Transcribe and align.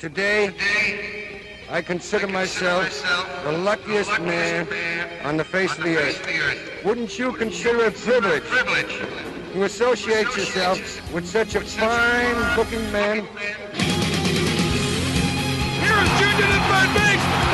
Today, 0.00 0.50
I 1.68 1.82
consider 1.82 2.26
myself 2.26 2.88
the 3.44 3.52
luckiest 3.52 4.18
man 4.22 4.66
on 5.24 5.36
the 5.36 5.44
face 5.44 5.76
of 5.76 5.84
the 5.84 5.98
earth. 5.98 6.82
Wouldn't 6.82 7.18
you 7.18 7.34
consider 7.34 7.84
it 7.84 7.88
a 7.88 8.40
privilege 8.40 8.98
to 9.52 9.64
associate 9.64 10.34
yourself 10.34 10.78
with 11.12 11.28
such 11.28 11.54
a 11.54 11.60
fine 11.60 12.56
looking 12.56 12.90
man? 12.90 13.26
Here's 15.76 16.08
Junior 16.18 16.46
at 16.48 16.64
third 16.70 16.94
base. 16.96 17.49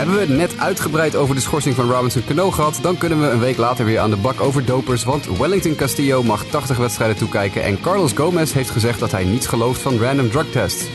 Hebben 0.00 0.18
we 0.18 0.26
het 0.26 0.36
net 0.36 0.58
uitgebreid 0.58 1.16
over 1.16 1.34
de 1.34 1.40
schorsing 1.40 1.74
van 1.74 1.90
Robinson 1.90 2.24
Cano 2.26 2.50
gehad, 2.50 2.78
dan 2.82 2.98
kunnen 2.98 3.20
we 3.20 3.26
een 3.26 3.38
week 3.38 3.56
later 3.56 3.84
weer 3.84 3.98
aan 3.98 4.10
de 4.10 4.16
bak 4.16 4.40
over 4.40 4.64
dopers, 4.64 5.04
want 5.04 5.38
Wellington 5.38 5.74
Castillo 5.74 6.22
mag 6.22 6.44
80 6.44 6.76
wedstrijden 6.76 7.16
toekijken 7.16 7.62
en 7.62 7.80
Carlos 7.80 8.12
Gomez 8.12 8.52
heeft 8.52 8.70
gezegd 8.70 8.98
dat 8.98 9.10
hij 9.10 9.24
niets 9.24 9.46
gelooft 9.46 9.80
van 9.80 9.98
random 9.98 10.30
drug 10.30 10.50
tests. 10.50 10.86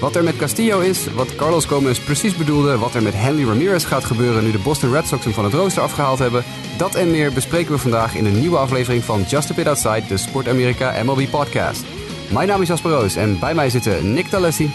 Wat 0.00 0.16
er 0.16 0.24
met 0.24 0.36
Castillo 0.36 0.80
is, 0.80 1.12
wat 1.12 1.36
Carlos 1.36 1.64
Gomez 1.64 1.98
precies 1.98 2.36
bedoelde, 2.36 2.78
wat 2.78 2.94
er 2.94 3.02
met 3.02 3.14
Henry 3.14 3.48
Ramirez 3.48 3.86
gaat 3.86 4.04
gebeuren 4.04 4.44
nu 4.44 4.50
de 4.50 4.58
Boston 4.58 4.92
Red 4.92 5.06
Sox 5.06 5.24
hem 5.24 5.32
van 5.32 5.44
het 5.44 5.54
rooster 5.54 5.82
afgehaald 5.82 6.18
hebben, 6.18 6.44
dat 6.78 6.94
en 6.94 7.10
meer 7.10 7.32
bespreken 7.32 7.72
we 7.72 7.78
vandaag 7.78 8.14
in 8.14 8.26
een 8.26 8.40
nieuwe 8.40 8.58
aflevering 8.58 9.04
van 9.04 9.22
Just 9.22 9.50
a 9.50 9.54
Bit 9.54 9.66
Outside, 9.66 10.06
de 10.08 10.16
Sport 10.16 10.48
America 10.48 11.02
MLB 11.04 11.30
podcast. 11.30 11.84
Mijn 12.32 12.48
naam 12.48 12.62
is 12.62 12.68
Jasper 12.68 12.90
Roos 12.90 13.16
en 13.16 13.38
bij 13.38 13.54
mij 13.54 13.70
zitten 13.70 14.12
Nick 14.12 14.26
Talessi 14.26 14.70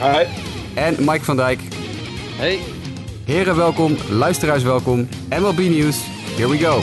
Hi. 0.00 0.24
en 0.74 0.94
Mike 0.98 1.24
van 1.24 1.36
Dijk. 1.36 1.60
Hey, 2.36 2.60
Heren 3.28 3.56
welkom, 3.56 3.96
luisteraars 4.10 4.62
welkom. 4.62 5.08
MLB 5.30 5.58
Nieuws, 5.58 6.06
here 6.36 6.48
we 6.48 6.58
go. 6.58 6.80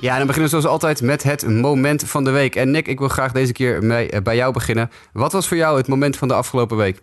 Ja, 0.00 0.16
dan 0.16 0.26
beginnen 0.26 0.50
we 0.50 0.60
zoals 0.60 0.66
altijd 0.66 1.02
met 1.02 1.22
het 1.22 1.48
moment 1.48 2.08
van 2.08 2.24
de 2.24 2.30
week. 2.30 2.56
En 2.56 2.70
Nick, 2.70 2.88
ik 2.88 2.98
wil 2.98 3.08
graag 3.08 3.32
deze 3.32 3.52
keer 3.52 3.90
eh, 3.90 4.22
bij 4.22 4.36
jou 4.36 4.52
beginnen. 4.52 4.90
Wat 5.12 5.32
was 5.32 5.48
voor 5.48 5.56
jou 5.56 5.76
het 5.76 5.88
moment 5.88 6.16
van 6.16 6.28
de 6.28 6.34
afgelopen 6.34 6.76
week? 6.76 7.00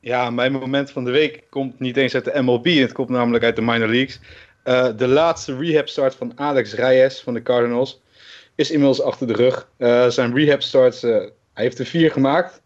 Ja, 0.00 0.30
mijn 0.30 0.52
moment 0.52 0.90
van 0.90 1.04
de 1.04 1.10
week 1.10 1.42
komt 1.50 1.80
niet 1.80 1.96
eens 1.96 2.14
uit 2.14 2.24
de 2.24 2.42
MLB. 2.42 2.64
Het 2.64 2.92
komt 2.92 3.08
namelijk 3.08 3.44
uit 3.44 3.56
de 3.56 3.62
minor 3.62 3.88
leagues. 3.88 4.20
Eh, 4.62 4.88
de 4.96 5.06
laatste 5.08 5.56
rehab 5.56 5.88
start 5.88 6.14
van 6.14 6.32
Alex 6.38 6.74
Reyes 6.74 7.20
van 7.20 7.34
de 7.34 7.42
Cardinals 7.42 8.00
is 8.54 8.70
inmiddels 8.70 9.02
achter 9.02 9.26
de 9.26 9.32
rug. 9.32 9.68
Eh, 9.76 10.08
zijn 10.08 10.34
rehab 10.34 10.62
starts, 10.62 11.02
eh, 11.02 11.10
hij 11.54 11.64
heeft 11.64 11.78
er 11.78 11.86
vier 11.86 12.10
gemaakt. 12.10 12.60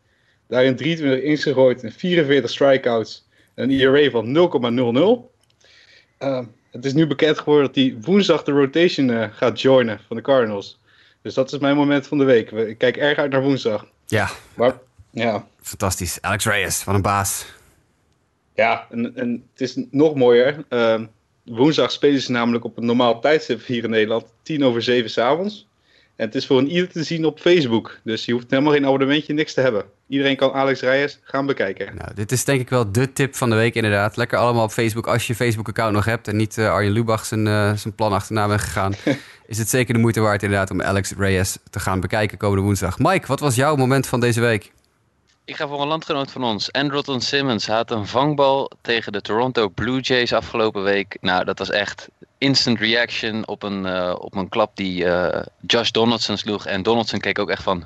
Daarin 0.48 0.76
23 0.76 1.20
innings 1.20 1.42
gegooid 1.42 1.82
en 1.82 1.92
44 1.92 2.50
strikeouts. 2.50 3.24
En 3.54 3.70
een 3.70 3.80
ERA 3.80 4.10
van 4.10 4.32
0,00. 4.32 5.30
Eh, 6.18 6.40
het 6.70 6.84
is 6.84 6.92
nu 6.94 7.06
bekend 7.06 7.38
geworden 7.38 7.66
dat 7.66 7.74
hij 7.74 7.96
woensdag 8.00 8.42
de 8.42 8.52
rotation 8.52 9.30
gaat 9.32 9.60
joinen 9.60 10.00
van 10.06 10.16
de 10.16 10.22
Cardinals. 10.22 10.78
Dus 11.22 11.34
dat 11.34 11.52
is 11.52 11.58
mijn 11.58 11.76
moment 11.76 12.06
van 12.06 12.18
de 12.18 12.24
week. 12.24 12.50
We- 12.50 12.68
Ik 12.68 12.78
kijk 12.78 12.96
erg 12.96 13.18
uit 13.18 13.30
naar 13.30 13.42
woensdag. 13.42 13.86
Ja, 14.06 14.28
Maar 14.54 14.78
ja, 15.10 15.46
fantastisch. 15.62 16.18
Alex 16.20 16.44
Reyes, 16.44 16.84
wat 16.84 16.94
een 16.94 17.02
baas. 17.02 17.46
Ja, 18.54 18.86
en, 18.90 19.16
en 19.16 19.46
het 19.52 19.60
is 19.60 19.78
nog 19.90 20.14
mooier. 20.14 20.64
Woensdag 21.46 21.90
spelen 21.90 22.20
ze 22.20 22.30
namelijk 22.30 22.64
op 22.64 22.76
een 22.76 22.86
normaal 22.86 23.20
tijdstip 23.20 23.66
hier 23.66 23.84
in 23.84 23.90
Nederland, 23.90 24.24
tien 24.42 24.64
over 24.64 24.82
zeven 24.82 25.10
s'avonds. 25.10 25.66
En 26.16 26.26
het 26.26 26.34
is 26.34 26.46
voor 26.46 26.58
een 26.58 26.70
ieder 26.70 26.88
te 26.88 27.02
zien 27.02 27.24
op 27.24 27.40
Facebook. 27.40 27.98
Dus 28.04 28.24
je 28.24 28.32
hoeft 28.32 28.50
helemaal 28.50 28.72
geen 28.72 28.84
abonnementje, 28.84 29.32
niks 29.32 29.54
te 29.54 29.60
hebben. 29.60 29.84
Iedereen 30.08 30.36
kan 30.36 30.52
Alex 30.52 30.80
Reyes 30.80 31.18
gaan 31.22 31.46
bekijken. 31.46 31.96
Nou, 31.96 32.14
dit 32.14 32.32
is 32.32 32.44
denk 32.44 32.60
ik 32.60 32.68
wel 32.68 32.92
de 32.92 33.12
tip 33.12 33.34
van 33.34 33.50
de 33.50 33.56
week 33.56 33.74
inderdaad. 33.74 34.16
Lekker 34.16 34.38
allemaal 34.38 34.64
op 34.64 34.70
Facebook 34.70 35.06
als 35.06 35.26
je 35.26 35.34
Facebook-account 35.34 35.94
nog 35.94 36.04
hebt... 36.04 36.28
en 36.28 36.36
niet 36.36 36.58
eh, 36.58 36.70
Arjen 36.70 36.92
Lubach 36.92 37.24
zijn, 37.24 37.46
eh, 37.46 37.72
zijn 37.72 37.94
plan 37.94 38.12
achterna 38.12 38.48
bent 38.48 38.60
gegaan... 38.60 38.92
is 39.46 39.58
het 39.58 39.68
zeker 39.68 39.94
de 39.94 40.00
moeite 40.00 40.20
waard 40.20 40.42
inderdaad 40.42 40.70
om 40.70 40.82
Alex 40.82 41.12
Reyes 41.18 41.58
te 41.70 41.80
gaan 41.80 42.00
bekijken 42.00 42.38
komende 42.38 42.64
woensdag. 42.64 42.98
Mike, 42.98 43.26
wat 43.26 43.40
was 43.40 43.54
jouw 43.54 43.76
moment 43.76 44.06
van 44.06 44.20
deze 44.20 44.40
week? 44.40 44.72
Ik 45.46 45.56
ga 45.56 45.68
voor 45.68 45.80
een 45.80 45.88
landgenoot 45.88 46.30
van 46.30 46.44
ons. 46.44 46.72
Andrelton 46.72 47.20
Simmons 47.20 47.66
had 47.66 47.90
een 47.90 48.06
vangbal 48.06 48.70
tegen 48.80 49.12
de 49.12 49.20
Toronto 49.20 49.68
Blue 49.68 50.00
Jays 50.00 50.32
afgelopen 50.32 50.82
week. 50.82 51.16
Nou, 51.20 51.44
dat 51.44 51.58
was 51.58 51.70
echt 51.70 52.08
instant 52.38 52.78
reaction 52.78 53.46
op 53.46 53.62
een, 53.62 53.86
eh, 53.86 54.14
op 54.18 54.34
een 54.34 54.48
klap 54.48 54.76
die 54.76 55.04
eh, 55.04 55.46
Josh 55.66 55.90
Donaldson 55.90 56.36
sloeg. 56.36 56.66
En 56.66 56.82
Donaldson 56.82 57.20
keek 57.20 57.38
ook 57.38 57.50
echt 57.50 57.62
van... 57.62 57.84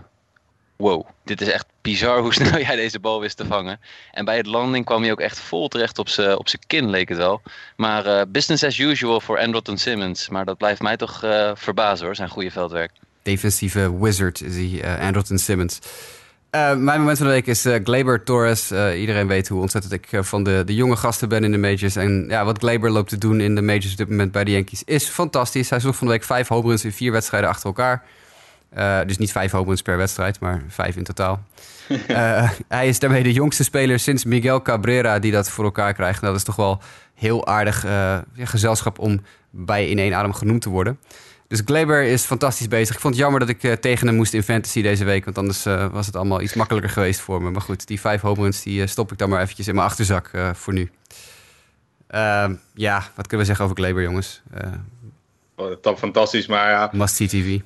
Wow, 0.77 1.07
dit 1.25 1.41
is 1.41 1.49
echt 1.49 1.67
bizar 1.83 2.21
hoe 2.21 2.35
snel 2.43 2.59
jij 2.59 2.77
deze 2.77 3.01
bal 3.01 3.21
wist 3.21 3.37
te 3.37 3.47
vangen. 3.47 3.81
En 4.13 4.25
bij 4.25 4.37
het 4.37 4.47
landing 4.47 4.85
kwam 4.85 5.03
hij 5.03 5.13
ook 5.13 5.21
echt 5.21 5.41
vol 5.41 5.69
terecht 5.69 5.99
op 5.99 6.09
zijn 6.09 6.39
op 6.39 6.47
kin, 6.67 6.91
leek 6.91 7.09
het 7.09 7.19
wel. 7.19 7.43
Maar 7.77 8.07
eh, 8.07 8.23
business 8.29 8.65
as 8.65 8.79
usual 8.79 9.21
voor 9.21 9.39
Andrelton 9.39 9.79
Simmons. 9.79 10.29
Maar 10.29 10.45
dat 10.45 10.57
blijft 10.57 10.83
mij 10.83 10.97
toch 10.97 11.19
verbazen 11.55 12.07
hoor, 12.07 12.17
zijn 12.17 12.29
goede 12.29 12.51
veldwerk. 12.51 12.93
Defensieve 13.23 13.99
wizard 13.99 14.41
is 14.41 14.57
hij, 14.57 14.99
Andrelton 15.01 15.39
Simmons. 15.39 15.79
Eh, 16.51 16.75
mijn 16.75 16.99
moment 16.99 17.19
van 17.19 17.27
de 17.27 17.33
week 17.33 17.47
is 17.47 17.65
eh 17.65 17.75
Glaber 17.85 18.25
Torres. 18.25 18.71
Eh, 18.71 19.01
iedereen 19.01 19.27
weet 19.27 19.49
hoe 19.49 19.61
ontzettend 19.61 19.93
ik 19.93 20.25
van 20.25 20.43
de, 20.43 20.63
de 20.67 20.75
jonge 20.75 20.97
gasten 20.97 21.29
ben 21.29 21.45
in 21.45 21.53
de 21.53 21.59
majors. 21.59 21.97
En 21.97 22.25
ja, 22.29 22.45
wat 22.45 22.59
Glaber 22.59 22.91
loopt 22.91 23.09
te 23.09 23.19
doen 23.19 23.41
in 23.41 23.55
de 23.55 23.63
majors 23.63 23.91
op 23.91 23.97
dit 23.97 24.09
moment 24.09 24.33
bij 24.33 24.45
de 24.45 24.51
Yankees 24.51 24.85
is 24.85 25.05
fantastisch. 25.05 25.71
Hij 25.71 25.81
sloeg 25.81 25.97
van 25.97 26.07
de 26.07 26.13
week 26.13 26.25
vijf 26.25 26.49
home 26.49 26.69
runs 26.69 26.85
in 26.85 26.93
vier 26.93 27.13
wedstrijden 27.13 27.49
achter 27.51 27.67
elkaar. 27.67 28.03
Dus 29.07 29.19
niet 29.19 29.33
vijf 29.33 29.51
home 29.51 29.67
runs 29.67 29.83
per 29.83 29.97
wedstrijd, 29.97 30.41
maar 30.41 30.63
vijf 30.69 30.97
in 30.97 31.05
totaal. 31.05 31.43
Hij 32.69 32.89
is 32.89 32.99
daarmee 32.99 33.23
de 33.23 33.33
jongste 33.33 33.65
speler 33.65 33.99
sinds 33.99 34.25
Miguel 34.25 34.63
Cabrera 34.63 35.19
die 35.19 35.33
dat 35.33 35.51
voor 35.51 35.65
elkaar 35.65 35.95
krijgt. 35.95 36.21
En 36.23 36.27
dat 36.27 36.37
is 36.37 36.43
toch 36.43 36.57
wel 36.57 36.81
heel 37.15 37.47
aardig 37.47 37.87
gezelschap 38.37 38.99
om 38.99 39.21
bij 39.51 39.89
in 39.89 39.99
één 39.99 40.15
adem 40.15 40.33
genoemd 40.33 40.63
te 40.63 40.69
worden. 40.69 40.99
Dus 41.51 41.63
Glaber 41.65 42.03
is 42.03 42.25
fantastisch 42.25 42.69
bezig. 42.69 42.95
Ik 42.95 43.01
vond 43.01 43.15
het 43.15 43.23
jammer 43.23 43.41
dat 43.41 43.49
ik 43.49 43.63
eh, 43.63 43.73
tegen 43.73 44.07
hem 44.07 44.17
moest 44.17 44.35
in 44.35 44.43
fantasy 44.43 44.83
deze 44.83 45.05
week. 45.05 45.25
Want 45.25 45.39
anders 45.39 45.67
eh, 45.67 45.93
was 45.93 46.07
het 46.07 46.17
allemaal 46.17 46.41
iets 46.41 46.55
makkelijker 46.55 46.91
geweest 46.91 47.21
voor 47.21 47.43
me. 47.43 47.51
Maar 47.51 47.61
goed, 47.61 47.87
die 47.87 48.01
vijf 48.01 48.21
home 48.21 48.43
runs 48.43 48.63
die, 48.63 48.83
eh, 48.83 48.89
stop 48.89 49.13
ik 49.13 49.19
dan 49.19 49.29
maar 49.29 49.43
eventjes 49.43 49.69
in 49.69 49.75
mijn 49.75 49.87
achterzak 49.87 50.31
voor 50.55 50.73
nu. 50.73 50.91
Ehm, 52.07 52.55
ja, 52.75 52.97
wat 53.15 53.27
kunnen 53.27 53.39
we 53.39 53.45
zeggen 53.45 53.65
over 53.65 53.77
Glaber, 53.77 54.03
jongens? 54.03 54.43
Oh, 55.57 55.73
dat 55.83 55.99
fantastisch, 55.99 56.47
maar 56.47 56.71
ja, 56.71 56.91
must-see 56.93 57.29
TV. 57.29 57.61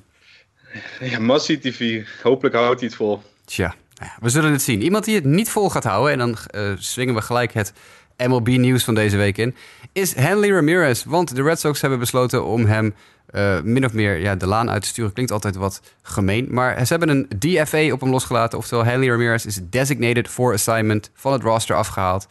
ja 1.11 1.19
Massie 1.19 1.59
TV, 1.59 2.07
hopelijk 2.23 2.55
houdt 2.55 2.79
hij 2.79 2.89
het 2.89 2.97
vol. 2.97 3.21
Tja, 3.45 3.75
nou 3.95 4.11
ja, 4.11 4.17
we 4.19 4.29
zullen 4.29 4.51
het 4.51 4.61
zien. 4.61 4.81
Iemand 4.81 5.05
die 5.05 5.15
het 5.15 5.25
niet 5.25 5.49
vol 5.49 5.69
gaat 5.69 5.83
houden, 5.83 6.11
en 6.11 6.17
dan 6.17 6.37
swingen 6.79 7.15
we 7.15 7.21
gelijk 7.21 7.53
het 7.53 7.73
MLB-nieuws 8.17 8.83
van 8.83 8.95
deze 8.95 9.17
week 9.17 9.37
in, 9.37 9.55
is 9.91 10.15
Henley 10.15 10.49
Ramirez. 10.49 11.03
Want 11.03 11.35
de 11.35 11.43
Red 11.43 11.59
Sox 11.59 11.81
hebben 11.81 11.99
besloten 11.99 12.45
om 12.45 12.65
hem 12.65 12.93
eh, 13.25 13.61
min 13.61 13.85
of 13.85 13.93
meer 13.93 14.17
ja, 14.17 14.35
de 14.35 14.47
laan 14.47 14.69
uit 14.69 14.81
te 14.81 14.87
sturen. 14.87 15.13
Klinkt 15.13 15.31
altijd 15.31 15.55
wat 15.55 15.81
gemeen, 16.01 16.47
maar 16.49 16.85
ze 16.85 16.93
hebben 16.95 17.09
een 17.09 17.29
DFA 17.39 17.91
op 17.91 18.01
hem 18.01 18.09
losgelaten. 18.09 18.57
Oftewel, 18.57 18.85
Henley 18.85 19.07
Ramirez 19.07 19.45
is 19.45 19.59
designated 19.69 20.27
for 20.27 20.53
assignment 20.53 21.09
van 21.13 21.33
het 21.33 21.41
roster 21.41 21.75
afgehaald. 21.75 22.27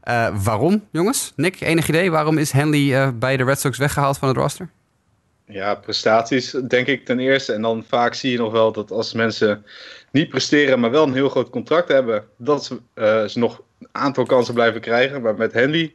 Eh, 0.00 0.44
waarom, 0.44 0.86
jongens? 0.90 1.32
Nick, 1.36 1.60
enig 1.60 1.88
idee? 1.88 2.10
Waarom 2.10 2.38
is 2.38 2.52
Henley 2.52 3.02
eh, 3.02 3.08
bij 3.14 3.36
de 3.36 3.44
Red 3.44 3.60
Sox 3.60 3.78
weggehaald 3.78 4.18
van 4.18 4.28
het 4.28 4.36
roster? 4.36 4.68
Ja, 5.46 5.74
prestaties 5.74 6.50
denk 6.68 6.86
ik 6.86 7.04
ten 7.04 7.18
eerste. 7.18 7.52
En 7.52 7.62
dan 7.62 7.84
vaak 7.88 8.14
zie 8.14 8.30
je 8.30 8.38
nog 8.38 8.52
wel 8.52 8.72
dat 8.72 8.90
als 8.90 9.12
mensen 9.12 9.64
niet 10.12 10.28
presteren, 10.28 10.80
maar 10.80 10.90
wel 10.90 11.06
een 11.06 11.14
heel 11.14 11.28
groot 11.28 11.50
contract 11.50 11.88
hebben, 11.88 12.24
dat 12.36 12.64
ze, 12.64 12.80
ze 13.28 13.38
nog 13.38 13.62
een 13.80 13.88
aantal 13.92 14.24
kansen 14.24 14.54
blijven 14.54 14.80
krijgen. 14.80 15.22
Maar 15.22 15.34
met 15.34 15.52
Henry, 15.52 15.94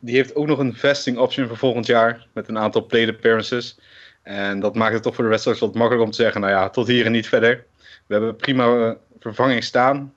die 0.00 0.14
heeft 0.14 0.34
ook 0.34 0.46
nog 0.46 0.58
een 0.58 0.74
vesting 0.74 1.18
option 1.18 1.48
voor 1.48 1.56
volgend 1.56 1.86
jaar 1.86 2.26
met 2.32 2.48
een 2.48 2.58
aantal 2.58 2.86
plate 2.86 3.10
appearances. 3.10 3.78
En 4.22 4.60
dat 4.60 4.74
maakt 4.74 4.94
het 4.94 5.02
toch 5.02 5.14
voor 5.14 5.24
de 5.24 5.30
Red 5.30 5.44
wat 5.44 5.60
makkelijker 5.60 6.00
om 6.00 6.10
te 6.10 6.22
zeggen, 6.22 6.40
nou 6.40 6.52
ja, 6.52 6.68
tot 6.68 6.86
hier 6.86 7.06
en 7.06 7.12
niet 7.12 7.28
verder. 7.28 7.64
We 8.06 8.14
hebben 8.14 8.36
prima 8.36 8.64
eh, 8.64 8.92
vervanging 9.20 9.64
staan. 9.64 10.14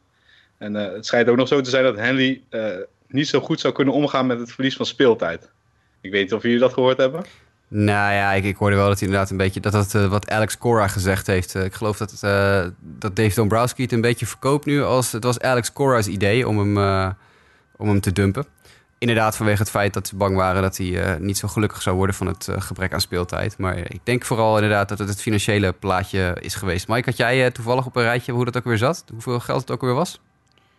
En 0.57 0.75
eh, 0.75 0.93
het 0.93 1.05
schijnt 1.05 1.29
ook 1.29 1.35
nog 1.35 1.47
zo 1.47 1.61
te 1.61 1.69
zijn 1.69 1.83
dat 1.83 1.95
Henry 1.95 2.41
eh, 2.49 2.67
niet 3.07 3.27
zo 3.27 3.39
goed 3.39 3.59
zou 3.59 3.73
kunnen 3.73 3.93
omgaan 3.93 4.27
met 4.27 4.39
het 4.39 4.51
verlies 4.51 4.75
van 4.75 4.85
speeltijd. 4.85 5.49
Ik 6.01 6.11
weet 6.11 6.21
niet 6.21 6.33
of 6.33 6.43
jullie 6.43 6.59
dat 6.59 6.73
gehoord 6.73 6.97
hebben. 6.97 7.23
Nou 7.67 8.13
ja, 8.13 8.33
ik, 8.33 8.43
ik 8.43 8.55
hoorde 8.55 8.75
wel 8.75 8.87
dat 8.87 8.99
hij 8.99 9.07
inderdaad 9.07 9.31
een 9.31 9.37
beetje... 9.37 9.59
dat 9.59 9.71
dat 9.71 9.91
wat 9.91 10.29
Alex 10.29 10.57
Cora 10.57 10.87
gezegd 10.87 11.27
heeft. 11.27 11.55
Ik 11.55 11.73
geloof 11.73 11.97
dat, 11.97 12.11
het, 12.11 12.21
dat 12.79 13.15
Dave 13.15 13.35
Dombrowski 13.35 13.83
het 13.83 13.91
een 13.91 14.01
beetje 14.01 14.25
verkoopt 14.25 14.65
nu 14.65 14.83
als... 14.83 15.11
het 15.11 15.23
was 15.23 15.39
Alex 15.39 15.73
Cora's 15.73 16.07
idee 16.07 16.47
om 16.47 16.57
hem, 16.59 17.15
om 17.77 17.87
hem 17.87 18.01
te 18.01 18.11
dumpen. 18.11 18.45
Inderdaad, 19.01 19.35
vanwege 19.35 19.61
het 19.61 19.69
feit 19.69 19.93
dat 19.93 20.07
ze 20.07 20.15
bang 20.15 20.35
waren 20.35 20.61
dat 20.61 20.77
hij 20.77 21.03
eh, 21.03 21.19
niet 21.19 21.37
zo 21.37 21.47
gelukkig 21.47 21.81
zou 21.81 21.95
worden 21.95 22.15
van 22.15 22.27
het 22.27 22.47
eh, 22.47 22.61
gebrek 22.61 22.93
aan 22.93 23.01
speeltijd. 23.01 23.57
Maar 23.57 23.77
ik 23.77 23.99
denk 24.03 24.25
vooral 24.25 24.55
inderdaad 24.55 24.89
dat 24.89 24.99
het 24.99 25.09
het 25.09 25.21
financiële 25.21 25.73
plaatje 25.73 26.37
is 26.39 26.55
geweest. 26.55 26.87
Mike, 26.87 27.09
had 27.09 27.17
jij 27.17 27.45
eh, 27.45 27.51
toevallig 27.51 27.85
op 27.85 27.95
een 27.95 28.03
rijtje 28.03 28.31
hoe 28.31 28.45
dat 28.45 28.57
ook 28.57 28.63
weer 28.63 28.77
zat? 28.77 29.03
Hoeveel 29.11 29.39
geld 29.39 29.61
het 29.61 29.71
ook 29.71 29.81
weer 29.81 29.93
was? 29.93 30.21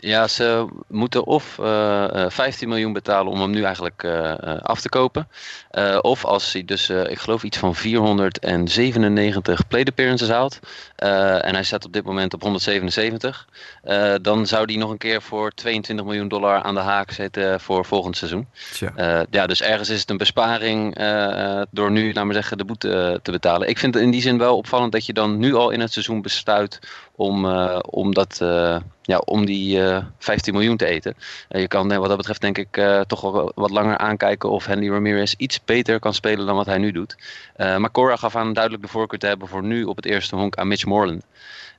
Ja, 0.04 0.28
ze 0.28 0.66
moeten 0.88 1.26
of 1.26 1.58
uh, 1.60 2.24
15 2.28 2.68
miljoen 2.68 2.92
betalen 2.92 3.32
om 3.32 3.40
hem 3.40 3.50
nu 3.50 3.62
eigenlijk 3.62 4.02
uh, 4.02 4.34
af 4.62 4.80
te 4.80 4.88
kopen. 4.88 5.28
Uh, 5.72 5.98
of 6.00 6.24
als 6.24 6.52
hij 6.52 6.64
dus, 6.64 6.90
ik 6.90 7.18
geloof 7.18 7.42
iets 7.42 7.58
van 7.58 7.74
497 7.74 9.66
plate 9.68 9.90
appearances 9.90 10.28
haalt. 10.28 10.58
en 10.96 11.54
hij 11.54 11.62
staat 11.62 11.84
op 11.84 11.92
dit 11.92 12.04
moment 12.04 12.34
op 12.34 12.42
177. 12.42 13.48
dan 14.22 14.46
zou 14.46 14.64
hij 14.64 14.76
nog 14.76 14.90
een 14.90 14.98
keer 14.98 15.22
voor 15.22 15.50
22 15.50 16.04
miljoen 16.04 16.28
dollar 16.28 16.62
aan 16.62 16.74
de 16.74 16.80
haak 16.80 17.10
zitten 17.10 17.60
voor 17.60 17.84
volgend 17.84 18.16
seizoen. 18.16 18.48
ja, 19.30 19.46
dus 19.46 19.62
ergens 19.62 19.88
is 19.88 20.00
het 20.00 20.10
een 20.10 20.16
besparing 20.16 20.96
door 21.70 21.90
nu, 21.90 22.12
laat 22.12 22.24
maar 22.24 22.34
zeggen, 22.34 22.58
de 22.58 22.64
boete 22.64 23.20
te 23.22 23.30
betalen. 23.30 23.68
Ik 23.68 23.78
vind 23.78 23.94
het 23.94 24.02
in 24.02 24.10
die 24.10 24.22
zin 24.22 24.38
wel 24.38 24.56
opvallend 24.56 24.92
dat 24.92 25.06
je 25.06 25.12
dan 25.12 25.38
nu 25.38 25.54
al 25.54 25.70
in 25.70 25.80
het 25.80 25.92
seizoen 25.92 26.22
besluit 26.22 26.78
om, 27.16 27.46
om 27.80 28.14
dat 28.14 28.40
ja, 29.02 29.18
om 29.18 29.46
die 29.46 29.76
uh, 29.76 29.96
eh, 29.96 30.04
15 30.18 30.52
miljoen 30.52 30.76
te 30.76 30.86
eten. 30.86 31.14
Uh, 31.48 31.60
je 31.60 31.68
kan 31.68 31.88
wat 31.98 32.08
dat 32.08 32.16
betreft 32.16 32.40
denk 32.40 32.58
ik 32.58 32.76
uh, 32.76 33.00
toch 33.00 33.20
wel 33.20 33.52
wat 33.54 33.70
langer 33.70 33.98
aankijken 33.98 34.50
of 34.50 34.66
Henry 34.66 34.90
Ramirez 34.90 35.34
iets 35.36 35.64
beter 35.64 35.98
kan 35.98 36.14
spelen 36.14 36.46
dan 36.46 36.56
wat 36.56 36.66
hij 36.66 36.78
nu 36.78 36.92
doet. 36.92 37.16
maar 37.56 37.90
Cora 37.90 38.16
gaf 38.16 38.36
aan 38.36 38.52
duidelijk 38.52 38.82
de 38.82 38.88
voorkeur 38.88 39.18
te 39.18 39.26
hebben 39.26 39.48
voor 39.48 39.62
nu 39.62 39.84
op 39.84 39.96
het 39.96 40.06
eerste 40.06 40.36
honk 40.36 40.56
aan 40.56 40.68
Mitch 40.68 40.84
Moreland. 40.84 41.24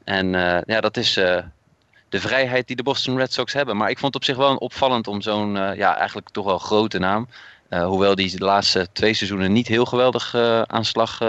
En 0.03 0.31
ja, 0.65 0.81
dat 0.81 0.97
is 0.97 1.13
de 1.13 2.19
vrijheid 2.19 2.67
die 2.67 2.75
de 2.75 2.83
Boston 2.83 3.17
Red 3.17 3.33
Sox 3.33 3.53
hebben. 3.53 3.77
Maar 3.77 3.89
ik 3.89 3.99
vond 3.99 4.13
het 4.13 4.23
op 4.23 4.29
zich 4.29 4.37
wel 4.37 4.55
opvallend 4.55 5.07
om 5.07 5.21
zo'n 5.21 5.53
ja, 5.55 5.97
eigenlijk 5.97 6.29
toch 6.29 6.45
wel 6.45 6.57
grote 6.57 6.99
naam. 6.99 7.27
hoewel 7.69 8.15
die 8.15 8.37
de 8.37 8.45
laatste 8.45 8.87
twee 8.91 9.13
seizoenen 9.13 9.51
niet 9.51 9.67
heel 9.67 9.85
geweldig 9.85 10.35
aan 10.67 10.85
slag 10.85 11.19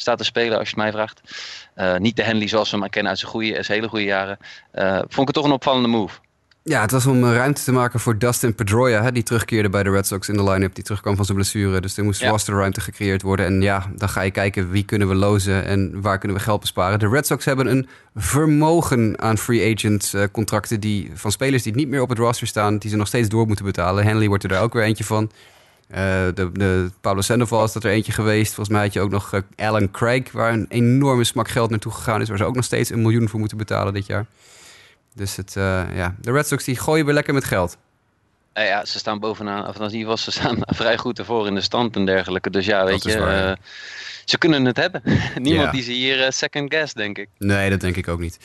staat 0.00 0.18
te 0.18 0.24
spelen 0.24 0.58
als 0.58 0.68
je 0.68 0.74
het 0.74 0.84
mij 0.84 0.92
vraagt. 0.92 1.20
Uh, 1.76 1.96
niet 1.96 2.16
de 2.16 2.22
Henley 2.22 2.48
zoals 2.48 2.70
we 2.70 2.78
hem 2.78 2.88
kennen 2.88 3.10
uit 3.10 3.20
zijn, 3.20 3.30
goede, 3.30 3.62
zijn 3.62 3.78
hele 3.78 3.88
goede 3.88 4.04
jaren. 4.04 4.38
Uh, 4.74 4.96
vond 4.96 5.18
ik 5.18 5.26
het 5.26 5.34
toch 5.34 5.44
een 5.44 5.52
opvallende 5.52 5.88
move. 5.88 6.18
Ja, 6.62 6.80
het 6.80 6.90
was 6.90 7.06
om 7.06 7.24
eh, 7.24 7.34
ruimte 7.34 7.62
te 7.62 7.72
maken 7.72 8.00
voor 8.00 8.18
Dustin 8.18 8.54
Pedroia, 8.54 9.02
hè, 9.02 9.12
die 9.12 9.22
terugkeerde 9.22 9.68
bij 9.68 9.82
de 9.82 9.90
Red 9.90 10.06
Sox 10.06 10.28
in 10.28 10.36
de 10.36 10.42
line-up, 10.42 10.74
die 10.74 10.84
terugkwam 10.84 11.16
van 11.16 11.24
zijn 11.24 11.36
blessure. 11.36 11.80
Dus 11.80 11.96
er 11.96 12.04
moest 12.04 12.20
ja. 12.20 12.36
ruimte 12.46 12.80
gecreëerd 12.80 13.22
worden. 13.22 13.46
En 13.46 13.62
ja, 13.62 13.86
dan 13.96 14.08
ga 14.08 14.20
je 14.20 14.30
kijken 14.30 14.70
wie 14.70 14.84
kunnen 14.84 15.08
we 15.08 15.14
lozen 15.14 15.64
en 15.64 16.00
waar 16.00 16.18
kunnen 16.18 16.36
we 16.36 16.42
geld 16.42 16.60
besparen. 16.60 16.98
De 16.98 17.08
Red 17.08 17.26
Sox 17.26 17.44
hebben 17.44 17.66
een 17.66 17.88
vermogen 18.14 19.20
aan 19.20 19.38
free 19.38 19.74
agent 19.74 20.14
contracten 20.32 20.80
die, 20.80 21.10
van 21.14 21.32
spelers 21.32 21.62
die 21.62 21.74
niet 21.74 21.88
meer 21.88 22.02
op 22.02 22.08
het 22.08 22.18
roster 22.18 22.46
staan, 22.46 22.78
die 22.78 22.90
ze 22.90 22.96
nog 22.96 23.06
steeds 23.06 23.28
door 23.28 23.46
moeten 23.46 23.64
betalen. 23.64 24.04
Henley 24.04 24.28
wordt 24.28 24.42
er 24.42 24.48
daar 24.48 24.62
ook 24.62 24.72
weer 24.72 24.84
eentje 24.84 25.04
van. 25.04 25.30
Uh, 25.90 25.96
de, 26.34 26.50
de 26.52 26.90
Pablo 27.00 27.20
Sandoval 27.20 27.64
is 27.64 27.72
dat 27.72 27.84
er 27.84 27.90
eentje 27.90 28.12
geweest. 28.12 28.54
Volgens 28.54 28.76
mij 28.76 28.84
had 28.84 28.92
je 28.92 29.00
ook 29.00 29.10
nog 29.10 29.32
uh, 29.32 29.40
Alan 29.56 29.90
Craig, 29.90 30.32
waar 30.32 30.52
een 30.52 30.66
enorme 30.68 31.24
smak 31.24 31.48
geld 31.48 31.70
naartoe 31.70 31.92
gegaan 31.92 32.20
is. 32.20 32.28
Waar 32.28 32.38
ze 32.38 32.44
ook 32.44 32.54
nog 32.54 32.64
steeds 32.64 32.90
een 32.90 33.02
miljoen 33.02 33.28
voor 33.28 33.38
moeten 33.38 33.58
betalen 33.58 33.94
dit 33.94 34.06
jaar. 34.06 34.26
Dus 35.14 35.36
het, 35.36 35.54
uh, 35.56 35.82
ja, 35.94 36.14
de 36.20 36.32
Red 36.32 36.46
Sox 36.46 36.64
die 36.64 36.76
gooien 36.76 37.04
weer 37.04 37.14
lekker 37.14 37.34
met 37.34 37.44
geld. 37.44 37.76
ja, 38.52 38.84
ze 38.84 38.98
staan 38.98 39.18
bovenaan, 39.18 39.68
of 39.68 39.76
in 39.76 39.82
ieder 39.82 39.98
geval, 39.98 40.16
ze 40.16 40.30
staan 40.30 40.56
vrij 40.76 40.98
goed 40.98 41.18
ervoor 41.18 41.46
in 41.46 41.54
de 41.54 41.60
stand 41.60 41.96
en 41.96 42.06
dergelijke. 42.06 42.50
Dus 42.50 42.66
ja, 42.66 42.84
weet 42.84 43.02
je, 43.02 43.56
ze 44.24 44.38
kunnen 44.38 44.64
het 44.64 44.76
hebben. 44.76 45.02
Niemand 45.34 45.66
ja. 45.66 45.70
die 45.72 45.82
ze 45.82 45.92
hier 45.92 46.32
second 46.32 46.74
guess, 46.74 46.94
denk 46.94 47.18
ik. 47.18 47.28
Nee, 47.38 47.70
dat 47.70 47.80
denk 47.80 47.96
ik 47.96 48.08
ook 48.08 48.20
niet. 48.20 48.38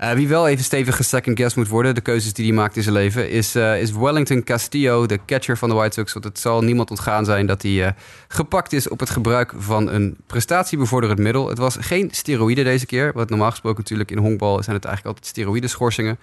Uh, 0.00 0.10
wie 0.10 0.28
wel 0.28 0.48
even 0.48 0.64
stevig 0.64 1.04
second 1.04 1.38
guess 1.38 1.54
moet 1.54 1.68
worden, 1.68 1.94
de 1.94 2.00
keuzes 2.00 2.32
die 2.32 2.46
hij 2.46 2.54
maakt 2.54 2.76
in 2.76 2.82
zijn 2.82 2.94
leven, 2.94 3.30
is, 3.30 3.56
uh, 3.56 3.80
is 3.80 3.92
Wellington 3.92 4.44
Castillo, 4.44 5.06
de 5.06 5.18
catcher 5.26 5.58
van 5.58 5.68
de 5.68 5.74
White 5.74 5.98
Sox. 5.98 6.12
Want 6.12 6.24
het 6.24 6.38
zal 6.38 6.62
niemand 6.62 6.90
ontgaan 6.90 7.24
zijn 7.24 7.46
dat 7.46 7.62
hij 7.62 7.70
uh, 7.70 7.88
gepakt 8.28 8.72
is 8.72 8.88
op 8.88 9.00
het 9.00 9.10
gebruik 9.10 9.52
van 9.56 9.88
een 9.88 10.16
prestatiebevorderend 10.26 11.18
middel. 11.18 11.48
Het 11.48 11.58
was 11.58 11.76
geen 11.80 12.08
steroïde 12.10 12.62
deze 12.62 12.86
keer, 12.86 13.12
wat 13.12 13.28
normaal 13.28 13.50
gesproken 13.50 13.80
natuurlijk 13.80 14.10
in 14.10 14.18
honkbal 14.18 14.62
zijn 14.62 14.76
het 14.76 14.84
eigenlijk 14.84 15.16
altijd 15.16 15.36
steroïdeschorsingen. 15.36 16.18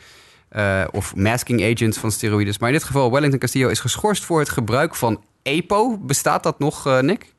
of 0.91 1.15
masking 1.15 1.63
agents 1.71 1.97
van 1.97 2.11
steroïdes. 2.11 2.57
Maar 2.57 2.69
in 2.69 2.75
dit 2.75 2.83
geval, 2.83 3.11
Wellington 3.11 3.39
Castillo 3.39 3.67
is 3.67 3.79
geschorst 3.79 4.23
voor 4.23 4.39
het 4.39 4.49
gebruik 4.49 4.95
van 4.95 5.21
EPO. 5.43 5.97
Bestaat 5.97 6.43
dat 6.43 6.59
nog, 6.59 7.01
Nick? 7.01 7.34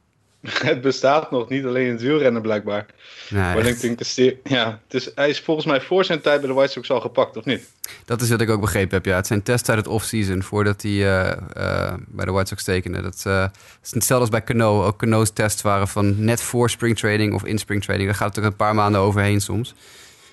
Het 0.70 0.80
bestaat 0.80 1.30
nog, 1.30 1.48
niet 1.48 1.64
alleen 1.64 1.86
in 1.86 1.92
het 1.92 2.02
wielrennen 2.02 2.42
blijkbaar. 2.42 2.86
Nee, 3.28 3.54
Wellington 3.54 3.94
Castillo, 3.94 4.36
ja, 4.44 4.80
het 4.84 4.94
is, 4.94 5.10
hij 5.14 5.28
is 5.28 5.40
volgens 5.40 5.66
mij 5.66 5.80
voor 5.80 6.04
zijn 6.04 6.20
tijd 6.20 6.40
bij 6.40 6.48
de 6.48 6.54
White 6.54 6.72
Sox 6.72 6.90
al 6.90 7.00
gepakt, 7.00 7.36
of 7.36 7.44
niet? 7.44 7.70
Dat 8.04 8.20
is 8.20 8.30
wat 8.30 8.40
ik 8.40 8.50
ook 8.50 8.60
begrepen 8.60 8.96
heb, 8.96 9.04
ja. 9.04 9.16
Het 9.16 9.26
zijn 9.26 9.42
tests 9.42 9.68
uit 9.68 9.78
het 9.78 9.86
off-season 9.86 10.42
voordat 10.42 10.82
hij 10.82 10.90
uh, 10.90 11.32
uh, 11.56 11.94
bij 12.06 12.24
de 12.24 12.30
White 12.30 12.48
Sox 12.48 12.64
tekende. 12.64 13.02
Dat, 13.02 13.24
uh, 13.26 13.40
dat, 13.40 13.50
is 13.82 13.90
hetzelfde 13.90 14.14
als 14.14 14.28
bij 14.28 14.44
Cano. 14.44 14.84
Ook 14.84 14.98
Cano's 14.98 15.30
tests 15.30 15.62
waren 15.62 15.88
van 15.88 16.24
net 16.24 16.42
voor 16.42 16.70
springtraining 16.70 17.34
of 17.34 17.44
in 17.44 17.58
springtraining. 17.58 18.10
Daar 18.10 18.18
gaat 18.18 18.36
het 18.36 18.44
ook 18.44 18.50
een 18.50 18.56
paar 18.56 18.74
maanden 18.74 19.00
overheen 19.00 19.40
soms. 19.40 19.74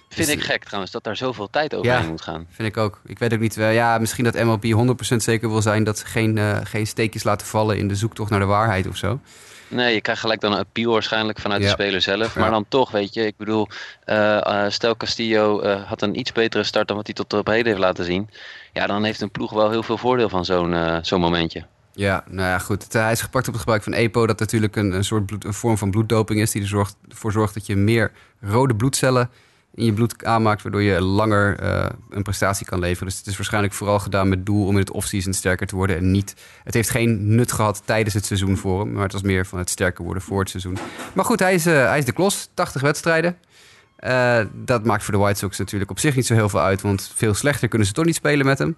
Vind 0.09 0.27
dus, 0.27 0.35
ik 0.35 0.43
gek 0.43 0.63
trouwens, 0.63 0.91
dat 0.91 1.03
daar 1.03 1.17
zoveel 1.17 1.49
tijd 1.49 1.75
overheen 1.75 2.01
ja, 2.01 2.09
moet 2.09 2.21
gaan. 2.21 2.47
vind 2.49 2.67
ik 2.67 2.77
ook. 2.77 3.01
Ik 3.05 3.19
weet 3.19 3.33
ook 3.33 3.39
niet, 3.39 3.55
ja, 3.55 3.97
misschien 3.97 4.23
dat 4.23 4.43
MLB 4.43 4.95
100% 5.13 5.15
zeker 5.15 5.49
wil 5.49 5.61
zijn... 5.61 5.83
dat 5.83 5.97
ze 5.97 6.05
geen, 6.05 6.39
geen 6.65 6.87
steekjes 6.87 7.23
laten 7.23 7.47
vallen 7.47 7.77
in 7.77 7.87
de 7.87 7.95
zoektocht 7.95 8.29
naar 8.29 8.39
de 8.39 8.45
waarheid 8.45 8.87
of 8.87 8.97
zo. 8.97 9.19
Nee, 9.67 9.93
je 9.93 10.01
krijgt 10.01 10.21
gelijk 10.21 10.41
dan 10.41 10.51
een 10.51 10.59
appeal 10.59 10.91
waarschijnlijk 10.91 11.39
vanuit 11.39 11.61
de 11.61 11.67
speler 11.67 12.01
zelf. 12.01 12.35
Maar 12.35 12.49
dan 12.49 12.65
toch, 12.67 12.91
weet 12.91 13.13
je, 13.13 13.25
ik 13.25 13.37
bedoel, 13.37 13.67
uh, 14.05 14.65
stel 14.69 14.97
Castillo 14.97 15.63
uh, 15.63 15.83
had 15.83 16.01
een 16.01 16.19
iets 16.19 16.31
betere 16.31 16.63
start 16.63 16.87
dan 16.87 16.97
wat 16.97 17.05
hij 17.05 17.15
tot 17.15 17.33
op 17.33 17.47
heden 17.47 17.65
heeft 17.65 17.79
laten 17.79 18.05
zien. 18.05 18.29
Ja, 18.73 18.87
dan 18.87 19.03
heeft 19.03 19.21
een 19.21 19.31
ploeg 19.31 19.51
wel 19.51 19.69
heel 19.69 19.83
veel 19.83 19.97
voordeel 19.97 20.29
van 20.29 20.45
zo'n 20.45 20.99
zo'n 21.01 21.21
momentje. 21.21 21.65
Ja, 21.93 22.23
nou 22.27 22.47
ja, 22.47 22.59
goed. 22.59 22.83
Het, 22.83 22.93
hij 22.93 23.11
is 23.11 23.21
gepakt 23.21 23.47
op 23.47 23.53
het 23.53 23.61
gebruik 23.61 23.83
van 23.83 23.93
EPO, 23.93 24.27
dat 24.27 24.39
natuurlijk 24.39 24.75
een, 24.75 24.91
een 24.91 25.03
soort 25.03 25.25
bloed, 25.25 25.43
een 25.43 25.53
vorm 25.53 25.77
van 25.77 25.91
bloeddoping 25.91 26.39
is, 26.39 26.51
die 26.51 26.61
ervoor 26.61 26.85
zorgt, 27.11 27.33
zorgt 27.33 27.53
dat 27.53 27.65
je 27.65 27.75
meer 27.75 28.11
rode 28.41 28.75
bloedcellen 28.75 29.29
in 29.75 29.85
je 29.85 29.93
bloed 29.93 30.25
aanmaakt, 30.25 30.61
waardoor 30.61 30.81
je 30.81 31.01
langer 31.01 31.63
uh, 31.63 31.85
een 32.09 32.23
prestatie 32.23 32.65
kan 32.65 32.79
leveren. 32.79 33.07
Dus 33.07 33.17
het 33.17 33.27
is 33.27 33.37
waarschijnlijk 33.37 33.73
vooral 33.73 33.99
gedaan 33.99 34.29
met 34.29 34.45
doel 34.45 34.65
om 34.65 34.71
in 34.71 34.79
het 34.79 34.91
offseason 34.91 35.33
sterker 35.33 35.67
te 35.67 35.75
worden. 35.75 35.97
En 35.97 36.11
niet, 36.11 36.35
het 36.63 36.73
heeft 36.73 36.89
geen 36.89 37.35
nut 37.35 37.51
gehad 37.51 37.81
tijdens 37.85 38.13
het 38.13 38.25
seizoen 38.25 38.57
voor 38.57 38.79
hem, 38.79 38.91
maar 38.91 39.03
het 39.03 39.13
was 39.13 39.21
meer 39.21 39.45
van 39.45 39.59
het 39.59 39.69
sterker 39.69 40.03
worden 40.03 40.23
voor 40.23 40.39
het 40.39 40.49
seizoen. 40.49 40.77
Maar 41.13 41.25
goed, 41.25 41.39
hij 41.39 41.53
is, 41.53 41.67
uh, 41.67 41.87
hij 41.87 41.97
is 41.97 42.05
de 42.05 42.11
klos, 42.11 42.49
80 42.53 42.81
wedstrijden. 42.81 43.37
Uh, 43.99 44.39
dat 44.53 44.85
maakt 44.85 45.03
voor 45.03 45.13
de 45.13 45.19
White 45.19 45.39
Sox 45.39 45.57
natuurlijk 45.57 45.91
op 45.91 45.99
zich 45.99 46.15
niet 46.15 46.25
zo 46.25 46.33
heel 46.33 46.49
veel 46.49 46.59
uit, 46.59 46.81
want 46.81 47.11
veel 47.15 47.33
slechter 47.33 47.67
kunnen 47.67 47.87
ze 47.87 47.93
toch 47.93 48.05
niet 48.05 48.15
spelen 48.15 48.45
met 48.45 48.57
hem. 48.57 48.75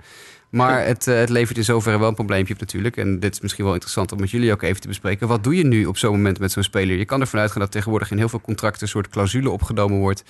Maar 0.50 0.86
het, 0.86 1.06
het 1.06 1.30
levert 1.30 1.57
in 1.57 1.63
zoverre 1.63 2.00
wel 2.00 2.07
een 2.07 2.15
probleempje 2.15 2.53
op 2.53 2.59
natuurlijk. 2.59 2.98
En 2.98 3.19
dit 3.19 3.33
is 3.33 3.39
misschien 3.39 3.63
wel 3.63 3.74
interessant 3.74 4.12
om 4.12 4.19
met 4.19 4.31
jullie 4.31 4.51
ook 4.51 4.62
even 4.62 4.81
te 4.81 4.88
bespreken. 4.88 5.27
Wat 5.27 5.44
doe 5.44 5.56
je 5.56 5.65
nu 5.65 5.86
op 5.86 5.98
zo'n 5.98 6.12
moment 6.12 6.39
met 6.39 6.51
zo'n 6.51 6.63
speler? 6.63 6.98
Je 6.98 7.06
kan 7.06 7.21
ervan 7.21 7.39
uitgaan 7.39 7.62
dat 7.62 7.71
tegenwoordig 7.71 8.12
in 8.12 8.18
heel 8.18 8.29
veel 8.29 8.41
contracten 8.41 8.81
een 8.81 8.88
soort 8.88 9.10
clausule 9.10 9.50
opgenomen 9.50 9.98
wordt 9.98 10.24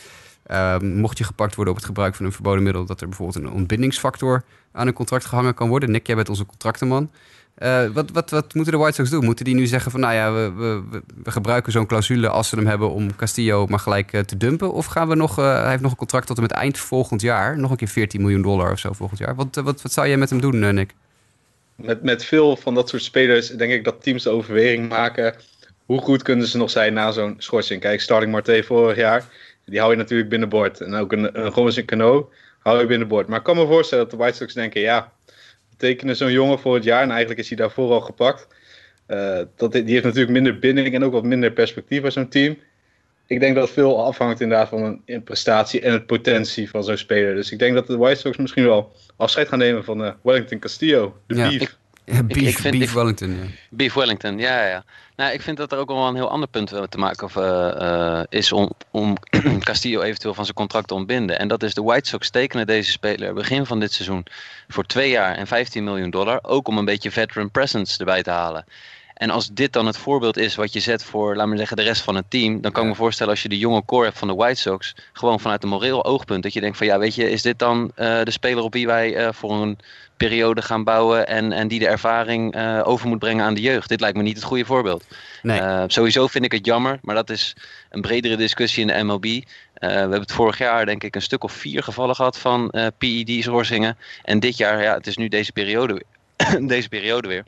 Ehm, 0.46 0.98
mocht 0.98 1.18
je 1.18 1.24
gepakt 1.24 1.56
worden 1.56 1.74
op 1.74 1.80
het 1.80 1.88
gebruik 1.88 2.16
van 2.16 2.26
een 2.26 2.32
verboden 2.32 2.64
middel, 2.64 2.86
dat 2.86 3.02
er 3.02 3.08
bijvoorbeeld 3.08 3.46
een 3.46 3.52
ontbindingsfactor 3.52 4.44
aan 4.72 4.88
een 4.88 4.94
contract 4.94 5.26
gehangen 5.26 5.54
kan 5.54 5.70
worden. 5.70 5.92
Nick, 5.92 6.08
jij 6.08 6.16
bent 6.16 6.30
onze 6.30 6.46
contractenman. 6.46 7.12
Uh, 7.60 7.86
wat, 7.88 8.12
wat, 8.12 8.30
wat 8.30 8.54
moeten 8.54 8.74
de 8.74 8.80
White 8.80 8.96
Sox 8.96 9.10
doen? 9.10 9.24
Moeten 9.24 9.46
die 9.46 9.56
nu 9.56 9.66
zeggen 9.66 9.92
van, 9.92 10.00
nou 10.00 10.14
ja, 10.14 10.34
we, 10.34 10.54
we, 10.54 11.02
we 11.24 11.32
gebruiken 11.32 11.72
zo'n 11.72 11.86
clausule 11.86 12.30
als 12.30 12.50
ze 12.50 12.56
hem 12.56 12.68
hebben 12.68 12.92
om 12.92 13.16
Castillo 13.16 13.66
maar 13.68 13.80
gelijk 13.80 14.14
uh, 14.14 14.22
te 14.22 14.38
dumpen? 14.38 14.74
Of 14.74 14.86
gaan 14.86 15.08
we 15.08 15.16
nog, 15.16 15.40
uh, 15.40 15.62
hij 15.62 15.70
heeft 15.70 15.82
nog 15.82 15.92
een 15.92 15.98
contract 15.98 16.28
tot 16.28 16.36
en 16.36 16.42
met 16.42 16.52
eind 16.52 16.78
volgend 16.78 17.22
jaar, 17.22 17.58
nog 17.58 17.72
een 17.72 17.78
keer 17.78 17.88
14 17.88 18.22
miljoen 18.22 18.42
dollar 18.42 18.72
of 18.72 18.80
zo 18.80 18.94
volgend 18.94 19.20
jaar. 19.20 19.36
Wat, 19.36 19.56
wat, 19.56 19.82
wat 19.82 19.92
zou 19.92 20.08
jij 20.08 20.18
met 20.18 20.30
hem 20.30 20.42
doen, 20.42 20.74
Nick? 20.74 20.94
Met, 21.76 22.04
met 22.04 22.26
veel 22.26 22.58
van 22.58 22.74
dat 22.74 22.90
soort 22.90 23.04
spelers 23.04 23.48
denk 23.48 23.72
ik 23.72 23.84
dat 23.84 24.04
teams 24.04 24.24
de 24.24 24.30
overweging 24.30 24.90
maken. 24.90 25.36
Hoe 25.86 26.02
goed 26.02 26.22
kunnen 26.22 26.48
ze 26.48 26.58
nog 26.58 26.70
zijn 26.70 26.94
na 26.94 27.12
zo'n 27.12 27.36
schorsing? 27.38 27.82
Kijk, 27.82 28.02
Starling 28.02 28.32
Marte 28.32 28.64
vorig 28.66 28.98
jaar 28.98 29.26
die 29.66 29.80
hou 29.80 29.92
je 29.92 29.98
natuurlijk 29.98 30.30
binnenboord. 30.30 30.82
En 30.82 30.94
ook 30.94 31.12
een, 31.12 31.40
een 31.40 31.50
Robinson 31.50 31.86
Cano 31.86 32.30
hou 32.60 32.80
je 32.80 32.86
binnenboord. 32.86 33.28
Maar 33.28 33.38
ik 33.38 33.44
kan 33.44 33.56
me 33.56 33.66
voorstellen 33.66 34.04
dat 34.04 34.14
de 34.14 34.20
White 34.20 34.38
Sox 34.38 34.54
denken, 34.54 34.82
ja, 34.82 35.12
we 35.70 35.76
tekenen 35.78 36.16
zo'n 36.16 36.32
jongen 36.32 36.60
voor 36.60 36.76
het 36.76 36.84
jaar. 36.84 37.02
En 37.02 37.10
eigenlijk 37.10 37.40
is 37.40 37.48
hij 37.48 37.58
daarvoor 37.58 37.92
al 37.92 38.02
gepakt. 38.02 38.48
Uh, 39.08 39.40
dat, 39.56 39.72
die 39.72 39.84
heeft 39.84 40.04
natuurlijk 40.04 40.32
minder 40.32 40.60
binding 40.60 40.94
en 40.94 41.04
ook 41.04 41.12
wat 41.12 41.24
minder 41.24 41.52
perspectief 41.52 42.02
bij 42.02 42.12
zo'n 42.12 42.30
team. 42.30 42.58
Ik 43.28 43.40
denk 43.40 43.56
dat 43.56 43.70
veel 43.70 44.06
afhangt 44.06 44.42
inderdaad 44.42 44.70
van 44.70 45.02
een, 45.06 45.24
prestatie 45.24 45.82
en 45.82 45.92
het 45.92 46.06
potentie 46.06 46.70
van 46.70 46.84
zo'n 46.84 46.98
speler. 46.98 47.36
Dus 47.36 47.52
ik 47.52 47.60
denk 47.60 47.74
dat 47.74 47.88
de 47.88 47.98
White 47.98 48.20
Sox 48.20 48.38
misschien 48.38 48.64
wel 48.64 48.92
afscheid 49.16 49.48
gaan 49.48 49.60
nemen 49.60 49.84
van 49.84 50.02
uh, 50.04 50.12
Wellington 50.22 50.60
Castillo, 50.60 51.18
de 51.28 51.36
ja, 51.36 51.50
beef. 51.50 51.78
Ja, 52.06 52.24
beef, 52.24 52.38
ik, 52.38 52.58
vind, 52.58 52.80
beef 52.80 52.94
Wellington. 52.94 53.30
Ja. 53.30 53.48
Beef 53.70 53.94
Wellington, 53.94 54.38
ja, 54.38 54.66
ja. 54.66 54.84
Nou, 55.16 55.34
ik 55.34 55.42
vind 55.42 55.58
dat 55.58 55.72
er 55.72 55.78
ook 55.78 55.88
wel 55.88 56.08
een 56.08 56.16
heel 56.16 56.30
ander 56.30 56.50
punt 56.50 56.68
te 56.90 56.98
maken 56.98 57.26
of, 57.26 57.36
uh, 57.36 57.44
uh, 57.82 58.22
is 58.30 58.52
om, 58.52 58.72
om 58.92 59.18
Castillo 59.60 60.02
eventueel 60.02 60.34
van 60.34 60.44
zijn 60.44 60.56
contract 60.56 60.88
te 60.88 60.94
ontbinden. 60.94 61.40
En 61.40 61.48
dat 61.48 61.64
is 61.64 61.74
de 61.74 61.82
White 61.82 62.10
Sox 62.10 62.30
tekenen 62.30 62.68
deze 62.68 62.92
speler 62.92 63.34
begin 63.34 63.66
van 63.66 63.80
dit 63.80 63.94
seizoen 63.94 64.26
voor 64.68 64.86
twee 64.86 65.10
jaar 65.10 65.36
en 65.36 65.48
15 65.48 65.84
miljoen 65.84 66.10
dollar. 66.10 66.40
Ook 66.42 66.68
om 66.68 66.78
een 66.78 66.86
beetje 66.86 67.12
veteran 67.12 67.52
presence 67.52 68.00
erbij 68.00 68.24
te 68.24 68.30
halen. 68.30 68.66
En 69.16 69.30
als 69.30 69.50
dit 69.54 69.74
dan 69.74 69.86
het 69.86 69.98
voorbeeld 69.98 70.38
is 70.38 70.56
wat 70.56 70.74
je 70.74 70.80
zet 70.80 71.04
voor, 71.04 71.36
laat 71.36 71.48
maar 71.48 71.58
zeggen, 71.58 71.78
de 71.78 71.84
rest 71.84 72.02
van 72.02 72.16
het 72.16 72.26
team, 72.30 72.62
dan 72.62 72.72
kan 72.72 72.84
ik 72.84 72.90
me 72.90 72.96
voorstellen 72.96 73.32
als 73.32 73.42
je 73.42 73.50
de 73.50 73.58
jonge 73.58 73.86
core 73.86 74.06
hebt 74.06 74.18
van 74.18 74.28
de 74.28 74.34
White 74.34 74.60
Sox, 74.60 74.96
gewoon 75.14 75.40
vanuit 75.40 75.64
een 75.64 75.70
moreel 75.70 76.06
oogpunt, 76.06 76.44
dat 76.44 76.54
je 76.54 76.62
denkt 76.62 76.78
van 76.78 76.88
ja, 76.88 77.00
weet 77.00 77.16
je, 77.16 77.30
is 77.30 77.42
dit 77.42 77.60
dan 77.60 77.92
uh, 77.98 78.24
de 78.24 78.32
speler 78.32 78.64
op 78.64 78.74
wie 78.74 78.86
wij 78.86 79.26
uh, 79.26 79.32
voor 79.32 79.52
een 79.52 79.78
periode 80.18 80.62
gaan 80.62 80.84
bouwen 80.84 81.28
en, 81.28 81.52
en 81.52 81.68
die 81.68 81.80
de 81.80 81.88
ervaring 81.88 82.56
uh, 82.56 82.82
over 82.84 83.08
moet 83.08 83.20
brengen 83.20 83.46
aan 83.46 83.54
de 83.54 83.62
jeugd? 83.62 83.90
Dit 83.90 84.00
lijkt 84.00 84.18
me 84.18 84.24
niet 84.24 84.36
het 84.36 84.46
goede 84.46 84.66
voorbeeld. 84.66 85.06
Nee. 85.42 85.84
sowieso 85.88 86.28
vind 86.28 86.46
ik 86.46 86.52
het 86.52 86.66
jammer, 86.66 87.00
maar 87.02 87.16
dat 87.16 87.30
is 87.30 87.56
een 87.90 88.02
bredere 88.02 88.36
discussie 88.36 88.82
in 88.82 88.88
de 88.88 89.04
MLB. 89.04 89.24
we 89.24 89.88
hebben 89.88 90.20
het 90.20 90.32
vorig 90.32 90.58
jaar 90.58 90.86
denk 90.86 91.04
ik 91.04 91.16
een 91.16 91.22
stuk 91.22 91.44
of 91.44 91.52
vier 91.52 91.84
gevallen 91.84 92.16
gehad 92.16 92.38
van 92.38 92.74
PED-schorsingen. 92.98 93.98
En 94.24 94.40
dit 94.40 94.58
jaar, 94.58 94.82
ja, 94.82 94.94
het 94.94 95.08
is 95.08 95.18
nu 95.18 95.28
deze 95.28 95.52
periode, 95.52 96.04
deze 96.60 96.90
periode 96.90 97.28
weer 97.28 97.44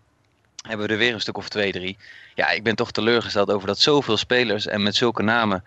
hebben 0.68 0.88
we 0.88 0.94
er 0.94 1.00
weer 1.00 1.14
een 1.14 1.22
stuk 1.22 1.38
of 1.38 1.50
twee, 1.50 1.72
drie. 1.72 1.98
Ja, 2.36 2.50
ik 2.50 2.64
ben 2.64 2.76
toch 2.76 2.92
teleurgesteld 2.92 3.52
over 3.52 3.68
dat 3.68 3.80
zoveel 3.80 4.18
spelers 4.18 4.68
en 4.68 4.84
met 4.84 4.96
zulke 4.96 5.24
namen 5.24 5.64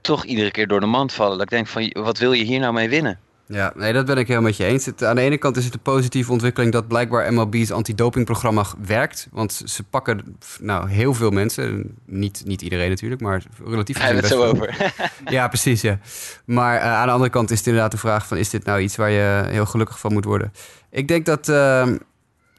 toch 0.00 0.24
iedere 0.24 0.50
keer 0.50 0.66
door 0.66 0.80
de 0.80 0.86
mand 0.86 1.12
vallen. 1.12 1.32
Dat 1.32 1.42
ik 1.42 1.50
denk 1.50 1.66
van, 1.66 1.90
wat 1.92 2.18
wil 2.18 2.32
je 2.32 2.44
hier 2.44 2.60
nou 2.60 2.72
mee 2.72 2.88
winnen? 2.88 3.18
Ja, 3.48 3.72
nee, 3.74 3.92
dat 3.92 4.06
ben 4.06 4.16
ik 4.16 4.26
helemaal 4.26 4.48
met 4.48 4.56
je 4.56 4.64
eens. 4.64 4.86
Het, 4.86 5.04
aan 5.04 5.16
de 5.16 5.22
ene 5.22 5.38
kant 5.38 5.56
is 5.56 5.64
het 5.64 5.74
een 5.74 5.80
positieve 5.80 6.32
ontwikkeling 6.32 6.72
dat 6.72 6.88
blijkbaar 6.88 7.32
MLB's 7.32 7.70
antidopingprogramma 7.70 8.64
werkt. 8.86 9.28
Want 9.30 9.62
ze 9.64 9.82
pakken 9.82 10.36
nou, 10.60 10.90
heel 10.90 11.14
veel 11.14 11.30
mensen. 11.30 11.96
Niet, 12.04 12.42
niet 12.44 12.62
iedereen 12.62 12.88
natuurlijk, 12.88 13.20
maar 13.20 13.42
relatief 13.64 13.96
gezien 13.98 14.20
best 14.20 14.28
het 14.28 14.40
zo 14.40 14.44
over. 14.44 14.92
ja, 15.36 15.48
precies. 15.48 15.80
Ja. 15.80 15.98
Maar 16.44 16.76
uh, 16.76 16.82
aan 16.84 17.06
de 17.06 17.12
andere 17.12 17.30
kant 17.30 17.50
is 17.50 17.58
het 17.58 17.66
inderdaad 17.66 17.90
de 17.90 17.98
vraag 17.98 18.26
van... 18.26 18.36
is 18.36 18.50
dit 18.50 18.64
nou 18.64 18.80
iets 18.80 18.96
waar 18.96 19.10
je 19.10 19.44
heel 19.48 19.66
gelukkig 19.66 19.98
van 19.98 20.12
moet 20.12 20.24
worden? 20.24 20.52
Ik 20.90 21.08
denk 21.08 21.26
dat... 21.26 21.48
Uh, 21.48 21.86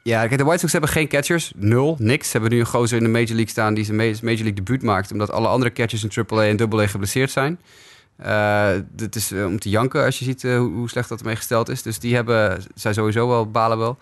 ja, 0.08 0.28
de 0.28 0.44
White 0.44 0.58
Sox 0.58 0.72
hebben 0.72 0.90
geen 0.90 1.08
catchers. 1.08 1.52
Nul, 1.56 1.96
niks. 1.98 2.26
Ze 2.26 2.32
hebben 2.32 2.50
nu 2.50 2.60
een 2.60 2.66
gozer 2.66 2.96
in 2.96 3.02
de 3.02 3.08
Major 3.08 3.28
League 3.28 3.48
staan 3.48 3.74
die 3.74 3.84
zijn 3.84 3.96
Major 3.96 4.22
League 4.22 4.52
debuut 4.52 4.82
maakt. 4.82 5.12
Omdat 5.12 5.30
alle 5.30 5.48
andere 5.48 5.72
catchers 5.72 6.04
in 6.04 6.26
AAA 6.28 6.44
en 6.44 6.72
AA 6.72 6.86
geblesseerd 6.86 7.30
zijn. 7.30 7.60
Uh, 8.26 8.68
dit 8.92 9.16
is 9.16 9.32
uh, 9.32 9.44
om 9.44 9.58
te 9.58 9.68
janken 9.68 10.04
als 10.04 10.18
je 10.18 10.24
ziet 10.24 10.42
uh, 10.42 10.58
hoe 10.58 10.88
slecht 10.88 11.08
dat 11.08 11.20
ermee 11.20 11.36
gesteld 11.36 11.68
is. 11.68 11.82
Dus 11.82 11.98
die 11.98 12.14
hebben, 12.14 12.62
zij 12.74 12.92
sowieso 12.92 13.28
wel 13.28 13.50
balen 13.50 13.78
wel. 13.78 13.98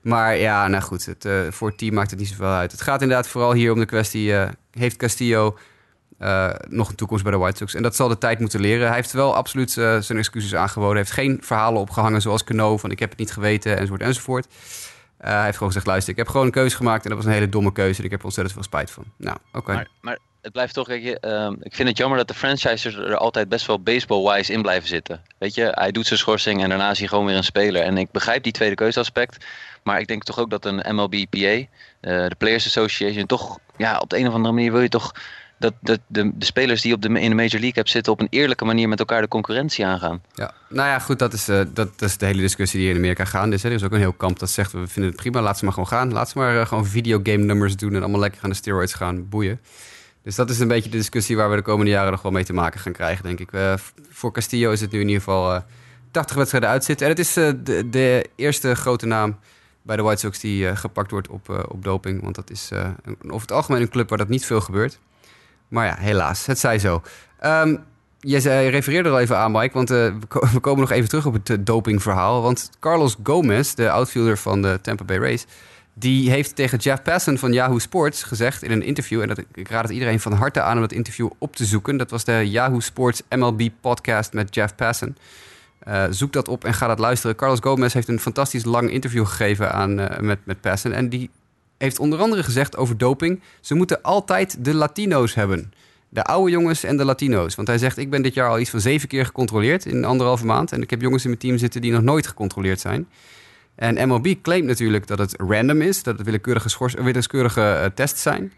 Maar 0.00 0.36
ja, 0.36 0.68
nou 0.68 0.82
goed, 0.82 1.06
het, 1.06 1.28
voor 1.50 1.68
het 1.68 1.78
team 1.78 1.94
maakt 1.94 2.10
het 2.10 2.18
niet 2.18 2.28
zoveel 2.28 2.46
uit. 2.46 2.72
Het 2.72 2.80
gaat 2.80 3.02
inderdaad 3.02 3.28
vooral 3.28 3.52
hier 3.52 3.72
om 3.72 3.78
de 3.78 3.86
kwestie... 3.86 4.32
heeft 4.70 4.96
Castillo 4.96 5.58
nog 6.68 6.88
een 6.88 6.94
toekomst 6.94 7.22
bij 7.22 7.32
de 7.32 7.38
White 7.38 7.56
Sox? 7.56 7.74
En 7.74 7.82
dat 7.82 7.96
zal 7.96 8.08
de 8.08 8.18
tijd 8.18 8.38
moeten 8.38 8.60
leren. 8.60 8.86
Hij 8.86 8.96
heeft 8.96 9.12
wel 9.12 9.34
absoluut 9.34 9.70
zijn 9.70 10.18
excuses 10.18 10.54
aangeboden. 10.54 10.96
Hij 10.96 11.00
heeft 11.00 11.10
geen 11.10 11.38
verhalen 11.42 11.80
opgehangen 11.80 12.20
zoals 12.20 12.44
Cano 12.44 12.76
van 12.76 12.90
ik 12.90 12.98
heb 12.98 13.10
het 13.10 13.18
niet 13.18 13.32
geweten 13.32 13.76
enzovoort 13.76 14.00
enzovoort. 14.00 14.46
Uh, 15.20 15.28
hij 15.28 15.44
heeft 15.44 15.56
gewoon 15.56 15.72
gezegd, 15.72 15.86
luister, 15.86 16.12
ik 16.12 16.18
heb 16.18 16.28
gewoon 16.28 16.46
een 16.46 16.52
keuze 16.52 16.76
gemaakt 16.76 17.02
en 17.02 17.08
dat 17.08 17.18
was 17.18 17.26
een 17.26 17.32
hele 17.32 17.48
domme 17.48 17.72
keuze 17.72 17.98
en 17.98 18.04
ik 18.04 18.10
heb 18.10 18.18
er 18.18 18.24
ontzettend 18.24 18.54
veel 18.54 18.66
spijt 18.66 18.90
van. 18.90 19.04
Nou, 19.16 19.36
oké. 19.52 19.72
Maar, 19.72 19.88
maar, 20.00 20.18
het 20.46 20.54
blijft 20.54 20.74
toch, 20.74 20.90
uh, 20.90 21.06
ik 21.60 21.74
vind 21.74 21.88
het 21.88 21.96
jammer 21.96 22.18
dat 22.18 22.28
de 22.28 22.34
franchises 22.34 22.94
er 22.94 23.16
altijd 23.16 23.48
best 23.48 23.66
wel 23.66 23.80
baseball-wise 23.80 24.52
in 24.52 24.62
blijven 24.62 24.88
zitten. 24.88 25.22
Weet 25.38 25.54
je, 25.54 25.72
hij 25.74 25.90
doet 25.90 26.06
zijn 26.06 26.18
schorsing 26.18 26.62
en 26.62 26.68
daarna 26.68 26.90
is 26.90 26.98
hij 26.98 27.08
gewoon 27.08 27.26
weer 27.26 27.36
een 27.36 27.44
speler. 27.44 27.82
En 27.82 27.98
ik 27.98 28.10
begrijp 28.10 28.42
die 28.42 28.52
tweede 28.52 28.74
keuzeaspect, 28.74 29.44
maar 29.82 30.00
ik 30.00 30.06
denk 30.06 30.24
toch 30.24 30.38
ook 30.38 30.50
dat 30.50 30.64
een 30.64 30.94
MLBPA, 30.94 31.38
uh, 31.38 31.64
eh, 32.00 32.28
de 32.28 32.34
Players 32.38 32.66
Association, 32.66 33.26
toch, 33.26 33.58
ja, 33.76 33.98
op 33.98 34.10
de 34.10 34.18
een 34.18 34.28
of 34.28 34.34
andere 34.34 34.54
manier 34.54 34.72
wil 34.72 34.80
je 34.80 34.88
toch 34.88 35.12
dat, 35.58 35.74
dat 35.80 36.00
de, 36.06 36.32
de, 36.34 36.44
spelers 36.44 36.82
die 36.82 36.94
op 36.94 37.02
de, 37.02 37.08
in 37.08 37.28
de 37.28 37.34
Major 37.34 37.50
League 37.50 37.72
hebben 37.72 37.92
zitten 37.92 38.12
op 38.12 38.20
een 38.20 38.26
eerlijke 38.30 38.64
manier 38.64 38.88
met 38.88 38.98
elkaar 38.98 39.20
de 39.20 39.28
concurrentie 39.28 39.86
aangaan. 39.86 40.22
Ja, 40.34 40.52
nou 40.68 40.88
ja, 40.88 40.98
goed, 40.98 41.18
dat 41.18 41.32
is, 41.32 41.48
uh, 41.48 41.60
dat, 41.72 42.02
is 42.02 42.16
de 42.16 42.26
hele 42.26 42.40
discussie 42.40 42.80
die 42.80 42.90
in 42.90 42.96
Amerika 42.96 43.24
gaan 43.24 43.52
is. 43.52 43.64
Er 43.64 43.72
is 43.72 43.82
ook 43.82 43.92
een 43.92 43.98
heel 43.98 44.12
kamp 44.12 44.38
dat 44.38 44.50
zegt, 44.50 44.72
we 44.72 44.86
vinden 44.86 45.12
het 45.12 45.20
prima, 45.20 45.40
laat 45.40 45.58
ze 45.58 45.64
maar 45.64 45.72
gewoon 45.72 45.88
gaan. 45.88 46.12
Laat 46.12 46.28
ze 46.28 46.38
maar 46.38 46.54
uh, 46.54 46.66
gewoon 46.66 46.86
videogame 46.86 47.44
nummers 47.44 47.76
doen 47.76 47.94
en 47.94 48.00
allemaal 48.00 48.20
lekker 48.20 48.42
aan 48.42 48.50
de 48.50 48.56
steroids 48.56 48.94
gaan 48.94 49.28
boeien. 49.28 49.60
Dus 50.22 50.34
dat 50.34 50.50
is 50.50 50.58
een 50.58 50.68
beetje 50.68 50.90
de 50.90 50.96
discussie 50.96 51.36
waar 51.36 51.50
we 51.50 51.56
de 51.56 51.62
komende 51.62 51.90
jaren 51.90 52.10
nog 52.10 52.22
wel 52.22 52.32
mee 52.32 52.44
te 52.44 52.52
maken 52.52 52.80
gaan 52.80 52.92
krijgen, 52.92 53.24
denk 53.24 53.40
ik. 53.40 53.52
Uh, 53.52 53.74
voor 54.10 54.32
Castillo 54.32 54.70
is 54.70 54.80
het 54.80 54.90
nu 54.90 55.00
in 55.00 55.06
ieder 55.06 55.22
geval 55.22 55.62
80 56.10 56.36
wedstrijden 56.36 56.70
uitzitten. 56.70 57.06
En 57.06 57.12
het 57.12 57.20
is 57.20 57.32
de, 57.32 57.88
de, 57.90 58.30
eerste 58.36 58.74
grote 58.74 59.06
naam 59.06 59.38
bij 59.82 59.96
de 59.96 60.02
White 60.02 60.20
Sox 60.20 60.40
die 60.40 60.76
gepakt 60.76 61.10
wordt 61.10 61.28
op, 61.28 61.66
op 61.68 61.84
doping. 61.84 62.22
Want 62.22 62.34
dat 62.34 62.50
is 62.50 62.70
over 63.26 63.40
het 63.40 63.52
algemeen 63.52 63.80
een 63.80 63.88
club 63.88 64.08
waar 64.08 64.18
dat 64.18 64.28
niet 64.28 64.46
veel 64.46 64.60
gebeurt. 64.60 64.98
Maar 65.68 65.86
ja, 65.86 65.96
helaas, 65.98 66.46
het 66.46 66.58
zij 66.58 66.78
zo. 66.78 67.02
Um, 67.44 67.84
je 68.18 68.68
refereerde 68.68 69.08
er 69.08 69.14
al 69.14 69.20
even 69.20 69.38
aan, 69.38 69.52
Mike, 69.52 69.72
want 69.72 69.90
uh, 69.90 70.14
we 70.52 70.60
komen 70.60 70.80
nog 70.80 70.90
even 70.90 71.08
terug 71.08 71.26
op 71.26 71.32
het 71.32 71.48
uh, 71.48 71.56
dopingverhaal. 71.60 72.42
Want 72.42 72.70
Carlos 72.80 73.16
Gomez, 73.22 73.74
de 73.74 73.90
outfielder 73.90 74.38
van 74.38 74.62
de 74.62 74.78
Tampa 74.82 75.04
Bay 75.04 75.18
Rays, 75.18 75.46
die 75.94 76.30
heeft 76.30 76.56
tegen 76.56 76.78
Jeff 76.78 77.02
Passan 77.02 77.38
van 77.38 77.52
Yahoo 77.52 77.78
Sports 77.78 78.22
gezegd 78.22 78.62
in 78.62 78.70
een 78.70 78.82
interview, 78.82 79.20
en 79.22 79.28
dat, 79.28 79.38
ik 79.54 79.68
raad 79.68 79.82
het 79.82 79.92
iedereen 79.92 80.20
van 80.20 80.32
harte 80.32 80.60
aan 80.60 80.74
om 80.74 80.80
dat 80.80 80.92
interview 80.92 81.30
op 81.38 81.56
te 81.56 81.64
zoeken. 81.64 81.96
Dat 81.96 82.10
was 82.10 82.24
de 82.24 82.50
Yahoo 82.50 82.80
Sports 82.80 83.22
MLB 83.28 83.68
podcast 83.80 84.32
met 84.32 84.54
Jeff 84.54 84.74
Passan. 84.74 85.16
Uh, 85.88 86.04
zoek 86.10 86.32
dat 86.32 86.48
op 86.48 86.64
en 86.64 86.74
ga 86.74 86.86
dat 86.86 86.98
luisteren. 86.98 87.36
Carlos 87.36 87.58
Gomez 87.60 87.92
heeft 87.92 88.08
een 88.08 88.20
fantastisch 88.20 88.64
lang 88.64 88.90
interview 88.90 89.26
gegeven 89.26 89.72
aan, 89.72 89.94
met, 90.20 90.38
met 90.44 90.60
Passan. 90.60 90.92
En 90.92 91.08
die 91.08 91.30
heeft 91.78 91.98
onder 91.98 92.18
andere 92.18 92.42
gezegd 92.42 92.76
over 92.76 92.98
doping... 92.98 93.40
ze 93.60 93.74
moeten 93.74 94.02
altijd 94.02 94.64
de 94.64 94.74
Latino's 94.74 95.34
hebben. 95.34 95.72
De 96.08 96.24
oude 96.24 96.50
jongens 96.50 96.84
en 96.84 96.96
de 96.96 97.04
Latino's. 97.04 97.54
Want 97.54 97.68
hij 97.68 97.78
zegt, 97.78 97.96
ik 97.96 98.10
ben 98.10 98.22
dit 98.22 98.34
jaar 98.34 98.48
al 98.48 98.58
iets 98.58 98.70
van 98.70 98.80
zeven 98.80 99.08
keer 99.08 99.26
gecontroleerd 99.26 99.86
in 99.86 100.04
anderhalve 100.04 100.46
maand. 100.46 100.72
En 100.72 100.82
ik 100.82 100.90
heb 100.90 101.00
jongens 101.00 101.22
in 101.22 101.28
mijn 101.28 101.40
team 101.40 101.58
zitten 101.58 101.80
die 101.80 101.92
nog 101.92 102.02
nooit 102.02 102.26
gecontroleerd 102.26 102.80
zijn. 102.80 103.08
En 103.74 104.08
MLB 104.08 104.34
claimt 104.42 104.66
natuurlijk 104.66 105.06
dat 105.06 105.18
het 105.18 105.34
random 105.36 105.80
is. 105.80 106.02
Dat 106.02 106.16
het 106.16 106.26
willekeurige, 106.26 107.02
willekeurige 107.02 107.60
uh, 107.60 107.84
tests 107.94 108.22
zijn. 108.22 108.52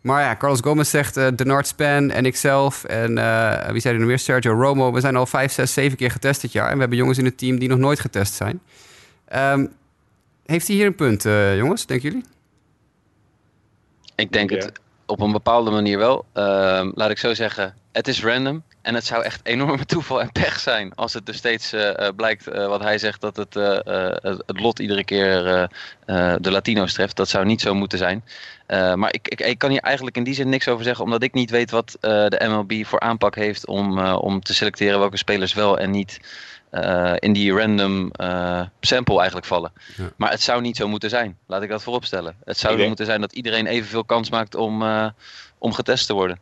Maar 0.00 0.22
ja, 0.22 0.36
Carlos 0.36 0.60
Gomez 0.60 0.90
zegt, 0.90 1.16
uh, 1.16 1.26
Denard 1.36 1.66
Span 1.66 2.10
en 2.10 2.24
ikzelf 2.24 2.84
en 2.84 3.16
uh, 3.16 3.68
wie 3.68 3.80
zei 3.80 3.94
er 3.94 4.00
nog 4.00 4.08
meer? 4.08 4.18
Sergio 4.18 4.52
Romo. 4.52 4.92
We 4.92 5.00
zijn 5.00 5.16
al 5.16 5.26
vijf, 5.26 5.52
zes, 5.52 5.72
zeven 5.72 5.96
keer 5.96 6.10
getest 6.10 6.40
dit 6.40 6.52
jaar. 6.52 6.68
En 6.68 6.74
we 6.74 6.80
hebben 6.80 6.98
jongens 6.98 7.18
in 7.18 7.24
het 7.24 7.38
team 7.38 7.58
die 7.58 7.68
nog 7.68 7.78
nooit 7.78 8.00
getest 8.00 8.34
zijn. 8.34 8.60
Um, 9.34 9.72
heeft 10.46 10.66
hij 10.66 10.76
hier 10.76 10.86
een 10.86 10.94
punt, 10.94 11.22
jongens, 11.56 11.86
denken 11.86 12.10
jullie? 12.10 12.24
Ik 14.14 14.32
denk 14.32 14.50
het 14.50 14.72
op 15.06 15.20
een 15.20 15.32
bepaalde 15.32 15.70
manier 15.70 15.98
wel. 15.98 16.24
Ehm, 16.32 16.90
laat 16.94 17.10
ik 17.10 17.18
zo 17.18 17.34
zeggen, 17.34 17.74
het 17.92 18.08
is 18.08 18.22
random. 18.22 18.62
En 18.82 18.94
het 18.94 19.06
zou 19.06 19.22
echt 19.22 19.40
enorme 19.42 19.84
toeval 19.94 20.20
en 20.20 20.32
pech 20.32 20.58
zijn 20.58 20.94
als 20.94 21.12
het 21.12 21.28
er 21.28 21.34
steeds 21.34 21.74
uh, 21.74 22.08
blijkt 22.16 22.48
uh, 22.48 22.66
wat 22.66 22.80
hij 22.80 22.98
zegt 22.98 23.20
dat 23.20 23.36
het, 23.36 23.54
het 24.46 24.60
lot 24.60 24.78
iedere 24.78 25.04
keer 25.04 25.68
de 26.40 26.50
Latino's 26.50 26.92
treft. 26.92 27.16
Dat 27.16 27.28
zou 27.28 27.44
niet 27.44 27.60
zo 27.60 27.74
moeten 27.74 27.98
zijn. 27.98 28.24
maar 28.96 29.14
ik, 29.14 29.28
ik, 29.28 29.40
ik, 29.40 29.58
kan 29.58 29.70
hier 29.70 29.80
eigenlijk 29.80 30.16
in 30.16 30.24
die 30.24 30.34
zin 30.34 30.48
niks 30.48 30.68
over 30.68 30.84
zeggen, 30.84 31.04
omdat 31.04 31.22
ik 31.22 31.32
niet 31.32 31.50
weet 31.50 31.70
wat 31.70 31.96
de 32.00 32.44
MLB 32.48 32.84
voor 32.84 33.00
aanpak 33.00 33.34
heeft 33.34 33.66
om, 33.66 33.98
om 34.08 34.40
te 34.40 34.54
selecteren 34.54 34.98
welke 34.98 35.16
spelers 35.16 35.54
wel 35.54 35.78
en 35.78 35.90
niet 35.90 36.20
uh, 36.74 37.12
in 37.18 37.32
die 37.32 37.52
random 37.52 38.10
uh, 38.20 38.60
sample 38.80 39.16
eigenlijk 39.16 39.46
vallen. 39.46 39.72
Ja. 39.96 40.12
Maar 40.16 40.30
het 40.30 40.40
zou 40.40 40.60
niet 40.60 40.76
zo 40.76 40.88
moeten 40.88 41.10
zijn. 41.10 41.38
Laat 41.46 41.62
ik 41.62 41.68
dat 41.68 41.82
vooropstellen. 41.82 42.36
Het 42.44 42.58
zou 42.58 42.76
denk... 42.76 42.88
moeten 42.88 43.06
zijn 43.06 43.20
dat 43.20 43.32
iedereen 43.32 43.66
evenveel 43.66 44.04
kans 44.04 44.30
maakt 44.30 44.54
om, 44.54 44.82
uh, 44.82 45.08
om 45.58 45.72
getest 45.72 46.06
te 46.06 46.14
worden. 46.14 46.38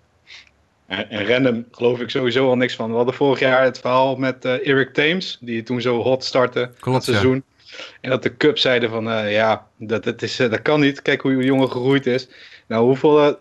En, 0.87 1.11
en, 1.11 1.27
random 1.27 1.67
geloof 1.71 2.01
ik 2.01 2.11
sowieso 2.11 2.49
al 2.49 2.57
niks 2.57 2.75
van. 2.75 2.91
We 2.91 2.97
hadden 2.97 3.15
vorig 3.15 3.39
jaar 3.39 3.63
het 3.63 3.79
verhaal 3.79 4.17
met 4.17 4.45
Eric 4.45 4.95
Thames, 4.95 5.39
die 5.41 5.63
toen 5.63 5.81
zo 5.81 6.03
hot 6.03 6.25
startte 6.25 6.71
Klopt, 6.81 6.97
het 6.97 7.17
seizoen. 7.17 7.45
Ja. 7.65 7.77
En 8.01 8.11
dat 8.11 8.23
de 8.23 8.37
Cup 8.37 8.59
zeiden 8.59 8.91
van 8.91 9.31
ja, 9.31 9.67
dat, 9.77 10.05
dat, 10.05 10.23
is, 10.23 10.37
dat 10.37 10.63
kan 10.63 10.81
niet. 10.81 11.03
Kijk 11.03 11.21
hoe 11.21 11.37
die 11.37 11.45
jongen 11.45 11.71
gegroeid 11.71 12.07
is. 12.07 12.29
Nou, 12.67 12.85
hoeveel 12.85 13.39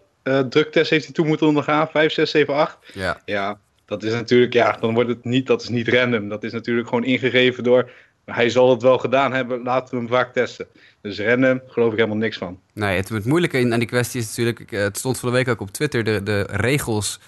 druktests 0.50 0.90
heeft 0.90 1.06
hij 1.06 1.14
toen 1.14 1.28
moeten 1.28 1.48
ondergaan? 1.48 1.88
5, 1.88 2.14
6, 2.14 2.32
7, 2.32 2.54
8? 2.54 2.78
Ja. 2.94 3.22
Ja, 3.26 3.60
dat 3.92 4.04
is 4.04 4.12
natuurlijk, 4.12 4.54
ja, 4.54 4.78
dan 4.80 4.94
wordt 4.94 5.10
het 5.10 5.24
niet, 5.24 5.48
dat 5.48 5.62
is 5.62 5.70
niet 5.70 5.88
random. 5.88 6.30
Dat 6.30 6.44
is 6.44 6.52
natuurlijk 6.52 6.88
gewoon 6.88 7.04
ingegeven 7.04 7.64
door, 7.64 7.92
hij 8.26 8.50
zal 8.50 8.70
het 8.70 8.82
wel 8.82 8.98
gedaan 8.98 9.34
hebben, 9.34 9.64
laten 9.64 9.94
we 9.94 10.00
hem 10.00 10.08
vaak 10.08 10.34
testen. 10.34 10.68
Dus 11.02 11.20
random 11.20 11.62
geloof 11.68 11.92
ik 11.92 11.98
helemaal 11.98 12.18
niks 12.18 12.38
van. 12.38 12.60
Nee, 12.74 12.96
het, 12.96 13.10
het 13.10 13.26
moeilijke 13.26 13.72
aan 13.72 13.80
die 13.80 13.88
kwestie 13.88 14.22
is 14.22 14.28
natuurlijk, 14.28 14.72
het 14.72 14.98
stond 14.98 15.20
van 15.20 15.30
de 15.30 15.36
week 15.36 15.48
ook 15.48 15.62
op 15.62 15.72
Twitter, 15.72 16.04
de, 16.04 16.24
de 16.24 16.48
regels 16.52 17.20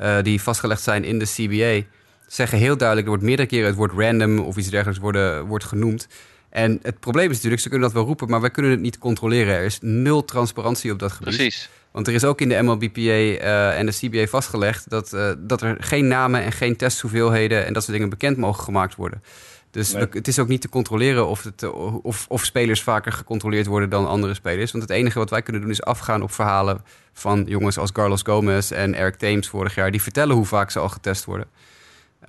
uh, 0.00 0.22
die 0.22 0.42
vastgelegd 0.42 0.82
zijn 0.82 1.04
in 1.04 1.18
de 1.18 1.26
CBA 1.26 1.86
zeggen 2.26 2.58
heel 2.58 2.76
duidelijk, 2.76 3.06
er 3.06 3.12
wordt 3.12 3.28
meerdere 3.28 3.48
keren 3.48 3.66
het 3.66 3.76
woord 3.76 3.92
random 3.92 4.38
of 4.38 4.56
iets 4.56 4.70
dergelijks 4.70 5.00
worden, 5.00 5.46
wordt 5.46 5.64
genoemd. 5.64 6.08
En 6.50 6.78
het 6.82 7.00
probleem 7.00 7.28
is 7.28 7.34
natuurlijk, 7.34 7.62
ze 7.62 7.68
kunnen 7.68 7.86
dat 7.86 7.96
wel 7.96 8.06
roepen, 8.06 8.28
maar 8.28 8.40
wij 8.40 8.50
kunnen 8.50 8.70
het 8.70 8.80
niet 8.80 8.98
controleren. 8.98 9.54
Er 9.54 9.64
is 9.64 9.78
nul 9.80 10.24
transparantie 10.24 10.92
op 10.92 10.98
dat 10.98 11.12
gebied. 11.12 11.36
Precies. 11.36 11.68
Want 11.92 12.06
er 12.06 12.14
is 12.14 12.24
ook 12.24 12.40
in 12.40 12.48
de 12.48 12.62
MLBPA 12.62 13.00
uh, 13.00 13.78
en 13.78 13.86
de 13.86 13.92
CBA 13.92 14.26
vastgelegd 14.26 14.90
dat, 14.90 15.12
uh, 15.12 15.32
dat 15.38 15.62
er 15.62 15.76
geen 15.80 16.08
namen 16.08 16.42
en 16.42 16.52
geen 16.52 16.76
testhoeveelheden 16.76 17.66
en 17.66 17.72
dat 17.72 17.82
soort 17.82 17.94
dingen 17.94 18.10
bekend 18.10 18.36
mogen 18.36 18.64
gemaakt 18.64 18.94
worden. 18.94 19.22
Dus 19.70 19.92
nee. 19.92 20.06
het 20.10 20.28
is 20.28 20.38
ook 20.38 20.48
niet 20.48 20.60
te 20.60 20.68
controleren 20.68 21.28
of, 21.28 21.42
het, 21.42 21.72
of, 22.02 22.26
of 22.28 22.44
spelers 22.44 22.82
vaker 22.82 23.12
gecontroleerd 23.12 23.66
worden 23.66 23.90
dan 23.90 24.06
andere 24.06 24.34
spelers. 24.34 24.72
Want 24.72 24.82
het 24.82 24.92
enige 24.92 25.18
wat 25.18 25.30
wij 25.30 25.42
kunnen 25.42 25.62
doen 25.62 25.70
is 25.70 25.82
afgaan 25.82 26.22
op 26.22 26.32
verhalen 26.32 26.84
van 27.12 27.44
jongens 27.46 27.78
als 27.78 27.92
Carlos 27.92 28.22
Gomez 28.22 28.70
en 28.70 28.94
Eric 28.94 29.14
Thames 29.14 29.48
vorig 29.48 29.74
jaar. 29.74 29.90
Die 29.90 30.02
vertellen 30.02 30.34
hoe 30.34 30.44
vaak 30.44 30.70
ze 30.70 30.78
al 30.78 30.88
getest 30.88 31.24
worden. 31.24 31.46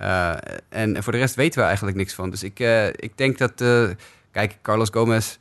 Uh, 0.00 0.34
en 0.68 1.02
voor 1.02 1.12
de 1.12 1.18
rest 1.18 1.34
weten 1.34 1.60
we 1.60 1.66
eigenlijk 1.66 1.96
niks 1.96 2.14
van. 2.14 2.30
Dus 2.30 2.42
ik, 2.42 2.58
ik 2.96 3.16
denk 3.16 3.38
dat, 3.38 3.52
kijk, 4.32 4.58
Carlos 4.62 4.88
Gomez 4.92 5.36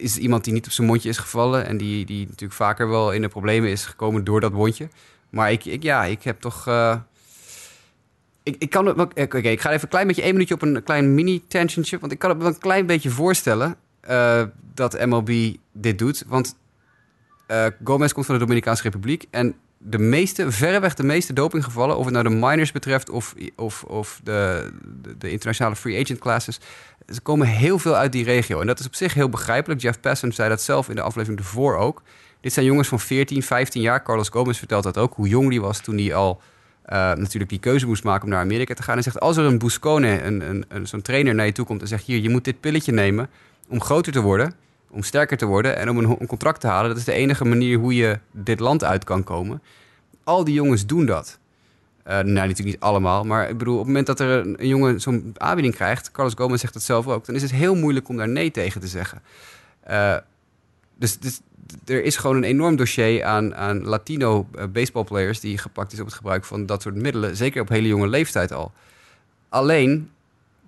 is 0.00 0.16
iemand 0.16 0.44
die 0.44 0.52
niet 0.52 0.66
op 0.66 0.72
zijn 0.72 0.86
mondje 0.86 1.08
is 1.08 1.18
gevallen. 1.18 1.66
En 1.66 1.76
die, 1.76 2.04
die 2.06 2.24
natuurlijk 2.26 2.52
vaker 2.52 2.88
wel 2.88 3.12
in 3.12 3.22
de 3.22 3.28
problemen 3.28 3.70
is 3.70 3.84
gekomen 3.84 4.24
door 4.24 4.40
dat 4.40 4.52
wondje. 4.52 4.88
Maar 5.30 5.52
ik, 5.52 5.64
ik 5.64 5.82
ja, 5.82 6.04
ik 6.04 6.22
heb 6.22 6.40
toch. 6.40 6.68
Uh, 6.68 6.96
ik, 8.42 8.56
ik 8.58 8.70
kan 8.70 8.86
het. 8.86 8.98
Oké, 8.98 9.22
okay, 9.22 9.40
ik 9.40 9.60
ga 9.60 9.70
even 9.70 9.82
een 9.82 9.88
klein 9.88 10.06
beetje 10.06 10.22
één 10.22 10.32
minuutje 10.32 10.54
op 10.54 10.62
een 10.62 10.82
klein 10.82 11.14
mini-tangentje. 11.14 11.98
Want 11.98 12.12
ik 12.12 12.18
kan 12.18 12.30
het 12.30 12.38
me 12.38 12.44
een 12.44 12.58
klein 12.58 12.86
beetje 12.86 13.10
voorstellen 13.10 13.76
uh, 14.10 14.42
dat 14.74 15.06
MLB 15.06 15.56
dit 15.72 15.98
doet. 15.98 16.24
Want 16.26 16.56
uh, 17.48 17.66
Gomez 17.84 18.12
komt 18.12 18.26
van 18.26 18.34
de 18.34 18.40
Dominicaanse 18.40 18.82
Republiek. 18.82 19.26
En 19.30 19.54
de 19.82 19.98
meeste, 19.98 20.50
verreweg 20.52 20.94
de 20.94 21.02
meeste 21.02 21.32
dopinggevallen, 21.32 21.96
of 21.96 22.04
het 22.04 22.14
nou 22.14 22.28
de 22.28 22.34
minors 22.34 22.72
betreft 22.72 23.10
of, 23.10 23.34
of, 23.56 23.84
of 23.84 24.20
de, 24.24 24.70
de, 25.02 25.18
de, 25.18 25.30
internationale 25.30 25.76
free 25.76 26.00
agent 26.02 26.18
classes, 26.18 26.60
ze 27.10 27.20
komen 27.20 27.46
heel 27.46 27.78
veel 27.78 27.96
uit 27.96 28.12
die 28.12 28.24
regio. 28.24 28.60
En 28.60 28.66
dat 28.66 28.80
is 28.80 28.86
op 28.86 28.94
zich 28.94 29.14
heel 29.14 29.28
begrijpelijk. 29.28 29.80
Jeff 29.80 30.00
Passan 30.00 30.32
zei 30.32 30.48
dat 30.48 30.62
zelf 30.62 30.88
in 30.88 30.94
de 30.94 31.02
aflevering 31.02 31.40
ervoor 31.40 31.76
ook. 31.76 32.02
Dit 32.40 32.52
zijn 32.52 32.66
jongens 32.66 32.88
van 32.88 33.00
14, 33.00 33.42
15 33.42 33.82
jaar. 33.82 34.02
Carlos 34.02 34.28
Gomez 34.28 34.58
vertelt 34.58 34.82
dat 34.82 34.98
ook, 34.98 35.14
hoe 35.14 35.28
jong 35.28 35.48
die 35.48 35.60
was 35.60 35.80
toen 35.80 35.98
hij 35.98 36.14
al 36.14 36.40
uh, 36.86 36.96
natuurlijk 36.96 37.50
die 37.50 37.58
keuze 37.58 37.86
moest 37.86 38.04
maken 38.04 38.24
om 38.24 38.30
naar 38.30 38.40
Amerika 38.40 38.74
te 38.74 38.82
gaan. 38.82 38.96
En 38.96 39.02
zegt, 39.02 39.20
als 39.20 39.36
er 39.36 39.44
een 39.44 39.58
Buscone, 39.58 40.22
een, 40.22 40.48
een, 40.48 40.64
een 40.68 40.86
zo'n 40.86 41.02
trainer 41.02 41.34
naar 41.34 41.46
je 41.46 41.52
toe 41.52 41.66
komt 41.66 41.80
en 41.80 41.88
zegt, 41.88 42.04
hier, 42.04 42.18
je 42.18 42.30
moet 42.30 42.44
dit 42.44 42.60
pilletje 42.60 42.92
nemen 42.92 43.30
om 43.68 43.80
groter 43.80 44.12
te 44.12 44.20
worden, 44.20 44.54
om 44.90 45.02
sterker 45.02 45.36
te 45.36 45.46
worden 45.46 45.76
en 45.76 45.90
om 45.90 45.98
een, 45.98 46.16
een 46.18 46.26
contract 46.26 46.60
te 46.60 46.66
halen. 46.66 46.88
Dat 46.88 46.98
is 46.98 47.04
de 47.04 47.12
enige 47.12 47.44
manier 47.44 47.78
hoe 47.78 47.94
je 47.94 48.18
dit 48.30 48.60
land 48.60 48.84
uit 48.84 49.04
kan 49.04 49.24
komen. 49.24 49.62
Al 50.24 50.44
die 50.44 50.54
jongens 50.54 50.86
doen 50.86 51.06
dat. 51.06 51.39
Uh, 52.10 52.16
nou, 52.16 52.24
natuurlijk 52.24 52.64
niet 52.64 52.80
allemaal, 52.80 53.24
maar 53.24 53.48
ik 53.48 53.58
bedoel, 53.58 53.74
op 53.74 53.78
het 53.78 53.86
moment 53.86 54.06
dat 54.06 54.20
er 54.20 54.30
een, 54.30 54.68
jongen 54.68 55.00
zo'n 55.00 55.34
aanbieding 55.36 55.74
krijgt, 55.74 56.10
Carlos 56.10 56.34
Gomez 56.36 56.60
zegt 56.60 56.72
dat 56.72 56.82
zelf 56.82 57.06
ook, 57.06 57.26
dan 57.26 57.34
is 57.34 57.42
het 57.42 57.50
heel 57.50 57.74
moeilijk 57.74 58.08
om 58.08 58.16
daar 58.16 58.28
nee 58.28 58.50
tegen 58.50 58.80
te 58.80 58.86
zeggen. 58.86 59.22
Uh, 59.90 60.16
dus, 60.96 61.18
dus 61.18 61.40
er 61.84 62.02
is 62.02 62.16
gewoon 62.16 62.36
een 62.36 62.44
enorm 62.44 62.76
dossier 62.76 63.24
aan, 63.24 63.54
aan 63.54 63.84
Latino 63.84 64.48
uh, 64.54 64.64
baseballplayers 64.64 65.40
die 65.40 65.58
gepakt 65.58 65.92
is 65.92 66.00
op 66.00 66.06
het 66.06 66.14
gebruik 66.14 66.44
van 66.44 66.66
dat 66.66 66.82
soort 66.82 66.94
middelen, 66.94 67.36
zeker 67.36 67.62
op 67.62 67.68
hele 67.68 67.88
jonge 67.88 68.08
leeftijd 68.08 68.52
al. 68.52 68.72
Alleen, 69.48 70.10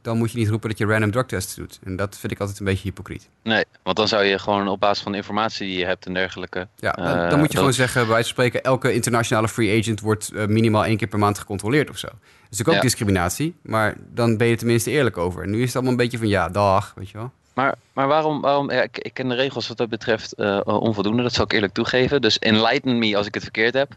dan 0.02 0.18
moet 0.18 0.32
je 0.32 0.38
niet 0.38 0.48
roepen 0.48 0.68
dat 0.68 0.78
je 0.78 0.86
random 0.86 1.10
drug 1.10 1.26
tests 1.26 1.54
doet. 1.54 1.78
En 1.84 1.96
dat 1.96 2.18
vind 2.18 2.32
ik 2.32 2.40
altijd 2.40 2.58
een 2.58 2.64
beetje 2.64 2.82
hypocriet. 2.82 3.28
Nee, 3.42 3.64
want 3.82 3.96
dan 3.96 4.08
zou 4.08 4.24
je 4.24 4.38
gewoon 4.38 4.68
op 4.68 4.80
basis 4.80 5.02
van 5.02 5.12
de 5.12 5.18
informatie 5.18 5.66
die 5.66 5.78
je 5.78 5.84
hebt 5.84 6.06
en 6.06 6.14
dergelijke... 6.14 6.68
Ja, 6.76 6.92
dan, 6.92 7.28
dan 7.28 7.38
moet 7.38 7.52
je 7.52 7.58
gewoon 7.58 7.72
zeggen, 7.72 8.00
bij 8.00 8.10
wijze 8.10 8.34
van 8.34 8.44
spreken... 8.44 8.62
elke 8.70 8.92
internationale 8.92 9.48
free 9.48 9.80
agent 9.80 10.00
wordt 10.00 10.30
uh, 10.32 10.46
minimaal 10.46 10.84
één 10.84 10.96
keer 10.96 11.08
per 11.08 11.18
maand 11.18 11.38
gecontroleerd 11.38 11.90
of 11.90 11.98
zo. 11.98 12.06
Dat 12.06 12.16
is 12.20 12.58
natuurlijk 12.58 12.68
ook 12.68 12.74
Ja. 12.74 12.80
discriminatie, 12.80 13.54
maar 13.62 13.96
dan 14.14 14.36
ben 14.36 14.46
je 14.46 14.56
tenminste 14.56 14.90
eerlijk 14.90 15.16
over. 15.16 15.42
En 15.42 15.50
nu 15.50 15.58
is 15.58 15.64
het 15.66 15.74
allemaal 15.74 15.92
een 15.92 15.98
beetje 15.98 16.18
van, 16.18 16.28
ja, 16.28 16.48
dag, 16.48 16.92
weet 16.96 17.10
je 17.10 17.18
wel. 17.18 17.30
Maar, 17.54 17.74
maar 17.92 18.08
waarom, 18.08 18.40
waarom 18.40 18.70
ja, 18.70 18.82
ik, 18.82 18.98
ik 18.98 19.14
ken 19.14 19.28
de 19.28 19.34
regels 19.34 19.68
wat 19.68 19.76
dat 19.76 19.88
betreft 19.88 20.32
eh, 20.32 20.60
onvoldoende, 20.64 21.22
dat 21.22 21.32
zal 21.32 21.44
ik 21.44 21.52
eerlijk 21.52 21.72
toegeven. 21.72 22.20
Dus 22.20 22.38
enlighten 22.38 22.98
me 22.98 23.16
als 23.16 23.26
ik 23.26 23.34
het 23.34 23.42
verkeerd 23.42 23.74
heb. 23.74 23.92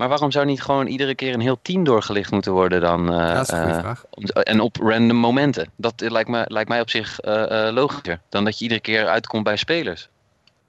Maar 0.00 0.08
waarom 0.08 0.30
zou 0.30 0.46
niet 0.46 0.62
gewoon 0.62 0.86
iedere 0.86 1.14
keer 1.14 1.34
een 1.34 1.40
heel 1.40 1.58
team 1.62 1.84
doorgelicht 1.84 2.30
moeten 2.30 2.52
worden 2.52 2.80
dan? 2.80 3.12
eh, 3.12 3.18
Ja, 3.18 3.34
dat 3.34 3.42
is 3.42 3.48
een 3.52 3.58
goede 3.58 3.72
eh, 3.74 3.80
vraag. 3.80 4.04
om- 4.10 4.24
en 4.24 4.60
op 4.60 4.76
random 4.76 5.16
momenten. 5.16 5.70
Dat 5.76 6.00
lijkt 6.00 6.28
me, 6.28 6.44
lijkt 6.48 6.68
mij 6.68 6.80
op 6.80 6.90
zich 6.90 7.20
eh, 7.20 7.66
eh, 7.68 7.74
logischer 7.74 8.20
dan 8.28 8.44
dat 8.44 8.56
je 8.58 8.62
iedere 8.62 8.80
keer 8.80 9.06
uitkomt 9.06 9.44
bij 9.44 9.56
spelers. 9.56 10.08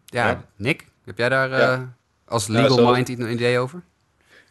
Ja, 0.05 0.27
Ja. 0.27 0.41
Nick, 0.55 0.87
heb 1.05 1.17
jij 1.17 1.29
daar 1.29 1.49
Ja. 1.49 1.73
eh, 1.73 1.79
als 2.27 2.47
legal 2.47 2.77
zo- 2.77 2.91
mind 2.91 3.09
een 3.09 3.31
idee 3.31 3.59
over? 3.59 3.81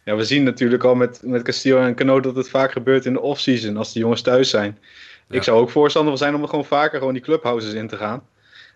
Ja, 0.04 0.14
we 0.16 0.25
zien 0.25 0.42
natuurlijk 0.42 0.84
al 0.84 0.94
met, 0.94 1.20
met 1.25 1.42
Castillo 1.42 1.80
en 1.80 1.94
Cano 1.94 2.20
dat 2.20 2.37
het 2.37 2.49
vaak 2.50 2.72
gebeurt 2.72 3.04
in 3.04 3.12
de 3.12 3.20
off-season 3.20 3.76
als 3.76 3.92
de 3.92 3.99
jongens 3.99 4.22
thuis 4.22 4.50
zijn. 4.50 4.78
Ja. 5.28 5.37
Ik 5.37 5.42
zou 5.42 5.60
ook 5.60 5.70
voorstander 5.70 6.10
van 6.10 6.18
zijn 6.18 6.34
om 6.34 6.42
er 6.42 6.49
gewoon 6.49 6.64
vaker 6.64 6.99
gewoon 6.99 7.14
die 7.14 7.22
clubhouses 7.22 7.72
in 7.72 7.88
te 7.88 7.96
gaan. 7.96 8.22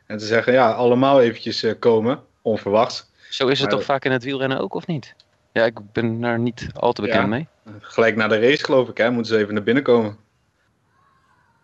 En 0.07 0.19
te 0.19 0.25
zeggen, 0.27 0.53
ja, 0.53 0.71
allemaal 0.71 1.21
eventjes 1.21 1.63
eh, 1.63 1.73
komen, 1.79 2.21
onverwachts. 2.43 3.07
Zo 3.31 3.47
is 3.47 3.61
het 3.61 3.69
Maar- 3.69 3.79
toch 3.79 3.87
vaak 3.87 4.05
in 4.05 4.13
het 4.13 4.25
wielrennen 4.25 4.59
ook, 4.61 4.75
of 4.75 4.87
niet? 4.87 5.15
Ja, 5.55 5.65
ik 5.65 5.93
ben 5.93 6.21
daar 6.21 6.39
niet 6.39 6.69
al 6.73 6.93
te 6.93 7.01
bekend 7.01 7.21
Ja. 7.21 7.27
mee. 7.27 7.47
Gelijk 7.81 8.17
na 8.17 8.29
de 8.29 8.39
race 8.39 8.65
geloof 8.65 8.89
ik, 8.89 8.97
hè, 8.97 9.11
moeten 9.11 9.35
ze 9.35 9.41
even 9.41 9.55
naar 9.55 9.63
binnen 9.63 9.83
komen. 9.83 10.17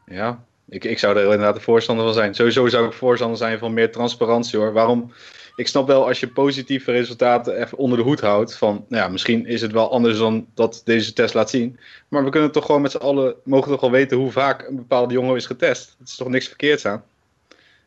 Ja, 0.07 0.45
ik, 0.69 0.85
ik 0.85 0.99
zou 0.99 1.17
er 1.17 1.23
inderdaad 1.23 1.55
een 1.55 1.61
voorstander 1.61 2.05
van 2.05 2.15
zijn. 2.15 2.35
Sowieso 2.35 2.69
zou 2.69 2.87
ik 2.87 2.93
voorstander 2.93 3.39
zijn 3.39 3.59
van 3.59 3.73
meer 3.75 3.93
transparantie 3.93 4.59
hoor. 4.59 4.73
Waarom? 4.73 5.13
Ik 5.57 5.69
snap 5.69 5.87
wel 5.87 6.07
als 6.07 6.21
je 6.21 6.29
positieve 6.29 6.93
resultaten 6.93 7.61
even 7.61 7.79
onder 7.79 7.99
de 7.99 8.05
hoed 8.05 8.21
houdt. 8.21 8.57
Van, 8.57 8.85
nou 8.89 9.03
ja, 9.03 9.09
misschien 9.09 9.47
is 9.47 9.61
het 9.61 9.73
wel 9.73 9.93
anders 9.93 10.19
dan 10.19 10.47
dat 10.55 10.83
deze 10.85 11.13
test 11.13 11.35
laat 11.35 11.51
zien. 11.51 11.79
Maar 12.09 12.25
we 12.25 12.31
kunnen 12.31 12.53
toch 12.53 12.67
gewoon 12.67 12.83
met 12.83 12.91
z'n 12.91 12.97
allen, 12.97 13.35
mogen 13.45 13.71
toch 13.71 13.81
wel 13.81 13.91
weten 13.91 14.17
hoe 14.17 14.31
vaak 14.31 14.69
een 14.69 14.77
bepaalde 14.77 15.15
jongen 15.15 15.37
is 15.37 15.47
getest. 15.47 15.97
Het 15.99 16.09
is 16.09 16.17
toch 16.17 16.29
niks 16.29 16.47
verkeerds 16.49 16.87
aan. 16.87 17.05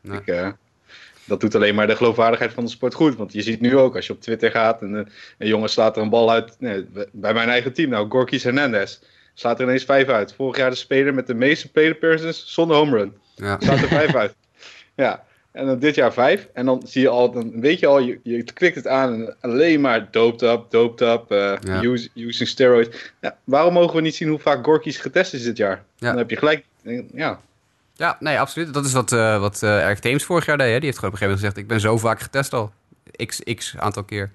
Nee. 0.00 0.18
Ik, 0.18 0.26
eh, 0.26 0.48
dat 1.24 1.40
doet 1.40 1.54
alleen 1.54 1.74
maar 1.74 1.86
de 1.86 1.96
geloofwaardigheid 1.96 2.52
van 2.52 2.64
de 2.64 2.70
sport 2.70 2.94
goed. 2.94 3.16
Want 3.16 3.32
je 3.32 3.42
ziet 3.42 3.60
nu 3.60 3.76
ook, 3.76 3.96
als 3.96 4.06
je 4.06 4.12
op 4.12 4.20
Twitter 4.20 4.50
gaat 4.50 4.82
en 4.82 4.96
eh, 4.96 5.02
een 5.38 5.48
jongen 5.48 5.68
slaat 5.68 5.96
er 5.96 6.02
een 6.02 6.08
bal 6.10 6.30
uit. 6.30 6.56
Nee, 6.58 6.86
bij 7.12 7.32
mijn 7.34 7.48
eigen 7.48 7.72
team 7.72 7.90
nou, 7.90 8.10
Gorkis 8.10 8.42
Hernandez. 8.44 8.98
Slaat 9.34 9.58
er 9.60 9.64
ineens 9.66 9.84
vijf 9.84 10.08
uit. 10.08 10.34
Vorig 10.34 10.56
jaar 10.56 10.70
de 10.70 10.76
speler 10.76 11.14
met 11.14 11.26
de 11.26 11.34
meeste 11.34 11.66
appearances 11.74 12.44
zonder 12.46 12.76
home 12.76 12.96
run. 12.96 13.14
Ja. 13.34 13.56
Slaat 13.60 13.80
er 13.82 13.88
vijf 13.88 14.14
uit. 14.14 14.34
Ja, 14.96 15.24
en 15.52 15.66
dan 15.66 15.78
dit 15.78 15.94
jaar 15.94 16.12
vijf. 16.12 16.48
En 16.52 16.66
dan 16.66 16.82
zie 16.86 17.02
je 17.02 17.08
al, 17.08 17.30
dan 17.32 17.60
weet 17.60 17.78
je 17.78 17.86
al, 17.86 17.98
je, 17.98 18.20
je 18.22 18.42
klikt 18.42 18.74
het 18.76 18.86
aan 18.86 19.12
en 19.14 19.36
alleen 19.40 19.80
maar 19.80 20.08
doped 20.10 20.42
up, 20.42 20.64
doped 20.68 21.00
up, 21.08 21.30
eh, 21.30 21.54
Ja. 21.60 21.82
use- 21.82 22.08
using 22.14 22.48
steroids. 22.48 23.12
Ja, 23.20 23.36
waarom 23.44 23.72
mogen 23.72 23.96
we 23.96 24.02
niet 24.02 24.14
zien 24.14 24.28
hoe 24.28 24.38
vaak 24.38 24.64
Gorkis 24.64 24.96
getest 24.96 25.34
is 25.34 25.42
dit 25.42 25.56
jaar? 25.56 25.84
Ja. 25.96 26.08
Dan 26.08 26.18
heb 26.18 26.30
je 26.30 26.36
gelijk, 26.36 26.64
ja, 27.14 27.40
Ja, 27.96 28.16
nee, 28.20 28.40
absoluut. 28.40 28.74
Dat 28.74 28.84
is 28.84 28.92
wat, 28.92 29.12
eh 29.12 29.38
wat 29.38 29.62
eh 29.62 29.84
Eric 29.84 29.98
Thames 29.98 30.24
vorig 30.24 30.46
jaar 30.46 30.58
deed. 30.58 30.72
Hè. 30.72 30.76
Die 30.76 30.84
heeft 30.84 30.98
gewoon 30.98 31.14
op 31.14 31.20
een 31.20 31.26
gegeven 31.26 31.44
moment 31.44 31.54
gezegd... 31.54 31.56
ik 31.56 31.66
ben 31.66 31.80
zo 31.80 32.08
vaak 32.08 32.20
getest 32.20 32.52
al. 32.52 32.72
X, 33.26 33.40
x 33.54 33.76
aantal 33.78 34.04
keer. 34.04 34.30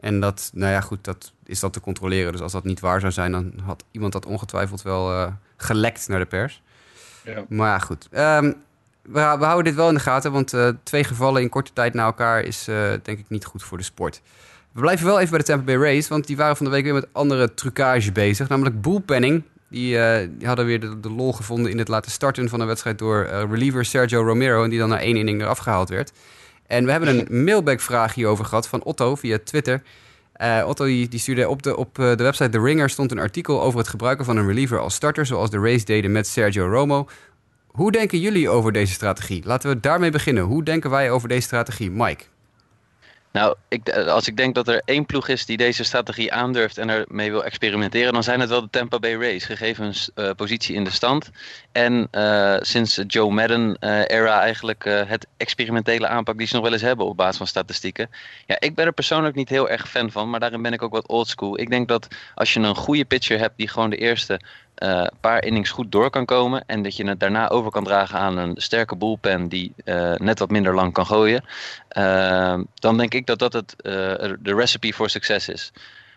En 0.00 0.20
dat, 0.20 0.50
nou 0.54 0.72
ja, 0.72 0.80
goed, 0.80 1.04
dat 1.04 1.32
is 1.44 1.60
dat 1.60 1.72
te 1.72 1.80
controleren. 1.80 2.32
Dus 2.32 2.40
als 2.40 2.52
dat 2.52 2.64
niet 2.64 2.80
waar 2.80 3.00
zou 3.00 3.12
zijn... 3.12 3.32
dan 3.32 3.52
had 3.64 3.84
iemand 3.90 4.12
dat 4.12 4.26
ongetwijfeld 4.26 4.82
wel 4.82 5.12
eh, 5.12 5.32
gelekt 5.56 6.08
naar 6.08 6.18
de 6.18 6.26
pers. 6.26 6.62
ja. 7.24 7.44
Maar 7.48 7.68
ja, 7.68 7.78
goed. 7.78 8.08
Ehm, 8.10 8.52
we, 9.02 9.12
we 9.12 9.44
houden 9.44 9.64
dit 9.64 9.74
wel 9.74 9.88
in 9.88 9.94
de 9.94 10.00
gaten... 10.00 10.32
want 10.32 10.54
twee 10.82 11.04
gevallen 11.04 11.42
in 11.42 11.48
korte 11.48 11.72
tijd 11.72 11.94
na 11.94 12.04
elkaar... 12.04 12.42
is 12.42 12.64
denk 13.02 13.18
ik 13.18 13.28
niet 13.28 13.44
goed 13.44 13.62
voor 13.62 13.78
de 13.78 13.84
sport. 13.84 14.22
We 14.72 14.80
blijven 14.80 15.06
wel 15.06 15.18
even 15.18 15.30
bij 15.30 15.38
de 15.38 15.44
Tampa 15.44 15.64
Bay 15.64 15.76
Rays... 15.76 16.08
want 16.08 16.26
die 16.26 16.36
waren 16.36 16.56
van 16.56 16.66
de 16.66 16.72
week 16.72 16.84
weer 16.84 16.94
met 16.94 17.08
andere 17.12 17.54
trucage 17.54 18.12
bezig. 18.12 18.48
Namelijk 18.48 18.80
bullpenning. 18.80 19.42
Die, 19.72 19.98
eh, 19.98 20.28
die 20.38 20.46
hadden 20.46 20.66
weer 20.66 20.80
de, 20.80 21.00
de 21.00 21.10
lol 21.10 21.32
gevonden 21.32 21.70
in 21.70 21.78
het 21.78 21.88
laten 21.88 22.10
starten 22.10 22.48
van 22.48 22.60
een 22.60 22.66
wedstrijd... 22.66 22.98
door 22.98 23.24
eh, 23.24 23.42
reliever 23.50 23.84
Sergio 23.84 24.22
Romero... 24.22 24.64
en 24.64 24.70
die 24.70 24.78
dan 24.78 24.88
na 24.88 25.00
één 25.00 25.16
inning 25.16 25.40
eraf 25.40 25.58
gehaald 25.58 25.88
werd. 25.88 26.12
En 26.66 26.84
we 26.84 26.90
hebben 26.90 27.08
een 27.08 27.44
mailback-vraag 27.44 28.14
hierover 28.14 28.44
gehad 28.44 28.68
van 28.68 28.82
Otto 28.82 29.14
via 29.14 29.38
Twitter... 29.44 29.82
Eh, 30.32 30.64
Otto 30.66 30.84
die, 30.84 31.08
die 31.08 31.20
stuurde 31.20 31.48
op, 31.48 31.62
de, 31.62 31.76
op 31.76 31.94
de 31.94 32.16
website 32.16 32.48
The 32.48 32.60
Ringer 32.60 32.90
stond 32.90 33.10
een 33.10 33.18
artikel 33.18 33.62
over 33.62 33.78
het 33.78 33.88
gebruiken 33.88 34.24
van 34.24 34.36
een 34.36 34.46
reliever 34.46 34.78
als 34.78 34.94
starter, 34.94 35.26
zoals 35.26 35.50
de 35.50 35.58
Rays 35.58 35.84
deden 35.84 36.12
met 36.12 36.26
Sergio 36.26 36.68
Romo. 36.68 37.08
Hoe 37.66 37.92
denken 37.92 38.20
jullie 38.20 38.48
over 38.48 38.72
deze 38.72 38.92
strategie? 38.92 39.42
Laten 39.44 39.70
we 39.70 39.80
daarmee 39.80 40.10
beginnen. 40.10 40.42
Hoe 40.42 40.62
denken 40.62 40.90
wij 40.90 41.10
over 41.10 41.28
deze 41.28 41.42
strategie, 41.42 41.90
Mike? 41.90 42.24
Nou, 43.32 43.56
ik, 43.68 43.88
eh, 43.88 44.06
als 44.06 44.28
ik 44.28 44.36
denk 44.36 44.54
dat 44.54 44.68
er 44.68 44.82
één 44.84 45.06
ploeg 45.06 45.28
is 45.28 45.46
die 45.46 45.56
deze 45.56 45.84
strategie 45.84 46.32
aandurft 46.32 46.78
en 46.78 46.88
ermee 46.88 47.30
wil 47.30 47.44
experimenteren, 47.44 48.12
dan 48.12 48.22
zijn 48.22 48.40
het 48.40 48.48
wel 48.48 48.60
de 48.60 48.70
Tampa 48.70 48.98
Bay 48.98 49.14
Rays, 49.14 49.44
gegeven 49.44 49.84
hun 49.84 49.94
eh, 50.14 50.30
positie 50.36 50.74
in 50.74 50.84
de 50.84 50.90
stand. 50.90 51.30
En 51.72 52.08
eh, 52.10 52.56
sinds 52.60 53.00
Joe 53.06 53.30
Madden-era 53.30 54.40
eigenlijk 54.40 54.84
het 54.84 55.26
experimentele 55.36 56.06
aanpak 56.06 56.38
die 56.38 56.46
ze 56.46 56.54
nog 56.54 56.62
wel 56.62 56.72
eens 56.72 56.82
hebben 56.82 57.06
op 57.06 57.16
basis 57.16 57.36
van 57.36 57.46
statistieken. 57.46 58.10
Ja, 58.46 58.56
ik 58.60 58.74
ben 58.74 58.86
er 58.86 58.92
persoonlijk 58.92 59.34
niet 59.34 59.48
heel 59.48 59.68
erg 59.68 59.88
fan 59.88 60.10
van, 60.10 60.30
maar 60.30 60.40
daarin 60.40 60.62
ben 60.62 60.72
ik 60.72 60.82
ook 60.82 60.92
wat 60.92 61.08
oldschool. 61.08 61.60
Ik 61.60 61.70
denk 61.70 61.88
dat 61.88 62.08
als 62.34 62.52
je 62.52 62.60
een 62.60 62.74
goede 62.76 63.04
pitcher 63.04 63.38
hebt 63.38 63.56
die 63.56 63.68
gewoon 63.68 63.90
de 63.90 63.96
eerste 63.96 64.40
eh, 64.82 65.06
paar 65.20 65.44
innings 65.44 65.70
goed 65.70 65.92
door 65.92 66.10
kan 66.10 66.24
komen 66.24 66.64
en 66.66 66.82
dat 66.82 66.96
je 66.96 67.06
het 67.06 67.20
daarna 67.20 67.48
over 67.48 67.70
kan 67.70 67.84
dragen 67.84 68.18
aan 68.18 68.36
een 68.36 68.54
sterke 68.56 68.96
bullpen 68.96 69.48
die 69.48 69.72
eh, 69.84 70.14
net 70.14 70.38
wat 70.38 70.50
minder 70.50 70.74
lang 70.74 70.92
kan 70.92 71.06
gooien, 71.06 71.44
uh, 71.98 72.58
dan 72.74 72.96
denk 72.96 73.14
ik 73.14 73.26
dat 73.26 73.38
dat 73.38 73.52
het, 73.52 73.74
de 74.40 74.54
recipe 74.54 74.92
voor 74.92 75.10
succes 75.10 75.48
is. 75.48 75.72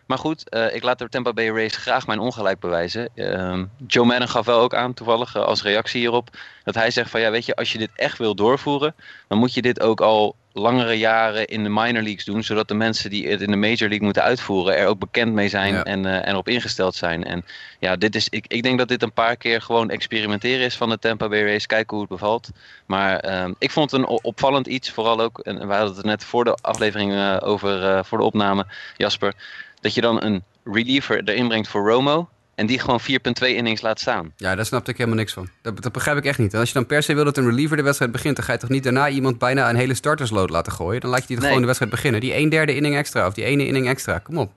Maar 0.06 0.18
goed, 0.18 0.56
ik 0.74 0.84
laat 0.84 1.00
de 1.00 1.10
Tampa 1.10 1.34
Bay 1.34 1.50
Rays 1.50 1.76
graag 1.76 2.08
mijn 2.08 2.20
ongelijk 2.20 2.60
bewijzen. 2.60 3.10
Uh, 3.16 3.64
Joe 3.88 4.06
Madden 4.06 4.28
gaf 4.28 4.46
wel 4.46 4.60
ook 4.60 4.76
aan, 4.76 4.94
toevallig 4.94 5.36
als 5.36 5.64
reactie 5.64 6.00
hierop, 6.00 6.30
dat 6.64 6.76
hij 6.76 6.92
zegt 6.92 7.10
van 7.10 7.22
ja, 7.22 7.32
weet 7.32 7.46
je, 7.46 7.56
als 7.56 7.72
je 7.72 7.78
dit 7.78 7.92
echt 7.96 8.18
wil 8.18 8.36
doorvoeren, 8.36 8.96
dan 9.28 9.38
moet 9.38 9.54
je 9.54 9.62
dit 9.62 9.82
ook 9.82 10.02
al 10.02 10.36
langere 10.58 10.94
jaren 10.98 11.48
in 11.48 11.64
de 11.64 11.70
minor 11.70 12.02
leagues 12.02 12.26
doen, 12.26 12.44
zodat 12.44 12.68
de 12.68 12.74
mensen 12.74 13.10
die 13.10 13.28
het 13.28 13.42
in 13.42 13.52
de 13.52 13.58
major 13.58 13.88
league 13.88 14.04
moeten 14.04 14.24
uitvoeren 14.24 14.78
er 14.78 14.88
ook 14.88 15.00
bekend 15.00 15.34
mee 15.34 15.50
zijn 15.50 15.74
ja. 15.74 15.84
en, 15.84 16.04
uh, 16.04 16.16
en 16.16 16.28
erop 16.28 16.48
ingesteld 16.48 16.96
zijn. 16.96 17.24
En 17.24 17.46
ja, 17.80 17.96
dit 17.96 18.16
is, 18.16 18.30
ik, 18.30 18.46
ik 18.48 18.64
denk 18.64 18.78
dat 18.78 18.88
dit 18.88 19.04
een 19.04 19.14
paar 19.14 19.36
keer 19.36 19.62
gewoon 19.62 19.90
experimenteren 19.90 20.66
is 20.66 20.76
van 20.76 20.90
de 20.90 21.00
Tampa 21.00 21.28
Bay 21.28 21.44
Rays, 21.44 21.66
kijken 21.66 21.98
hoe 21.98 22.06
het 22.06 22.16
bevalt. 22.18 22.50
Maar 22.86 23.42
um, 23.42 23.56
ik 23.60 23.72
vond 23.72 23.92
het 23.92 24.00
een 24.00 24.08
opvallend 24.08 24.68
iets, 24.68 24.92
vooral 24.92 25.20
ook, 25.20 25.40
en 25.40 25.68
we 25.68 25.74
hadden 25.74 25.96
het 25.96 26.06
net 26.06 26.24
voor 26.24 26.44
de 26.44 26.58
aflevering 26.62 27.12
uh, 27.12 27.38
over, 27.40 27.82
uh, 27.82 28.04
voor 28.04 28.18
de 28.18 28.24
opname, 28.24 28.66
Jasper, 28.98 29.34
dat 29.82 29.94
je 29.94 30.02
dan 30.02 30.24
een 30.24 30.44
reliever 30.64 31.22
erin 31.24 31.48
brengt 31.48 31.68
voor 31.68 31.90
Romo. 31.90 32.30
En 32.56 32.66
die 32.66 32.80
gewoon 32.80 33.00
4,2 33.02 33.48
innings 33.48 33.82
laat 33.82 34.00
staan. 34.00 34.34
Ja, 34.38 34.56
daar 34.56 34.66
snapte 34.66 34.92
ik 34.92 34.98
helemaal 34.98 35.18
niks 35.20 35.34
van. 35.34 35.50
Dat, 35.62 35.82
dat 35.84 35.92
begrijp 35.92 36.18
ik 36.18 36.26
echt 36.26 36.40
niet. 36.40 36.54
En 36.54 36.60
als 36.60 36.68
je 36.68 36.74
dan 36.74 36.86
per 36.86 37.04
se 37.04 37.14
wil 37.14 37.24
dat 37.24 37.38
een 37.38 37.46
reliever 37.50 37.78
de 37.78 37.84
wedstrijd 37.84 38.12
begint... 38.12 38.36
dan 38.36 38.46
ga 38.46 38.52
je 38.52 38.58
toch 38.60 38.70
niet 38.70 38.84
daarna 38.84 39.10
iemand 39.10 39.38
bijna 39.38 39.70
een 39.70 39.76
hele 39.76 39.94
startersload 39.94 40.50
laten 40.50 40.72
gooien? 40.72 41.02
Dan 41.02 41.10
laat 41.10 41.22
je 41.22 41.26
die 41.28 41.36
toch 41.36 41.46
Nee. 41.46 41.54
gewoon 41.54 41.62
de 41.62 41.68
wedstrijd 41.68 41.92
beginnen. 41.96 42.22
Die 42.22 42.36
een 42.36 42.50
derde 42.50 42.76
inning 42.76 42.96
extra 42.96 43.28
of 43.28 43.34
die 43.34 43.44
ene 43.44 43.66
inning 43.68 43.88
extra. 43.88 44.20
Kom 44.20 44.38
op. 44.38 44.52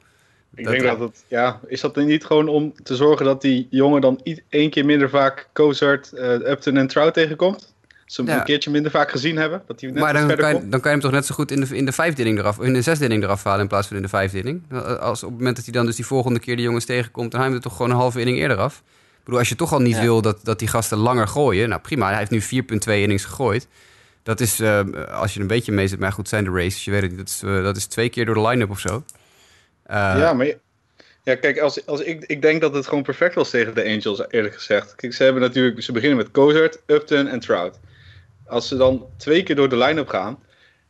Ik 0.55 0.65
Dat- 0.65 0.73
denk 0.73 0.85
dat 0.85 0.99
het, 1.01 1.25
ja, 1.29 1.61
is 1.67 1.81
dat 1.81 1.97
niet 1.97 2.25
gewoon 2.25 2.49
om 2.49 2.73
te 2.83 2.97
zorgen 2.97 3.25
dat 3.27 3.41
die 3.43 3.67
jongen 3.71 4.01
dan 4.01 4.21
één 4.49 4.71
keer 4.71 4.85
minder 4.85 5.11
vaak 5.11 5.49
Cozart, 5.53 6.13
eh, 6.13 6.31
Upton 6.33 6.77
en 6.77 6.87
Trout 6.87 7.15
tegenkomt? 7.15 7.75
Ze 8.09 8.21
hem 8.23 8.31
Ja. 8.31 8.39
een 8.39 8.45
keertje 8.45 8.71
minder 8.71 8.91
vaak 8.91 9.11
gezien 9.11 9.37
hebben? 9.37 9.63
Dat 9.67 9.81
hij 9.81 9.91
net 9.91 10.01
maar 10.03 10.13
dan 10.13 10.27
verder 10.27 10.39
kan, 10.45 10.49
je, 10.55 10.59
komt? 10.61 10.71
dan 10.71 10.81
kan 10.81 10.91
je 10.91 10.97
hem 10.97 11.07
toch 11.07 11.15
net 11.17 11.27
zo 11.27 11.35
goed 11.35 11.51
in 11.51 11.61
de, 11.61 11.77
in 11.77 11.85
de 11.85 11.93
vijfde 11.93 12.23
inning 12.23 12.39
eraf... 12.39 12.59
in 12.61 12.73
de 12.73 12.83
zesde 12.83 13.05
inning 13.05 13.23
eraf 13.23 13.45
halen 13.45 13.61
in 13.61 13.69
plaats 13.69 13.87
van 13.87 13.97
in 13.97 14.03
de 14.03 14.09
vijfde 14.09 14.39
inning. 14.39 14.63
Als 15.01 15.23
op 15.23 15.29
het 15.29 15.39
moment 15.39 15.57
dat 15.57 15.65
hij 15.65 15.75
dan 15.75 15.87
dus 15.87 15.97
die 15.97 16.07
volgende 16.07 16.39
keer 16.41 16.57
die 16.57 16.65
jongens 16.65 16.85
tegenkomt... 16.85 17.31
dan 17.31 17.41
haal 17.41 17.49
je 17.49 17.55
hem 17.55 17.63
er 17.65 17.69
toch 17.69 17.77
gewoon 17.79 17.91
een 17.91 17.97
halve 18.03 18.21
inning 18.21 18.39
eerder 18.39 18.57
af. 18.57 18.77
Ik 19.19 19.25
bedoel, 19.25 19.39
als 19.39 19.49
je 19.49 19.55
toch 19.55 19.73
al 19.73 19.81
niet 19.81 19.95
Ja. 19.97 20.01
wil 20.03 20.23
dat, 20.23 20.41
dat 20.43 20.59
die 20.59 20.69
gasten 20.69 20.99
langer 20.99 21.29
gooien... 21.29 21.69
nou 21.69 21.81
prima, 21.81 22.09
hij 22.09 22.27
heeft 22.27 22.31
nu 22.31 22.63
4,2 22.63 22.93
innings 22.95 23.25
gegooid... 23.25 23.67
Dat 24.23 24.41
is, 24.41 24.61
eh, 24.61 24.81
als 25.11 25.31
je 25.31 25.37
er 25.37 25.41
een 25.41 25.47
beetje 25.47 25.73
mee 25.73 25.89
zit, 25.89 25.99
maar 25.99 26.13
goed, 26.13 26.29
zijn 26.29 26.45
de 26.45 26.51
races, 26.51 26.85
je 26.85 26.91
weet 26.91 27.03
het 27.03 27.11
niet. 27.11 27.19
Dat 27.19 27.29
is, 27.29 27.43
eh, 27.43 27.63
dat 27.63 27.77
is 27.77 27.87
twee 27.87 28.09
keer 28.09 28.25
door 28.25 28.35
de 28.35 28.41
line-up 28.41 28.71
of 28.71 28.79
zo. 28.81 29.05
Eh, 29.83 29.97
ja, 29.97 30.33
maar 30.33 30.47
je- 30.47 30.59
ja, 31.25 31.35
kijk, 31.35 31.59
als, 31.59 31.87
als 31.87 32.01
ik, 32.01 32.25
ik 32.27 32.43
denk 32.43 32.61
dat 32.61 32.75
het 32.75 32.87
gewoon 32.87 33.03
perfect 33.03 33.35
was 33.35 33.51
tegen 33.51 33.75
de 33.75 33.85
Angels, 33.85 34.23
eerlijk 34.29 34.55
gezegd. 34.55 34.95
Kijk, 34.95 35.15
ze 35.15 35.23
hebben 35.23 35.43
natuurlijk, 35.43 35.83
ze 35.83 35.93
beginnen 35.93 36.19
met 36.19 36.31
Cozart, 36.31 36.79
Upton 36.87 37.27
en 37.27 37.41
Trout. 37.41 37.79
Als 38.49 38.69
ze 38.69 38.77
dan 38.77 39.07
twee 39.17 39.43
keer 39.43 39.57
door 39.57 39.69
de 39.69 39.77
line-up 39.77 40.09
gaan, 40.09 40.39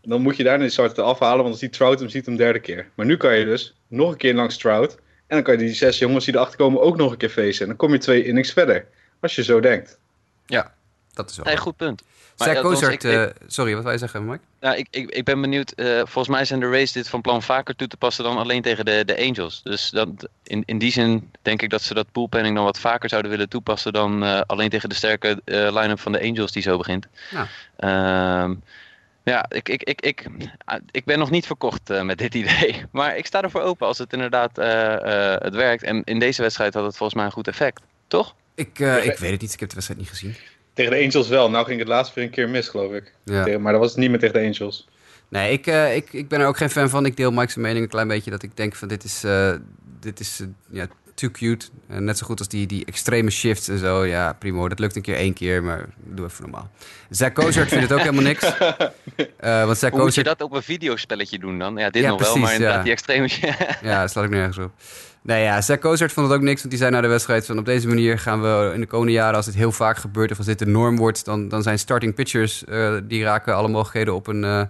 dan 0.02 0.22
moet 0.22 0.36
je 0.36 0.42
daarna 0.42 0.62
die 0.62 0.72
starter 0.72 1.04
afhalen, 1.04 1.38
want 1.38 1.50
als 1.50 1.60
die 1.60 1.70
Trout 1.70 2.00
hem 2.00 2.08
ziet 2.08 2.26
hem 2.26 2.36
derde 2.36 2.58
keer. 2.58 2.88
Maar 2.94 3.06
nu 3.06 3.16
kan 3.16 3.38
je 3.38 3.44
dus 3.44 3.74
nog 3.88 4.10
een 4.10 4.16
keer 4.16 4.34
langs 4.34 4.56
Trout, 4.56 4.94
en 4.94 5.36
dan 5.36 5.42
kan 5.42 5.54
je 5.54 5.64
die 5.64 5.74
zes 5.74 5.98
jongens 5.98 6.24
die 6.24 6.34
erachter 6.34 6.56
komen 6.56 6.80
ook 6.80 6.96
nog 6.96 7.10
een 7.10 7.16
keer 7.16 7.28
facen. 7.28 7.60
En 7.60 7.66
dan 7.66 7.76
kom 7.76 7.92
je 7.92 7.98
twee 7.98 8.24
innings 8.24 8.52
verder, 8.52 8.86
als 9.20 9.34
je 9.34 9.42
zo 9.42 9.60
denkt. 9.60 9.98
Ja, 10.46 10.74
dat 11.12 11.30
is 11.30 11.36
wel. 11.36 11.44
Waar. 11.44 11.58
goed 11.58 11.76
punt. 11.76 12.02
Ik- 12.46 12.56
ik- 12.92 13.02
eh, 13.12 13.24
sorry, 13.46 13.74
wat 13.74 13.84
wij 13.84 13.98
zeggen, 13.98 14.24
Mike? 14.26 14.40
Nou, 14.60 14.76
ik, 14.76 14.86
ik, 14.90 15.10
ik 15.10 15.24
ben 15.24 15.40
benieuwd. 15.40 15.70
eh, 15.72 15.86
volgens 15.96 16.28
mij 16.28 16.44
zijn 16.44 16.60
de 16.60 16.70
Rays 16.70 16.92
dit 16.92 17.08
van 17.08 17.20
plan 17.20 17.42
vaker 17.42 17.76
toe 17.76 17.88
te 17.88 17.96
passen 17.96 18.24
dan 18.24 18.36
alleen 18.38 18.62
tegen 18.62 18.84
de, 18.84 19.04
de 19.04 19.18
Angels. 19.18 19.62
Dus 19.62 19.90
dat, 19.90 20.08
in, 20.42 20.62
in 20.66 20.78
die 20.78 20.92
zin 20.92 21.30
denk 21.42 21.62
ik 21.62 21.70
dat 21.70 21.82
ze 21.82 21.94
dat 21.94 22.12
bullpenning 22.12 22.54
dan 22.54 22.64
wat 22.64 22.78
vaker 22.78 23.08
zouden 23.08 23.30
willen 23.30 23.48
toepassen 23.48 23.92
dan 23.92 24.24
eh, 24.24 24.40
alleen 24.46 24.68
tegen 24.68 24.88
de 24.88 24.94
sterke 24.94 25.40
line-up 25.44 26.00
van 26.00 26.12
de 26.12 26.20
Angels 26.22 26.52
die 26.52 26.62
zo 26.62 26.76
begint. 26.76 27.06
Ja. 27.30 27.46
Ehm, 27.76 28.54
ja, 29.22 29.46
ik, 29.48 29.68
ik, 29.68 29.82
ik, 29.82 30.00
ik, 30.00 30.26
ah, 30.64 30.78
ik 30.90 31.04
ben 31.04 31.18
nog 31.18 31.30
niet 31.30 31.46
verkocht 31.46 32.02
met 32.02 32.18
dit 32.18 32.34
idee. 32.44 32.84
Maar 32.92 33.16
ik 33.16 33.26
sta 33.26 33.42
ervoor 33.42 33.60
open 33.62 33.86
als 33.86 33.98
het 33.98 34.12
inderdaad 34.12 34.56
het 35.42 35.54
werkt. 35.54 35.82
En 35.82 36.02
in 36.04 36.18
deze 36.18 36.42
wedstrijd 36.42 36.74
had 36.74 36.84
het 36.84 36.96
volgens 36.96 37.18
mij 37.18 37.26
een 37.26 37.32
goed 37.34 37.48
effect. 37.48 37.80
Toch? 38.08 38.34
Ik, 38.54 38.78
ik 39.12 39.18
weet 39.18 39.30
het 39.30 39.40
niet, 39.40 39.52
ik 39.52 39.60
heb 39.60 39.68
de 39.68 39.74
wedstrijd 39.74 40.00
niet 40.00 40.10
gezien. 40.10 40.36
Tegen 40.78 40.92
de 40.92 41.02
Angels 41.04 41.28
wel. 41.28 41.50
Nou 41.50 41.66
ging 41.66 41.78
het 41.78 41.88
laatst 41.88 42.14
weer 42.14 42.24
een 42.24 42.30
keer 42.30 42.48
mis, 42.48 42.68
geloof 42.68 42.92
ik. 42.92 43.12
Ja. 43.24 43.44
Tegen- 43.44 43.62
maar 43.62 43.72
dat 43.72 43.80
was 43.80 43.90
het 43.90 44.00
niet 44.00 44.10
meer 44.10 44.18
tegen 44.18 44.34
de 44.40 44.46
Angels. 44.46 44.88
Nee, 45.28 45.52
ik, 45.52 45.66
eh, 45.66 45.96
ik, 45.96 46.12
ik 46.12 46.28
ben 46.28 46.40
er 46.40 46.46
ook 46.46 46.56
geen 46.56 46.70
fan 46.70 46.88
van. 46.88 47.06
Ik 47.06 47.16
deel 47.16 47.30
Mike's 47.30 47.54
mening 47.54 47.84
een 47.84 47.90
klein 47.90 48.08
beetje. 48.08 48.30
Dat 48.30 48.42
ik 48.42 48.56
denk 48.56 48.74
van 48.74 48.88
dit 48.88 49.04
is, 49.04 49.24
eh, 49.24 49.52
dit 50.00 50.20
is 50.20 50.40
eh, 50.40 50.46
ja, 50.70 50.86
too 51.18 51.30
cute. 51.30 51.66
Eh, 51.88 51.98
net 51.98 52.18
zo 52.18 52.26
goed 52.26 52.38
als 52.38 52.48
die, 52.48 52.66
die 52.66 52.84
extreme 52.84 53.30
shifts 53.30 53.68
en 53.68 53.78
zo. 53.78 54.04
Ja, 54.04 54.32
prima 54.32 54.58
hoor. 54.58 54.68
Dat 54.68 54.78
lukt 54.78 54.96
een 54.96 55.02
keer 55.02 55.16
één 55.16 55.32
keer, 55.32 55.62
maar 55.62 55.86
doe 55.96 56.26
even 56.26 56.42
normaal. 56.42 56.70
Zach 57.10 57.32
Cozart 57.32 57.68
vindt 57.68 57.82
het 57.82 57.92
ook 57.92 57.98
helemaal 57.98 58.22
niks. 58.22 58.44
Eh 59.38 59.64
want 59.64 59.78
Zach 59.78 59.90
Hoe 59.90 60.00
moet 60.00 60.14
je 60.14 60.22
dat 60.22 60.40
op 60.40 60.52
een 60.52 60.62
videospelletje 60.62 61.38
doen 61.38 61.58
dan? 61.58 61.76
Ja, 61.76 61.90
dit 61.90 62.02
Ja, 62.02 62.08
nog 62.08 62.20
wel, 62.20 62.36
maar 62.36 62.52
inderdaad 62.52 62.76
ja. 62.76 62.82
die 62.82 62.92
extreme... 62.92 63.28
Ja, 63.82 64.00
dat 64.00 64.10
slaat 64.10 64.24
ik 64.24 64.30
nergens 64.30 64.58
op. 64.58 64.72
Nee, 65.22 65.42
ja, 65.42 65.60
Zach 65.60 65.78
Cozart 65.78 66.12
vond 66.12 66.28
het 66.28 66.36
ook 66.36 66.42
niks, 66.42 66.58
want 66.58 66.70
die 66.70 66.78
zei 66.78 66.90
na 66.90 67.00
de 67.00 67.08
wedstrijd 67.08 67.46
van 67.46 67.58
op 67.58 67.64
deze 67.64 67.88
manier 67.88 68.18
gaan 68.18 68.42
we 68.42 68.70
in 68.74 68.80
de 68.80 68.86
komende 68.86 69.12
jaren, 69.12 69.36
als 69.36 69.46
het 69.46 69.54
heel 69.54 69.72
vaak 69.72 69.96
gebeurt 69.96 70.30
of 70.30 70.36
als 70.36 70.46
dit 70.46 70.58
de 70.58 70.66
norm 70.66 70.96
wordt, 70.96 71.24
dan, 71.24 71.48
dan 71.48 71.62
zijn 71.62 71.78
starting 71.78 72.14
pitchers, 72.14 72.64
eh, 72.64 72.94
die 73.02 73.22
raken 73.22 73.54
alle 73.54 73.68
mogelijkheden 73.68 74.14
op 74.14 74.26
een, 74.26 74.44
eh, 74.44 74.62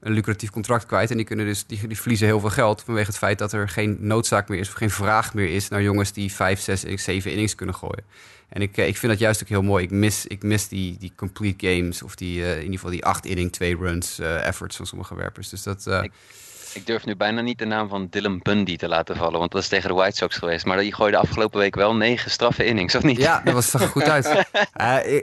een 0.00 0.12
lucratief 0.12 0.50
contract 0.50 0.86
kwijt. 0.86 1.10
En 1.10 1.16
die, 1.16 1.26
kunnen 1.26 1.46
dus, 1.46 1.66
die, 1.66 1.86
die 1.86 1.98
verliezen 1.98 2.26
heel 2.26 2.40
veel 2.40 2.50
geld 2.50 2.82
vanwege 2.82 3.06
het 3.06 3.18
feit 3.18 3.38
dat 3.38 3.52
er 3.52 3.68
geen 3.68 3.96
noodzaak 4.00 4.48
meer 4.48 4.58
is 4.58 4.68
of 4.68 4.74
geen 4.74 4.90
vraag 4.90 5.34
meer 5.34 5.54
is 5.54 5.68
naar 5.68 5.82
jongens 5.82 6.12
die 6.12 6.32
vijf, 6.32 6.60
zes, 6.60 6.80
zeven 6.82 7.30
innings 7.30 7.54
kunnen 7.54 7.74
gooien. 7.74 8.04
En 8.48 8.62
ik, 8.62 8.76
eh, 8.76 8.86
ik 8.86 8.96
vind 8.96 9.12
dat 9.12 9.20
juist 9.20 9.42
ook 9.42 9.48
heel 9.48 9.62
mooi. 9.62 9.84
Ik 9.84 9.90
mis, 9.90 10.26
ik 10.26 10.42
mis 10.42 10.68
die, 10.68 10.96
die 10.98 11.12
complete 11.16 11.66
games 11.66 12.02
of 12.02 12.14
die, 12.14 12.42
eh, 12.44 12.50
in 12.56 12.58
ieder 12.62 12.74
geval 12.74 12.90
die 12.90 13.04
acht 13.04 13.26
inning, 13.26 13.52
twee 13.52 13.76
runs 13.76 14.18
eh, 14.18 14.46
efforts 14.46 14.76
van 14.76 14.86
sommige 14.86 15.14
werpers. 15.14 15.48
Dus 15.48 15.62
dat... 15.62 15.86
Ik- 15.86 16.12
Ik 16.74 16.86
durf 16.86 17.04
nu 17.04 17.16
bijna 17.16 17.40
niet 17.40 17.58
de 17.58 17.64
naam 17.64 17.88
van 17.88 18.06
Dylan 18.10 18.40
Bundy 18.42 18.76
te 18.76 18.88
laten 18.88 19.16
vallen, 19.16 19.38
want 19.38 19.50
dat 19.52 19.62
is 19.62 19.68
tegen 19.68 19.88
de 19.88 19.94
White 19.94 20.16
Sox 20.16 20.36
geweest. 20.36 20.64
Maar 20.64 20.78
die 20.78 20.94
gooide 20.94 21.16
afgelopen 21.16 21.58
week 21.58 21.74
wel 21.74 21.94
negen 21.96 22.30
straffe 22.30 22.64
innings, 22.64 22.94
of 22.94 23.02
niet? 23.02 23.16
Ja, 23.16 23.40
dat 23.44 23.54
was, 23.54 23.70
zag 23.70 23.82
er 23.82 23.88
goed 23.88 24.08
uit. 24.08 24.26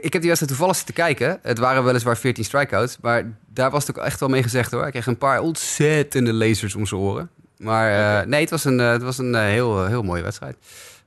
Ik 0.02 0.12
heb 0.12 0.20
die 0.22 0.30
wedstrijd 0.30 0.48
toevallig 0.48 0.76
zitten 0.76 0.94
kijken. 0.94 1.38
Het 1.42 1.58
waren 1.58 1.84
weliswaar 1.84 2.16
14 2.16 2.44
strikeouts, 2.44 2.96
maar 3.00 3.36
daar 3.56 3.70
was 3.70 3.86
het 3.86 3.98
ook 3.98 4.04
echt 4.04 4.20
wel 4.20 4.28
mee 4.28 4.42
gezegd 4.42 4.70
hoor. 4.70 4.82
Hij 4.82 4.90
kreeg 4.90 5.06
een 5.06 5.18
paar 5.18 5.40
ontzettende 5.40 6.32
lasers 6.32 6.74
om 6.74 6.86
zijn 6.86 7.00
oren. 7.00 7.30
Maar 7.58 8.20
eh, 8.20 8.26
nee, 8.26 8.40
het 8.40 8.50
was 8.50 8.64
een, 8.64 8.80
eh, 8.80 8.90
het 8.90 9.02
was 9.02 9.18
een 9.18 9.34
eh, 9.34 9.42
heel, 9.42 9.86
heel 9.86 10.02
mooie 10.02 10.22
wedstrijd. 10.22 10.56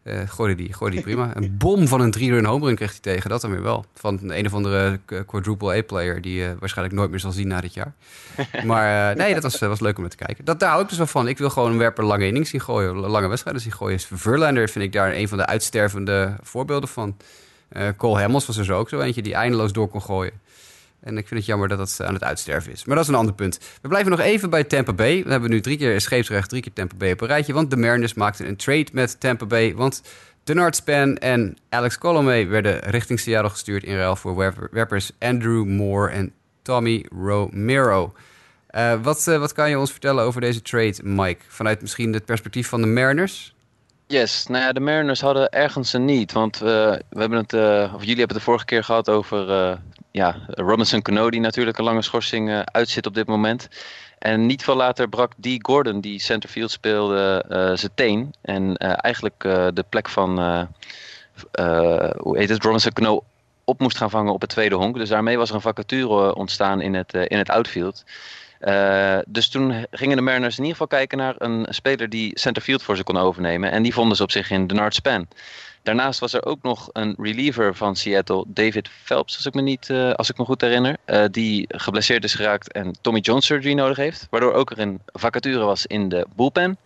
Eh 0.03 0.19
gooide, 0.27 0.55
die, 0.55 0.73
gooide 0.73 0.95
die 0.95 1.05
prima. 1.05 1.31
Een 1.35 1.57
bom 1.57 1.87
van 1.87 2.01
een 2.01 2.11
drie-run 2.11 2.45
homerun 2.45 2.75
kreeg 2.75 2.89
hij 2.89 2.99
tegen, 2.99 3.29
dat 3.29 3.41
dan 3.41 3.51
weer 3.51 3.61
wel. 3.61 3.85
Van 3.93 4.19
een, 4.21 4.37
een 4.37 4.45
of 4.45 4.53
andere 4.53 4.99
quadruple 5.25 5.77
A-player 5.77 6.21
die 6.21 6.35
je 6.35 6.55
waarschijnlijk 6.59 6.97
nooit 6.97 7.09
meer 7.09 7.19
zal 7.19 7.31
zien 7.31 7.47
na 7.47 7.61
dit 7.61 7.73
jaar. 7.73 7.93
Maar 8.65 9.15
nee, 9.15 9.33
dat 9.33 9.43
was, 9.43 9.59
was 9.59 9.79
leuk 9.79 9.97
om 9.97 10.09
te 10.09 10.15
kijken. 10.15 10.45
Dat, 10.45 10.59
daar 10.59 10.69
hou 10.69 10.81
ik 10.83 10.89
dus 10.89 10.97
wel 10.97 11.07
van. 11.07 11.27
Ik 11.27 11.37
wil 11.37 11.49
gewoon 11.49 11.71
een 11.71 11.77
werper 11.77 12.03
lange 12.03 12.25
innings 12.25 12.49
zien 12.49 12.61
gooien, 12.61 12.95
lange 12.95 13.27
wedstrijden 13.27 13.61
zien 13.61 13.71
gooien. 13.71 13.99
Verlander 13.99 14.69
vind 14.69 14.85
ik 14.85 14.91
daar 14.91 15.13
een 15.13 15.27
van 15.27 15.37
de 15.37 15.45
uitstervende 15.45 16.35
voorbeelden 16.41 16.89
van. 16.89 17.17
Eh, 17.69 17.87
Cole 17.97 18.19
Hamels 18.19 18.45
was 18.45 18.57
er 18.57 18.65
zo 18.65 18.77
ook 18.77 18.89
zo 18.89 18.99
eentje 18.99 19.21
die 19.21 19.33
eindeloos 19.33 19.73
door 19.73 19.87
kon 19.87 20.01
gooien. 20.01 20.33
En 21.01 21.17
ik 21.17 21.27
vind 21.27 21.39
het 21.39 21.49
jammer 21.49 21.67
dat 21.67 21.77
dat 21.77 22.01
aan 22.01 22.13
het 22.13 22.23
uitsterven 22.23 22.71
is. 22.71 22.85
Maar 22.85 22.95
dat 22.95 23.03
is 23.03 23.11
een 23.11 23.17
ander 23.17 23.33
punt. 23.33 23.59
We 23.81 23.87
blijven 23.87 24.11
nog 24.11 24.19
even 24.19 24.49
bij 24.49 24.63
Tampa 24.63 24.93
Bay. 24.93 25.23
We 25.23 25.31
hebben 25.31 25.49
nu 25.49 25.61
drie 25.61 25.77
keer 25.77 26.01
scheepsrecht, 26.01 26.49
drie 26.49 26.61
keer 26.61 26.73
Tampa 26.73 26.95
Bay 26.95 27.11
op 27.11 27.21
een 27.21 27.27
rijtje. 27.27 27.53
Want 27.53 27.69
de 27.69 27.77
Mariners 27.77 28.13
maakten 28.13 28.47
een 28.47 28.55
trade 28.55 28.87
met 28.91 29.19
Tampa 29.19 29.45
Bay. 29.45 29.75
Want 29.75 30.01
Denard 30.43 30.75
Span 30.75 31.17
en 31.17 31.57
Alex 31.69 31.97
Colomé 31.97 32.45
werden 32.45 32.79
richting 32.79 33.19
Seattle 33.19 33.49
gestuurd... 33.49 33.83
in 33.83 33.95
ruil 33.95 34.15
voor 34.15 34.35
werper- 34.35 34.69
werpers 34.71 35.11
Andrew 35.19 35.65
Moore 35.65 36.11
en 36.11 36.33
Tommy 36.61 37.05
Romero. 37.21 38.13
Eh, 38.67 38.93
wat, 39.01 39.27
eh, 39.27 39.39
wat 39.39 39.53
kan 39.53 39.69
je 39.69 39.79
ons 39.79 39.91
vertellen 39.91 40.23
over 40.23 40.41
deze 40.41 40.61
trade, 40.61 40.95
Mike? 41.03 41.41
Vanuit 41.47 41.81
misschien 41.81 42.13
het 42.13 42.25
perspectief 42.25 42.67
van 42.67 42.81
de 42.81 42.87
Mariners? 42.87 43.53
Yes, 44.11 44.47
nou 44.47 44.63
ja, 44.63 44.71
de 44.71 44.79
Mariners 44.79 45.21
hadden 45.21 45.49
ergens 45.49 45.93
een 45.93 46.05
niet. 46.05 46.31
Want 46.31 46.57
we, 46.57 47.01
hebben 47.09 47.37
het, 47.37 47.53
eh, 47.53 47.91
of 47.95 47.99
jullie 47.99 48.17
hebben 48.17 48.17
het 48.17 48.37
de 48.37 48.39
vorige 48.39 48.65
keer 48.65 48.83
gehad 48.83 49.09
over 49.09 49.49
eh, 49.49 49.77
ja, 50.11 50.35
Robinson 50.47 51.01
Cano, 51.01 51.29
die 51.29 51.39
natuurlijk 51.39 51.77
een 51.77 51.83
lange 51.83 52.01
schorsing 52.01 52.49
eh, 52.49 52.59
uitzit 52.59 53.05
op 53.05 53.13
dit 53.13 53.27
moment. 53.27 53.67
En 54.19 54.45
niet 54.45 54.63
veel 54.63 54.75
later 54.75 55.09
brak 55.09 55.31
Dee 55.37 55.59
Gordon, 55.61 56.01
die 56.01 56.21
centerfield 56.21 56.71
speelde, 56.71 57.45
eh, 57.49 57.57
zijn 57.75 57.91
teen. 57.95 58.33
En 58.41 58.77
eh, 58.77 58.93
eigenlijk 58.97 59.39
de 59.73 59.85
plek 59.89 60.09
van, 60.09 60.37
hoe 62.17 62.37
heet 62.37 62.49
het, 62.49 62.63
Robinson 62.63 62.93
Cano 62.93 63.23
op 63.63 63.79
moest 63.79 63.97
gaan 63.97 64.09
vangen 64.09 64.33
op 64.33 64.41
het 64.41 64.49
tweede 64.49 64.75
honk. 64.75 64.95
Dus 64.95 65.09
daarmee 65.09 65.37
was 65.37 65.49
er 65.49 65.55
een 65.55 65.61
vacature 65.61 66.35
ontstaan 66.35 66.81
in 66.81 66.93
het, 66.93 67.13
in 67.13 67.37
het 67.37 67.49
outfield. 67.49 68.03
Dus 69.27 69.49
toen 69.49 69.85
gingen 69.91 70.15
de 70.15 70.21
Mariners 70.21 70.57
in 70.57 70.63
ieder 70.63 70.77
geval 70.77 70.97
kijken 70.97 71.17
naar 71.17 71.35
een 71.37 71.65
speler 71.69 72.09
die 72.09 72.39
centerfield 72.39 72.83
voor 72.83 72.97
ze 72.97 73.03
kon 73.03 73.17
overnemen. 73.17 73.71
En 73.71 73.83
die 73.83 73.93
vonden 73.93 74.17
ze 74.17 74.23
op 74.23 74.31
zich 74.31 74.51
in 74.51 74.67
Denard 74.67 74.95
Span. 74.95 75.27
Daarnaast 75.89 76.19
was 76.19 76.33
er 76.33 76.45
ook 76.45 76.61
nog 76.61 76.89
een 76.93 77.15
reliever 77.17 77.75
van 77.75 77.95
Seattle, 77.95 78.45
David 78.47 78.89
Phelps, 79.03 79.35
als 79.35 79.45
ik 79.45 79.53
me, 79.53 79.61
niet, 79.61 79.89
eh, 79.89 80.11
als 80.11 80.29
ik 80.29 80.37
me 80.37 80.45
goed 80.45 80.61
herinner. 80.61 80.97
eh, 81.05 81.23
die 81.31 81.65
geblesseerd 81.67 82.23
is 82.23 82.33
geraakt 82.33 82.71
en 82.71 82.95
Tommy 83.01 83.19
John 83.19 83.39
surgery 83.39 83.73
nodig 83.73 83.97
heeft. 83.97 84.27
Waardoor 84.29 84.53
ook 84.53 84.71
er 84.71 84.79
een 84.79 85.01
vacature 85.05 85.63
was 85.63 85.85
in 85.85 86.09
de 86.09 86.25
bullpen. 86.35 86.77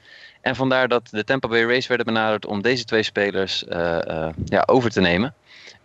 En 0.41 0.55
vandaar 0.55 0.87
dat 0.87 1.07
de 1.11 1.23
Tampa 1.23 1.47
Bay 1.47 1.65
Rays 1.65 1.87
werden 1.87 2.05
benaderd 2.05 2.45
om 2.45 2.61
deze 2.61 2.83
twee 2.83 3.03
spelers 3.03 3.65
eh, 3.65 4.29
ja, 4.45 4.63
over 4.65 4.89
te 4.89 5.01
nemen. 5.01 5.33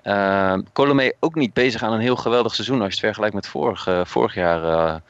Uh, 0.04 0.59
Colomé 0.72 1.12
ook 1.20 1.35
niet 1.35 1.52
bezig 1.52 1.83
aan 1.83 1.92
een 1.92 2.00
heel 2.00 2.16
geweldig 2.16 2.54
seizoen 2.54 2.81
als 2.81 2.87
je 2.87 2.94
het 2.94 3.04
vergelijkt 3.04 3.35
met 3.35 3.46
vorig, 3.46 3.88
vorig 4.09 4.35
jaar, 4.35 5.00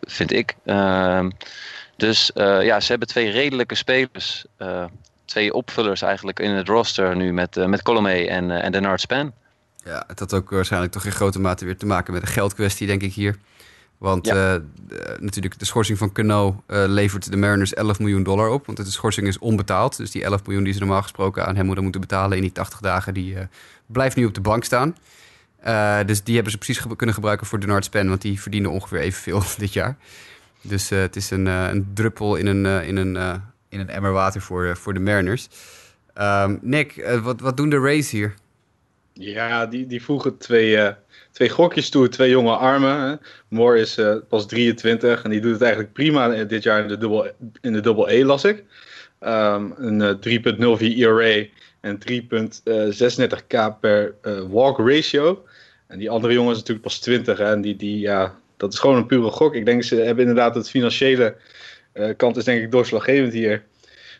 vind 0.00 0.32
ik. 0.32 0.56
Ehm, 0.64 1.30
dus 1.96 2.30
ja, 2.34 2.80
ze 2.80 2.90
hebben 2.90 3.08
twee 3.08 3.30
redelijke 3.30 3.74
spelers, 3.74 4.44
twee 5.24 5.52
opvullers 5.54 6.02
eigenlijk 6.02 6.40
in 6.40 6.50
het 6.50 6.68
roster 6.68 7.16
nu 7.16 7.32
met, 7.32 7.56
eh 7.56 7.66
met 7.66 7.82
Colomé 7.82 8.12
en, 8.24 8.50
eh 8.50 8.64
en 8.64 8.72
Denard 8.72 9.00
Span. 9.00 9.32
Ja, 9.84 10.04
het 10.06 10.18
had 10.18 10.34
ook 10.34 10.50
waarschijnlijk 10.50 10.92
toch 10.92 11.04
in 11.04 11.12
grote 11.12 11.40
mate 11.40 11.64
weer 11.64 11.76
te 11.76 11.86
maken 11.86 12.12
met 12.12 12.22
een 12.22 12.28
geldkwestie, 12.28 12.86
denk 12.86 13.02
ik 13.02 13.12
hier. 13.12 13.36
Want 13.98 14.26
Ja. 14.26 14.54
eh, 14.54 14.60
de- 14.88 15.16
natuurlijk, 15.20 15.58
de 15.58 15.64
schorsing 15.64 15.98
van 15.98 16.12
Cano 16.12 16.62
levert 16.66 17.30
de 17.30 17.36
Mariners 17.36 17.74
11 17.74 17.98
miljoen 17.98 18.22
dollar 18.22 18.48
op. 18.48 18.66
Want 18.66 18.78
de 18.78 18.84
schorsing 18.84 19.26
is 19.26 19.38
onbetaald. 19.38 19.96
Dus 19.96 20.10
die 20.10 20.24
11 20.24 20.44
miljoen 20.46 20.64
die 20.64 20.72
ze 20.72 20.78
normaal 20.78 21.02
gesproken 21.02 21.46
aan 21.46 21.56
hem 21.56 21.66
moeten 21.66 22.00
betalen 22.00 22.36
in 22.36 22.42
die 22.42 22.52
80 22.52 22.80
dagen, 22.80 23.14
die 23.14 23.36
blijft 23.86 24.16
nu 24.16 24.24
op 24.24 24.34
de 24.34 24.40
bank 24.40 24.64
staan. 24.64 24.96
Dus 26.06 26.22
die 26.22 26.34
hebben 26.34 26.52
ze 26.52 26.58
precies 26.58 26.78
ge- 26.78 26.96
kunnen 26.96 27.14
gebruiken 27.14 27.46
voor 27.46 27.60
Denard 27.60 27.84
Span, 27.84 28.08
want 28.08 28.22
die 28.22 28.40
verdienen 28.40 28.70
ongeveer 28.70 29.00
evenveel 29.00 29.42
dit 29.58 29.72
jaar. 29.72 29.96
Dus 30.60 30.88
het 30.88 31.16
is 31.16 31.30
een, 31.30 31.46
een 31.46 31.90
druppel 31.94 32.36
in 32.36 32.46
een, 32.46 32.66
in 32.84 32.96
een, 32.96 33.42
in 33.74 33.80
een 33.80 33.88
emmer 33.88 34.12
water 34.12 34.40
voor, 34.40 34.64
eh, 34.66 34.74
voor 34.74 34.94
de 34.94 35.00
Mariners. 35.00 35.48
Ehm, 36.14 36.56
Nick, 36.60 36.96
eh, 36.96 37.24
wat, 37.24 37.40
wat 37.40 37.56
doen 37.56 37.68
de 37.68 37.78
Rays 37.78 38.10
hier? 38.10 38.34
Ja, 39.12 39.66
die, 39.66 39.86
die 39.86 40.02
voegen 40.02 40.38
twee, 40.38 40.76
eh, 40.76 40.94
twee 41.30 41.48
gokjes 41.48 41.90
toe, 41.90 42.08
twee 42.08 42.30
jonge 42.30 42.56
armen. 42.56 43.20
Moore 43.48 43.78
is 43.78 44.00
pas 44.28 44.46
23 44.46 45.22
en 45.22 45.30
die 45.30 45.40
doet 45.40 45.52
het 45.52 45.62
eigenlijk 45.62 45.92
prima 45.92 46.44
dit 46.44 46.62
jaar 46.62 46.82
in 46.82 46.88
de 46.88 46.98
double, 46.98 47.34
in 47.60 47.72
de 47.72 47.80
double 47.80 48.14
E, 48.14 48.24
las 48.24 48.44
ik. 48.44 48.64
Ehm, 49.24 49.70
een 49.76 50.02
eh, 50.02 50.14
3.04 50.20 50.96
ERA 50.96 51.46
en 51.80 51.98
3.36k 51.98 53.80
per 53.80 54.14
eh, 54.22 54.40
walk 54.48 54.78
ratio. 54.78 55.44
En 55.86 55.98
die 55.98 56.10
andere 56.10 56.32
jongen 56.32 56.50
is 56.50 56.58
natuurlijk 56.58 56.86
pas 56.86 56.98
20 56.98 57.38
hè, 57.38 57.52
en 57.52 57.60
die, 57.60 57.76
die, 57.76 57.98
ja, 57.98 58.38
dat 58.56 58.72
is 58.72 58.78
gewoon 58.78 58.96
een 58.96 59.06
pure 59.06 59.30
gok. 59.30 59.54
Ik 59.54 59.64
denk 59.64 59.82
ze 59.82 59.94
hebben 59.94 60.26
inderdaad 60.26 60.54
het 60.54 60.70
financiële 60.70 61.36
kant 62.16 62.36
is 62.36 62.44
denk 62.44 62.62
ik 62.62 62.70
doorslaggevend 62.70 63.32
hier. 63.32 63.64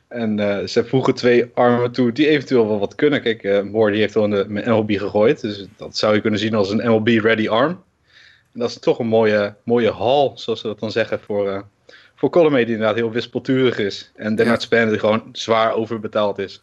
En 0.08 0.38
eh, 0.38 0.66
ze 0.66 0.84
voegen 0.84 1.14
twee 1.14 1.50
armen 1.54 1.92
toe 1.92 2.12
die 2.12 2.28
eventueel 2.28 2.68
wel 2.68 2.78
wat 2.78 2.94
kunnen. 2.94 3.22
Kijk, 3.22 3.42
eh 3.42 3.62
Moore 3.62 3.90
die 3.92 4.00
heeft 4.00 4.14
wel 4.14 4.28
de 4.28 4.44
MLB 4.48 4.90
gegooid. 4.90 5.40
Dus 5.40 5.66
dat 5.76 5.96
zou 5.96 6.14
je 6.14 6.20
kunnen 6.20 6.40
zien 6.40 6.54
als 6.54 6.70
een 6.70 6.90
MLB-ready 6.90 7.48
arm. 7.48 7.82
En 8.52 8.60
dat 8.60 8.68
is 8.70 8.78
toch 8.78 8.98
een 8.98 9.06
mooie, 9.06 9.54
mooie 9.64 9.90
hal, 9.90 10.32
zoals 10.34 10.60
ze 10.60 10.66
dat 10.66 10.80
dan 10.80 10.90
zeggen, 10.90 11.20
voor, 11.20 11.48
eh 11.48 11.60
voor 12.14 12.30
Colomé 12.30 12.64
die 12.64 12.72
inderdaad 12.74 12.96
heel 12.96 13.10
wispelturig 13.10 13.78
is. 13.78 14.10
En 14.14 14.34
Denard 14.34 14.62
Span 14.62 14.88
die 14.88 14.98
gewoon 14.98 15.28
zwaar 15.32 15.74
overbetaald 15.74 16.38
is. 16.38 16.62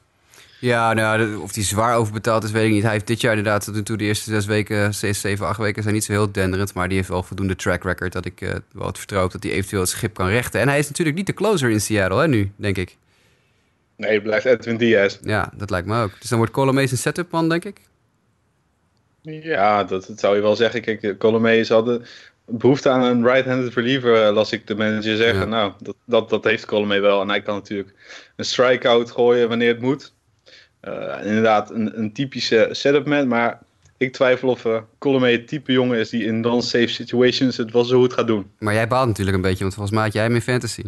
Ja, 0.62 0.94
nou, 0.94 1.36
of 1.36 1.52
die 1.52 1.64
zwaar 1.64 1.96
overbetaald 1.96 2.44
is, 2.44 2.52
weet 2.52 2.66
ik 2.66 2.72
niet. 2.72 2.84
Hij 2.84 2.92
heeft 2.92 3.08
dit 3.08 3.22
jaar 3.22 3.38
inderdaad 3.38 3.64
tot 3.64 3.76
nu 3.76 3.84
toe 3.84 3.98
de 3.98 4.04
eerste 4.04 4.30
zes 4.30 4.46
weken, 4.46 4.94
zes, 4.94 5.22
zeven, 5.22 5.48
acht 5.48 5.60
weken 5.60 5.82
zijn 5.82 5.96
niet 5.96 6.04
zo 6.04 6.12
heel 6.12 6.32
denderend. 6.32 6.74
Maar 6.74 6.88
die 6.88 6.98
heeft 6.98 7.10
wel 7.10 7.24
voldoende 7.24 7.56
track 7.56 7.84
record 7.84 8.14
dat 8.14 8.26
ik 8.26 8.42
eh, 8.42 8.56
wel 8.72 8.88
het 8.88 8.98
vertrouw 8.98 9.22
heb 9.22 9.32
dat 9.32 9.44
hij 9.44 9.52
eventueel 9.52 9.82
het 9.82 9.90
schip 9.90 10.14
kan 10.14 10.28
rechten. 10.28 10.62
En 10.62 10.68
hij 10.68 10.80
is 10.80 10.88
natuurlijk 10.88 11.18
niet 11.18 11.26
de 11.26 11.34
closer 11.34 11.70
in 11.70 11.82
Seattle, 11.82 12.20
hè, 12.20 12.28
nu, 12.28 12.52
denk 12.56 12.78
ik. 12.78 12.98
Nee, 13.96 14.14
het 14.14 14.24
blijft 14.24 14.46
Edwin 14.46 14.78
Diaz. 14.78 15.18
Ja, 15.22 15.52
dat 15.56 15.70
lijkt 15.70 15.88
me 15.88 16.02
ook. 16.02 16.12
Dus 16.20 16.30
dan 16.30 16.38
wordt 16.38 16.54
Colomé 16.54 16.88
zijn 16.88 17.00
setup 17.00 17.32
man, 17.32 17.50
denk 17.50 17.66
ik. 17.66 17.80
Ja, 19.22 19.84
dat, 19.84 20.06
dat 20.08 20.20
zou 20.20 20.36
je 20.36 20.42
wel 20.42 20.56
zeggen. 20.56 20.82
Kijk, 20.82 21.02
de 21.02 21.18
Colomé 21.18 21.64
ze 21.64 21.74
hadden 21.74 22.06
behoefte 22.46 22.90
aan 22.90 23.04
een 23.04 23.28
right-handed 23.28 23.74
reliever, 23.74 24.26
eh, 24.26 24.34
las 24.34 24.52
ik 24.52 24.68
de 24.68 24.76
manager 24.76 25.16
zeggen. 25.16 25.40
Ja. 25.40 25.46
Nou, 25.46 25.72
dat, 25.80 25.96
dat, 26.06 26.30
dat 26.30 26.44
heeft 26.44 26.66
Colomé 26.66 27.00
wel. 27.00 27.22
En 27.22 27.30
hij 27.30 27.42
kan 27.42 27.56
natuurlijk 27.56 27.94
een 28.36 28.46
strikeout 28.46 29.12
gooien 29.12 29.50
wanneer 29.50 29.68
het 29.68 29.82
moet. 29.82 30.14
Eh, 30.82 31.26
inderdaad, 31.26 31.72
een, 31.72 32.00
een 32.00 32.14
typische 32.14 32.68
setup 32.72 33.06
man. 33.06 33.28
Maar 33.28 33.60
ik 33.98 34.14
twijfel 34.14 34.50
of 34.50 34.66
uh, 34.66 34.78
Colomé 34.98 35.32
het 35.32 35.48
type 35.48 35.72
jongen 35.72 36.00
is 36.00 36.10
die 36.10 36.24
in 36.24 36.40
non-safe 36.40 36.88
situations 36.88 37.58
het 37.58 37.72
wel 37.72 37.84
zo 37.84 38.00
goed 38.00 38.14
gaat 38.14 38.28
doen. 38.28 38.52
Maar 38.60 38.74
jij 38.74 38.88
baalt 38.88 39.08
natuurlijk 39.08 39.36
een 39.36 39.44
beetje, 39.44 39.62
want 39.62 39.74
volgens 39.74 39.96
mij 39.96 40.04
had 40.04 40.14
jij 40.14 40.24
hem 40.24 40.36
in 40.36 40.42
fantasy. 40.42 40.84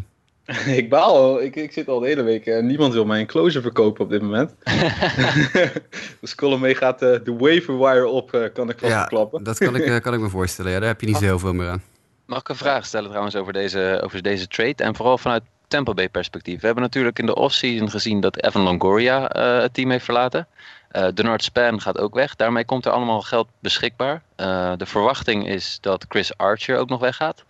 ik 0.81 0.89
baal 0.89 1.15
al. 1.15 1.41
Ik, 1.41 1.55
ik 1.55 1.71
zit 1.71 1.87
al 1.87 1.99
de 1.99 2.07
hele 2.07 2.23
week. 2.23 2.45
en 2.45 2.65
niemand 2.65 2.93
wil 2.93 3.05
mij 3.05 3.19
een 3.19 3.25
closer 3.25 3.61
verkopen 3.61 4.03
op 4.03 4.09
dit 4.09 4.21
moment. 4.21 4.55
dus 6.21 6.35
Colomé 6.35 6.75
gaat 6.75 7.01
eh, 7.01 7.15
de 7.23 7.35
waiver 7.37 7.77
wire 7.77 8.07
op, 8.07 8.33
eh, 8.33 8.53
kan 8.53 8.69
ik 8.69 8.79
vast 8.79 8.91
Ja, 8.91 8.99
verklappen. 8.99 9.43
dat 9.43 9.57
kan 9.57 9.75
ik, 9.75 9.85
eh, 9.85 9.99
kan 9.99 10.13
ik 10.13 10.19
me 10.19 10.29
voorstellen. 10.29 10.71
Ja, 10.71 10.79
daar 10.79 10.87
heb 10.87 11.01
je 11.01 11.07
niet 11.07 11.17
zo 11.17 11.23
heel 11.23 11.39
veel 11.39 11.53
meer 11.53 11.69
aan. 11.69 11.81
Mag 12.25 12.39
ik 12.39 12.49
een 12.49 12.55
vraag 12.55 12.85
stellen 12.85 13.07
trouwens 13.07 13.35
over 13.35 13.53
deze, 13.53 13.99
over 14.03 14.21
deze 14.21 14.47
trade? 14.47 14.83
En 14.83 14.95
vooral 14.95 15.17
vanuit 15.17 15.43
Tampa 15.73 15.93
Bay 15.93 16.09
perspectief. 16.09 16.59
We 16.59 16.65
hebben 16.65 16.83
natuurlijk 16.83 17.19
in 17.19 17.25
de 17.25 17.35
offseason 17.35 17.89
gezien 17.89 18.19
dat 18.19 18.43
Evan 18.43 18.61
Longoria 18.61 19.29
eh, 19.29 19.61
het 19.61 19.73
team 19.73 19.89
heeft 19.89 20.05
verlaten. 20.05 20.47
Eh 20.91 21.07
Denard 21.13 21.43
Span 21.43 21.81
gaat 21.81 21.97
ook 21.97 22.13
weg. 22.13 22.35
Daarmee 22.35 22.65
komt 22.65 22.85
er 22.85 22.91
allemaal 22.91 23.21
geld 23.21 23.47
beschikbaar. 23.59 24.21
Eh, 24.35 24.71
de 24.77 24.85
verwachting 24.85 25.47
is 25.47 25.77
dat 25.81 26.05
Chris 26.09 26.37
Archer 26.37 26.77
ook 26.77 26.89
nog 26.89 26.99
weggaat. 26.99 27.43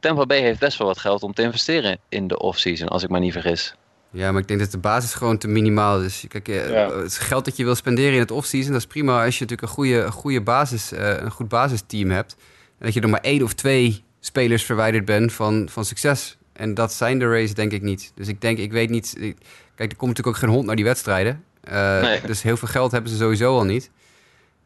Tampa 0.00 0.26
Bay 0.26 0.40
heeft 0.40 0.58
best 0.58 0.78
wel 0.78 0.86
wat 0.86 0.98
geld 0.98 1.22
om 1.22 1.34
te 1.34 1.42
investeren 1.42 1.98
in 2.08 2.28
de 2.28 2.38
offseason, 2.38 2.88
als 2.88 3.02
ik 3.02 3.10
me 3.10 3.18
niet 3.18 3.32
vergis. 3.32 3.74
Ja, 4.10 4.32
maar 4.32 4.40
ik 4.40 4.48
denk 4.48 4.60
dat 4.60 4.70
de 4.70 4.78
basis 4.78 5.14
gewoon 5.14 5.38
te 5.38 5.48
minimaal 5.48 6.00
is. 6.00 6.24
Kijk, 6.28 6.46
Ja. 6.46 6.90
het 6.90 7.18
geld 7.18 7.44
dat 7.44 7.56
je 7.56 7.64
wil 7.64 7.74
spenderen 7.74 8.12
in 8.12 8.18
het 8.18 8.30
offseason, 8.30 8.72
dat 8.72 8.80
is 8.80 8.86
prima 8.86 9.24
als 9.24 9.38
je 9.38 9.44
natuurlijk 9.44 9.62
een 9.62 9.74
goede, 9.74 10.00
een 10.02 10.12
goede 10.12 10.40
basis, 10.40 10.92
eh, 10.92 11.16
een 11.16 11.30
goed 11.30 11.48
basisteam 11.48 12.10
hebt. 12.10 12.36
En 12.78 12.84
dat 12.84 12.94
je 12.94 13.00
er 13.00 13.08
maar 13.08 13.20
één 13.20 13.42
of 13.42 13.52
twee 13.52 14.04
spelers 14.20 14.64
verwijderd 14.64 15.04
bent 15.04 15.32
van, 15.32 15.68
van 15.70 15.84
succes. 15.84 16.36
En 16.54 16.74
dat 16.74 16.92
zijn 16.92 17.18
de 17.18 17.28
Rays 17.28 17.54
denk 17.54 17.72
ik 17.72 17.82
niet. 17.82 18.12
Dus 18.14 18.28
ik 18.28 18.40
denk, 18.40 18.58
ik 18.58 18.72
weet 18.72 18.90
niet. 18.90 19.14
ik- 19.18 19.36
kijk, 19.74 19.90
er 19.90 19.96
komt 19.96 20.10
natuurlijk 20.10 20.36
ook 20.36 20.42
geen 20.42 20.54
hond 20.54 20.66
naar 20.66 20.76
die 20.76 20.84
wedstrijden. 20.84 21.44
Eh, 21.60 22.00
Nee. 22.00 22.20
Dus 22.26 22.42
heel 22.42 22.56
veel 22.56 22.68
geld 22.68 22.92
hebben 22.92 23.10
ze 23.10 23.16
sowieso 23.16 23.56
al 23.56 23.64
niet. 23.64 23.90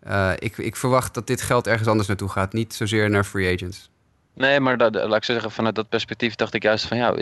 Eh, 0.00 0.32
ik, 0.38 0.58
ik 0.58 0.76
verwacht 0.76 1.14
dat 1.14 1.26
dit 1.26 1.42
geld 1.42 1.66
ergens 1.66 1.88
anders 1.88 2.08
naartoe 2.08 2.28
gaat. 2.28 2.52
Niet 2.52 2.74
zozeer 2.74 3.10
naar 3.10 3.24
free 3.24 3.54
agents. 3.54 3.90
Nee, 4.34 4.60
maar 4.60 4.76
dat, 4.78 4.94
laat 4.94 5.16
ik 5.16 5.24
zo 5.24 5.32
zeggen, 5.32 5.50
vanuit 5.50 5.74
dat 5.74 5.88
perspectief 5.88 6.34
dacht 6.34 6.54
ik 6.54 6.62
juist 6.62 6.86
van 6.86 6.96
ja, 6.96 7.14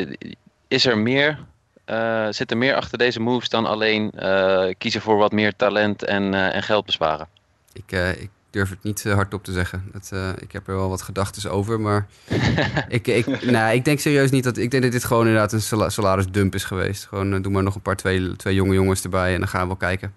is 0.68 0.86
er 0.86 0.98
meer, 0.98 1.44
eh, 1.84 2.26
zit 2.30 2.50
er 2.50 2.56
meer 2.56 2.74
achter 2.74 2.98
deze 2.98 3.20
moves 3.20 3.48
dan 3.48 3.66
alleen 3.66 4.10
eh, 4.10 4.74
kiezen 4.78 5.00
voor 5.00 5.16
wat 5.16 5.32
meer 5.32 5.56
talent 5.56 6.04
en, 6.04 6.34
eh, 6.34 6.54
en 6.54 6.62
geld 6.62 6.86
besparen? 6.86 7.28
Ik, 7.72 7.92
eh, 7.92 8.10
ik 8.22 8.30
durf 8.50 8.70
het 8.70 8.82
niet 8.82 9.06
eh, 9.06 9.14
hardop 9.14 9.44
te 9.44 9.52
zeggen. 9.52 9.84
Dat, 9.92 10.10
eh, 10.12 10.28
ik 10.38 10.52
heb 10.52 10.68
er 10.68 10.76
wel 10.76 10.88
wat 10.88 11.02
gedachten 11.02 11.50
over, 11.50 11.80
maar 11.80 12.06
ik, 12.88 13.06
ik, 13.06 13.42
nou, 13.42 13.74
ik 13.74 13.84
denk 13.84 13.98
serieus 13.98 14.30
niet 14.30 14.44
dat... 14.44 14.56
Ik 14.56 14.70
denk 14.70 14.82
dat 14.82 14.92
dit 14.92 15.04
gewoon 15.04 15.26
inderdaad 15.26 15.52
een 15.52 15.62
sala- 15.62 15.88
salarisdump 15.88 16.54
is 16.54 16.64
geweest. 16.64 17.06
Gewoon 17.06 17.34
eh, 17.34 17.42
doe 17.42 17.52
maar 17.52 17.62
nog 17.62 17.74
een 17.74 17.82
paar 17.82 17.96
twee, 17.96 18.36
twee 18.36 18.54
jonge 18.54 18.74
jongens 18.74 19.02
erbij 19.02 19.32
en 19.32 19.38
dan 19.38 19.48
gaan 19.48 19.60
we 19.60 19.66
wel 19.66 19.76
kijken. 19.76 20.12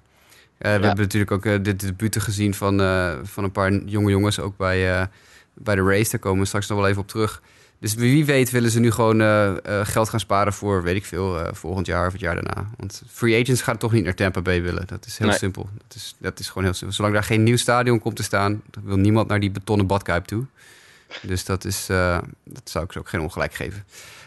We 0.58 0.68
hebben 0.68 0.98
natuurlijk 0.98 1.32
ook 1.32 1.46
uh, 1.46 1.58
de 1.62 1.76
debuten 1.76 2.22
gezien 2.22 2.54
van, 2.54 2.82
uh, 2.82 3.14
van 3.24 3.44
een 3.44 3.52
paar 3.52 3.74
jonge 3.74 4.10
jongens, 4.10 4.40
ook 4.40 4.58
bij, 4.58 5.00
uh, 5.00 5.06
bij 5.54 5.76
de 5.76 5.84
race. 5.84 6.12
Daar 6.12 6.20
komen 6.20 6.40
we 6.40 6.46
straks 6.46 6.68
nog 6.68 6.78
wel 6.78 6.88
even 6.88 7.02
op 7.02 7.08
terug. 7.08 7.42
Dus 7.80 7.94
wie 7.94 8.26
weet 8.26 8.52
willen 8.52 8.72
ze 8.72 8.80
nu 8.80 8.92
gewoon 8.92 9.22
uh, 9.22 9.52
geld 9.84 10.10
gaan 10.10 10.20
sparen 10.20 10.54
voor, 10.54 10.84
weet 10.84 10.96
ik 10.96 11.06
veel, 11.06 11.40
uh, 11.40 11.48
volgend 11.52 11.86
jaar 11.86 12.06
of 12.06 12.12
het 12.12 12.22
jaar 12.22 12.36
daarna. 12.36 12.70
Want 12.78 13.02
free 13.12 13.42
agents 13.42 13.62
gaan 13.62 13.78
toch 13.78 13.92
niet 13.92 14.04
naar 14.04 14.14
Tampa 14.14 14.42
Bay 14.42 14.62
willen. 14.62 14.88
Dat 14.88 15.06
is 15.06 15.18
heel 15.18 15.28
nee. 15.28 15.38
simpel. 15.38 15.70
Dat 15.88 15.96
is, 15.96 16.16
dat 16.18 16.40
is 16.40 16.48
gewoon 16.48 16.64
heel 16.64 16.74
simpel. 16.74 16.96
Zolang 16.96 17.14
daar 17.14 17.24
geen 17.24 17.44
nieuw 17.44 17.58
stadion 17.58 18.00
komt 18.00 18.16
te 18.16 18.24
staan, 18.24 18.62
wil 18.84 18.98
niemand 18.98 19.28
naar 19.28 19.40
die 19.40 19.52
betonnen 19.52 19.88
badkuip 19.88 20.26
toe. 20.26 20.46
Dus 21.22 21.46
dat, 21.46 21.66
is, 21.66 21.88
uh, 21.92 22.18
dat 22.44 22.70
zou 22.70 22.86
ik 22.86 22.92
ze 22.92 23.00
ook 23.00 23.10
geen 23.10 23.22
ongelijk 23.22 23.54
geven. 23.54 23.84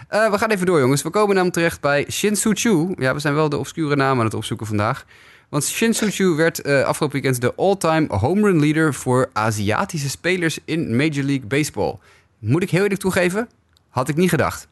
We 0.09 0.39
gaan 0.39 0.51
even 0.51 0.67
door, 0.67 0.81
jongens. 0.81 1.03
We 1.03 1.11
komen 1.11 1.35
namelijk 1.35 1.57
terecht 1.57 1.81
bij 1.81 2.07
Shin 2.11 2.37
Soo 2.37 2.53
Chu. 2.55 2.95
Ja, 2.99 3.15
we 3.15 3.21
zijn 3.21 3.35
wel 3.35 3.49
de 3.49 3.57
obscure 3.59 3.97
naam 3.97 4.19
aan 4.19 4.25
het 4.25 4.35
opzoeken 4.35 4.67
vandaag. 4.67 5.05
Want 5.49 5.65
Shin 5.65 5.95
Soo 5.95 6.09
Chu 6.11 6.35
werd 6.35 6.65
afgelopen 6.65 7.21
weekend 7.21 7.41
de 7.41 7.55
all-time 7.55 8.07
home 8.09 8.41
run 8.41 8.61
leader 8.61 8.95
voor 8.95 9.31
Aziatische 9.33 10.11
spelers 10.11 10.59
in 10.65 10.97
Major 10.97 11.25
League 11.25 11.47
Baseball. 11.47 11.99
Moet 12.43 12.63
ik 12.63 12.71
heel 12.71 12.83
eerlijk 12.83 13.01
toegeven, 13.01 13.49
had 13.89 14.09
ik 14.09 14.17
niet 14.17 14.29
gedacht. 14.29 14.69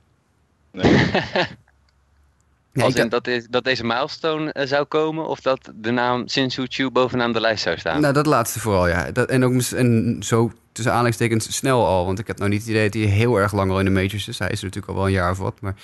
Nee. 0.73 0.93
ja, 2.73 2.85
Als 2.85 2.95
in 2.95 3.09
dat, 3.09 3.27
is, 3.27 3.47
dat 3.51 3.65
deze 3.65 3.85
milestone 3.85 4.55
uh, 4.57 4.67
zou 4.67 4.85
komen 4.85 5.27
of 5.27 5.41
dat 5.41 5.73
de 5.75 5.91
naam 5.91 6.29
Shin 6.29 6.51
Soo 6.51 6.65
Chu 6.69 6.91
bovenaan 6.91 7.33
de 7.33 7.41
lijst 7.41 7.63
zou 7.63 7.79
staan? 7.79 8.01
Nou, 8.01 8.15
dat 8.15 8.27
laatste 8.27 8.61
vooral, 8.61 8.89
ja. 8.89 9.11
Dat, 9.11 9.29
en 9.29 9.45
ook 9.45 9.63
en 9.63 10.17
zo 10.21 10.53
tussen 10.73 10.93
aanleidingstekens 10.93 11.57
snel 11.57 11.87
al. 11.87 12.05
Want 12.07 12.19
ik 12.19 12.27
heb 12.27 12.39
nou 12.39 12.51
niet 12.51 12.61
het 12.61 12.71
idee 12.71 12.85
dat 12.85 12.95
hij 12.95 13.03
heel 13.03 13.37
erg 13.37 13.53
lang 13.53 13.71
al 13.71 13.79
in 13.79 13.85
de 13.85 13.91
majors 13.91 14.29
is. 14.29 14.39
Hij 14.39 14.51
is 14.51 14.59
er 14.59 14.65
natuurlijk 14.65 14.93
al 14.93 14.95
wel 14.95 15.07
een 15.07 15.13
jaar 15.13 15.31
of 15.31 15.39
wat. 15.39 15.61
Maar 15.61 15.75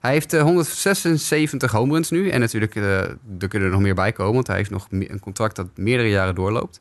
hij 0.00 0.12
heeft 0.12 0.34
uh, 0.34 0.42
176 0.42 1.72
home 1.72 1.92
runs 1.92 2.10
nu. 2.10 2.28
En 2.30 2.40
natuurlijk, 2.40 2.74
uh, 2.74 2.98
er 3.38 3.48
kunnen 3.48 3.68
er 3.68 3.74
nog 3.74 3.80
meer 3.82 3.94
bij 3.94 4.12
komen. 4.12 4.34
Want 4.34 4.46
hij 4.46 4.56
heeft 4.56 4.70
nog 4.70 4.86
een 4.90 5.20
contract 5.20 5.56
dat 5.56 5.66
meerdere 5.74 6.08
jaren 6.08 6.34
doorloopt. 6.34 6.80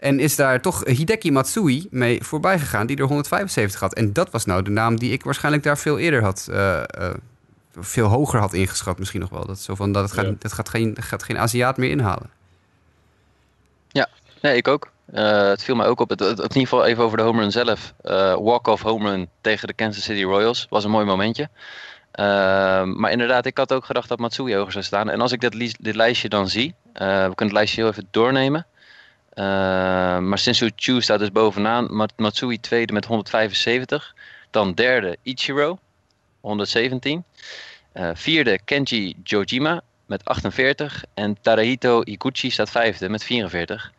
En 0.00 0.20
is 0.20 0.36
daar 0.36 0.60
toch 0.60 0.84
Hideki 0.84 1.30
Matsui 1.30 1.86
mee 1.90 2.22
voorbij 2.22 2.58
gegaan, 2.58 2.86
die 2.86 2.96
er 2.96 3.04
175 3.04 3.80
had. 3.80 3.94
En 3.94 4.12
dat 4.12 4.30
was 4.30 4.44
nou 4.44 4.62
de 4.62 4.70
naam 4.70 4.98
die 4.98 5.12
ik 5.12 5.24
waarschijnlijk 5.24 5.64
daar 5.64 5.78
veel 5.78 5.98
eerder 5.98 6.22
had, 6.22 6.48
uh, 6.50 6.82
uh, 7.00 7.10
veel 7.74 8.06
hoger 8.06 8.40
had 8.40 8.52
ingeschat 8.52 8.98
misschien 8.98 9.20
nog 9.20 9.30
wel. 9.30 9.46
Dat, 9.46 9.58
zo 9.58 9.74
van, 9.74 9.92
dat, 9.92 10.02
het 10.02 10.12
gaat, 10.12 10.24
ja. 10.24 10.34
dat 10.38 10.52
gaat, 10.52 10.68
geen, 10.68 10.96
gaat 11.00 11.22
geen 11.22 11.38
Aziat 11.38 11.76
meer 11.76 11.90
inhalen. 11.90 12.30
Ja, 13.88 14.08
nee, 14.42 14.56
ik 14.56 14.68
ook. 14.68 14.90
Uh, 15.14 15.48
het 15.48 15.62
viel 15.62 15.74
mij 15.74 15.86
ook 15.86 16.00
op. 16.00 16.10
Het, 16.10 16.20
het, 16.20 16.38
in 16.38 16.42
ieder 16.42 16.60
geval 16.60 16.84
even 16.84 17.04
over 17.04 17.16
de 17.16 17.22
home 17.22 17.40
run 17.40 17.52
zelf. 17.52 17.94
Walk-off 18.42 18.82
home 18.82 19.10
run 19.10 19.28
tegen 19.40 19.66
de 19.66 19.74
Kansas 19.74 20.04
City 20.04 20.22
Royals 20.22 20.66
was 20.70 20.84
een 20.84 20.90
mooi 20.90 21.04
momentje. 21.06 21.48
maar 22.84 23.10
inderdaad, 23.10 23.46
ik 23.46 23.58
had 23.58 23.72
ook 23.72 23.84
gedacht 23.84 24.08
dat 24.08 24.18
Matsui 24.18 24.54
hoger 24.54 24.72
zou 24.72 24.84
staan. 24.84 25.10
En 25.10 25.20
als 25.20 25.32
ik 25.32 25.40
dit, 25.40 25.54
li 25.54 25.74
dit 25.80 25.94
lijstje 25.94 26.28
dan 26.28 26.48
zie, 26.48 26.74
we 26.92 26.98
kunnen 27.00 27.34
het 27.36 27.52
lijstje 27.52 27.80
heel 27.80 27.90
even 27.90 28.08
doornemen. 28.10 28.66
Uh, 29.40 29.46
maar 30.18 30.38
Shinsu 30.38 30.70
Chu 30.76 31.00
staat 31.00 31.18
dus 31.18 31.32
bovenaan. 31.32 32.08
Matsui 32.16 32.60
tweede 32.60 32.92
met 32.92 33.04
175. 33.04 34.14
Dan 34.50 34.74
derde 34.74 35.16
Ichiro, 35.22 35.78
117. 36.40 37.24
Uh, 37.94 38.10
vierde 38.14 38.58
Kenji 38.64 39.14
Jojima 39.22 39.80
met 40.06 40.24
48. 40.24 41.04
En 41.14 41.36
Tarahito 41.40 42.02
Iguchi 42.02 42.50
staat 42.50 42.70
vijfde 42.70 43.08
met 43.08 43.24
44. 43.24 43.92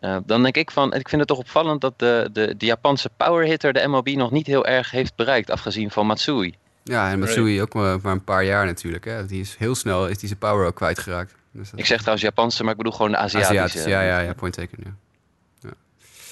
Uh, 0.00 0.16
dan 0.26 0.42
denk 0.42 0.56
ik 0.56 0.70
van, 0.70 0.94
ik 0.94 1.08
vind 1.08 1.20
het 1.20 1.28
toch 1.28 1.38
opvallend 1.38 1.80
dat 1.80 1.98
de, 1.98 2.28
de, 2.32 2.54
de 2.56 2.66
Japanse 2.66 3.10
powerhitter 3.16 3.72
de 3.72 3.86
MLB 3.86 4.08
nog 4.08 4.30
niet 4.30 4.46
heel 4.46 4.66
erg 4.66 4.90
heeft 4.90 5.14
bereikt, 5.16 5.50
afgezien 5.50 5.90
van 5.90 6.06
Matsui. 6.06 6.54
Ja, 6.82 7.10
en 7.10 7.18
Matsui 7.18 7.62
ook 7.62 7.74
maar, 7.74 7.98
maar 8.02 8.12
een 8.12 8.24
paar 8.24 8.44
jaar 8.44 8.66
natuurlijk. 8.66 9.04
Hè. 9.04 9.26
Die 9.26 9.40
is 9.40 9.56
heel 9.58 9.74
snel 9.74 10.08
is 10.08 10.18
die 10.18 10.28
zijn 10.28 10.40
power 10.40 10.66
ook 10.66 10.74
kwijtgeraakt. 10.74 11.34
Dus 11.52 11.70
ik 11.74 11.86
zeg 11.86 11.98
trouwens 11.98 12.24
Japanse, 12.24 12.62
maar 12.62 12.72
ik 12.72 12.76
bedoel 12.76 12.92
gewoon 12.92 13.10
de 13.10 13.16
Aziatische. 13.16 13.62
Aziatisch, 13.62 13.84
ja, 13.84 14.02
ja, 14.02 14.20
ja, 14.20 14.32
point 14.32 14.54
taken, 14.54 14.78
ja. 14.84 14.94
ja. 15.60 15.70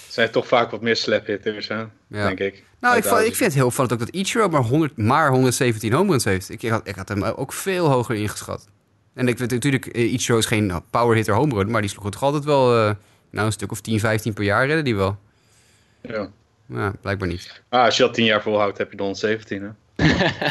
zijn 0.09 0.31
toch 0.31 0.47
vaak 0.47 0.71
wat 0.71 0.81
meer 0.81 0.97
slap 0.97 1.27
hitters, 1.27 1.69
hè? 1.69 1.77
Ja. 2.07 2.27
denk 2.27 2.39
ik. 2.39 2.65
Nou, 2.81 2.97
ik, 2.97 3.05
ik, 3.05 3.11
vind 3.35 3.39
het 3.39 3.55
heel 3.55 3.67
opvallend 3.67 3.93
ook 3.93 3.99
dat 3.99 4.09
Ichiro 4.09 4.49
maar, 4.49 4.63
100, 4.63 4.97
maar 4.97 5.31
117 5.31 5.93
home 5.93 6.11
runs 6.11 6.25
heeft. 6.25 6.51
Ik 6.51 6.69
had, 6.69 6.89
ik 6.89 6.95
had 6.95 7.09
hem 7.09 7.23
ook 7.25 7.53
veel 7.53 7.89
hoger 7.91 8.15
ingeschat. 8.15 8.69
En 9.15 9.29
ik 9.29 9.39
weet 9.39 9.51
natuurlijk, 9.51 9.87
eh, 9.87 10.13
Ichiro 10.13 10.39
is 10.39 10.47
geen 10.47 10.83
power 10.91 11.17
hitter 11.17 11.35
home 11.35 11.55
run, 11.55 11.71
maar 11.71 11.81
die 11.81 11.91
sloeg 11.91 12.05
het 12.05 12.13
toch 12.13 12.23
altijd 12.23 12.45
wel 12.45 12.77
eh, 12.77 12.95
nou, 13.31 13.47
een 13.47 13.53
stuk 13.53 13.71
of 13.71 13.81
10, 13.81 14.01
15 14.01 14.33
per 14.33 14.45
jaar 14.45 14.67
redden 14.67 14.85
die 14.85 14.97
wel. 14.97 15.19
Ja. 16.01 16.29
Ja, 16.67 16.93
blijkbaar 17.01 17.29
niet. 17.29 17.63
Ah, 17.69 17.85
als 17.85 17.97
je 17.97 18.03
dat 18.03 18.15
tien 18.15 18.25
jaar 18.25 18.43
volhoudt, 18.43 18.79
heb 18.79 18.91
je 18.91 18.97
de 18.97 19.03
117, 19.03 19.63
hè? 19.63 19.69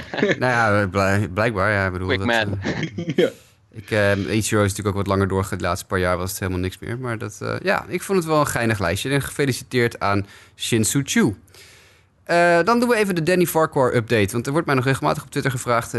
nou 0.39 0.39
ja, 0.39 0.87
bl- 0.87 1.33
blijkbaar. 1.33 1.71
Ja, 1.71 1.85
ik 1.85 1.91
bedoel, 1.91 2.07
Quick 2.07 2.19
dat, 2.19 2.27
man. 2.27 2.59
eh, 2.61 3.15
ja. 3.23 3.29
Ik, 3.77 3.89
Ichiro 4.27 4.63
is 4.63 4.69
natuurlijk 4.69 4.87
ook 4.87 4.95
wat 4.95 5.07
langer 5.07 5.27
doorgegaan. 5.27 5.57
De 5.57 5.63
laatste 5.63 5.85
paar 5.85 5.99
jaar 5.99 6.17
was 6.17 6.29
het 6.29 6.39
helemaal 6.39 6.59
niks 6.59 6.79
meer. 6.79 6.97
Maar 6.97 7.17
dat, 7.17 7.37
eh, 7.41 7.55
ja, 7.61 7.85
ik 7.87 8.01
vond 8.01 8.17
het 8.17 8.27
wel 8.27 8.39
een 8.39 8.47
geinig 8.47 8.79
lijstje. 8.79 9.09
En 9.09 9.21
gefeliciteerd 9.21 9.99
aan 9.99 10.25
Shinsu 10.55 11.01
Chu. 11.05 11.35
Eh, 12.23 12.59
dan 12.63 12.79
doen 12.79 12.89
we 12.89 12.95
even 12.95 13.15
de 13.15 13.23
Danny 13.23 13.45
Farquhar 13.45 13.95
update. 13.95 14.31
Want 14.31 14.45
er 14.45 14.51
wordt 14.51 14.67
mij 14.67 14.75
nog 14.75 14.85
regelmatig 14.85 15.23
op 15.23 15.29
Twitter 15.29 15.51
gevraagd... 15.51 15.91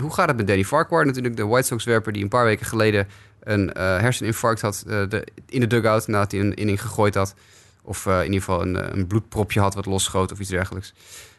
hoe 0.00 0.12
gaat 0.12 0.28
het 0.28 0.36
met 0.36 0.46
Danny 0.46 0.64
Farquhar? 0.64 1.06
Natuurlijk 1.06 1.36
de 1.36 1.46
White 1.46 1.66
Sox-werper 1.66 2.12
die 2.12 2.22
een 2.22 2.28
paar 2.28 2.44
weken 2.44 2.66
geleden... 2.66 3.08
een 3.42 3.70
herseninfarct 3.76 4.60
had 4.60 4.82
de, 4.86 5.26
in 5.48 5.60
de 5.60 5.66
dugout... 5.66 6.06
nadat 6.06 6.30
hij 6.32 6.40
een 6.40 6.54
inning 6.54 6.80
gegooid 6.80 7.14
had. 7.14 7.34
Of 7.82 8.06
in 8.06 8.24
ieder 8.24 8.38
geval 8.38 8.62
een, 8.62 8.98
een 8.98 9.06
bloedpropje 9.06 9.60
had 9.60 9.74
wat 9.74 9.86
losschoot 9.86 10.32
of 10.32 10.38
iets 10.38 10.50
dergelijks. 10.50 10.94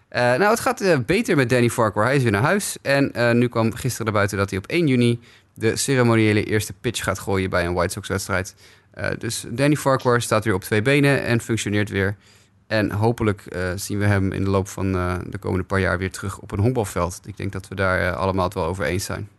Nou, 0.09 0.43
het 0.43 0.59
gaat 0.59 1.05
beter 1.05 1.35
met 1.35 1.49
Danny 1.49 1.69
Farquhar. 1.69 2.05
Hij 2.05 2.15
is 2.15 2.23
weer 2.23 2.31
naar 2.31 2.41
huis. 2.41 2.77
En 2.81 3.11
nu 3.37 3.47
kwam 3.47 3.73
gisteren 3.73 4.05
naar 4.05 4.15
buiten 4.15 4.37
dat 4.37 4.49
hij 4.49 4.59
op 4.59 4.65
1 4.65 4.87
juni... 4.87 5.19
de 5.57 5.75
ceremoniële 5.75 6.43
eerste 6.43 6.73
pitch 6.73 7.03
gaat 7.03 7.19
gooien 7.19 7.49
bij 7.49 7.65
een 7.65 7.73
White 7.73 7.93
Sox-wedstrijd. 7.93 8.55
Eh, 8.91 9.09
dus 9.17 9.45
Danny 9.49 9.75
Farquhar 9.75 10.21
staat 10.21 10.43
weer 10.43 10.53
op 10.53 10.63
twee 10.63 10.81
benen 10.81 11.23
en 11.23 11.41
functioneert 11.41 11.89
weer... 11.89 12.15
En 12.67 12.91
hopelijk 12.91 13.45
eh, 13.45 13.69
zien 13.75 13.99
we 13.99 14.05
hem 14.05 14.31
in 14.31 14.43
de 14.43 14.49
loop 14.49 14.67
van 14.67 14.95
eh, 14.95 15.15
de 15.25 15.37
komende 15.37 15.65
paar 15.65 15.79
jaar 15.79 15.97
weer 15.97 16.11
terug 16.11 16.39
op 16.39 16.51
een 16.51 16.59
honkbalveld. 16.59 17.19
Ik 17.25 17.37
denk 17.37 17.51
dat 17.51 17.67
we 17.67 17.75
daar 17.75 18.15
allemaal 18.15 18.43
het 18.45 18.53
wel 18.53 18.65
over 18.65 18.85
eens 18.85 19.05
zijn. 19.05 19.29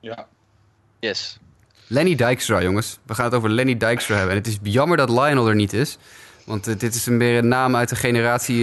ja. 0.00 0.26
Yes. 1.00 1.38
Lenny 1.86 2.14
Dijkstra, 2.14 2.62
jongens. 2.62 2.98
We 3.06 3.14
gaan 3.14 3.24
het 3.24 3.34
over 3.34 3.50
Lenny 3.50 3.76
Dijkstra 3.76 4.14
hebben. 4.16 4.32
En 4.32 4.38
het 4.38 4.46
is 4.46 4.58
jammer 4.62 4.96
dat 4.96 5.08
Lionel 5.08 5.48
er 5.48 5.54
niet 5.54 5.72
is. 5.72 5.98
Want 6.44 6.80
dit 6.80 6.94
is 6.94 7.06
een, 7.06 7.18
weer 7.18 7.38
een 7.38 7.48
naam 7.48 7.76
uit 7.76 7.88
de 7.88 7.96
generatie 7.96 8.56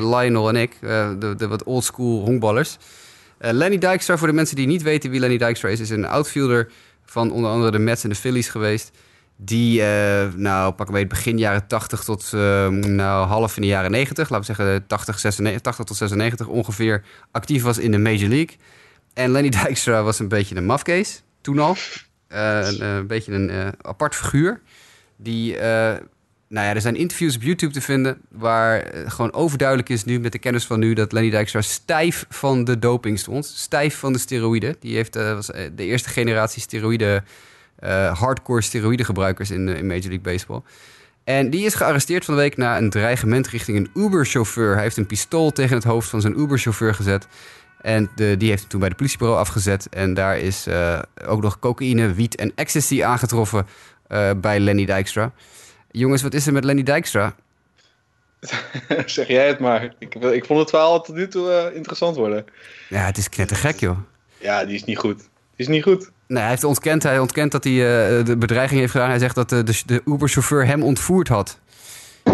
Lionel 0.00 0.48
en 0.48 0.56
ik. 0.56 0.76
eh, 0.80 1.10
de, 1.18 1.34
de 1.36 1.48
wat 1.48 1.62
oldschool 1.62 2.24
honkballers. 2.24 2.78
Eh, 3.44 3.52
Lenny 3.52 3.78
Dijkstra, 3.78 4.16
voor 4.16 4.26
de 4.26 4.32
mensen 4.32 4.56
die 4.56 4.66
niet 4.66 4.82
weten 4.82 5.10
wie 5.10 5.20
Lenny 5.20 5.38
Dijkstra 5.38 5.68
is... 5.68 5.80
is 5.80 5.90
een 5.90 6.06
outfielder 6.06 6.70
van 7.04 7.30
onder 7.30 7.50
andere 7.50 7.70
de 7.70 7.78
Mets 7.78 8.02
en 8.02 8.08
de 8.08 8.14
Phillies 8.14 8.48
geweest. 8.48 8.90
Die, 9.36 9.82
eh, 9.82 10.32
nou, 10.34 10.72
pak 10.72 10.86
een 10.86 10.92
beetje 10.92 11.08
begin 11.08 11.38
jaren 11.38 11.66
80 11.66 12.04
tot 12.04 12.30
eh, 12.34 12.68
nou, 12.68 13.26
half 13.26 13.56
in 13.56 13.62
de 13.62 13.68
jaren 13.68 13.90
90... 13.90 14.30
laten 14.30 14.46
we 14.46 14.54
zeggen 14.54 14.86
80, 14.86 15.18
96, 15.18 15.62
80 15.62 15.84
tot 15.84 15.96
96 15.96 16.46
ongeveer... 16.46 17.04
actief 17.30 17.62
was 17.62 17.78
in 17.78 17.90
de 17.90 17.98
Major 17.98 18.28
League. 18.28 18.56
En 19.14 19.30
Lenny 19.30 19.48
Dijkstra 19.62 20.02
was 20.02 20.18
een 20.18 20.28
beetje 20.28 20.56
een 20.56 20.66
mafkees, 20.66 21.22
toen 21.40 21.58
al. 21.58 21.76
Eh, 22.28 22.68
een, 22.78 23.06
beetje 23.06 23.32
een 23.32 23.74
apart 23.82 24.14
figuur. 24.14 24.60
Die, 25.16 25.56
nou 26.54 26.66
ja, 26.66 26.74
er 26.74 26.80
zijn 26.80 26.96
interviews 26.96 27.36
op 27.36 27.42
YouTube 27.42 27.72
te 27.72 27.80
vinden... 27.80 28.18
waar 28.30 28.80
eh, 28.80 29.10
gewoon 29.10 29.32
overduidelijk 29.32 29.88
is 29.88 30.04
nu, 30.04 30.20
met 30.20 30.32
de 30.32 30.38
kennis 30.38 30.66
van 30.66 30.78
nu... 30.78 30.94
dat 30.94 31.12
Lenny 31.12 31.30
Dijkstra 31.30 31.60
stijf 31.60 32.26
van 32.28 32.64
de 32.64 32.78
doping 32.78 33.18
stond. 33.18 33.46
Stijf 33.46 33.98
van 33.98 34.12
de 34.12 34.18
steroïden. 34.18 34.76
Die 34.80 34.94
heeft, 34.94 35.16
eh, 35.16 35.34
was 35.34 35.50
eh, 35.50 35.70
de 35.74 35.84
eerste 35.84 36.08
generatie 36.08 36.62
steroïden... 36.62 37.24
hardcore 38.12 38.62
steroïdengebruikers 38.62 39.50
in, 39.50 39.68
in 39.68 39.86
Major 39.86 40.08
League 40.08 40.20
Baseball. 40.20 40.62
En 41.24 41.50
die 41.50 41.64
is 41.64 41.74
gearresteerd 41.74 42.24
van 42.24 42.34
de 42.34 42.40
week 42.40 42.56
na 42.56 42.78
een 42.78 42.90
dreigement 42.90 43.48
richting 43.48 43.78
een 43.78 44.02
Uber-chauffeur. 44.02 44.74
Hij 44.74 44.82
heeft 44.82 44.96
een 44.96 45.06
pistool 45.06 45.50
tegen 45.50 45.76
het 45.76 45.84
hoofd 45.84 46.08
van 46.08 46.20
zijn 46.20 46.40
Uber-chauffeur 46.40 46.94
gezet. 46.94 47.26
En 47.80 48.10
de, 48.14 48.36
die 48.36 48.48
heeft 48.48 48.60
hem 48.60 48.70
toen 48.70 48.80
bij 48.80 48.88
de 48.88 48.94
politiebureau 48.94 49.40
afgezet. 49.40 49.88
En 49.88 50.14
daar 50.14 50.38
is 50.38 50.66
ook 51.26 51.42
nog 51.42 51.58
cocaïne, 51.58 52.12
wiet 52.12 52.36
en 52.36 52.52
ecstasy 52.54 53.02
aangetroffen 53.02 53.66
bij 54.36 54.60
Lenny 54.60 54.84
Dijkstra. 54.84 55.32
Jongens, 55.96 56.22
wat 56.22 56.34
is 56.34 56.46
er 56.46 56.52
met 56.52 56.64
Lenny 56.64 56.82
Dijkstra? 56.82 57.34
zeg 59.06 59.26
jij 59.26 59.46
het 59.46 59.58
maar. 59.58 59.94
Ik, 59.98 60.14
ik 60.14 60.44
vond 60.44 60.60
het 60.60 60.70
verhaal 60.70 61.02
tot 61.02 61.14
nu 61.14 61.28
toe 61.28 61.50
eh, 61.50 61.76
interessant 61.76 62.16
worden. 62.16 62.44
Ja, 62.88 63.04
het 63.04 63.16
is 63.16 63.28
knettergek, 63.28 63.80
joh. 63.80 63.98
Ja, 64.38 64.64
die 64.64 64.74
is 64.74 64.84
niet 64.84 64.98
goed. 64.98 65.16
Die 65.16 65.26
is 65.56 65.68
niet 65.68 65.82
goed. 65.82 66.10
Nee, 66.26 66.40
hij 66.40 66.50
heeft 66.50 66.64
ontkend, 66.64 67.02
hij 67.02 67.18
ontkent 67.18 67.52
dat 67.52 67.64
hij 67.64 67.72
eh, 67.72 68.24
de 68.24 68.36
bedreiging 68.36 68.80
heeft 68.80 68.92
gedaan. 68.92 69.08
Hij 69.08 69.18
zegt 69.18 69.34
dat 69.34 69.48
de, 69.48 69.62
de, 69.62 69.82
de 69.86 70.02
Uber-chauffeur 70.04 70.66
hem 70.66 70.82
ontvoerd 70.82 71.28
had. 71.28 71.58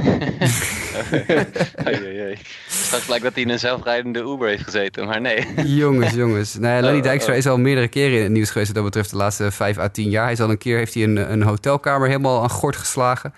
Ai. 1.84 2.38
Straks 2.68 3.04
blijkt 3.04 3.24
dat 3.24 3.34
hij 3.34 3.42
in 3.42 3.48
een 3.48 3.58
zelfrijdende 3.58 4.20
Uber 4.20 4.48
heeft 4.48 4.62
gezeten, 4.62 5.06
maar 5.06 5.20
nee. 5.20 5.46
Jongens, 5.64 6.14
jongens. 6.14 6.54
Nou 6.54 6.74
ja, 6.74 6.80
Lenny 6.80 6.98
Oh, 6.98 7.02
Dijkstra 7.02 7.32
oh. 7.32 7.38
is 7.38 7.46
al 7.46 7.58
meerdere 7.58 7.88
keren 7.88 8.16
in 8.16 8.22
het 8.22 8.32
nieuws 8.32 8.50
geweest... 8.50 8.66
wat 8.66 8.76
dat 8.76 8.84
betreft 8.84 9.10
de 9.10 9.16
laatste 9.16 9.50
vijf 9.50 9.78
à 9.78 9.88
tien 9.88 10.10
jaar. 10.10 10.24
Hij 10.24 10.32
is 10.32 10.40
al 10.40 10.50
een 10.50 10.58
keer 10.58 10.76
heeft 10.76 10.94
hij 10.94 11.02
een, 11.02 11.32
een 11.32 11.42
hotelkamer 11.42 12.08
helemaal 12.08 12.42
aan 12.42 12.50
gort 12.50 12.76
geslagen. 12.76 13.34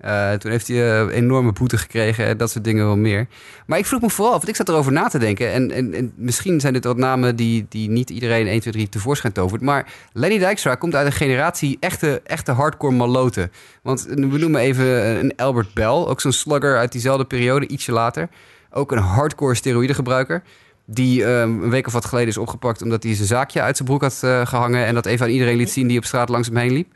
Eh, 0.00 0.32
toen 0.32 0.50
heeft 0.50 0.68
hij 0.68 0.76
eh, 0.76 1.16
enorme 1.16 1.52
boete 1.52 1.78
gekregen 1.78 2.26
en 2.26 2.36
dat 2.36 2.50
soort 2.50 2.64
dingen 2.64 2.84
wel 2.84 2.96
meer. 2.96 3.26
Maar 3.66 3.78
ik 3.78 3.86
vroeg 3.86 4.00
me 4.00 4.10
vooral 4.10 4.32
af, 4.32 4.38
want 4.38 4.48
ik 4.48 4.56
zat 4.56 4.68
erover 4.68 4.92
na 4.92 5.08
te 5.08 5.18
denken... 5.18 5.52
en, 5.52 5.70
en, 5.70 5.94
en 5.94 6.12
misschien 6.16 6.60
zijn 6.60 6.72
dit 6.72 6.84
wat 6.84 6.96
namen 6.96 7.36
die, 7.36 7.66
die 7.68 7.90
niet 7.90 8.10
iedereen 8.10 8.46
1, 8.46 8.60
2, 8.60 8.72
3 8.72 8.88
tevoorschijn 8.88 9.32
tovert... 9.32 9.62
maar 9.62 9.92
Lenny 10.12 10.38
Dijkstra 10.38 10.74
komt 10.74 10.94
uit 10.94 11.06
een 11.06 11.12
generatie 11.12 11.76
echte, 11.80 12.20
echte 12.24 12.52
hardcore 12.52 12.94
maloten. 12.94 13.52
Want 13.82 14.06
we 14.08 14.38
noemen 14.38 14.60
even 14.60 14.86
een 15.18 15.36
Albert 15.36 15.74
Bell, 15.74 15.86
ook 15.86 16.20
zo'n 16.20 16.32
slugger 16.32 16.78
uit 16.78 16.92
diezelfde 16.92 17.24
periode, 17.24 17.66
ietsje 17.66 17.92
later... 17.92 18.28
Ook 18.72 18.92
een 18.92 18.98
hardcore 18.98 19.54
steroïdegebruiker. 19.54 20.42
Die 20.84 21.24
ehm, 21.24 21.62
een 21.62 21.70
week 21.70 21.86
of 21.86 21.92
wat 21.92 22.04
geleden 22.04 22.28
is 22.28 22.36
opgepakt 22.36 22.82
omdat 22.82 23.02
hij 23.02 23.14
zijn 23.14 23.26
zaakje 23.26 23.60
uit 23.60 23.76
zijn 23.76 23.88
broek 23.88 24.02
had 24.02 24.20
eh, 24.22 24.46
gehangen. 24.46 24.86
En 24.86 24.94
dat 24.94 25.06
even 25.06 25.26
aan 25.26 25.32
iedereen 25.32 25.56
liet 25.56 25.70
zien 25.70 25.86
die 25.86 25.98
op 25.98 26.04
straat 26.04 26.28
langs 26.28 26.48
hem 26.48 26.56
heen 26.56 26.72
liep. 26.72 26.92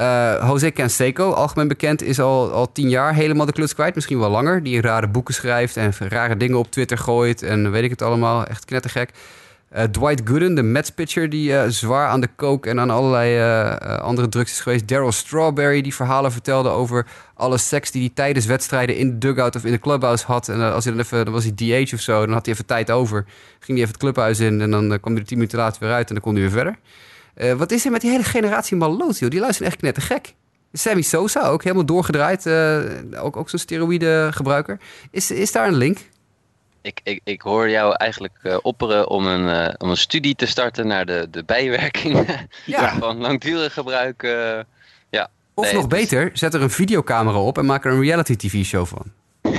Eh 0.00 0.48
José 0.48 0.72
Canseco, 0.72 1.32
algemeen 1.32 1.68
bekend, 1.68 2.02
is 2.02 2.20
al, 2.20 2.50
al 2.50 2.72
tien 2.72 2.88
jaar 2.88 3.14
helemaal 3.14 3.46
de 3.46 3.52
kluts 3.52 3.74
kwijt. 3.74 3.94
Misschien 3.94 4.18
wel 4.18 4.30
langer. 4.30 4.62
Die 4.62 4.80
rare 4.80 5.08
boeken 5.08 5.34
schrijft 5.34 5.76
en 5.76 5.92
rare 5.98 6.36
dingen 6.36 6.58
op 6.58 6.70
Twitter 6.70 6.98
gooit. 6.98 7.42
En 7.42 7.70
weet 7.70 7.82
ik 7.82 7.90
het 7.90 8.02
allemaal. 8.02 8.44
Echt 8.46 8.64
knettergek. 8.64 9.10
Eh, 9.68 9.84
Dwight 9.84 10.20
Gooden, 10.24 10.54
de 10.54 10.62
Mets 10.62 10.90
pitcher, 10.90 11.28
die 11.28 11.56
eh, 11.56 11.68
zwaar 11.68 12.08
aan 12.08 12.20
de 12.20 12.28
coke 12.36 12.68
en 12.68 12.80
aan 12.80 12.90
allerlei 12.90 13.38
andere 14.00 14.28
drugs 14.28 14.50
is 14.50 14.60
geweest. 14.60 14.88
Daryl 14.88 15.12
Strawberry, 15.12 15.80
die 15.80 15.94
verhalen 15.94 16.32
vertelde 16.32 16.68
over 16.68 17.06
alle 17.34 17.58
seks 17.58 17.90
die 17.90 18.00
hij 18.00 18.10
tijdens 18.14 18.46
wedstrijden 18.46 18.96
in 18.96 19.10
de 19.10 19.18
dugout 19.18 19.56
of 19.56 19.64
in 19.64 19.72
de 19.72 19.78
clubhouse 19.78 20.26
had. 20.26 20.48
En 20.48 20.72
als 20.72 20.84
hij 20.84 20.92
dan 20.92 21.02
even, 21.02 21.24
dan 21.24 21.34
was 21.34 21.44
hij 21.44 21.84
DH 21.84 21.94
of 21.94 22.00
zo, 22.00 22.24
dan 22.24 22.34
had 22.34 22.44
hij 22.44 22.54
even 22.54 22.66
tijd 22.66 22.90
over. 22.90 23.24
Ging 23.58 23.78
hij 23.78 23.86
even 23.86 23.88
het 23.88 23.96
clubhuis 23.96 24.40
in 24.40 24.60
en 24.60 24.70
dan 24.70 25.00
kwam 25.00 25.12
hij 25.12 25.22
er 25.22 25.28
tien 25.28 25.36
minuten 25.36 25.58
later 25.58 25.80
weer 25.80 25.92
uit 25.92 26.08
en 26.08 26.14
dan 26.14 26.22
kon 26.22 26.32
hij 26.32 26.42
weer 26.42 26.52
verder. 26.52 26.78
Eh, 27.34 27.52
wat 27.52 27.70
is 27.70 27.84
er 27.84 27.90
met 27.90 28.00
die 28.00 28.10
hele 28.10 28.22
generatie 28.24 28.76
maloot, 28.76 29.18
joh? 29.18 29.30
Die 29.30 29.40
luisteren 29.40 29.70
echt 29.70 29.80
knettergek. 29.80 30.34
Sammy 30.72 31.02
Sosa 31.02 31.46
ook, 31.46 31.62
helemaal 31.62 31.84
doorgedraaid. 31.84 32.46
eh, 32.46 33.24
ook 33.24 33.36
ook 33.36 33.50
zo'n 33.50 33.58
steroïde 33.58 34.28
gebruiker. 34.32 34.80
Is, 35.10 35.30
is 35.30 35.52
daar 35.52 35.68
een 35.68 35.74
link? 35.76 35.98
Ik, 36.82 37.00
ik, 37.04 37.20
ik 37.24 37.40
hoor 37.42 37.68
jou 37.70 37.94
eigenlijk 37.96 38.38
eh, 38.42 38.56
opperen 38.62 39.08
om 39.08 39.26
een, 39.26 39.80
om 39.80 39.90
een 39.90 39.96
studie 39.96 40.34
te 40.34 40.46
starten 40.46 40.86
naar 40.86 41.06
de, 41.06 41.28
de 41.30 41.44
bijwerkingen 41.44 42.26
Ja. 42.66 42.98
van 42.98 43.16
langdurig 43.18 43.72
gebruik. 43.72 44.22
eh, 44.22 44.60
Of 45.54 45.64
Nee, 45.64 45.74
nog 45.74 45.88
beter, 45.88 46.30
zet 46.32 46.54
er 46.54 46.62
een 46.62 46.70
videocamera 46.70 47.38
op 47.38 47.58
en 47.58 47.66
maak 47.66 47.84
er 47.84 47.92
een 47.92 48.00
reality 48.02 48.36
tv 48.36 48.64
show 48.64 48.86
van. 48.86 49.12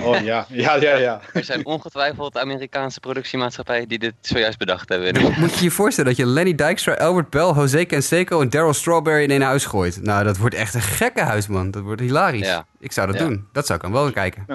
Oh 0.03 0.19
ja, 0.23 0.45
ja, 0.49 0.75
ja, 0.75 0.95
ja. 0.95 1.21
er 1.33 1.43
zijn 1.43 1.65
ongetwijfeld 1.65 2.37
Amerikaanse 2.37 2.99
productiemaatschappijen 2.99 3.87
die 3.87 3.99
dit 3.99 4.13
zojuist 4.21 4.57
bedacht 4.57 4.89
hebben. 4.89 5.33
Moet 5.39 5.57
je 5.57 5.63
je 5.63 5.71
voorstellen 5.71 6.09
dat 6.09 6.19
je 6.19 6.25
Lenny 6.25 6.55
Dijkstra, 6.55 6.93
Albert 6.93 7.29
Bell, 7.29 7.51
José 7.55 7.85
Canseco 7.85 8.41
en 8.41 8.49
Daryl 8.49 8.73
Strawberry 8.73 9.23
in 9.23 9.31
één 9.31 9.41
huis 9.41 9.65
gooit. 9.65 10.01
Nou, 10.01 10.23
dat 10.23 10.37
wordt 10.37 10.55
echt 10.55 10.73
een 10.73 10.81
gekke 10.81 11.21
huis, 11.21 11.47
man. 11.47 11.71
Dat 11.71 11.81
wordt 11.81 12.01
hilarisch. 12.01 12.47
Ja. 12.47 12.65
Ik 12.79 12.91
zou 12.91 13.07
dat 13.07 13.19
Ja. 13.19 13.25
doen. 13.27 13.47
Dat 13.53 13.65
zou 13.65 13.77
ik 13.77 13.83
dan 13.83 13.93
wel 13.93 14.11
kijken. 14.11 14.45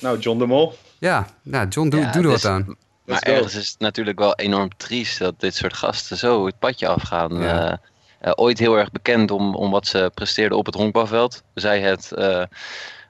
Nou, 0.00 0.18
John 0.18 0.38
de 0.38 0.46
Mol. 0.46 0.74
Ja, 0.98 1.26
nou, 1.42 1.68
John, 1.68 1.88
doe, 1.88 2.00
Ja, 2.00 2.12
doe 2.12 2.22
er 2.22 2.28
wat 2.30 2.44
aan. 2.44 2.76
Maar 3.04 3.22
ergens 3.22 3.54
is 3.54 3.68
het 3.68 3.78
natuurlijk 3.78 4.18
wel 4.18 4.34
enorm 4.34 4.68
triest 4.76 5.18
dat 5.18 5.40
dit 5.40 5.54
soort 5.54 5.74
gasten 5.74 6.16
zo 6.16 6.46
het 6.46 6.58
padje 6.58 6.88
afgaan. 6.88 7.40
Ja. 7.42 7.70
Eh, 7.70 7.76
eh, 8.20 8.32
ooit 8.34 8.58
heel 8.58 8.78
erg 8.78 8.90
bekend 8.90 9.30
om, 9.30 9.54
om 9.54 9.70
wat 9.70 9.86
ze 9.86 10.10
presteerden 10.14 10.58
op 10.58 10.66
het 10.66 10.74
honkbalveld. 10.74 11.42
Zij 11.54 11.80
het 11.80 12.12
eh, 12.12 12.42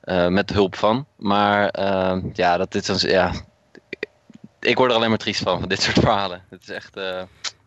eh, 0.09 0.29
met 0.29 0.51
hulp 0.51 0.77
van. 0.77 1.07
Maar 1.16 1.68
eh, 1.68 2.16
ja, 2.33 2.57
dat 2.57 2.73
dit 2.73 2.87
dan, 2.87 2.97
ja, 3.01 3.33
ik 4.61 4.77
word 4.77 4.90
er 4.90 4.97
alleen 4.97 5.09
maar 5.09 5.18
triest 5.18 5.42
van, 5.42 5.61
van 5.61 5.68
dit 5.68 5.83
soort 5.83 5.99
verhalen. 5.99 6.42
Het 6.51 6.62
is 6.62 6.68
echt... 6.68 6.97
eh, 6.97 7.23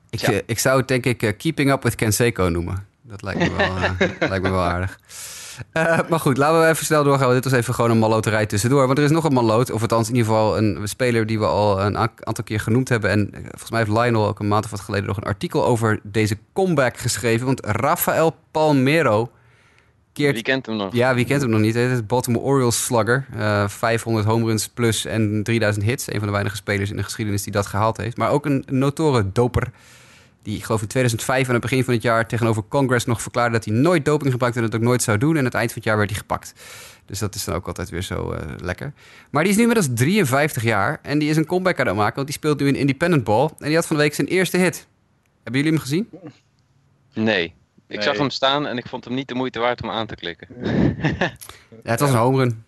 Ik, 0.10 0.19
Ja. 0.19 0.41
ik 0.45 0.60
zou 0.60 0.77
het 0.80 0.88
denk 0.88 1.06
ik 1.06 1.36
Keeping 1.38 1.71
Up 1.71 1.84
with 1.84 1.95
Canseco 1.95 2.43
noemen. 2.49 2.88
Dat 3.01 3.21
lijkt 3.21 3.39
me 3.39 3.51
wel, 3.56 3.97
lijkt 4.30 4.43
me 4.43 4.51
wel 4.51 4.63
aardig. 4.63 4.99
Maar 6.10 6.19
goed, 6.19 6.38
laten 6.38 6.62
we 6.62 6.67
even 6.67 6.86
snel 6.86 7.04
doorgaan. 7.04 7.27
want 7.27 7.43
Dit 7.43 7.51
was 7.51 7.62
even 7.62 7.73
gewoon 7.73 7.91
een 7.91 7.97
malloterij 7.97 8.45
tussendoor. 8.45 8.86
Want 8.86 8.97
er 8.97 9.04
is 9.04 9.12
nog 9.12 9.23
een 9.23 9.34
malloot. 9.34 9.71
Of 9.71 9.82
althans 9.82 10.10
in 10.10 10.15
ieder 10.15 10.32
geval 10.32 10.57
een 10.57 10.80
speler 10.88 11.26
die 11.26 11.39
we 11.39 11.45
al 11.45 11.82
een 11.82 11.97
aantal 11.97 12.43
keer 12.43 12.59
genoemd 12.59 12.89
hebben. 12.89 13.09
En 13.09 13.30
volgens 13.34 13.70
mij 13.70 13.80
heeft 13.80 13.91
Lionel 13.91 14.28
ook 14.28 14.39
een 14.39 14.47
maand 14.47 14.65
of 14.65 14.72
wat 14.72 14.80
geleden 14.80 15.07
nog 15.07 15.18
een 15.18 15.24
artikel 15.24 15.65
over 15.65 15.99
deze 16.03 16.38
comeback 16.53 16.97
geschreven. 16.97 17.45
Want 17.45 17.65
Rafael 17.65 18.36
Palmero 18.51 19.32
keert... 20.14 20.34
wie 20.34 20.43
kent 20.43 20.66
hem 20.66 20.76
nog? 20.76 20.93
Ja, 20.93 21.16
wie 21.16 21.26
kent 21.26 21.41
hem 21.41 21.49
nog 21.49 21.59
niet? 21.59 21.76
Het 21.76 21.91
is 21.91 22.05
Baltimore 22.05 22.45
Orioles 22.45 22.86
slugger. 22.86 23.26
Eh 23.36 23.68
500 23.68 24.26
home 24.26 24.45
runs 24.45 24.68
plus 24.68 25.05
en 25.05 25.43
3000 25.43 25.86
hits. 25.86 26.07
Een 26.07 26.18
van 26.18 26.26
de 26.26 26.32
weinige 26.32 26.55
spelers 26.55 26.89
in 26.89 26.95
de 26.95 27.03
geschiedenis 27.03 27.43
die 27.43 27.53
dat 27.53 27.66
gehaald 27.66 27.97
heeft. 27.97 28.18
Maar 28.18 28.30
ook 28.30 28.45
een 28.45 28.64
notoren 28.68 29.30
doper. 29.34 29.72
Die, 30.43 30.57
ik 30.57 30.64
geloof 30.64 30.82
in 30.82 30.88
2005 30.88 31.47
aan 31.47 31.53
het 31.53 31.62
begin 31.62 31.84
van 31.84 31.93
het 31.93 32.03
jaar 32.03 32.28
tegenover 32.28 32.64
Congress 32.68 33.05
nog 33.05 33.22
verklaarde 33.22 33.53
dat 33.53 33.66
hij 33.66 33.74
nooit 33.74 34.05
doping 34.05 34.32
gebruikte 34.32 34.59
en 34.59 34.66
het 34.66 34.76
ook 34.76 34.82
nooit 34.82 35.03
zou 35.03 35.18
doen. 35.18 35.32
En 35.32 35.38
aan 35.38 35.45
het 35.45 35.53
eind 35.53 35.72
van 35.72 35.78
het 35.78 35.88
jaar 35.88 35.97
werd 35.97 36.09
hij 36.09 36.20
gepakt. 36.20 36.53
Dus 37.05 37.20
dat 37.20 37.36
is 37.36 37.43
dan 37.43 37.55
ook 37.55 37.68
altijd 37.68 37.89
weer 37.89 38.01
zo 38.01 38.32
eh, 38.32 38.47
lekker. 38.57 38.93
Maar 39.30 39.41
die 39.43 39.51
is 39.51 39.57
nu 39.57 39.64
inmiddels 39.64 39.89
53 39.93 40.64
jaar 40.64 40.99
en 41.01 41.20
die 41.20 41.30
is 41.30 41.38
een 41.38 41.45
comeback 41.45 41.80
aan 41.80 41.88
het 41.88 41.95
maken, 41.95 42.16
want 42.16 42.28
die 42.28 42.36
speelt 42.36 42.59
nu 42.59 42.68
in 42.68 42.76
Independent 42.76 43.24
Ball. 43.24 43.49
En 43.59 43.66
die 43.66 43.76
had 43.76 43.88
van 43.88 43.95
de 43.95 44.01
week 44.01 44.14
zijn 44.14 44.28
eerste 44.28 44.57
hit. 44.57 44.88
Hebben 45.43 45.62
jullie 45.62 45.78
hem 45.78 45.88
gezien? 45.88 46.09
Nee. 47.14 47.53
Ik 47.91 47.97
Nee. 47.97 48.05
zag 48.07 48.17
hem 48.17 48.29
staan 48.29 48.67
en 48.67 48.77
ik 48.77 48.87
vond 48.87 49.05
hem 49.05 49.13
niet 49.13 49.27
de 49.27 49.33
moeite 49.33 49.59
waard 49.59 49.83
om 49.83 49.89
aan 49.89 50.07
te 50.07 50.15
klikken. 50.15 50.47
Ja, 51.83 51.91
het 51.91 51.99
was 51.99 52.09
een 52.09 52.15
home 52.17 52.37
run. 52.37 52.63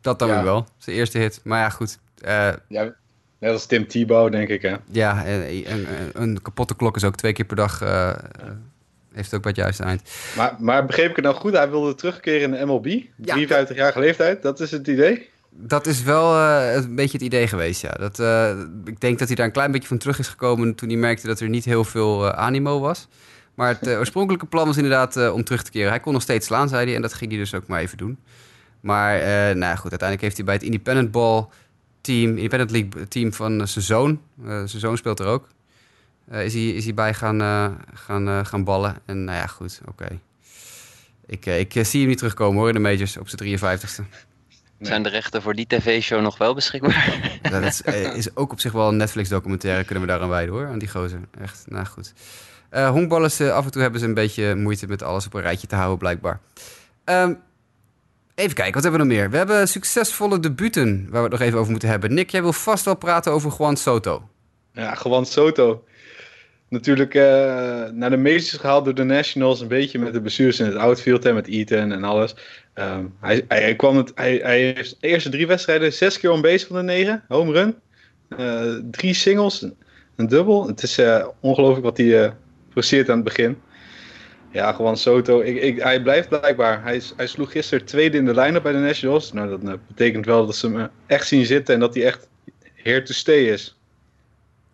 Dat 0.00 0.18
dan 0.18 0.28
Ja. 0.28 0.34
weer 0.34 0.44
wel. 0.44 0.66
Zijn 0.78 0.96
eerste 0.96 1.18
hit. 1.18 1.40
Maar 1.44 1.58
ja, 1.60 1.68
goed. 1.70 1.98
Eh, 2.20 2.52
Ja, 2.68 2.94
net 3.38 3.52
als 3.52 3.66
Tim 3.66 3.86
Tebow, 3.88 4.32
denk 4.32 4.48
ik, 4.48 4.62
hè. 4.62 4.76
ja, 4.90 5.24
eh, 5.24 5.66
een, 5.68 5.86
een, 5.88 6.10
een 6.22 6.42
kapotte 6.42 6.76
klok 6.76 6.96
is 6.96 7.04
ook 7.04 7.16
twee 7.16 7.32
keer 7.32 7.44
per 7.44 7.56
dag. 7.56 7.80
eh, 7.82 8.08
eh, 8.08 8.16
heeft 9.12 9.34
ook 9.34 9.42
bij 9.42 9.50
het 9.50 9.60
juiste 9.60 9.82
eind. 9.82 10.02
Maar, 10.36 10.54
maar 10.58 10.86
begreep 10.86 11.10
ik 11.10 11.16
het 11.16 11.24
nou 11.24 11.36
goed? 11.36 11.52
Hij 11.52 11.70
wilde 11.70 11.94
terugkeren 11.94 12.42
in 12.42 12.50
de 12.50 12.66
MLB. 12.66 12.86
53-jarige 13.22 14.00
leeftijd, 14.00 14.42
dat 14.42 14.60
is 14.60 14.70
het 14.70 14.86
idee? 14.88 15.28
Dat 15.50 15.86
is 15.86 16.02
wel 16.02 16.34
eh, 16.38 16.74
een 16.74 16.94
beetje 16.94 17.12
het 17.18 17.26
idee 17.26 17.46
geweest, 17.48 17.80
ja. 17.82 17.90
Dat, 17.90 18.18
eh, 18.18 18.58
ik 18.84 19.00
denk 19.00 19.18
dat 19.18 19.26
hij 19.26 19.36
daar 19.36 19.46
een 19.46 19.52
klein 19.52 19.70
beetje 19.70 19.88
van 19.88 19.98
terug 19.98 20.18
is 20.18 20.28
gekomen 20.28 20.74
toen 20.74 20.88
hij 20.88 20.98
merkte 20.98 21.26
dat 21.26 21.40
er 21.40 21.48
niet 21.48 21.64
heel 21.64 21.84
veel 21.84 22.32
animo 22.32 22.80
was. 22.80 23.08
Maar 23.56 23.68
het 23.68 23.86
eh, 23.86 23.98
oorspronkelijke 23.98 24.46
plan 24.46 24.66
was 24.66 24.76
inderdaad 24.76 25.16
eh, 25.16 25.34
om 25.34 25.44
terug 25.44 25.62
te 25.62 25.70
keren. 25.70 25.88
Hij 25.88 26.00
kon 26.00 26.12
nog 26.12 26.22
steeds 26.22 26.46
slaan, 26.46 26.68
zei 26.68 26.86
hij, 26.86 26.94
en 26.94 27.02
dat 27.02 27.14
ging 27.14 27.30
hij 27.30 27.40
dus 27.40 27.54
ook 27.54 27.66
maar 27.66 27.80
even 27.80 27.98
doen. 27.98 28.18
Maar 28.80 29.14
eh, 29.14 29.54
nou 29.54 29.76
goed, 29.76 29.90
uiteindelijk 29.90 30.20
heeft 30.20 30.36
hij 30.36 30.44
bij 30.44 30.54
het 30.54 30.62
Independent 30.62 31.10
Ball 31.10 31.46
team, 32.00 32.36
Independent 32.36 32.70
League 32.70 33.08
team 33.08 33.32
van 33.32 33.68
zijn 33.68 33.84
zoon, 33.84 34.20
zijn 34.44 34.68
zoon 34.68 34.96
speelt 34.96 35.20
er 35.20 35.26
ook, 35.26 35.48
is, 36.30 36.52
hij, 36.54 36.68
is 36.68 36.84
hij 36.84 36.94
bij 36.94 37.14
gaan, 37.14 37.40
gaan, 37.94 38.46
gaan 38.46 38.64
ballen. 38.64 38.96
En 39.04 39.24
nou 39.24 39.38
ja, 39.38 39.46
goed, 39.46 39.80
oké. 39.88 40.20
Ik, 41.26 41.46
ik 41.46 41.72
zie 41.72 42.00
hem 42.00 42.08
niet 42.08 42.18
terugkomen 42.18 42.58
hoor 42.58 42.68
in 42.68 42.74
de 42.74 42.80
majors 42.80 43.16
op 43.16 43.28
zijn 43.28 43.58
53ste. 43.58 44.02
Nee. 44.78 44.88
Zijn 44.88 45.02
de 45.02 45.08
rechten 45.08 45.42
voor 45.42 45.54
die 45.54 45.66
tv-show 45.66 46.22
nog 46.22 46.38
wel 46.38 46.54
beschikbaar? 46.54 47.38
Ja, 47.42 47.50
dat 47.50 47.62
is, 47.62 47.80
is 48.14 48.36
ook 48.36 48.52
op 48.52 48.60
zich 48.60 48.72
wel 48.72 48.88
een 48.88 48.96
Netflix-documentaire, 48.96 49.84
kunnen 49.84 50.04
we 50.04 50.10
daaraan 50.10 50.28
wijden 50.28 50.54
hoor, 50.54 50.66
aan 50.66 50.78
die 50.78 50.88
gozer. 50.88 51.20
Echt, 51.40 51.64
nou 51.66 51.86
goed. 51.86 52.12
Eh 52.76 52.90
honkballers, 52.90 53.40
eh, 53.40 53.52
af 53.52 53.64
en 53.64 53.70
toe 53.70 53.82
hebben 53.82 54.00
ze 54.00 54.06
een 54.06 54.14
beetje 54.14 54.54
moeite 54.54 54.86
met 54.86 55.02
alles 55.02 55.26
op 55.26 55.34
een 55.34 55.40
rijtje 55.40 55.66
te 55.66 55.74
houden, 55.74 55.98
blijkbaar. 55.98 56.40
Ehm, 57.04 57.34
even 58.34 58.54
kijken, 58.54 58.74
wat 58.74 58.82
hebben 58.82 59.00
we 59.00 59.06
nog 59.06 59.16
meer? 59.16 59.30
We 59.30 59.36
hebben 59.36 59.68
succesvolle 59.68 60.40
debuten, 60.40 61.02
waar 61.10 61.22
we 61.22 61.28
het 61.28 61.38
nog 61.38 61.40
even 61.40 61.58
over 61.58 61.70
moeten 61.70 61.88
hebben. 61.88 62.14
Nick, 62.14 62.30
jij 62.30 62.42
wil 62.42 62.52
vast 62.52 62.84
wel 62.84 62.96
praten 62.96 63.32
over 63.32 63.54
Juan 63.58 63.76
Soto. 63.76 64.28
Ja, 64.72 64.94
gewoon 64.94 65.26
Soto. 65.26 65.84
Natuurlijk 66.68 67.14
eh, 67.14 67.22
naar 67.92 68.10
de 68.10 68.16
majors 68.16 68.52
gehaald 68.52 68.84
door 68.84 68.94
de 68.94 69.04
Nationals. 69.04 69.60
Een 69.60 69.68
beetje 69.68 69.98
met 69.98 70.12
de 70.12 70.20
bestuurders 70.20 70.60
in 70.60 70.66
het 70.66 70.76
outfield 70.76 71.24
en 71.24 71.34
met 71.34 71.48
Eaton 71.48 71.92
en 71.92 72.04
alles. 72.04 72.34
Ehm, 72.74 73.04
hij, 73.20 73.44
hij, 73.48 73.76
kwam 73.76 73.96
het, 73.96 74.12
hij, 74.14 74.40
hij 74.42 74.60
heeft 74.60 74.96
de 75.00 75.08
eerste 75.08 75.30
drie 75.30 75.46
wedstrijden 75.46 75.92
zes 75.92 76.18
keer 76.18 76.30
on 76.30 76.42
base 76.42 76.66
van 76.66 76.76
de 76.76 76.82
negen. 76.82 77.24
Home 77.28 77.52
run. 77.52 77.74
Drie 78.90 79.14
singles. 79.14 79.66
Een 80.16 80.26
dubbel. 80.26 80.66
Het 80.66 80.82
is 80.82 81.00
ongelooflijk 81.40 81.84
wat 81.84 81.96
hij 81.96 82.34
presteert 82.76 83.08
aan 83.08 83.14
het 83.16 83.24
begin. 83.24 83.60
Ja, 84.50 84.72
gewoon 84.72 84.96
Soto. 84.96 85.40
Ik, 85.40 85.56
ik, 85.62 85.82
hij 85.82 86.02
blijft 86.02 86.28
blijkbaar. 86.28 86.82
Hij, 86.82 86.96
is- 86.96 87.12
hij 87.16 87.26
sloeg 87.26 87.50
gisteren 87.52 87.84
tweede 87.84 88.16
in 88.16 88.24
de 88.24 88.34
line-up 88.34 88.62
bij 88.62 88.72
de 88.72 88.78
Nationals. 88.78 89.32
Nou, 89.32 89.48
dat 89.48 89.62
eh, 89.62 89.78
betekent 89.86 90.26
wel 90.26 90.46
dat 90.46 90.56
ze 90.56 90.66
hem 90.66 90.80
eh, 90.80 90.84
echt 91.06 91.26
zien 91.26 91.46
zitten 91.46 91.74
en 91.74 91.80
dat 91.80 91.94
hij 91.94 92.04
echt 92.04 92.28
here 92.74 93.02
to 93.02 93.12
stay 93.12 93.38
is. 93.44 93.76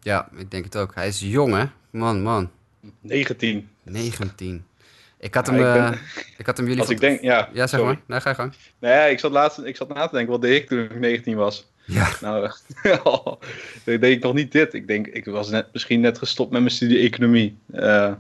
Ja, 0.01 0.29
ik 0.37 0.51
denk 0.51 0.65
het 0.65 0.77
ook. 0.77 0.95
Hij 0.95 1.09
is 1.09 1.21
jong, 1.21 1.55
hè? 1.55 1.65
Man, 1.91 2.23
man. 2.23 2.51
19. 3.01 3.69
19. 3.83 4.65
Ik 5.19 5.35
had 5.35 5.47
Ja, 5.47 5.53
hem, 5.53 5.67
ik 5.67 5.73
ben- 5.73 5.93
eh, 5.93 6.23
ik 6.39 6.47
had 6.47 6.57
hem 6.57 6.67
jullie... 6.67 6.81
Als 6.81 6.91
ik 6.91 7.01
denk, 7.01 7.21
ja. 7.21 7.49
Ja, 7.53 7.67
zeg 7.67 7.69
sorry. 7.69 7.85
maar. 7.85 8.01
Nee, 8.07 8.21
ga 8.21 8.29
je 8.31 8.35
gang. 8.37 8.53
Nee, 8.79 9.11
ik 9.11 9.19
zat 9.19 9.31
laatst, 9.33 9.59
ik 9.59 9.77
zat 9.77 9.89
na 9.95 10.07
te 10.07 10.15
denken, 10.15 10.33
wat 10.33 10.43
deed 10.43 10.63
ik 10.63 10.69
toen 10.69 10.79
ik 10.79 10.99
19 10.99 11.37
was? 11.37 11.71
Ja. 11.85 12.09
Nou, 12.21 12.51
deed 13.85 14.05
ik 14.17 14.23
nog 14.23 14.35
niet 14.35 14.53
dit. 14.53 14.75
Ik 14.75 14.87
denk, 14.87 15.07
ik 15.07 15.25
was 15.25 15.51
net, 15.51 15.67
misschien 15.73 16.01
net 16.01 16.19
gestopt 16.19 16.51
met 16.51 16.61
mijn 16.61 16.73
studie 16.75 16.99
economie. 16.99 17.57
Eh, 17.73 18.13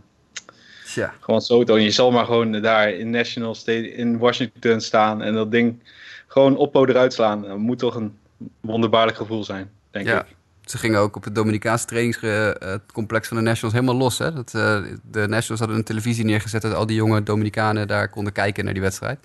Tja. 0.87 1.15
gewoon. 1.21 1.67
En 1.67 1.83
je 1.83 1.91
zal 1.91 2.11
maar 2.11 2.25
gewoon 2.25 2.53
daar 2.63 2.91
in 2.91 3.11
National 3.11 3.55
State 3.55 3.93
in 3.93 4.19
Washington 4.19 4.81
staan 4.81 5.23
en 5.23 5.35
dat 5.35 5.51
ding 5.51 5.83
gewoon 6.27 6.57
oppo 6.57 6.87
eruit 6.87 7.13
slaan. 7.13 7.43
Dat 7.43 7.59
moet 7.59 7.79
toch 7.79 7.95
een 7.95 8.17
wonderbaarlijk 8.61 9.17
gevoel 9.17 9.45
zijn, 9.45 9.71
denk 9.91 10.07
Ja. 10.07 10.21
ik. 10.21 10.37
Ze 10.65 10.79
gingen 10.79 11.01
ook 11.01 11.17
op 11.17 11.25
het 11.25 11.35
Dominicaanse 11.35 11.87
trainingscomplex 11.87 13.29
van 13.29 13.37
de 13.37 13.43
Nationals 13.43 13.75
helemaal 13.75 13.97
los. 13.97 14.19
Hè? 14.19 14.33
Dat, 14.33 14.55
eh, 14.55 14.83
de 15.11 15.27
Nationals 15.27 15.59
hadden 15.59 15.77
een 15.77 15.85
televisie 15.85 16.25
neergezet 16.25 16.63
dat 16.63 16.75
al 16.75 16.87
die 16.87 16.97
jonge 16.97 17.23
Dominicanen 17.23 17.89
daar 17.89 18.09
konden 18.09 18.33
kijken 18.33 18.65
naar 18.65 18.73
die 18.73 18.83
wedstrijd. 18.83 19.19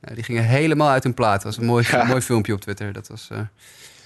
Die 0.00 0.24
gingen 0.24 0.44
helemaal 0.44 0.88
uit 0.90 1.02
hun 1.02 1.14
plaat. 1.14 1.34
Dat 1.34 1.42
was 1.42 1.56
een 1.56 1.64
mooi, 1.64 1.84
Ja. 1.90 2.04
mooi 2.04 2.20
filmpje 2.20 2.52
op 2.52 2.60
Twitter. 2.60 2.92
Dat 2.92 3.08
was, 3.08 3.28
eh, 3.32 3.38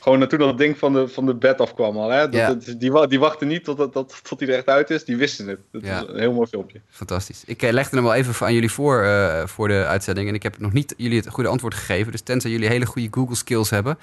Gewoon 0.01 0.18
naartoe 0.18 0.38
dat 0.38 0.59
ding 0.59 0.78
van 0.78 0.93
de, 0.93 1.09
van 1.09 1.26
de 1.26 1.34
bed 1.34 1.61
afkwam 1.61 1.97
al. 1.97 2.11
Hè? 2.11 2.28
Dat, 2.28 2.34
Ja. 2.34 2.74
die, 2.78 3.07
die 3.09 3.18
wachten 3.18 3.49
niet 3.49 3.64
tot, 3.64 3.76
dat, 3.93 4.20
tot 4.22 4.40
hij 4.40 4.49
er 4.49 4.55
echt 4.55 4.66
uit 4.66 4.90
is. 4.90 5.05
Die 5.05 5.16
wisten 5.16 5.47
het. 5.49 5.59
Dat 5.72 5.82
Ja. 5.84 6.01
is 6.03 6.09
een 6.09 6.18
heel 6.18 6.32
mooi 6.32 6.47
filmpje. 6.49 6.80
fantastisch. 6.90 7.43
Ik 7.47 7.62
eh, 7.62 7.72
legde 7.72 7.97
hem 7.97 8.05
wel 8.05 8.14
even 8.14 8.47
aan 8.47 8.55
jullie 8.55 8.70
voor 8.70 9.03
eh, 9.03 9.47
voor 9.47 9.68
de 9.68 9.84
uitzending. 9.86 10.28
En 10.28 10.34
ik 10.34 10.43
heb 10.43 10.59
nog 10.59 10.72
niet 10.72 10.95
jullie 10.97 11.18
het 11.18 11.28
goede 11.28 11.49
antwoord 11.49 11.74
gegeven. 11.74 12.12
Dus 12.12 12.20
tenzij 12.20 12.51
jullie 12.51 12.68
hele 12.68 12.86
goede 12.86 13.09
Google 13.11 13.36
skills 13.36 13.70
hebben. 13.70 13.99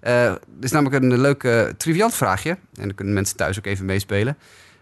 Eh 0.00 0.24
er 0.24 0.38
is 0.60 0.70
namelijk 0.70 1.02
een 1.02 1.20
leuk 1.20 1.48
triviant 1.76 2.14
vraagje. 2.14 2.50
En 2.50 2.58
dan 2.86 2.94
kunnen 2.94 3.14
mensen 3.14 3.36
thuis 3.36 3.58
ook 3.58 3.66
even 3.66 3.84
meespelen. 3.84 4.36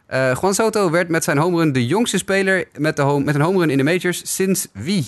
Juan 0.08 0.54
Soto 0.54 0.90
werd 0.90 1.08
met 1.08 1.24
zijn 1.24 1.38
homerun 1.38 1.72
de 1.72 1.86
jongste 1.86 2.18
speler 2.18 2.64
met, 2.76 2.96
de 2.96 3.02
home, 3.02 3.24
met 3.24 3.34
een 3.34 3.40
homerun 3.40 3.70
in 3.70 3.76
de 3.76 3.84
majors 3.84 4.34
sinds 4.34 4.68
wie? 4.72 5.06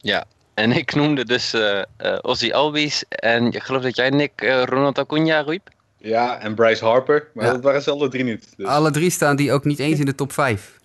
Ja. 0.00 0.24
En 0.54 0.72
ik 0.72 0.94
noemde 0.94 1.24
dus 1.24 1.52
eh 1.52 1.78
eh, 1.96 2.18
Ozzy 2.22 2.50
Albies. 2.52 3.04
En 3.08 3.46
ik 3.52 3.62
geloof 3.62 3.82
dat 3.82 3.96
jij, 3.96 4.10
Nick, 4.10 4.32
eh, 4.36 4.62
Ronald 4.62 4.98
Acuna 4.98 5.40
riep. 5.40 5.68
Ja, 5.96 6.38
en 6.38 6.54
Bryce 6.54 6.84
Harper. 6.84 7.28
Maar 7.34 7.44
Ja. 7.44 7.52
dat 7.52 7.62
waren 7.62 7.82
ze 7.82 7.90
alle 7.90 8.08
drie 8.08 8.24
niet. 8.24 8.48
Dus. 8.56 8.66
Alle 8.66 8.90
drie 8.90 9.10
staan 9.10 9.36
die 9.36 9.52
ook 9.52 9.64
niet 9.64 9.78
eens 9.78 9.98
in 9.98 10.04
de 10.04 10.14
top 10.14 10.32
5. 10.32 10.78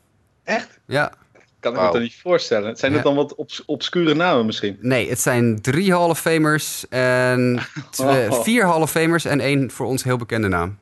Echt? 0.43 0.79
Ja, 0.87 1.11
Kan 1.59 1.73
ik 1.75 1.81
me 1.81 1.91
dan 1.91 2.01
niet 2.01 2.15
voorstellen. 2.21 2.75
Zijn 2.77 2.91
Ja. 2.91 2.97
het 2.97 3.05
dan 3.05 3.15
wat 3.15 3.35
obs- 3.35 3.65
obscure 3.65 4.13
namen 4.13 4.45
misschien? 4.45 4.77
nee, 4.81 5.09
het 5.09 5.19
zijn 5.19 5.61
drie 5.61 5.91
Hall 5.93 6.09
of 6.09 6.19
Famers 6.19 6.85
en 6.89 7.59
Oh. 8.01 8.31
vier 8.41 8.65
Hall 8.65 8.81
of 8.81 8.91
Famers 8.91 9.25
en 9.25 9.39
één 9.39 9.71
voor 9.71 9.85
ons 9.85 10.03
heel 10.03 10.17
bekende 10.17 10.47
naam. 10.47 10.77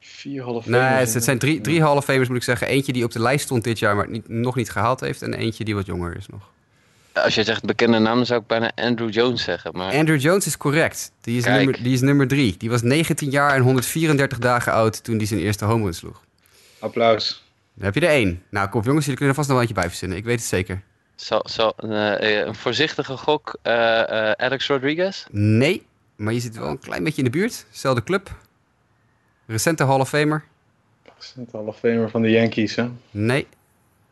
Vier 0.00 0.42
half 0.42 0.66
Nee, 0.66 0.80
het, 0.80 1.14
het 1.14 1.24
zijn 1.24 1.38
drie, 1.38 1.60
drie 1.60 1.82
Hall 1.82 1.96
of 1.96 2.04
Famers 2.04 2.28
moet 2.28 2.36
ik 2.36 2.42
zeggen. 2.42 2.66
Eentje 2.66 2.92
die 2.92 3.04
op 3.04 3.12
de 3.12 3.20
lijst 3.20 3.44
stond 3.44 3.64
dit 3.64 3.78
jaar, 3.78 3.96
maar 3.96 4.08
niet, 4.10 4.28
nog 4.28 4.56
niet 4.56 4.70
gehaald 4.70 5.00
heeft. 5.00 5.22
En 5.22 5.34
eentje 5.34 5.64
die 5.64 5.74
wat 5.74 5.86
jonger 5.86 6.16
is 6.16 6.26
nog. 6.26 6.50
Als 7.12 7.34
je 7.34 7.44
zegt 7.44 7.64
bekende 7.64 7.98
naam, 7.98 8.24
zou 8.24 8.40
ik 8.40 8.46
bijna 8.46 8.72
Andrew 8.74 9.12
Jones 9.12 9.42
zeggen. 9.42 9.70
Maar 9.74 9.94
Andrew 9.94 10.20
Jones 10.20 10.46
is 10.46 10.56
correct. 10.56 11.12
Die 11.20 11.36
is, 11.36 11.44
Kijk. 11.44 11.56
nummer, 11.56 11.82
die 11.82 11.92
is 11.92 12.00
nummer 12.00 12.28
drie. 12.28 12.54
Die 12.58 12.70
was 12.70 12.82
19 12.82 13.30
jaar 13.30 13.54
en 13.54 13.62
134 13.62 14.38
dagen 14.38 14.72
oud 14.72 15.04
toen 15.04 15.16
hij 15.16 15.26
zijn 15.26 15.40
eerste 15.40 15.64
home 15.64 15.84
run 15.84 15.94
sloeg. 15.94 16.22
Applaus. 16.78 17.44
Dan 17.74 17.84
heb 17.84 17.94
je 17.94 18.00
er 18.00 18.08
één. 18.08 18.42
Nou, 18.50 18.68
kom 18.68 18.82
jongens, 18.82 19.04
jullie 19.04 19.18
kunnen 19.18 19.28
er 19.28 19.44
vast 19.44 19.48
nog 19.48 19.58
wel 19.58 19.66
eentje 19.66 19.80
bij 19.80 19.88
verzinnen. 19.90 20.18
Ik 20.18 20.24
weet 20.24 20.38
het 20.38 20.48
zeker. 20.48 20.82
zal, 21.16 21.46
zal, 21.48 21.74
eh, 21.76 22.38
eh, 22.40 22.46
een 22.46 22.54
voorzichtige 22.54 23.16
gok, 23.16 23.58
eh, 23.62 24.28
eh, 24.28 24.32
Alex 24.36 24.66
Rodriguez? 24.66 25.24
Nee, 25.30 25.86
maar 26.16 26.32
je 26.32 26.40
zit 26.40 26.56
wel 26.56 26.68
een 26.68 26.78
klein 26.78 27.04
beetje 27.04 27.18
in 27.18 27.30
de 27.30 27.38
buurt. 27.38 27.66
Zelfde 27.70 28.02
club. 28.02 28.36
Recente 29.46 29.84
Hall 29.84 30.00
of 30.00 30.08
Famer. 30.08 30.44
Cent 31.18 31.52
Hall 31.52 31.64
of 31.64 31.78
Famer 31.78 32.10
van 32.10 32.22
de 32.22 32.30
Yankees, 32.30 32.74
hè? 32.74 32.88
Nee. 33.10 33.46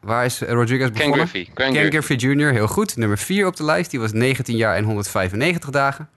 Waar 0.00 0.24
is 0.24 0.42
eh, 0.42 0.52
Rodriguez 0.52 0.90
Ken 0.90 0.96
begonnen? 0.96 1.28
Griffey. 1.28 1.54
Ken 1.54 1.72
Ken 1.72 1.86
Griffey. 1.90 2.16
Jr., 2.16 2.52
heel 2.52 2.68
goed. 2.68 2.96
Nummer 2.96 3.18
4 3.18 3.46
op 3.46 3.56
de 3.56 3.64
lijst. 3.64 3.90
Die 3.90 4.00
was 4.00 4.12
19 4.12 4.56
jaar 4.56 4.76
en 4.76 4.84
195 4.84 5.70
dagen. 5.70 6.08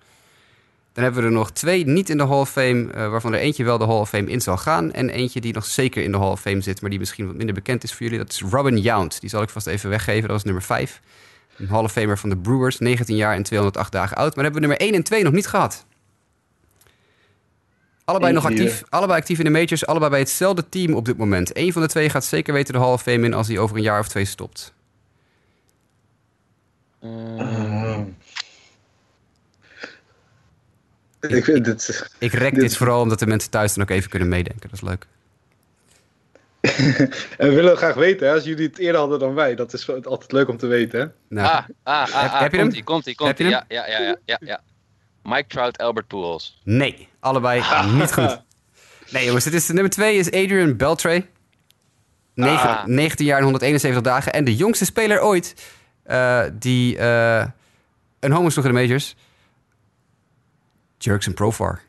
Dan 0.94 1.04
hebben 1.04 1.22
we 1.22 1.28
er 1.28 1.34
nog 1.34 1.52
twee 1.52 1.86
niet 1.86 2.10
in 2.10 2.18
de 2.18 2.28
Hall 2.28 2.40
of 2.40 2.50
Fame, 2.50 2.92
eh, 2.92 3.10
waarvan 3.10 3.34
er 3.34 3.40
eentje 3.40 3.64
wel 3.64 3.78
de 3.78 3.86
Hall 3.86 4.00
of 4.00 4.10
Fame 4.10 4.30
in 4.30 4.42
zal 4.42 4.58
gaan. 4.58 4.92
En 4.92 5.10
eentje 5.10 5.42
die 5.42 5.54
nog 5.54 5.66
zeker 5.66 6.04
in 6.04 6.12
de 6.12 6.18
Hall 6.18 6.32
of 6.32 6.42
Fame 6.42 6.62
zit, 6.62 6.82
maar 6.82 6.90
die 6.90 7.00
misschien 7.00 7.26
wat 7.26 7.36
minder 7.36 7.56
bekend 7.56 7.84
is 7.84 7.92
voor 7.94 8.02
jullie. 8.02 8.18
Dat 8.18 8.32
is 8.32 8.42
Robin 8.42 8.78
Yount. 8.78 9.22
Die 9.22 9.30
zal 9.30 9.42
ik 9.42 9.50
vast 9.50 9.68
even 9.68 9.90
weggeven. 9.90 10.22
Dat 10.22 10.32
was 10.32 10.44
nummer 10.44 10.64
5. 10.64 11.02
Een 11.58 11.68
Hall 11.68 11.84
of 11.84 11.92
Famer 11.92 12.18
van 12.18 12.30
de 12.30 12.38
Brewers, 12.38 12.80
19 12.80 13.16
jaar 13.16 13.36
en 13.36 13.44
208 13.44 13.92
dagen 13.92 14.18
oud. 14.18 14.36
Maar 14.36 14.44
hebben 14.44 14.62
we 14.62 14.68
nummer 14.68 14.88
1 14.88 14.96
en 14.96 15.04
2 15.04 15.24
nog 15.24 15.34
niet 15.34 15.48
gehad. 15.48 15.86
Allebei 18.12 18.34
nog 18.34 18.46
actief, 18.46 18.84
allebei 18.90 19.20
actief 19.20 19.38
in 19.38 19.44
de 19.46 19.52
majors, 19.52 19.86
allebei 19.86 20.10
bij 20.12 20.20
hetzelfde 20.20 20.70
team 20.70 20.94
op 20.94 21.06
dit 21.06 21.18
moment. 21.18 21.58
Eén 21.58 21.74
van 21.74 21.82
de 21.82 21.88
twee 21.88 22.10
gaat 22.10 22.26
zeker 22.26 22.54
weten 22.54 22.74
de 22.74 22.80
Hall 22.80 22.92
of 22.92 23.02
Fame 23.02 23.26
in 23.26 23.34
als 23.34 23.48
hij 23.48 23.58
over 23.58 23.76
een 23.76 23.82
jaar 23.82 24.00
of 24.00 24.08
twee 24.08 24.26
stopt. 24.26 24.74
Eh, 27.02 28.00
Ik 31.20 31.46
het... 31.46 32.10
Ik 32.18 32.34
rek 32.34 32.52
Dit- 32.54 32.62
dit 32.62 32.78
vooral 32.78 33.02
omdat 33.02 33.20
de 33.20 33.28
mensen 33.28 33.50
thuis 33.50 33.74
dan 33.74 33.84
ook 33.84 33.90
even 33.90 34.10
kunnen 34.10 34.28
meedenken. 34.28 34.70
Dat 34.70 34.82
is 34.82 34.88
leuk. 34.88 35.08
En 37.38 37.50
we 37.50 37.56
willen 37.56 37.78
graag 37.78 37.96
weten, 37.96 38.28
hè, 38.28 38.34
als 38.34 38.44
jullie 38.44 38.68
het 38.68 38.78
eerder 38.78 39.00
hadden 39.00 39.20
dan 39.20 39.34
wij. 39.34 39.56
Dat 39.56 39.74
is 39.74 39.90
altijd 39.90 40.32
leuk 40.32 40.48
om 40.48 40.58
te 40.58 40.68
weten, 40.68 41.00
hè? 41.00 41.06
Nou, 41.28 41.48
ah, 41.48 41.54
ah, 41.84 42.14
ah, 42.14 42.22
Heb- 42.22 42.32
ah, 42.32 42.40
heb 42.42 42.52
je 42.52 42.58
hem? 42.58 42.84
komt-ie, 42.84 43.16
Heb 43.18 43.18
je 43.18 43.46
komt-ie. 43.46 43.48
Ja, 43.50 43.66
ja, 43.68 43.88
ja, 43.88 44.00
ja, 44.00 44.16
ja, 44.26 44.38
ja. 44.46 44.62
Mike 45.24 45.48
Trout, 45.48 45.78
Albert 45.78 46.08
Pujols. 46.08 46.62
Nee, 46.64 47.08
allebei 47.22 47.64
niet 48.00 48.14
goed. 48.14 48.42
Nee 49.10 49.26
jongens, 49.26 49.44
dit 49.44 49.54
is, 49.54 49.68
nummer 49.68 49.90
2 49.92 50.16
is 50.18 50.26
Adrian 50.32 50.78
Beltre. 50.78 51.26
Negen- 52.34 52.70
Ah. 52.70 52.86
19 52.86 53.26
jaar 53.26 53.38
en 53.38 53.44
171 53.44 54.02
dagen. 54.02 54.34
En 54.34 54.44
de 54.44 54.56
jongste 54.56 54.86
speler 54.86 55.22
ooit 55.22 55.56
eh, 56.04 56.42
die 56.54 56.98
eh, 56.98 57.46
een 58.20 58.32
home 58.32 58.50
sloeg 58.50 58.66
in 58.66 58.74
de 58.74 58.80
majors. 58.82 59.16
Jerkson 60.98 61.34
Profar. 61.34 61.82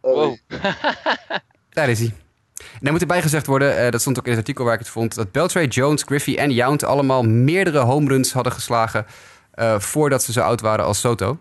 Wow. 0.00 0.36
Daar 1.70 1.88
is 1.88 1.98
hij. 1.98 2.12
En 2.56 2.78
dan 2.80 2.92
moet 2.92 3.00
erbij 3.00 3.22
gezegd 3.22 3.46
worden, 3.46 3.76
eh, 3.84 3.90
dat 3.90 4.00
stond 4.00 4.18
ook 4.18 4.24
in 4.24 4.30
het 4.30 4.38
artikel 4.40 4.64
waar 4.64 4.72
ik 4.74 4.78
het 4.78 4.88
vond, 4.88 5.14
dat 5.14 5.32
Beltray, 5.32 5.66
Jones, 5.66 6.02
Griffey 6.02 6.38
en 6.38 6.50
Yount 6.50 6.84
allemaal 6.84 7.22
meerdere 7.22 7.78
home 7.78 8.08
runs 8.08 8.32
hadden 8.32 8.52
geslagen 8.52 9.06
eh, 9.50 9.78
voordat 9.78 10.22
ze 10.22 10.32
zo 10.32 10.40
oud 10.40 10.60
waren 10.60 10.84
als 10.84 11.00
Soto. 11.00 11.38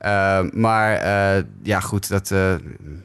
Eh, 0.00 0.42
maar 0.52 0.96
eh, 0.96 1.44
ja, 1.62 1.80
goed, 1.80 2.08
dat, 2.08 2.30
eh, 2.30 2.54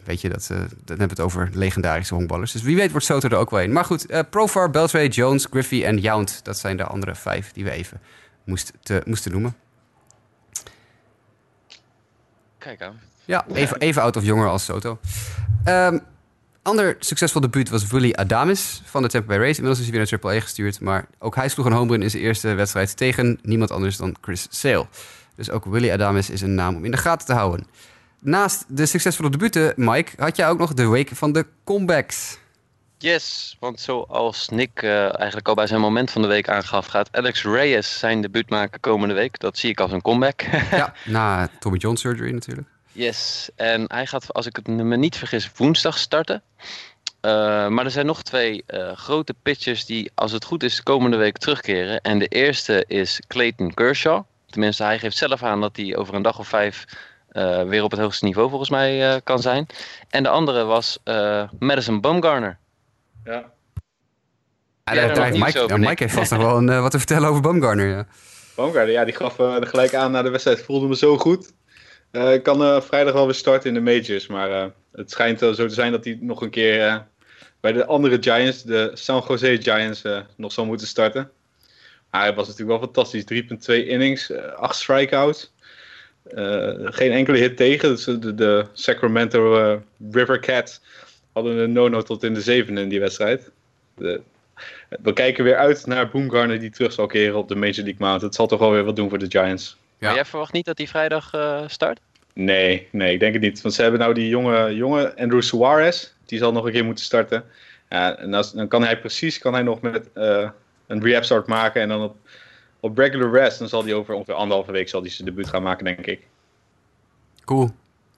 weet 0.04 0.22
je, 0.22 0.30
dat, 0.30 0.48
eh, 0.52 0.58
dan 0.58 0.68
hebben 0.86 0.98
we 0.98 1.04
het 1.04 1.20
over 1.20 1.50
legendarische 1.54 2.14
honkballers. 2.14 2.52
Dus 2.52 2.62
wie 2.62 2.76
weet 2.76 2.92
wordt 2.92 3.06
Soto 3.06 3.30
er 3.30 3.38
ook 3.38 3.50
wel 3.50 3.62
een. 3.62 3.72
Maar 3.72 3.86
goed, 3.86 4.30
Profar, 4.30 4.70
Beltray, 4.70 5.08
Jones, 5.08 5.48
Griffey 5.50 5.86
en 5.86 5.98
Yount, 5.98 6.40
dat 6.44 6.58
zijn 6.58 6.78
de 6.78 6.84
andere 6.84 7.16
vijf 7.16 7.52
die 7.52 7.64
we 7.64 7.72
even 7.72 8.02
moest 8.44 8.74
te, 8.82 9.02
moesten 9.06 9.32
noemen. 9.32 9.56
Kijk 12.58 12.82
aan. 12.82 13.00
Ja, 13.26 13.46
even, 13.54 13.78
even 13.78 14.02
oud 14.02 14.16
of 14.16 14.24
jonger 14.24 14.48
als 14.48 14.66
Soto. 14.66 15.00
Ehm, 15.64 16.00
ander 16.62 16.96
succesvol 17.00 17.42
debuut 17.42 17.70
was 17.70 17.88
Willy 17.88 18.14
Adames 18.14 18.82
van 18.86 19.02
de 19.02 19.08
Tampa 19.08 19.28
Bay 19.28 19.38
Rays. 19.38 19.58
Inmiddels 19.58 19.80
is 19.80 19.84
hij 19.84 19.92
weer 19.92 20.00
naar 20.00 20.20
Triple 20.20 20.38
A 20.38 20.40
gestuurd. 20.40 20.80
Maar 20.80 21.08
ook 21.20 21.36
hij 21.36 21.50
sloeg 21.50 21.66
een 21.66 21.72
home 21.72 21.92
run 21.92 22.02
in 22.02 22.10
zijn 22.10 22.24
eerste 22.24 22.54
wedstrijd 22.54 22.98
tegen 22.98 23.40
niemand 23.42 23.72
anders 23.72 23.98
dan 23.98 24.16
Chris 24.22 24.48
Sale. 24.50 24.88
Dus 25.36 25.50
ook 25.50 25.66
Willy 25.66 25.92
Adames 25.92 26.30
is 26.30 26.42
een 26.42 26.56
naam 26.56 26.76
om 26.76 26.86
in 26.86 26.92
de 26.92 26.98
gaten 26.98 27.28
te 27.28 27.34
houden. 27.34 27.68
Naast 28.20 28.66
de 28.68 28.86
succesvolle 28.86 29.30
debuten, 29.30 29.74
Mike, 29.76 30.12
had 30.18 30.36
jij 30.36 30.50
ook 30.50 30.58
nog 30.58 30.74
de 30.74 30.88
week 30.88 31.10
van 31.14 31.32
de 31.32 31.46
comebacks. 31.64 32.38
Yes, 32.98 33.58
want 33.60 33.80
zoals 33.80 34.50
Nick 34.50 34.82
eh, 34.82 35.20
eigenlijk 35.20 35.48
al 35.48 35.56
bij 35.56 35.68
zijn 35.68 35.82
moment 35.82 36.12
van 36.12 36.22
de 36.22 36.28
week 36.28 36.50
aangaf, 36.50 36.86
gaat 36.86 37.10
Alex 37.12 37.44
Reyes 37.44 38.00
zijn 38.00 38.22
debuut 38.22 38.50
maken 38.50 38.80
komende 38.80 39.14
week. 39.14 39.40
Dat 39.40 39.58
zie 39.58 39.70
ik 39.70 39.80
als 39.80 39.92
een 39.92 40.02
comeback. 40.02 40.42
Ja, 40.72 40.94
na 41.06 41.50
Tommy 41.60 41.78
John 41.78 41.96
surgery 41.96 42.32
natuurlijk. 42.32 42.68
yes, 42.92 43.50
en 43.56 43.86
hij 43.88 44.06
gaat, 44.06 44.34
als 44.34 44.46
ik 44.46 44.56
het 44.56 44.68
me 44.68 44.98
niet 44.98 45.18
vergis, 45.18 45.52
woensdag 45.56 45.98
starten. 45.98 46.44
Eh, 47.22 47.68
maar 47.68 47.86
er 47.86 47.92
zijn 47.92 48.06
nog 48.06 48.24
twee 48.24 48.64
eh, 48.68 48.92
grote 48.96 49.36
pitchers 49.44 49.86
die, 49.86 50.12
als 50.16 50.32
het 50.32 50.46
goed 50.46 50.64
is, 50.64 50.84
komende 50.84 51.18
week 51.18 51.38
terugkeren. 51.38 52.02
En 52.02 52.20
de 52.20 52.28
eerste 52.28 52.84
is 52.88 53.22
Clayton 53.28 53.74
Kershaw. 53.74 54.24
Tenminste, 54.56 54.84
hij 54.84 55.00
geeft 55.00 55.18
zelf 55.18 55.44
aan 55.44 55.62
dat 55.62 55.76
hij 55.76 55.96
over 55.96 56.14
een 56.14 56.22
dag 56.22 56.40
of 56.40 56.48
vijf 56.48 56.86
eh, 57.30 57.64
weer 57.64 57.84
op 57.84 57.92
het 57.92 58.00
hoogste 58.00 58.26
niveau 58.26 58.50
volgens 58.50 58.70
mij 58.70 59.14
eh, 59.14 59.22
kan 59.24 59.40
zijn. 59.42 59.68
En 60.10 60.24
de 60.24 60.30
andere 60.30 60.64
was 60.64 61.00
eh, 61.04 61.44
Madison 61.60 62.02
Bumgarner. 62.02 62.58
Ja. 63.24 63.32
Ja, 64.84 64.94
daar 64.94 65.26
heeft 65.26 65.38
Mike, 65.38 65.60
over, 65.60 65.80
ja. 65.80 65.90
Mike 65.90 66.04
heeft 66.04 66.16
vast 66.16 66.32
nog 66.32 66.42
wel 66.42 66.58
een, 66.58 66.82
wat 66.82 66.92
te 66.92 66.98
vertellen 66.98 67.30
over 67.30 67.42
Bumgarner. 67.42 67.88
Ja. 67.88 68.06
Baumgarten, 68.56 68.92
ja, 68.92 69.06
die 69.06 69.14
gaf 69.14 69.40
eh, 69.40 69.56
er 69.56 69.68
gelijk 69.68 69.94
aan 69.94 70.12
na 70.12 70.22
de 70.22 70.30
wedstrijd. 70.30 70.62
Voelde 70.62 70.88
me 70.88 70.96
zo 70.96 71.18
goed. 71.18 71.54
Eh, 72.12 72.34
Ik 72.34 72.44
kan 72.44 72.64
eh, 72.64 72.82
vrijdag 72.82 73.14
wel 73.14 73.26
weer 73.26 73.34
starten 73.36 73.76
in 73.76 73.84
de 73.84 73.92
majors. 73.92 74.28
Maar 74.28 74.52
eh, 74.52 74.66
het 74.92 75.12
schijnt 75.12 75.40
zo 75.40 75.54
te 75.54 75.70
zijn 75.70 75.92
dat 75.92 76.06
hij 76.06 76.18
nog 76.22 76.42
een 76.42 76.50
keer 76.50 76.88
eh, 76.88 76.96
bij 77.60 77.72
de 77.72 77.86
andere 77.86 78.18
Giants, 78.22 78.64
de 78.64 78.92
San 78.94 79.24
Jose 79.28 79.58
Giants, 79.62 80.02
eh, 80.02 80.20
nog 80.38 80.52
zou 80.52 80.68
moeten 80.68 80.88
starten. 80.88 81.32
Hij 82.20 82.34
was 82.34 82.48
natuurlijk 82.48 82.80
wel 82.80 82.90
fantastisch. 82.90 83.24
3,2 83.24 83.88
innings, 83.88 84.32
eh, 84.32 84.54
8 84.54 84.76
strikeouts. 84.76 85.54
Eh, 86.24 86.74
geen 86.80 87.12
enkele 87.12 87.38
hit 87.38 87.58
tegen. 87.58 87.90
Dus 87.90 88.04
de, 88.04 88.36
de 88.36 88.66
Sacramento 88.74 89.58
eh, 89.58 89.78
River 90.12 90.40
Cats 90.40 90.82
hadden 91.34 91.58
een 91.58 91.72
no-no 91.72 92.02
tot 92.02 92.24
in 92.24 92.34
de 92.34 92.42
zevende 92.42 92.82
in 92.82 92.90
die 92.90 93.00
wedstrijd. 93.00 93.52
De, 93.96 94.22
we 95.02 95.14
kijken 95.14 95.44
weer 95.44 95.56
uit 95.56 95.86
naar 95.86 96.10
Boomgarner 96.10 96.60
die 96.60 96.70
terug 96.70 96.92
zal 96.92 97.06
keren 97.06 97.38
op 97.38 97.48
de 97.48 97.56
Major 97.56 97.84
League 97.84 97.96
Mount. 97.98 98.22
Het 98.22 98.36
zal 98.36 98.48
toch 98.48 98.60
wel 98.60 98.72
weer 98.72 98.84
wat 98.84 98.96
doen 98.96 99.10
voor 99.10 99.20
de 99.20 99.30
Giants. 99.30 99.78
Ja. 100.00 100.08
Maar 100.08 100.16
jij 100.16 100.26
verwacht 100.26 100.54
niet 100.54 100.66
dat 100.66 100.78
hij 100.78 100.88
vrijdag 100.88 101.34
eh, 101.34 101.64
start? 101.68 102.00
Nee, 102.34 102.88
nee, 102.92 103.14
ik 103.14 103.20
denk 103.20 103.34
het 103.34 103.42
niet. 103.42 103.62
Want 103.62 103.74
ze 103.74 103.82
hebben 103.82 104.00
nou 104.00 104.14
die 104.14 104.30
jonge, 104.30 104.76
jonge 104.76 105.18
Andrew 105.18 105.42
Suarez. 105.42 106.12
Die 106.26 106.40
zal 106.40 106.52
nog 106.52 106.66
een 106.66 106.72
keer 106.72 106.86
moeten 106.86 107.06
starten. 107.06 107.44
Ja, 107.90 108.18
en 108.18 108.34
als, 108.34 108.52
dan 108.52 108.68
kan 108.68 108.84
hij 108.84 109.00
precies 109.00 109.38
kan 109.38 109.54
hij 109.54 109.64
nog 109.64 109.82
met 109.82 110.10
eh, 110.14 110.50
een 110.88 111.04
rehab 111.04 111.24
start 111.24 111.48
maken. 111.48 111.82
En 111.82 111.88
dan 111.88 112.02
op, 112.02 112.16
op 112.80 112.98
regular 112.98 113.32
rest, 113.32 113.60
dan 113.60 113.68
zal 113.68 113.84
hij 113.84 113.94
over 113.94 114.14
ongeveer 114.14 114.34
anderhalve 114.34 114.72
week 114.72 114.90
zal 114.90 115.02
hij 115.02 115.10
zijn 115.10 115.28
debuut 115.28 115.48
gaan 115.48 115.64
maken, 115.64 115.86
denk 115.86 116.06
ik. 116.06 116.28
Cool. 117.46 117.72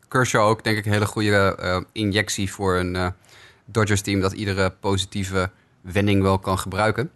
Kershaw 0.07 0.47
ook, 0.47 0.63
denk 0.63 0.77
ik, 0.77 0.85
een 0.85 0.91
hele 0.91 1.05
goede 1.05 1.55
eh, 1.59 1.81
injectie 1.91 2.51
voor 2.51 2.77
een 2.77 2.95
eh, 2.95 3.07
Dodgers-team 3.65 4.21
dat 4.21 4.33
iedere 4.33 4.69
positieve 4.79 5.49
wending 5.81 6.21
wel 6.21 6.39
kan 6.39 6.59
gebruiken. 6.59 7.11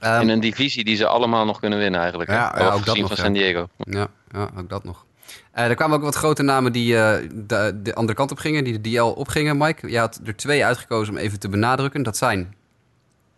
Ehm, 0.00 0.20
In 0.20 0.28
een 0.28 0.40
divisie 0.40 0.84
die 0.84 0.96
ze 0.96 1.06
allemaal 1.06 1.44
nog 1.44 1.60
kunnen 1.60 1.78
winnen 1.78 2.00
eigenlijk. 2.00 2.30
Ja, 2.30 2.54
ja, 2.58 2.64
ook 2.64 2.70
dat 2.70 2.88
gezien 2.88 3.00
nog, 3.00 3.08
van 3.08 3.16
ja. 3.16 3.22
San 3.22 3.32
Diego. 3.32 3.68
ja, 3.76 4.08
ja, 4.32 4.50
ook 4.56 4.68
dat 4.68 4.84
nog. 4.84 5.04
Eh, 5.52 5.64
er 5.64 5.74
kwamen 5.74 5.96
ook 5.96 6.02
wat 6.02 6.14
grote 6.14 6.42
namen 6.42 6.72
die 6.72 6.96
eh, 6.96 7.28
de, 7.34 7.80
de 7.82 7.94
andere 7.94 8.16
kant 8.16 8.30
op 8.30 8.38
gingen, 8.38 8.64
die 8.64 8.80
de 8.80 8.90
DL 8.90 9.02
opgingen, 9.02 9.56
Mike. 9.56 9.90
Je 9.90 9.98
had 9.98 10.20
er 10.24 10.36
twee 10.36 10.64
uitgekozen 10.64 11.14
om 11.14 11.20
even 11.20 11.38
te 11.38 11.48
benadrukken. 11.48 12.02
Dat 12.02 12.16
zijn 12.16 12.54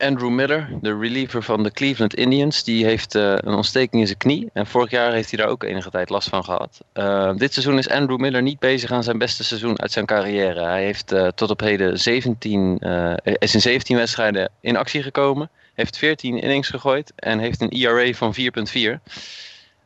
Andrew 0.04 0.30
Miller, 0.30 0.68
de 0.80 0.98
reliever 0.98 1.42
van 1.42 1.62
de 1.62 1.70
Cleveland 1.70 2.14
Indians, 2.14 2.64
die 2.64 2.84
heeft 2.84 3.14
eh, 3.14 3.22
een 3.22 3.54
ontsteking 3.54 4.00
in 4.00 4.06
zijn 4.06 4.18
knie. 4.18 4.50
En 4.52 4.66
vorig 4.66 4.90
jaar 4.90 5.12
heeft 5.12 5.30
hij 5.30 5.38
daar 5.38 5.48
ook 5.48 5.62
enige 5.62 5.90
tijd 5.90 6.08
last 6.08 6.28
van 6.28 6.44
gehad. 6.44 6.80
Eh, 6.92 7.34
dit 7.36 7.52
seizoen 7.52 7.78
is 7.78 7.88
Andrew 7.88 8.18
Miller 8.18 8.42
niet 8.42 8.58
bezig 8.58 8.90
aan 8.90 9.02
zijn 9.02 9.18
beste 9.18 9.44
seizoen 9.44 9.80
uit 9.80 9.92
zijn 9.92 10.06
carrière. 10.06 10.64
Hij 10.64 10.84
heeft 10.84 11.12
eh, 11.12 11.28
tot 11.28 11.50
op 11.50 11.60
heden 11.60 11.98
17, 11.98 12.78
eh, 12.78 13.12
is 13.38 13.54
in 13.54 13.60
17 13.60 13.96
wedstrijden 13.96 14.50
in 14.60 14.76
actie 14.76 15.02
gekomen. 15.02 15.50
Heeft 15.74 15.98
14 15.98 16.40
innings 16.40 16.68
gegooid 16.68 17.12
en 17.16 17.38
heeft 17.38 17.60
een 17.60 17.70
ERA 17.70 18.12
van 18.12 18.34
4,4. 18.34 19.00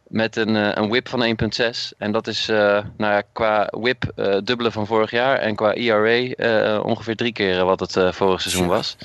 Met 0.08 0.36
een, 0.36 0.54
een 0.54 0.88
whip 0.88 1.08
van 1.08 1.22
1,6. 1.22 1.96
En 1.98 2.12
dat 2.12 2.26
is 2.26 2.46
nou 2.46 2.86
ja, 2.96 3.22
qua 3.32 3.68
whip 3.70 4.12
dubbele 4.44 4.70
van 4.70 4.86
vorig 4.86 5.10
jaar. 5.10 5.38
En 5.38 5.54
qua 5.54 5.74
ERA 5.74 6.80
ongeveer 6.80 7.16
drie 7.16 7.32
keer 7.32 7.64
wat 7.64 7.80
het 7.80 8.16
vorig 8.16 8.40
seizoen 8.40 8.66
was. 8.66 8.96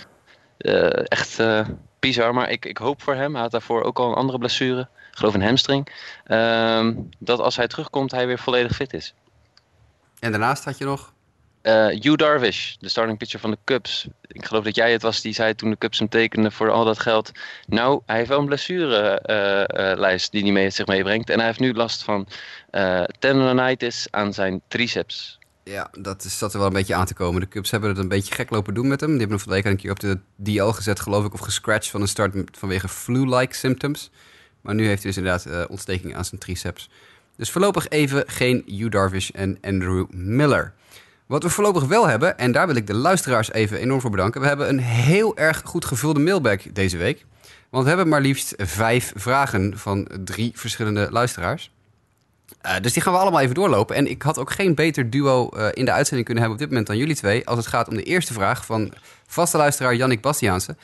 Eh, 0.64 1.04
echt 1.04 1.40
eh, 1.40 1.68
bizar, 2.00 2.34
maar 2.34 2.50
ik, 2.50 2.66
ik 2.66 2.78
hoop 2.78 3.02
voor 3.02 3.16
hem. 3.16 3.34
Hij 3.34 3.42
had 3.42 3.52
daarvoor 3.52 3.84
ook 3.84 4.00
al 4.00 4.10
een 4.10 4.16
andere 4.16 4.38
blessure. 4.38 4.82
Ik 4.82 5.18
geloof 5.18 5.34
een 5.34 5.44
hamstring. 5.44 5.88
Ehm, 6.26 6.94
dat 7.20 7.40
als 7.40 7.56
hij 7.56 7.68
terugkomt, 7.68 8.12
hij 8.12 8.28
weer 8.28 8.40
volledig 8.40 8.76
fit 8.76 8.94
is. 8.94 9.14
En 10.20 10.32
daarnaast 10.32 10.66
had 10.66 10.78
je 10.78 10.86
nog. 10.86 11.14
Eh 11.62 11.88
Hugh 11.88 12.16
Darvish, 12.16 12.76
de 12.76 12.90
starting 12.90 13.18
pitcher 13.18 13.40
van 13.40 13.52
de 13.52 13.58
Cubs. 13.64 14.08
Ik 14.28 14.46
geloof 14.46 14.64
dat 14.64 14.76
jij 14.76 14.92
het 14.92 15.02
was 15.02 15.22
die 15.22 15.34
zei 15.34 15.56
toen 15.56 15.70
de 15.70 15.78
Cubs 15.78 16.00
hem 16.00 16.10
tekenden 16.10 16.52
voor 16.52 16.72
al 16.72 16.86
dat 16.86 17.00
geld. 17.00 17.32
Nou, 17.68 18.02
hij 18.06 18.16
heeft 18.16 18.30
wel 18.30 18.40
een 18.40 18.46
blessurelijst 18.46 20.32
die 20.32 20.44
hij 20.44 20.52
mee, 20.52 20.70
zich 20.70 20.86
meebrengt. 20.86 21.30
En 21.30 21.38
hij 21.38 21.48
heeft 21.48 21.60
nu 21.60 21.74
last 21.74 22.04
van 22.04 22.28
tendonitis 23.20 24.08
aan 24.12 24.34
zijn 24.34 24.62
triceps. 24.68 25.40
Ja, 25.64 25.90
dat 26.00 26.24
is, 26.24 26.38
zat 26.38 26.54
er 26.54 26.58
wel 26.58 26.68
een 26.68 26.74
beetje 26.74 26.96
aan 26.96 27.06
te 27.06 27.14
komen. 27.14 27.42
De 27.42 27.48
Cubs 27.48 27.72
hebben 27.72 27.90
het 27.90 27.98
een 27.98 28.08
beetje 28.08 28.34
gek 28.34 28.50
lopen 28.50 28.74
doen 28.74 28.88
met 28.88 29.00
hem. 29.00 29.10
Die 29.10 29.20
hebben 29.20 29.40
hem 29.40 29.64
de 29.64 29.70
een 29.70 29.78
keer 29.78 29.92
op 29.92 30.00
de 30.00 30.20
DL 30.36 30.70
gezet, 30.70 31.00
geloof 31.00 31.26
ik, 31.26 31.34
of 31.34 31.40
gescratcht 31.40 31.90
van 31.90 32.02
een 32.02 32.08
start 32.08 32.36
vanwege 32.52 32.90
flu-like 32.90 33.56
symptoms. 33.56 34.12
Maar 34.62 34.76
nu 34.76 34.88
heeft 34.88 35.04
hij 35.04 35.12
dus 35.12 35.24
inderdaad 35.24 35.46
eh, 35.46 35.70
ontsteking 35.70 36.16
aan 36.16 36.26
zijn 36.26 36.42
triceps. 36.42 36.90
Dus 37.36 37.52
voorlopig 37.52 37.90
even 37.90 38.24
geen 38.28 38.64
Hugh 38.66 38.90
Darvish 38.90 39.30
en 39.30 39.58
Andrew 39.62 40.06
Miller. 40.12 40.74
Wat 41.26 41.44
we 41.44 41.50
voorlopig 41.50 41.84
wel 41.84 42.08
hebben, 42.08 42.38
en 42.38 42.52
daar 42.52 42.68
wil 42.68 42.76
ik 42.76 42.88
de 42.88 42.94
luisteraars 42.94 43.52
even 43.52 43.78
enorm 43.78 44.02
voor 44.02 44.10
bedanken. 44.10 44.42
We 44.42 44.48
hebben 44.48 44.70
een 44.70 44.80
heel 44.80 45.38
erg 45.38 45.62
goed 45.66 45.86
gevulde 45.86 46.20
mailbag 46.20 46.62
deze 46.74 46.98
week. 46.98 47.26
Want 47.70 47.84
we 47.84 47.90
hebben 47.90 48.08
maar 48.08 48.22
liefst 48.22 48.54
vijf 48.58 49.14
vragen 49.16 49.78
van 49.78 50.08
drie 50.24 50.52
verschillende 50.56 51.08
luisteraars. 51.12 51.72
Eh, 52.64 52.76
dus 52.82 52.94
die 52.94 53.02
gaan 53.02 53.14
we 53.14 53.20
allemaal 53.20 53.42
even 53.42 53.56
doorlopen. 53.56 53.96
En 53.96 54.10
ik 54.10 54.22
had 54.22 54.38
ook 54.40 54.52
geen 54.52 54.76
beter 54.76 55.10
duo 55.10 55.50
eh, 55.50 55.68
in 55.74 55.86
de 55.86 55.92
uitzending 55.92 56.26
kunnen 56.26 56.44
hebben 56.44 56.52
op 56.52 56.60
dit 56.60 56.70
moment 56.70 56.88
dan 56.88 56.98
jullie 56.98 57.16
twee. 57.16 57.48
Als 57.48 57.58
het 57.58 57.68
gaat 57.68 57.88
om 57.88 57.96
de 57.96 58.04
eerste 58.04 58.34
vraag 58.34 58.66
van 58.66 58.94
vaste 59.28 59.58
luisteraar 59.58 59.96
Jannik 59.96 60.22
Bastiaanse. 60.22 60.76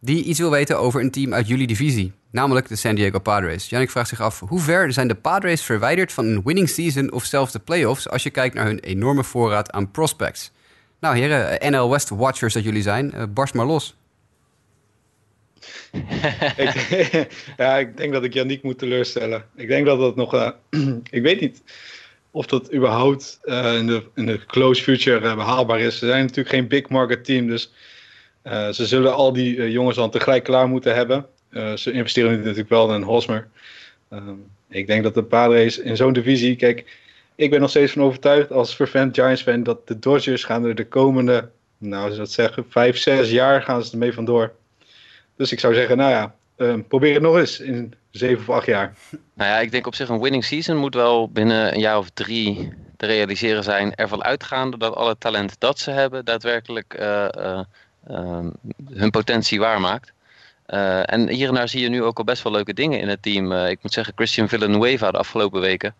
Die 0.00 0.24
iets 0.24 0.38
wil 0.38 0.50
weten 0.50 0.78
over 0.78 1.00
een 1.00 1.10
team 1.10 1.34
uit 1.34 1.48
jullie 1.48 1.66
divisie. 1.66 2.12
Namelijk 2.30 2.68
de 2.68 2.76
San 2.76 2.94
Diego 2.94 3.18
Padres. 3.18 3.68
Jannik 3.68 3.90
vraagt 3.90 4.08
zich 4.08 4.20
af 4.20 4.40
hoe 4.40 4.60
ver 4.60 4.92
zijn 4.92 5.08
de 5.08 5.14
Padres 5.14 5.62
verwijderd 5.62 6.12
van 6.12 6.26
een 6.26 6.42
winning 6.44 6.68
season 6.68 7.12
of 7.12 7.24
zelfs 7.24 7.52
de 7.52 7.58
playoffs. 7.58 8.08
als 8.08 8.22
je 8.22 8.30
kijkt 8.30 8.54
naar 8.54 8.66
hun 8.66 8.78
enorme 8.78 9.24
voorraad 9.24 9.70
aan 9.70 9.90
prospects. 9.90 10.52
Nou 11.00 11.16
heren, 11.16 11.60
eh, 11.60 11.70
NL 11.70 11.90
West 11.90 12.08
Watchers 12.08 12.54
dat 12.54 12.64
jullie 12.64 12.82
zijn, 12.82 13.12
eh, 13.12 13.22
barst 13.28 13.54
maar 13.54 13.66
los. 13.66 13.96
ja, 17.56 17.78
ik 17.78 17.96
denk 17.96 18.12
dat 18.12 18.24
ik 18.24 18.34
Yannick 18.34 18.62
moet 18.62 18.78
teleurstellen. 18.78 19.44
Ik 19.56 19.68
denk 19.68 19.86
dat 19.86 19.98
dat 19.98 20.16
nog. 20.16 20.34
eh, 20.34 20.50
ik 21.10 21.22
weet 21.22 21.40
niet 21.40 21.62
of 22.30 22.46
dat 22.46 22.74
überhaupt 22.74 23.38
eh, 23.42 23.74
in, 23.74 23.86
de, 23.86 24.02
in 24.14 24.26
de 24.26 24.40
close 24.46 24.82
future 24.82 25.28
eh, 25.28 25.36
behaalbaar 25.36 25.80
is. 25.80 25.98
Ze 25.98 26.06
zijn 26.06 26.20
natuurlijk 26.20 26.54
geen 26.54 26.68
big 26.68 26.88
market 26.88 27.24
team. 27.24 27.46
Dus 27.46 27.72
ze 28.70 28.86
zullen 28.86 29.14
al 29.14 29.32
die 29.32 29.70
jongens 29.70 29.96
dan 29.96 30.10
tegelijk 30.10 30.44
klaar 30.44 30.68
moeten 30.68 30.94
hebben. 30.94 31.26
Ze 31.74 31.92
investeren 31.92 32.30
nu 32.30 32.36
natuurlijk 32.36 32.68
wel 32.68 32.94
in 32.94 33.02
Hosmer. 33.02 33.48
Ehm, 34.10 34.34
ik 34.68 34.86
denk 34.86 35.02
dat 35.02 35.14
de 35.14 35.22
Padres 35.22 35.78
in 35.78 35.96
zo'n 35.96 36.12
divisie. 36.12 36.56
Kijk, 36.56 36.84
ik 37.34 37.50
ben 37.50 37.60
nog 37.60 37.70
steeds 37.70 37.92
van 37.92 38.02
overtuigd 38.02 38.52
als 38.52 38.76
vervent 38.76 39.14
Giants 39.14 39.42
fan 39.42 39.62
dat 39.62 39.88
de 39.88 39.98
Dodgers 39.98 40.44
gaan 40.44 40.64
er 40.64 40.74
de 40.74 40.86
komende, 40.86 41.48
nou 41.78 42.10
ze 42.10 42.16
dat 42.16 42.30
zeggen, 42.30 42.66
vijf, 42.68 42.96
zes 42.96 43.30
jaar 43.30 43.62
gaan 43.62 43.84
ze 43.84 43.92
ermee 43.92 44.12
vandoor. 44.12 44.52
Dus 45.36 45.52
ik 45.52 45.60
zou 45.60 45.74
zeggen, 45.74 45.96
nou 45.96 46.10
ja, 46.10 46.34
uh, 46.56 46.74
probeer 46.88 47.14
het 47.14 47.22
nog 47.22 47.36
eens 47.36 47.60
in 47.60 47.94
zeven 48.10 48.38
of 48.38 48.50
acht 48.50 48.66
jaar. 48.66 48.94
Nou 49.34 49.50
ja, 49.50 49.58
ik 49.58 49.70
denk 49.70 49.86
op 49.86 49.94
zich 49.94 50.08
een 50.08 50.20
winning 50.20 50.44
season 50.44 50.76
moet 50.76 50.94
wel 50.94 51.28
binnen 51.28 51.74
een 51.74 51.80
jaar 51.80 51.98
of 51.98 52.10
drie 52.10 52.72
te 52.96 53.06
realiseren 53.06 53.64
zijn. 53.64 53.94
Ervan 53.94 54.24
uitgaande 54.24 54.78
dat 54.78 54.94
alle 54.94 55.18
talent 55.18 55.56
dat 55.58 55.78
ze 55.78 55.90
hebben 55.90 56.24
daadwerkelijk 56.24 56.96
uh, 57.00 57.28
uh, 57.38 58.38
hun 58.92 59.10
potentie 59.10 59.60
waarmaakt. 59.60 60.12
Uh, 60.66 61.12
en 61.12 61.28
hier 61.28 61.48
en 61.48 61.54
daar 61.54 61.68
zie 61.68 61.80
je 61.80 61.88
nu 61.88 62.02
ook 62.02 62.18
al 62.18 62.24
best 62.24 62.42
wel 62.42 62.52
leuke 62.52 62.74
dingen 62.74 63.00
in 63.00 63.08
het 63.08 63.22
team. 63.22 63.52
ik 63.52 63.78
moet 63.82 63.92
zeggen, 63.92 64.12
Christian 64.16 64.48
Villanueva 64.48 65.10
de 65.10 65.18
afgelopen 65.18 65.60
weken 65.60 65.94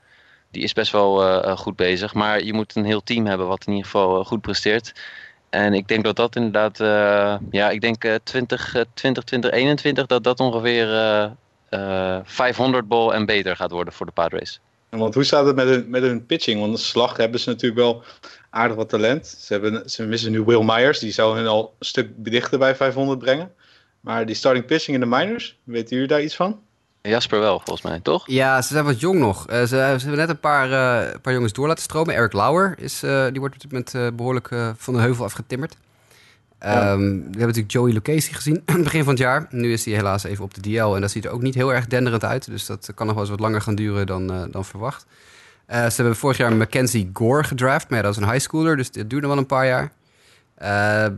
die 0.51 0.63
is 0.63 0.73
best 0.73 0.93
wel 0.93 1.43
goed 1.57 1.77
bezig. 1.77 2.15
Maar 2.15 2.43
je 2.43 2.53
moet 2.53 2.77
een 2.77 2.85
heel 2.85 3.03
team 3.03 3.27
hebben 3.27 3.47
wat 3.47 3.67
in 3.67 3.73
ieder 3.73 3.91
geval 3.91 4.25
goed 4.25 4.41
presteert. 4.41 4.93
En 5.55 5.75
ik 5.75 5.89
denk 5.89 6.05
dat 6.05 6.17
dat 6.17 6.37
inderdaad, 6.37 6.81
uh, 6.81 7.37
ja, 7.51 7.71
ik 7.71 7.81
denk 7.81 8.05
20, 8.25 8.85
20, 8.95 9.25
20, 9.25 9.51
21, 9.51 10.07
dat 10.07 10.25
dat 10.25 10.41
ongeveer 10.41 10.87
500 12.25 12.89
ball 12.89 13.11
en 13.11 13.27
beter 13.27 13.57
gaat 13.57 13.71
worden 13.71 13.93
voor 13.93 14.07
de 14.07 14.13
Padres. 14.13 14.61
Want 14.89 15.15
hoe 15.15 15.25
staat 15.25 15.47
het 15.47 15.57
met 15.57 15.69
hun, 15.69 15.85
met 15.89 16.03
hun 16.03 16.27
pitching? 16.27 16.61
Want 16.61 16.77
de 16.77 16.83
slag 16.83 17.17
hebben 17.17 17.41
ze 17.41 17.49
natuurlijk 17.49 17.81
wel 17.81 18.03
aardig 18.51 18.77
wat 18.77 18.89
talent. 18.89 19.27
Ze, 19.27 19.53
hebben, 19.53 19.91
ze 19.91 20.07
missen 20.07 20.33
nu 20.33 20.43
Will 20.43 20.63
Myers, 20.63 20.99
die 20.99 21.13
zou 21.13 21.37
hun 21.37 21.47
al 21.47 21.75
een 21.79 21.87
stuk 21.87 22.11
dichter 22.17 22.59
bij 22.59 22.75
500 22.77 23.19
brengen. 23.19 23.53
Maar 24.01 24.27
die 24.27 24.35
starting 24.35 24.65
pitching 24.65 24.95
in 24.97 25.11
de 25.11 25.17
minors, 25.17 25.59
weten 25.65 25.91
jullie 25.91 26.09
daar 26.09 26.23
iets 26.23 26.37
van? 26.37 26.61
Jasper 27.09 27.41
wel, 27.41 27.61
volgens 27.65 27.83
mij, 27.83 28.01
toch? 28.01 28.23
Ja, 28.27 28.63
ze 28.63 28.73
zijn 28.73 28.85
wat 28.85 29.01
jong 29.01 29.19
nog. 29.19 29.51
Uh, 29.51 29.59
ze, 29.59 29.67
ze, 29.67 29.77
hebben 29.77 30.17
net 30.17 30.29
een 30.29 30.41
paar, 30.41 30.67
uh, 30.67 31.21
paar 31.23 31.33
jongens 31.33 31.53
door 31.53 31.67
laten 31.67 31.83
stromen. 31.83 32.15
Eric 32.15 32.33
Lauer, 32.33 32.75
is, 32.79 33.03
uh, 33.03 33.25
die 33.25 33.41
wordt 33.41 33.73
met 33.73 33.95
behoorlijk 34.17 34.49
van 34.77 34.95
de 34.95 35.01
heuvel 35.01 35.25
afgetimmerd. 35.25 35.77
Ja. 36.61 36.93
Um, 36.93 37.01
we 37.01 37.23
hebben 37.23 37.47
natuurlijk 37.47 37.73
Joey 37.73 37.93
Lucchesi 37.93 38.33
gezien 38.35 38.63
begin 38.85 39.05
van 39.05 39.13
het 39.13 39.23
jaar. 39.23 39.47
Nu 39.51 39.73
is 39.73 39.85
hij 39.85 39.95
helaas 39.95 40.25
even 40.25 40.45
op 40.45 40.55
de 40.55 40.61
DL 40.61 40.95
en 40.95 41.01
dat 41.01 41.11
ziet 41.11 41.25
er 41.25 41.31
ook 41.31 41.43
niet 41.43 41.55
heel 41.55 41.75
erg 41.75 41.87
denderend 41.87 42.25
uit. 42.25 42.51
Dus 42.51 42.67
dat 42.67 42.93
kan 42.95 43.07
nog 43.07 43.15
wel 43.15 43.25
eens 43.25 43.33
wat 43.33 43.41
langer 43.41 43.61
gaan 43.61 43.75
duren 43.75 44.07
dan, 44.07 44.51
dan 44.51 44.65
verwacht. 44.65 45.07
ze 45.69 45.93
hebben 45.97 46.17
vorig 46.17 46.37
jaar 46.37 46.53
Mackenzie 46.53 47.11
Gore 47.13 47.45
gedraft, 47.45 47.89
maar 47.89 47.99
ja, 47.99 48.05
dat 48.05 48.17
is 48.17 48.23
een 48.23 48.31
high 48.31 48.43
schooler, 48.43 48.77
dus 48.77 48.91
dit 48.91 49.11
duurde 49.11 49.27
wel 49.27 49.39
een 49.39 49.47
paar 49.47 49.67
jaar. 49.67 49.93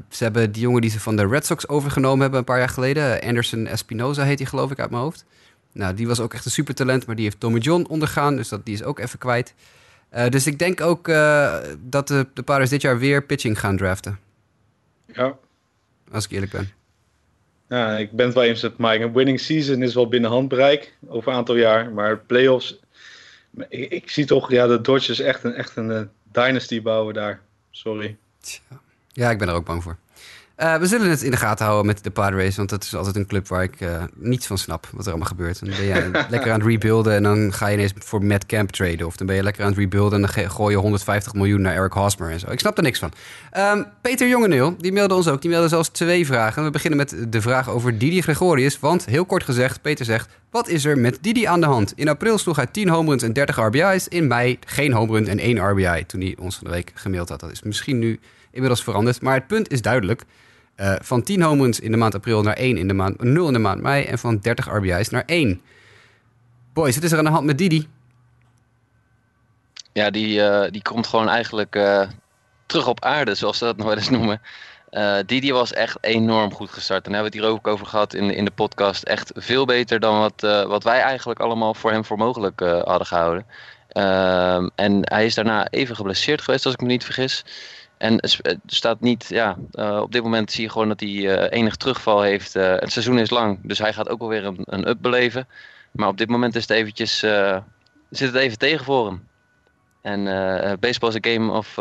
ze 0.09 0.24
hebben 0.24 0.53
die 0.53 0.62
jongen 0.62 0.80
die 0.80 0.91
ze 0.91 1.01
van 1.01 1.16
de 1.16 1.26
Red 1.26 1.47
Sox 1.47 1.68
overgenomen 1.68 2.20
hebben 2.20 2.39
een 2.39 2.45
paar 2.45 2.59
jaar 2.59 2.68
geleden. 2.68 3.20
Anderson 3.20 3.66
Espinoza 3.66 4.22
heet 4.22 4.39
hij 4.39 4.49
geloof 4.49 4.70
ik 4.70 4.78
uit 4.80 4.91
mijn 4.91 5.03
hoofd. 5.03 5.24
Nou, 5.76 5.94
die 5.94 6.06
was 6.06 6.20
ook 6.20 6.34
echt 6.34 6.44
een 6.44 6.50
supertalent, 6.50 7.06
maar 7.06 7.16
die 7.16 7.24
heeft 7.24 7.40
Tommy 7.40 7.58
John 7.58 7.86
ondergaan. 7.88 8.36
Dus 8.36 8.48
dat, 8.48 8.64
die 8.64 8.74
is 8.74 8.82
ook 8.82 8.98
even 8.98 9.18
kwijt. 9.18 9.54
Uh, 10.14 10.28
dus 10.28 10.46
ik 10.46 10.58
denk 10.58 10.80
ook 10.80 11.08
uh, 11.08 11.56
dat 11.78 12.08
de, 12.08 12.26
de 12.34 12.42
Padres 12.42 12.70
dit 12.70 12.82
jaar 12.82 12.98
weer 12.98 13.22
pitching 13.22 13.60
gaan 13.60 13.76
draften. 13.76 14.18
Ja. 15.12 15.36
Als 16.12 16.24
ik 16.24 16.30
eerlijk 16.30 16.52
ben. 16.52 16.72
Ja, 17.68 17.96
ik 17.96 18.10
ben 18.12 18.26
het 18.26 18.34
wel 18.34 18.44
eens 18.44 18.62
met 18.62 18.78
Mike. 18.78 19.04
Een 19.04 19.12
winning 19.12 19.40
season 19.40 19.82
is 19.82 19.94
wel 19.94 20.08
binnen 20.08 20.30
handbereik 20.30 20.96
over 21.08 21.30
een 21.32 21.38
aantal 21.38 21.56
jaar. 21.56 21.90
Maar 21.92 22.18
playoffs... 22.18 22.80
Ik, 23.68 23.90
ik 23.90 24.10
zie 24.10 24.24
toch 24.24 24.50
ja, 24.50 24.66
de 24.66 24.80
Dodgers 24.80 25.20
echt 25.20 25.44
een, 25.44 25.54
echt 25.54 25.76
een 25.76 25.90
uh, 25.90 26.00
dynasty 26.32 26.82
bouwen 26.82 27.14
daar. 27.14 27.40
Sorry. 27.70 28.16
Tja. 28.40 28.60
Ja, 29.12 29.30
ik 29.30 29.38
ben 29.38 29.48
er 29.48 29.54
ook 29.54 29.64
bang 29.64 29.82
voor. 29.82 29.96
Uh, 30.57 30.76
we 30.76 30.86
zullen 30.86 31.11
het 31.11 31.22
in 31.22 31.30
de 31.30 31.36
gaten 31.36 31.64
houden 31.64 31.86
met 31.86 32.04
de 32.04 32.11
Padres, 32.11 32.57
want 32.57 32.68
dat 32.68 32.82
is 32.82 32.94
altijd 32.94 33.16
een 33.16 33.26
club 33.26 33.48
waar 33.48 33.62
ik 33.62 33.80
uh, 33.80 34.02
niets 34.14 34.46
van 34.46 34.59
snap 34.59 34.88
wat 34.92 35.04
er 35.04 35.11
allemaal 35.11 35.28
gebeurt. 35.28 35.61
Dan 35.61 35.68
ben 35.68 35.84
je 35.84 36.11
lekker 36.30 36.52
aan 36.52 36.59
het 36.59 36.68
rebuilden 36.68 37.14
en 37.14 37.22
dan 37.22 37.52
ga 37.52 37.66
je 37.66 37.76
ineens 37.76 37.92
voor 37.98 38.24
Matt 38.24 38.46
Camp 38.46 38.70
traden. 38.70 39.07
Of 39.07 39.16
dan 39.16 39.26
ben 39.26 39.36
je 39.36 39.42
lekker 39.42 39.62
aan 39.62 39.68
het 39.68 39.78
rebuilden 39.78 40.22
en 40.22 40.30
dan 40.32 40.50
gooi 40.50 40.74
je 40.74 40.80
150 40.80 41.34
miljoen 41.34 41.61
naar 41.61 41.74
Eric 41.74 41.92
Hosmer 41.92 42.30
en 42.30 42.40
zo. 42.40 42.50
Ik 42.50 42.61
snap 42.61 42.76
er 42.76 42.82
niks 42.82 42.98
van. 42.98 43.12
Um, 43.57 43.86
Peter 44.00 44.28
Jongeneel, 44.28 44.76
die 44.78 44.92
mailde 44.92 45.14
ons 45.14 45.28
ook. 45.28 45.40
Die 45.40 45.50
mailde 45.50 45.68
zelfs 45.68 45.88
twee 45.88 46.26
vragen. 46.26 46.64
We 46.64 46.70
beginnen 46.70 46.98
met 46.98 47.16
de 47.28 47.40
vraag 47.40 47.70
over 47.70 47.98
Didi 47.98 48.22
Gregorius. 48.22 48.78
Want, 48.78 49.04
heel 49.04 49.24
kort 49.24 49.44
gezegd, 49.44 49.82
Peter 49.82 50.04
zegt... 50.04 50.28
Wat 50.50 50.68
is 50.68 50.84
er 50.84 50.98
met 50.98 51.18
Didi 51.20 51.44
aan 51.44 51.61
de 51.61 51.66
hand? 51.66 51.92
In 51.96 52.09
april 52.09 52.38
sloeg 52.38 52.57
hij 52.57 52.66
10 52.66 52.88
home 52.88 53.09
runs 53.09 53.22
en 53.22 53.32
30 53.32 53.57
RBI's. 53.57 54.09
In 54.09 54.26
mei 54.26 54.59
geen 54.66 54.92
home 54.92 55.12
run 55.12 55.28
en 55.28 55.38
1 55.38 55.70
RBI 55.70 56.07
toen 56.07 56.20
hij 56.20 56.36
ons 56.40 56.57
van 56.57 56.66
de 56.66 56.72
week 56.72 56.92
gemaild 56.94 57.28
had. 57.28 57.40
Dat 57.40 57.50
is 57.50 57.62
misschien 57.62 57.98
nu 57.98 58.20
inmiddels 58.50 58.82
veranderd. 58.82 59.20
Maar 59.20 59.34
het 59.34 59.46
punt 59.46 59.72
is 59.72 59.82
duidelijk... 59.82 60.24
Uh, 60.76 60.94
van 61.00 61.22
10 61.22 61.42
home 61.42 61.62
runs 61.62 61.80
in 61.80 61.90
de 61.90 61.96
maand 61.96 62.14
april 62.14 62.42
naar 62.42 62.56
1 62.56 62.76
in 62.76 62.88
de 62.88 62.94
maand 62.94 63.22
0 63.22 63.46
in 63.46 63.52
de 63.52 63.58
maand 63.58 63.82
mei. 63.82 64.04
En 64.04 64.18
van 64.18 64.38
30 64.38 64.66
RBI's 64.66 65.08
naar 65.08 65.22
1. 65.26 65.60
Boys, 66.72 66.94
wat 66.94 67.04
is 67.04 67.12
er 67.12 67.18
aan 67.18 67.24
de 67.24 67.30
hand 67.30 67.46
met 67.46 67.58
Didi? 67.58 67.88
Ja, 69.92 70.10
die, 70.10 70.38
uh, 70.38 70.64
die 70.70 70.82
komt 70.82 71.06
gewoon 71.06 71.28
eigenlijk 71.28 71.76
uh, 71.76 72.08
terug 72.66 72.86
op 72.86 73.04
aarde, 73.04 73.34
zoals 73.34 73.58
ze 73.58 73.64
dat 73.64 73.76
nog 73.78 73.86
wel 73.86 73.96
eens 73.96 74.10
noemen. 74.10 74.40
Didi 75.26 75.52
was 75.52 75.72
echt 75.72 75.98
enorm 76.00 76.52
goed 76.52 76.70
gestart. 76.70 77.06
En 77.06 77.12
daar 77.12 77.22
hebben 77.22 77.40
we 77.40 77.46
het 77.46 77.48
hier 77.48 77.58
ook 77.58 77.72
over 77.72 77.86
gehad 77.86 78.14
in, 78.14 78.30
in 78.30 78.44
de 78.44 78.50
podcast. 78.50 79.02
Echt 79.02 79.32
veel 79.34 79.64
beter 79.64 80.00
dan 80.00 80.18
wat, 80.18 80.40
wat 80.68 80.84
wij 80.84 81.00
eigenlijk 81.00 81.40
allemaal 81.40 81.74
voor 81.74 81.90
hem 81.90 82.04
voor 82.04 82.16
mogelijk 82.16 82.60
hadden 82.60 83.06
gehouden. 83.06 83.46
Ehm, 83.96 84.68
en 84.74 85.00
hij 85.02 85.26
is 85.26 85.34
daarna 85.34 85.68
even 85.70 85.96
geblesseerd 85.96 86.40
geweest, 86.40 86.64
als 86.64 86.74
ik 86.74 86.80
me 86.80 86.86
niet 86.86 87.04
vergis. 87.04 87.44
En 87.99 88.20
er 88.20 88.59
staat 88.66 89.01
niet, 89.01 89.26
ja, 89.28 89.57
uh, 89.72 90.01
op 90.03 90.12
dit 90.12 90.22
moment 90.22 90.53
zie 90.53 90.62
je 90.62 90.70
gewoon 90.70 90.88
dat 90.88 91.01
hij 91.01 91.09
uh, 91.09 91.47
enig 91.51 91.76
terugval 91.76 92.22
heeft. 92.22 92.57
Uh, 92.57 92.74
het 92.74 92.92
seizoen 92.92 93.18
is 93.18 93.30
lang, 93.30 93.59
dus 93.62 93.78
hij 93.78 93.92
gaat 93.92 94.09
ook 94.09 94.18
wel 94.18 94.28
weer 94.28 94.44
een, 94.44 94.59
een 94.64 94.88
up 94.88 94.99
beleven. 95.01 95.49
Maar 95.90 96.09
op 96.09 96.18
dit 96.18 96.28
moment 96.28 96.55
is 96.55 96.62
het 96.62 96.70
eventjes, 96.70 97.18
zit 98.11 98.32
het 98.32 98.34
even 98.34 98.59
tegen 98.59 98.84
voor 98.84 99.07
hem. 99.07 99.28
En 100.03 100.24
baseball 100.80 101.09
is 101.09 101.14
een 101.14 101.32
game 101.32 101.53
of, 101.53 101.78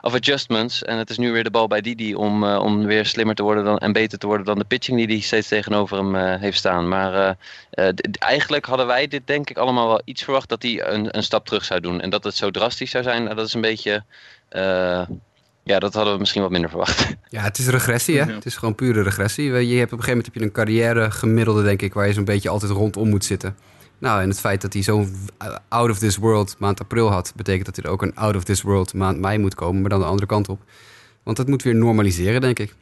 of 0.00 0.14
adjustments. 0.14 0.82
En 0.82 0.98
het 0.98 1.10
is 1.10 1.18
nu 1.18 1.32
weer 1.32 1.44
de 1.44 1.50
bal 1.50 1.66
bij 1.66 1.80
Didi 1.80 2.14
om, 2.14 2.44
om 2.44 2.86
weer 2.86 3.06
slimmer 3.06 3.34
te 3.34 3.42
worden 3.42 3.64
dan, 3.64 3.78
en 3.78 3.92
beter 3.92 4.18
te 4.18 4.26
worden 4.26 4.46
dan 4.46 4.58
de 4.58 4.64
pitching 4.64 4.98
die 4.98 5.06
hij 5.06 5.20
steeds 5.20 5.48
tegenover 5.48 5.96
hem 5.96 6.14
heeft 6.38 6.58
staan. 6.58 6.88
Maar 6.88 7.36
eigenlijk 8.18 8.64
hadden 8.64 8.86
wij 8.86 9.08
dit 9.08 9.26
denk 9.26 9.50
ik 9.50 9.58
allemaal 9.58 9.88
wel 9.88 10.02
iets 10.04 10.22
verwacht 10.22 10.48
dat 10.48 10.62
hij 10.62 10.86
een, 10.86 11.16
een 11.16 11.22
stap 11.22 11.46
terug 11.46 11.64
zou 11.64 11.80
doen. 11.80 12.00
En 12.00 12.10
dat 12.10 12.24
het 12.24 12.34
zo 12.34 12.50
drastisch 12.50 12.90
zou 12.90 13.04
zijn, 13.04 13.24
dat 13.24 13.46
is 13.46 13.54
een 13.54 13.60
beetje... 13.60 14.04
Ja, 15.64 15.78
dat 15.78 15.94
hadden 15.94 16.12
we 16.12 16.18
misschien 16.18 16.42
wat 16.42 16.50
minder 16.50 16.70
verwacht. 16.70 17.14
Ja, 17.28 17.42
het 17.42 17.58
is 17.58 17.68
regressie, 17.68 18.18
hè? 18.18 18.32
Het 18.32 18.46
is 18.46 18.56
gewoon 18.56 18.74
pure 18.74 19.02
regressie. 19.02 19.44
Je 19.44 19.50
hebt 19.78 19.92
op 19.92 19.98
een 19.98 20.04
gegeven 20.04 20.08
moment 20.08 20.24
heb 20.24 20.34
je 20.34 20.42
een 20.42 20.52
carrière 20.52 21.10
gemiddelde, 21.10 21.62
denk 21.62 21.82
ik, 21.82 21.94
waar 21.94 22.06
je 22.06 22.12
zo'n 22.12 22.24
beetje 22.24 22.48
altijd 22.48 22.72
rondom 22.72 23.08
moet 23.08 23.24
zitten. 23.24 23.56
Nou, 23.98 24.22
en 24.22 24.28
het 24.28 24.40
feit 24.40 24.60
dat 24.60 24.72
hij 24.72 24.82
zo'n 24.82 25.16
out 25.68 25.90
of 25.90 25.98
this 25.98 26.16
world 26.16 26.56
maand 26.58 26.80
april 26.80 27.10
had, 27.10 27.32
betekent 27.36 27.66
dat 27.66 27.76
hij 27.76 27.84
er 27.84 27.90
ook 27.90 28.02
een 28.02 28.14
out 28.14 28.36
of 28.36 28.44
this 28.44 28.62
world 28.62 28.94
maand 28.94 29.18
mei 29.18 29.38
moet 29.38 29.54
komen, 29.54 29.80
maar 29.80 29.90
dan 29.90 30.00
de 30.00 30.06
andere 30.06 30.26
kant 30.26 30.48
op. 30.48 30.60
Want 31.22 31.36
dat 31.36 31.46
moet 31.46 31.62
weer 31.62 31.74
normaliseren, 31.74 32.40
denk 32.40 32.58
ik. 32.58 32.74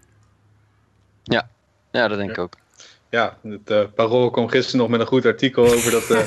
Ja, 1.23 1.49
ja 1.91 2.09
dat 2.09 2.19
denk 2.19 2.31
ik 2.31 2.39
ook. 2.39 2.55
Ja, 3.11 3.39
het 3.43 3.71
uh, 3.71 3.83
Parool 3.95 4.31
kwam 4.31 4.49
gisteren 4.49 4.81
nog 4.81 4.89
met 4.89 5.01
een 5.01 5.07
goed 5.07 5.27
artikel 5.27 5.65
over 5.65 5.91
dat 5.91 6.11
uh, 6.11 6.19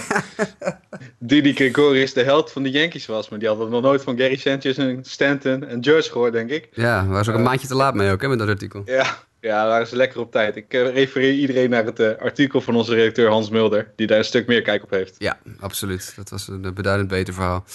Didi 1.19 1.53
Gregorius 1.53 2.13
de 2.13 2.23
held 2.23 2.51
van 2.51 2.63
de 2.63 2.71
Yankees 2.71 3.05
was. 3.05 3.29
Maar 3.29 3.39
die 3.39 3.47
hadden 3.47 3.69
nog 3.69 3.81
nooit 3.81 4.03
van 4.03 4.17
Gary 4.17 4.35
Sanchez 4.35 4.77
en 4.77 4.99
Stanton 5.03 5.65
en 5.65 5.83
George 5.83 6.11
gehoord, 6.11 6.33
denk 6.33 6.49
ik. 6.49 6.69
Ja, 6.73 7.23
ze 7.23 7.31
ook 7.31 7.37
een 7.37 7.43
maandje 7.43 7.67
te 7.67 7.75
laat 7.75 7.93
mee 7.93 8.11
ook, 8.11 8.21
hè, 8.21 8.27
met 8.27 8.39
dat 8.39 8.47
artikel. 8.47 8.81
Ja, 8.85 9.17
ja 9.39 9.67
waren 9.67 9.87
ze 9.87 9.95
lekker 9.95 10.19
op 10.19 10.31
tijd. 10.31 10.55
Ik 10.55 10.73
refereer 10.73 11.33
iedereen 11.33 11.69
naar 11.69 11.85
het 11.85 12.19
artikel 12.19 12.61
van 12.61 12.75
onze 12.75 12.95
redacteur 12.95 13.29
Hans 13.29 13.49
Mulder, 13.49 13.91
die 13.95 14.07
daar 14.07 14.17
een 14.17 14.25
stuk 14.25 14.47
meer 14.47 14.61
kijk 14.61 14.83
op 14.83 14.89
heeft. 14.89 15.15
Ja, 15.17 15.37
absoluut. 15.59 16.13
Dat 16.15 16.29
was 16.29 16.47
een 16.47 16.73
beduidend 16.73 17.09
beter 17.09 17.33
verhaal. 17.33 17.65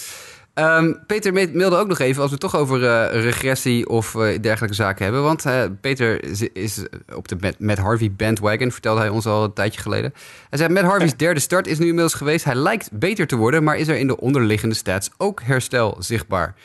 Um, 0.59 0.99
Peter 1.07 1.33
mailde 1.33 1.75
ook 1.75 1.87
nog 1.87 1.99
even 1.99 2.21
als 2.21 2.31
we 2.31 2.37
het 2.41 2.51
toch 2.51 2.61
over 2.61 2.81
uh, 2.81 3.21
regressie 3.23 3.89
of 3.89 4.13
uh, 4.13 4.41
dergelijke 4.41 4.75
zaken 4.75 5.03
hebben. 5.03 5.23
Want 5.23 5.45
uh, 5.45 5.63
Peter 5.81 6.23
is, 6.23 6.41
is, 6.41 6.85
op 7.15 7.27
de 7.27 7.55
Matt, 7.57 7.79
Harvey 7.79 8.11
bandwagon, 8.11 8.71
vertelde 8.71 8.99
hij 8.99 9.09
ons 9.09 9.25
al 9.25 9.43
een 9.43 9.53
tijdje 9.53 9.81
geleden. 9.81 10.13
Hij 10.49 10.59
zei, 10.59 10.73
Matt 10.73 10.85
Harvey's 10.85 11.15
derde 11.15 11.39
start 11.39 11.67
is 11.67 11.77
nu 11.77 11.85
inmiddels 11.85 12.13
geweest. 12.13 12.45
Hij 12.45 12.55
lijkt 12.55 12.89
beter 12.91 13.27
te 13.27 13.35
worden, 13.35 13.63
maar 13.63 13.77
is 13.77 13.87
er 13.87 13.97
in 13.97 14.07
de 14.07 14.19
onderliggende 14.19 14.75
stats 14.75 15.09
ook 15.17 15.41
herstel 15.41 15.95
zichtbaar? 15.99 16.55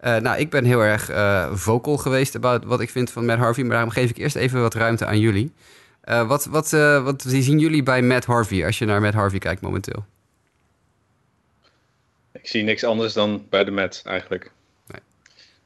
nou, 0.00 0.38
ik 0.38 0.50
ben 0.50 0.64
heel 0.64 0.80
erg 0.80 1.10
vocal 1.52 1.96
geweest 1.96 2.36
about 2.36 2.64
wat 2.64 2.80
ik 2.80 2.90
vind 2.90 3.10
van 3.10 3.24
Matt 3.24 3.38
Harvey, 3.38 3.62
maar 3.62 3.72
daarom 3.72 3.90
geef 3.90 4.10
ik 4.10 4.16
eerst 4.16 4.36
even 4.36 4.60
wat 4.60 4.74
ruimte 4.74 5.06
aan 5.06 5.18
jullie. 5.18 5.52
wat, 6.04 6.44
wat, 6.44 6.70
wat 7.02 7.24
zien 7.26 7.58
jullie 7.58 7.82
bij 7.82 8.02
Matt 8.02 8.24
Harvey 8.24 8.64
als 8.64 8.78
je 8.78 8.84
naar 8.84 9.00
Matt 9.00 9.14
Harvey 9.14 9.38
kijkt 9.38 9.60
momenteel? 9.60 10.04
Ik 12.32 12.48
zie 12.48 12.62
niks 12.62 12.84
anders 12.84 13.12
dan 13.12 13.46
bij 13.48 13.64
de 13.64 13.70
Mets 13.70 14.02
eigenlijk. 14.02 14.50
Nee. 14.86 15.00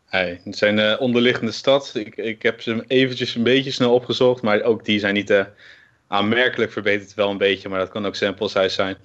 Hey, 0.07 0.41
het 0.45 0.57
zijn 0.57 0.79
uh, 0.79 0.97
onderliggende 0.99 1.53
stad. 1.53 1.91
Ik, 1.95 2.17
ik 2.17 2.43
heb 2.43 2.61
ze 2.61 2.85
eventjes 2.87 3.35
een 3.35 3.43
beetje 3.43 3.71
snel 3.71 3.95
opgezocht, 3.95 4.43
maar 4.43 4.63
ook 4.63 4.85
die 4.85 4.99
zijn 4.99 5.15
niet 5.15 5.31
uh, 5.31 5.45
aanmerkelijk 6.07 6.73
verbeterd. 6.73 7.15
Wel 7.15 7.31
een 7.31 7.39
beetje, 7.39 7.69
maar 7.69 7.79
dat 7.79 7.89
kan 7.89 8.07
ook 8.07 8.15
sample 8.15 8.49
size 8.49 8.69
zijn. 8.69 8.97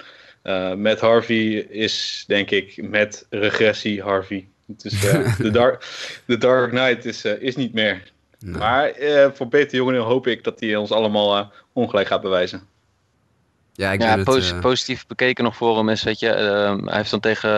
Uh, 0.43 0.73
met 0.73 0.99
Harvey 0.99 1.53
is 1.55 2.23
denk 2.27 2.51
ik 2.51 2.89
met 2.89 3.25
regressie 3.29 4.01
Harvey. 4.01 4.47
Dus 4.65 4.99
de, 5.37 5.51
dark, 5.51 5.85
de 6.25 6.37
Dark 6.37 6.69
Knight 6.69 7.05
is, 7.05 7.25
is 7.25 7.55
niet 7.55 7.73
meer. 7.73 8.11
Nee. 8.39 8.57
Maar 8.57 8.93
voor 9.33 9.47
Peter 9.47 9.75
Jongen 9.77 10.01
hoop 10.01 10.27
ik 10.27 10.43
dat 10.43 10.59
hij 10.59 10.75
ons 10.75 10.91
allemaal 10.91 11.51
ongelijk 11.73 12.07
gaat 12.07 12.21
bewijzen. 12.21 12.67
Ja, 13.81 13.91
ik 13.91 14.01
ja 14.01 14.17
het, 14.17 14.59
positief 14.59 15.07
bekeken 15.07 15.43
nog 15.43 15.55
voor 15.55 15.77
hem 15.77 15.89
is, 15.89 16.03
weet 16.03 16.19
je, 16.19 16.27
uh, 16.27 16.85
hij 16.85 16.97
heeft 16.97 17.11
dan 17.11 17.19
tegen 17.19 17.49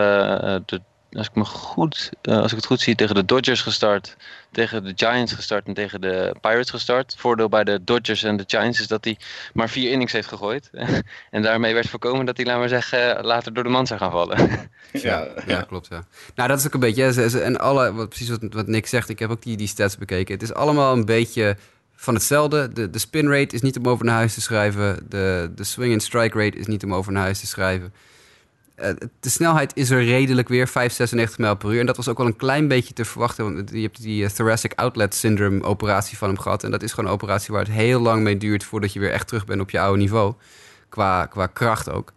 uh, 0.44 0.56
de 0.66 0.80
als 1.14 1.26
ik, 1.26 1.34
me 1.34 1.44
goed, 1.44 2.10
eh, 2.22 2.38
als 2.38 2.50
ik 2.50 2.56
het 2.56 2.66
goed 2.66 2.80
zie, 2.80 2.94
tegen 2.94 3.14
de 3.14 3.24
Dodgers 3.24 3.60
gestart. 3.60 4.16
Tegen 4.50 4.84
de 4.84 4.92
Giants 4.96 5.32
gestart 5.32 5.66
en 5.66 5.74
tegen 5.74 6.00
de 6.00 6.34
Pirates 6.40 6.70
gestart. 6.70 7.14
Voordeel 7.18 7.48
bij 7.48 7.64
de 7.64 7.84
Dodgers 7.84 8.22
en 8.22 8.36
de 8.36 8.44
Giants 8.46 8.80
is 8.80 8.86
dat 8.86 9.04
hij 9.04 9.18
maar 9.52 9.68
vier 9.68 9.90
innings 9.90 10.12
heeft 10.12 10.28
gegooid. 10.28 10.70
en 11.30 11.42
daarmee 11.42 11.74
werd 11.74 11.88
voorkomen 11.88 12.26
dat 12.26 12.36
hij, 12.36 12.46
laten 12.46 12.62
we 12.62 12.68
zeggen, 12.68 13.24
later 13.24 13.54
door 13.54 13.64
de 13.64 13.70
man 13.70 13.86
zou 13.86 14.00
gaan 14.00 14.10
vallen. 14.10 14.38
Ja, 14.92 15.28
Ja, 15.46 15.62
klopt. 15.62 15.86
Ja. 15.90 16.04
Nou, 16.34 16.48
dat 16.48 16.58
is 16.58 16.66
ook 16.66 16.74
een 16.74 16.80
beetje. 16.80 17.40
En 17.40 17.58
alle, 17.58 17.92
wat, 17.92 18.08
precies 18.08 18.28
wat, 18.28 18.40
wat 18.50 18.66
Nick 18.66 18.86
zegt, 18.86 19.08
ik 19.08 19.18
heb 19.18 19.30
ook 19.30 19.42
die, 19.42 19.56
die 19.56 19.66
stats 19.66 19.98
bekeken. 19.98 20.34
Het 20.34 20.42
is 20.42 20.54
allemaal 20.54 20.92
een 20.92 21.04
beetje 21.04 21.56
van 22.04 22.14
hetzelfde. 22.14 22.72
De, 22.72 22.90
de 22.90 22.98
spin 22.98 23.30
rate 23.30 23.54
is 23.54 23.62
niet 23.62 23.78
om 23.78 23.88
over 23.88 24.04
naar 24.04 24.14
huis 24.14 24.34
te 24.34 24.40
schrijven. 24.40 25.06
De, 25.08 25.50
de 25.54 25.64
swing 25.64 25.92
and 25.92 26.02
strike 26.02 26.38
rate 26.38 26.58
is 26.58 26.66
niet 26.66 26.84
om 26.84 26.94
over 26.94 27.12
naar 27.12 27.22
huis 27.22 27.40
te 27.40 27.46
schrijven. 27.46 27.92
Eh, 28.74 28.90
de 29.20 29.28
snelheid 29.28 29.72
is 29.74 29.90
er 29.90 30.04
redelijk 30.04 30.48
weer, 30.48 30.68
596 30.68 31.38
mijl 31.38 31.56
per 31.56 31.72
uur. 31.72 31.80
En 31.80 31.86
dat 31.86 31.96
was 31.96 32.08
ook 32.08 32.18
wel 32.18 32.26
een 32.26 32.36
klein 32.36 32.68
beetje 32.68 32.94
te 32.94 33.04
verwachten. 33.04 33.54
Want 33.54 33.70
je 33.70 33.80
hebt 33.80 34.02
die 34.02 34.24
eh, 34.24 34.30
thoracic 34.30 34.72
outlet 34.74 35.14
syndrome 35.14 35.62
operatie 35.62 36.18
van 36.18 36.28
hem 36.28 36.38
gehad. 36.38 36.64
En 36.64 36.70
dat 36.70 36.82
is 36.82 36.90
gewoon 36.90 37.08
een 37.08 37.16
operatie 37.16 37.54
waar 37.54 37.64
het 37.64 37.72
heel 37.72 38.00
lang 38.00 38.22
mee 38.22 38.36
duurt 38.36 38.64
voordat 38.64 38.92
je 38.92 39.00
weer 39.00 39.10
echt 39.10 39.26
terug 39.26 39.44
bent 39.44 39.60
op 39.60 39.70
je 39.70 39.80
oude 39.80 39.98
niveau. 39.98 40.34
Qua, 40.88 41.26
qua 41.26 41.46
kracht 41.46 41.90
ook. 41.90 42.12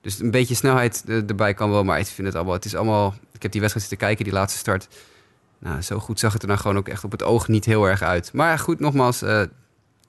Dus 0.00 0.20
een 0.20 0.30
beetje 0.30 0.54
snelheid 0.54 1.04
eh, 1.06 1.16
erbij 1.16 1.54
kan 1.54 1.70
wel, 1.70 1.84
maar 1.84 1.98
ik 1.98 2.06
vind 2.06 2.26
het 2.26 2.36
allemaal. 2.36 2.54
Het 2.54 2.64
is 2.64 2.74
allemaal. 2.74 3.14
Ik 3.32 3.42
heb 3.42 3.52
die 3.52 3.60
wedstrijd 3.60 3.88
zitten 3.88 4.06
kijken, 4.06 4.24
die 4.24 4.34
laatste 4.34 4.58
start. 4.58 4.88
Nou, 5.64 5.82
zo 5.82 5.98
goed 5.98 6.18
zag 6.18 6.32
het 6.32 6.42
er 6.42 6.48
nou 6.48 6.60
gewoon 6.60 6.76
ook 6.76 6.88
echt 6.88 7.04
op 7.04 7.10
het 7.10 7.22
oog 7.22 7.48
niet 7.48 7.64
heel 7.64 7.84
erg 7.84 8.02
uit. 8.02 8.32
Maar 8.32 8.58
goed, 8.58 8.80
nogmaals, 8.80 9.22
eh, 9.22 9.42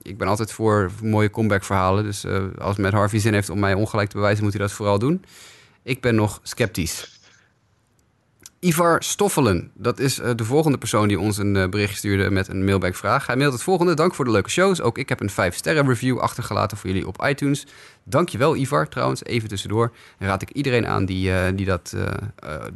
ik 0.02 0.18
ben 0.18 0.28
altijd 0.28 0.52
voor 0.52 0.90
mooie 1.02 1.30
comeback 1.30 1.64
verhalen. 1.64 2.04
Dus 2.04 2.24
eh, 2.24 2.44
als 2.58 2.76
Matt 2.76 2.94
Harvey 2.94 3.18
zin 3.18 3.32
heeft 3.32 3.50
om 3.50 3.58
mij 3.58 3.74
ongelijk 3.74 4.08
te 4.08 4.16
bewijzen, 4.16 4.44
moet 4.44 4.52
hij 4.52 4.62
dat 4.62 4.72
vooral 4.72 4.98
doen. 4.98 5.24
Ik 5.82 6.00
ben 6.00 6.14
nog 6.14 6.40
sceptisch. 6.42 7.15
Ivar 8.60 9.02
Stoffelen, 9.02 9.70
dat 9.74 9.98
is 9.98 10.18
eh, 10.18 10.30
de 10.36 10.44
volgende 10.44 10.78
persoon 10.78 11.08
die 11.08 11.20
ons 11.20 11.38
een 11.38 11.56
eh, 11.56 11.68
bericht 11.68 11.96
stuurde 11.96 12.30
met 12.30 12.48
een 12.48 12.64
mailback-vraag. 12.64 13.26
Hij 13.26 13.36
mailt 13.36 13.52
het 13.52 13.62
volgende: 13.62 13.94
Dank 13.94 14.14
voor 14.14 14.24
de 14.24 14.30
leuke 14.30 14.50
shows. 14.50 14.80
Ook 14.80 14.98
ik 14.98 15.08
heb 15.08 15.20
een 15.20 15.30
5-sterren 15.30 15.86
review 15.86 16.18
achtergelaten 16.18 16.76
voor 16.76 16.90
jullie 16.90 17.06
op 17.06 17.24
iTunes. 17.24 17.66
Dankjewel, 18.04 18.56
Ivar. 18.56 18.88
Trouwens, 18.88 19.24
even 19.24 19.48
tussendoor. 19.48 19.92
En 20.18 20.26
raad 20.26 20.42
ik 20.42 20.50
iedereen 20.50 20.86
aan 20.86 21.04
die, 21.04 21.32
eh, 21.32 21.52
die 21.54 21.66
dat, 21.66 21.96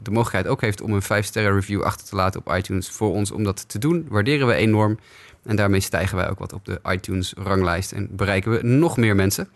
de 0.03 0.11
mogelijkheid 0.11 0.47
ook 0.47 0.61
heeft 0.61 0.81
om 0.81 0.93
een 0.93 1.03
5-sterren 1.03 1.55
review 1.55 1.83
achter 1.83 2.07
te 2.07 2.17
laten 2.17 2.41
op 2.41 2.55
iTunes 2.55 2.89
voor 2.89 3.13
ons 3.13 3.31
om 3.31 3.45
dat 3.45 3.69
te 3.69 3.79
doen. 3.79 4.07
Waarderen 4.09 4.47
we 4.47 4.55
enorm. 4.55 4.99
En 5.45 5.57
daarmee 5.57 5.81
stijgen 5.81 6.17
wij 6.17 6.31
ook 6.31 6.39
wat 6.39 6.53
op 6.53 6.65
de 6.65 6.81
iTunes-ranglijst 6.89 7.93
en 7.93 8.09
bereiken 8.17 8.51
we 8.51 8.67
nog 8.67 8.97
meer 8.97 9.15
mensen. 9.15 9.49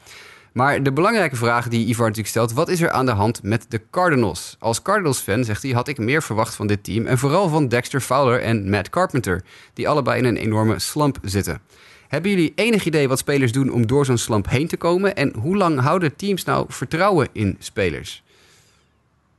Maar 0.54 0.82
de 0.82 0.92
belangrijke 0.92 1.36
vraag 1.36 1.68
die 1.68 1.86
Ivar 1.86 2.06
natuurlijk 2.06 2.28
stelt: 2.28 2.52
wat 2.52 2.68
is 2.68 2.80
er 2.80 2.90
aan 2.90 3.06
de 3.06 3.12
hand 3.12 3.42
met 3.42 3.66
de 3.68 3.80
Cardinals? 3.90 4.56
Als 4.58 4.82
Cardinals-fan, 4.82 5.44
zegt 5.44 5.62
hij, 5.62 5.72
had 5.72 5.88
ik 5.88 5.98
meer 5.98 6.22
verwacht 6.22 6.54
van 6.54 6.66
dit 6.66 6.84
team. 6.84 7.06
En 7.06 7.18
vooral 7.18 7.48
van 7.48 7.68
Dexter 7.68 8.00
Fowler 8.00 8.40
en 8.40 8.70
Matt 8.70 8.90
Carpenter, 8.90 9.42
die 9.72 9.88
allebei 9.88 10.18
in 10.18 10.24
een 10.24 10.36
enorme 10.36 10.78
slump 10.78 11.18
zitten. 11.22 11.60
Hebben 12.08 12.30
jullie 12.30 12.52
enig 12.54 12.84
idee 12.84 13.08
wat 13.08 13.18
spelers 13.18 13.52
doen 13.52 13.72
om 13.72 13.86
door 13.86 14.04
zo'n 14.04 14.18
slump 14.18 14.48
heen 14.48 14.68
te 14.68 14.76
komen? 14.76 15.16
En 15.16 15.34
hoe 15.38 15.56
lang 15.56 15.80
houden 15.80 16.16
teams 16.16 16.44
nou 16.44 16.66
vertrouwen 16.68 17.28
in 17.32 17.56
spelers? 17.58 18.22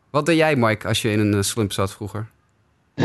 Wat 0.10 0.26
deed 0.26 0.38
jij, 0.38 0.56
Mike, 0.56 0.88
als 0.88 1.02
je 1.02 1.12
in 1.12 1.20
een 1.20 1.34
eh, 1.34 1.42
slump 1.42 1.72
zat 1.72 1.92
vroeger? 1.92 2.28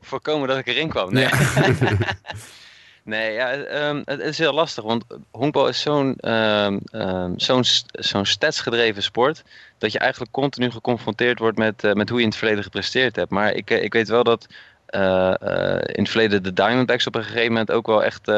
Voorkomen 0.00 0.48
dat 0.48 0.58
ik 0.58 0.66
erin 0.66 0.88
kwam. 0.88 1.12
Nee, 1.12 1.28
nee 3.04 3.32
ja, 3.32 3.52
ehm, 3.52 4.02
het 4.04 4.20
is 4.20 4.38
heel 4.38 4.52
lastig. 4.52 4.84
Want 4.84 5.04
honkbal 5.30 5.68
is 5.68 5.80
zo'n 5.80 6.16
ehm, 6.16 6.78
zo'n 7.36 7.64
zo'n 7.92 8.26
statsgedreven 8.26 9.02
sport. 9.02 9.42
Dat 9.78 9.92
je 9.92 9.98
eigenlijk 9.98 10.32
continu 10.32 10.70
geconfronteerd 10.70 11.38
wordt 11.38 11.58
met, 11.58 11.84
eh, 11.84 11.92
met 11.92 12.08
hoe 12.08 12.18
je 12.18 12.24
in 12.24 12.30
het 12.30 12.38
verleden 12.38 12.64
gepresteerd 12.64 13.16
hebt. 13.16 13.30
Maar 13.30 13.52
ik, 13.52 13.70
eh, 13.70 13.82
ik 13.82 13.92
weet 13.92 14.08
wel 14.08 14.24
dat 14.24 14.46
eh, 14.86 15.34
in 15.86 16.02
het 16.02 16.08
verleden 16.08 16.42
de 16.42 16.52
Diamondbacks 16.52 17.06
op 17.06 17.14
een 17.14 17.24
gegeven 17.24 17.52
moment 17.52 17.70
ook 17.70 17.86
wel 17.86 18.04
echt. 18.04 18.32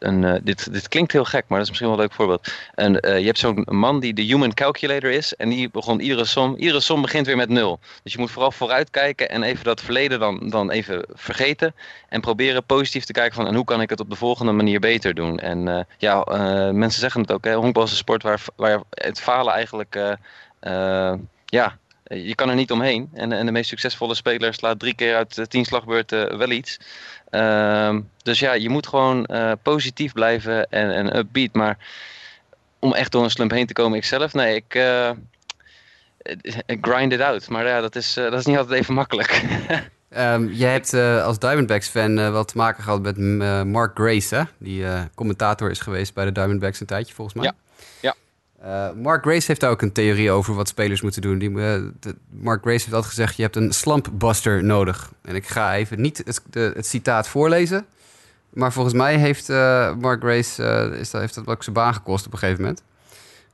Eh, 0.00 0.34
dit, 0.42 0.72
dit 0.72 0.88
klinkt 0.88 1.12
heel 1.12 1.24
gek, 1.24 1.44
maar 1.48 1.58
dat 1.58 1.68
is 1.68 1.68
misschien 1.68 1.88
wel 1.88 1.98
een 1.98 2.02
leuk 2.02 2.14
voorbeeld. 2.14 2.52
En, 2.74 3.00
eh, 3.00 3.18
je 3.18 3.24
hebt 3.24 3.38
zo'n 3.38 3.66
man 3.68 4.00
die 4.00 4.14
de 4.14 4.22
human 4.22 4.54
calculator 4.54 5.10
is. 5.10 5.36
En 5.36 5.48
die 5.48 5.70
begon 5.70 6.00
iedere 6.00 6.24
som. 6.24 6.56
Iedere 6.56 6.80
som 6.80 7.02
begint 7.02 7.26
weer 7.26 7.36
met 7.36 7.48
nul. 7.48 7.80
Dus 8.02 8.12
je 8.12 8.18
moet 8.18 8.30
vooral 8.30 8.52
vooruitkijken 8.52 9.28
en 9.28 9.42
even 9.42 9.64
dat 9.64 9.80
verleden 9.80 10.18
dan, 10.18 10.48
dan 10.48 10.70
even 10.70 11.04
vergeten. 11.12 11.74
En 12.08 12.20
proberen 12.20 12.64
positief 12.64 13.04
te 13.04 13.12
kijken 13.12 13.34
van 13.34 13.46
en 13.46 13.54
hoe 13.54 13.64
kan 13.64 13.80
ik 13.80 13.90
het 13.90 14.00
op 14.00 14.10
de 14.10 14.16
volgende 14.16 14.52
manier 14.52 14.80
beter 14.80 15.14
doen. 15.14 15.38
En 15.38 15.68
eh, 15.68 15.84
ja, 15.98 16.24
mensen 16.72 17.00
zeggen 17.00 17.20
het 17.20 17.32
ook. 17.32 17.44
Hè, 17.44 17.54
honkbal 17.54 17.82
is 17.82 17.90
een 17.90 17.96
sport 17.96 18.22
waar, 18.22 18.40
waar 18.56 18.80
het 18.90 19.20
falen 19.20 19.52
eigenlijk. 19.52 19.98
ja, 21.44 21.78
je 22.14 22.34
kan 22.34 22.48
er 22.48 22.54
niet 22.54 22.70
omheen. 22.70 23.10
En, 23.14 23.32
en 23.32 23.46
de 23.46 23.52
meest 23.52 23.68
succesvolle 23.68 24.14
speler 24.14 24.54
slaat 24.54 24.78
drie 24.78 24.94
keer 24.94 25.16
uit 25.16 25.38
eh, 25.38 25.44
tien 25.44 25.64
slagbeurten 25.64 26.38
wel 26.38 26.50
iets. 26.50 26.80
Ehm, 27.30 28.00
dus 28.22 28.38
ja, 28.38 28.52
je 28.52 28.68
moet 28.68 28.86
gewoon 28.86 29.24
eh, 29.24 29.52
positief 29.62 30.12
blijven 30.12 30.70
en, 30.70 30.90
en 30.90 31.16
upbeat. 31.16 31.52
Maar 31.52 31.78
om 32.78 32.94
echt 32.94 33.12
door 33.12 33.24
een 33.24 33.30
slump 33.30 33.50
heen 33.50 33.66
te 33.66 33.72
komen, 33.72 33.98
ikzelf, 33.98 34.32
nee, 34.32 34.54
ik, 34.54 34.74
eh, 34.74 35.10
grind 36.80 37.12
it 37.12 37.20
out. 37.20 37.48
Maar 37.48 37.66
ja, 37.66 37.80
dat 37.80 37.96
is, 37.96 38.16
eh, 38.16 38.24
dat 38.24 38.38
is 38.40 38.46
niet 38.46 38.58
altijd 38.58 38.80
even 38.80 38.94
makkelijk. 38.94 39.42
Ehm, 40.10 40.46
jij 40.46 40.72
hebt 40.72 40.92
eh, 40.92 41.24
als 41.24 41.38
Diamondbacks-fan 41.38 42.18
eh, 42.18 42.30
wel 42.30 42.44
te 42.44 42.56
maken 42.56 42.84
gehad 42.84 43.02
met 43.02 43.16
eh, 43.18 43.62
Mark 43.62 43.98
Grace, 43.98 44.34
hè? 44.34 44.42
Die 44.58 44.86
eh, 44.86 45.02
commentator 45.14 45.70
is 45.70 45.80
geweest 45.80 46.14
bij 46.14 46.24
de 46.24 46.32
Diamondbacks 46.32 46.80
een 46.80 46.86
tijdje, 46.86 47.14
volgens 47.14 47.36
mij. 47.36 47.46
Ja, 47.46 47.54
ja. 48.00 48.14
Eh, 48.60 48.90
Mark 48.92 49.22
Grace 49.22 49.46
heeft 49.46 49.60
daar 49.60 49.70
ook 49.70 49.82
een 49.82 49.92
theorie 49.92 50.30
over 50.30 50.54
wat 50.54 50.68
spelers 50.68 51.00
moeten 51.00 51.22
doen. 51.22 51.38
Die, 51.38 51.60
eh, 51.60 51.82
Mark 52.30 52.60
Grace 52.60 52.78
heeft 52.78 52.92
altijd 52.92 53.12
gezegd, 53.12 53.36
je 53.36 53.42
hebt 53.42 53.56
een 53.56 53.72
slumpbuster 53.72 54.64
nodig. 54.64 55.10
En 55.22 55.34
ik 55.34 55.46
ga 55.46 55.74
even 55.74 56.00
niet 56.00 56.40
het, 56.52 56.86
citaat 56.86 57.28
voorlezen. 57.28 57.86
Maar 58.50 58.72
volgens 58.72 58.94
mij 58.94 59.16
heeft 59.16 59.48
eh, 59.48 59.94
Mark 59.94 60.20
Grace 60.20 60.62
is 60.98 61.10
dat, 61.10 61.20
heeft 61.20 61.34
dat 61.34 61.46
ook 61.46 61.62
zijn 61.62 61.74
baan 61.74 61.94
gekost 61.94 62.26
op 62.26 62.32
een 62.32 62.38
gegeven 62.38 62.62
moment. 62.62 62.82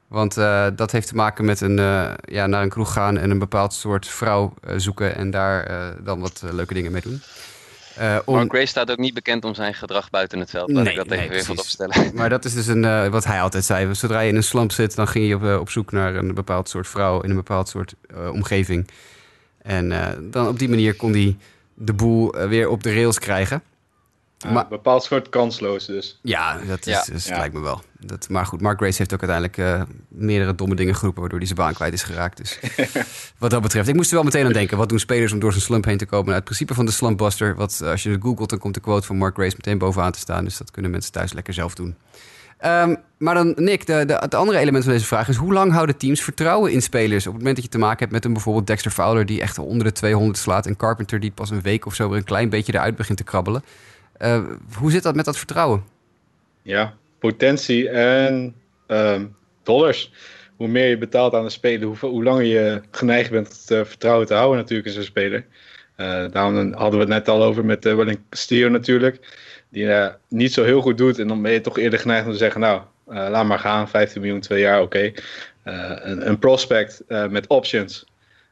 Want 0.08 0.34
dat 0.78 0.92
heeft 0.92 1.08
te 1.08 1.14
maken 1.14 1.44
met 1.44 1.60
een, 1.60 1.76
ja, 2.24 2.46
naar 2.46 2.62
een 2.62 2.68
kroeg 2.68 2.92
gaan 2.92 3.16
en 3.18 3.30
een 3.30 3.38
bepaald 3.38 3.72
soort 3.72 4.06
vrouw 4.08 4.54
zoeken 4.76 5.16
en 5.16 5.30
daar 5.30 5.94
dan 6.02 6.20
wat 6.20 6.42
leuke 6.50 6.74
dingen 6.74 6.92
mee 6.92 7.00
doen. 7.00 7.20
Eh, 7.96 8.18
om- 8.24 8.34
Mark 8.34 8.48
Grace 8.50 8.66
staat 8.66 8.90
ook 8.90 8.96
niet 8.98 9.14
bekend 9.14 9.44
om 9.44 9.54
zijn 9.54 9.74
gedrag 9.74 10.10
buiten 10.10 10.38
het 10.38 10.50
veld. 10.50 10.70
Laat 10.70 10.82
Nee, 10.84 10.92
ik 10.92 10.98
dat 10.98 11.06
nee, 11.08 11.18
even 11.18 11.30
weer 11.30 11.44
precies. 11.44 11.46
vooropstellen. 11.70 12.14
Maar 12.14 12.28
dat 12.28 12.44
is 12.44 12.54
dus 12.54 12.66
een, 12.66 12.84
eh, 12.84 13.06
wat 13.08 13.24
hij 13.24 13.40
altijd 13.42 13.64
zei. 13.64 13.94
Zodra 13.94 14.20
je 14.20 14.28
in 14.28 14.36
een 14.36 14.42
slump 14.42 14.72
zit, 14.72 14.94
dan 14.94 15.08
ging 15.08 15.28
je 15.28 15.34
op, 15.34 15.44
eh, 15.44 15.58
op 15.60 15.70
zoek 15.70 15.92
naar 15.92 16.14
een 16.14 16.34
bepaald 16.34 16.68
soort 16.68 16.88
vrouw 16.88 17.20
in 17.20 17.30
een 17.30 17.36
bepaald 17.36 17.68
soort 17.68 17.94
eh, 18.14 18.30
omgeving. 18.32 18.88
En 19.62 19.92
eh, 19.92 20.12
dan 20.20 20.48
op 20.48 20.58
die 20.58 20.68
manier 20.68 20.94
kon 20.94 21.12
hij 21.12 21.36
de 21.74 21.92
boel 21.92 22.30
weer 22.48 22.68
op 22.68 22.82
de 22.82 22.94
rails 22.94 23.18
krijgen. 23.18 23.62
Ja, 24.38 24.50
Maar- 24.50 24.62
Een 24.62 24.68
bepaald 24.68 25.02
soort 25.04 25.28
kansloos 25.28 25.86
dus. 25.86 26.18
Ja, 26.22 26.58
dat, 26.66 26.86
is, 26.86 26.92
Ja. 26.92 27.04
dus 27.12 27.26
Ja. 27.26 27.36
lijkt 27.38 27.54
me 27.54 27.60
wel. 27.60 27.82
Dat, 28.06 28.28
maar 28.28 28.46
goed, 28.46 28.60
Mark 28.60 28.78
Grace 28.78 28.98
heeft 28.98 29.14
ook 29.14 29.28
uiteindelijk 29.28 29.58
eh, 29.58 29.96
meerdere 30.08 30.54
domme 30.54 30.74
dingen 30.74 30.94
geroepen... 30.94 31.20
waardoor 31.20 31.38
hij 31.38 31.48
zijn 31.48 31.58
baan 31.58 31.74
kwijt 31.74 31.92
is 31.92 32.02
geraakt. 32.02 32.36
Dus 32.36 32.60
wat 33.38 33.50
dat 33.50 33.62
betreft. 33.62 33.88
Ik 33.88 33.94
moest 33.94 34.08
er 34.08 34.14
wel 34.14 34.24
meteen 34.24 34.46
aan 34.46 34.52
denken. 34.52 34.76
Wat 34.76 34.88
doen 34.88 34.98
spelers 34.98 35.32
om 35.32 35.38
door 35.38 35.52
zijn 35.52 35.64
slump 35.64 35.84
heen 35.84 35.98
te 35.98 36.06
komen? 36.06 36.24
Nou, 36.24 36.36
het 36.36 36.44
principe 36.44 36.74
van 36.74 36.86
de 36.86 36.92
slumpbuster... 36.92 37.54
Wat, 37.54 37.80
eh, 37.82 37.90
als 37.90 38.02
je 38.02 38.10
het 38.10 38.22
googelt, 38.22 38.50
dan 38.50 38.58
komt 38.58 38.74
de 38.74 38.80
quote 38.80 39.06
van 39.06 39.16
Mark 39.16 39.34
Grace 39.34 39.54
meteen 39.56 39.78
bovenaan 39.78 40.12
te 40.12 40.18
staan. 40.18 40.44
Dus 40.44 40.56
dat 40.56 40.70
kunnen 40.70 40.90
mensen 40.90 41.12
thuis 41.12 41.32
lekker 41.32 41.54
zelf 41.54 41.74
doen. 41.74 41.94
Ehm, 42.58 42.94
maar 43.18 43.34
dan, 43.34 43.52
Nick, 43.56 43.86
de, 43.86 44.04
de, 44.04 44.14
het 44.14 44.34
andere 44.34 44.58
element 44.58 44.84
van 44.84 44.92
deze 44.92 45.06
vraag 45.06 45.28
is... 45.28 45.36
hoe 45.36 45.52
lang 45.52 45.72
houden 45.72 45.96
teams 45.96 46.22
vertrouwen 46.22 46.72
in 46.72 46.82
spelers... 46.82 47.26
op 47.26 47.32
het 47.32 47.38
moment 47.38 47.54
dat 47.54 47.64
je 47.64 47.70
te 47.70 47.78
maken 47.78 47.98
hebt 47.98 48.12
met 48.12 48.24
een 48.24 48.32
bijvoorbeeld 48.32 48.66
Dexter 48.66 48.90
Fowler... 48.90 49.26
die 49.26 49.40
echt 49.40 49.58
onder 49.58 49.86
de 49.86 49.92
200 49.92 50.38
slaat... 50.38 50.66
en 50.66 50.76
Carpenter 50.76 51.20
die 51.20 51.30
pas 51.30 51.50
een 51.50 51.62
week 51.62 51.86
of 51.86 51.94
zo 51.94 52.08
weer 52.08 52.18
een 52.18 52.24
klein 52.24 52.48
beetje 52.48 52.74
eruit 52.74 52.96
begint 52.96 53.18
te 53.18 53.24
krabbelen. 53.24 53.64
Eh, 54.12 54.40
hoe 54.78 54.90
zit 54.90 55.02
dat 55.02 55.14
met 55.14 55.24
dat 55.24 55.36
vertrouwen? 55.36 55.84
Ja, 56.62 56.94
potentie 57.18 57.88
en 57.88 58.54
ehm, 58.86 59.26
dollars. 59.62 60.12
Hoe 60.56 60.68
meer 60.68 60.88
je 60.88 60.98
betaalt 60.98 61.34
aan 61.34 61.44
een 61.44 61.50
speler, 61.50 61.86
hoe, 61.86 61.96
hoe 62.10 62.22
langer 62.22 62.44
je 62.44 62.80
geneigd 62.90 63.30
bent 63.30 63.48
het 63.48 63.70
eh, 63.70 63.84
vertrouwen 63.84 64.26
te 64.26 64.34
houden 64.34 64.56
natuurlijk 64.56 64.88
in 64.88 64.94
zo'n 64.94 65.02
speler. 65.02 65.46
Eh, 65.96 66.24
daarom 66.30 66.72
hadden 66.72 66.92
we 66.92 67.04
het 67.04 67.14
net 67.14 67.28
al 67.28 67.42
over 67.42 67.64
met 67.64 67.86
uh, 67.86 67.94
Welling 67.94 68.20
Castillo 68.30 68.68
natuurlijk. 68.68 69.44
Die 69.68 69.88
niet 70.28 70.52
zo 70.52 70.64
heel 70.64 70.80
goed 70.80 70.98
doet 70.98 71.18
en 71.18 71.28
dan 71.28 71.42
ben 71.42 71.52
je 71.52 71.60
toch 71.60 71.78
eerder 71.78 71.98
geneigd 71.98 72.26
om 72.26 72.32
te 72.32 72.38
zeggen, 72.38 72.60
nou, 72.60 72.82
laat 73.06 73.46
maar 73.46 73.58
gaan, 73.58 73.88
15 73.88 74.20
miljoen, 74.20 74.40
twee 74.40 74.60
jaar, 74.60 74.82
oké. 74.82 75.12
Een, 75.62 76.28
een 76.28 76.38
prospect 76.38 77.02
met 77.08 77.46
options 77.46 78.04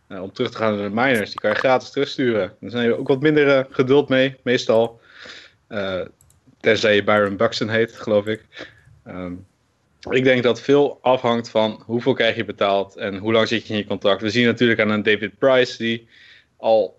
om 0.09 0.33
terug 0.33 0.51
te 0.51 0.57
gaan 0.57 0.75
naar 0.77 0.89
de 0.89 0.95
miners, 0.95 1.31
die 1.31 1.41
kan 1.41 1.51
je 1.51 1.57
gratis 1.57 1.91
terugsturen. 1.91 2.53
Daar 2.61 2.71
zijn 2.71 2.85
je 2.85 2.99
ook 2.99 3.09
wat 3.09 3.21
minder 3.21 3.67
geduld 3.71 4.09
mee, 4.09 4.37
meestal. 4.43 5.01
Eh, 6.65 6.71
Tenzij 6.71 6.95
je 6.95 7.05
Byron 7.05 7.37
Buxton 7.37 7.69
heet, 7.69 7.97
geloof 7.97 8.27
ik. 8.27 8.45
Ehm, 9.05 9.33
ik 10.11 10.25
denk 10.25 10.43
dat 10.43 10.61
veel 10.61 10.99
afhangt 11.03 11.49
van 11.49 11.83
hoeveel 11.87 12.12
krijg 12.12 12.37
je 12.37 12.45
betaald 12.45 12.97
en 12.97 13.17
hoe 13.17 13.33
lang 13.33 13.49
zit 13.49 13.67
je 13.67 13.73
in 13.73 13.79
je 13.79 13.87
contract. 13.87 14.23
We 14.23 14.31
zien 14.31 14.45
natuurlijk 14.45 14.81
aan 14.81 14.91
een 14.91 15.03
David 15.03 15.39
Price 15.39 15.77
die 15.77 16.07
al 16.57 16.99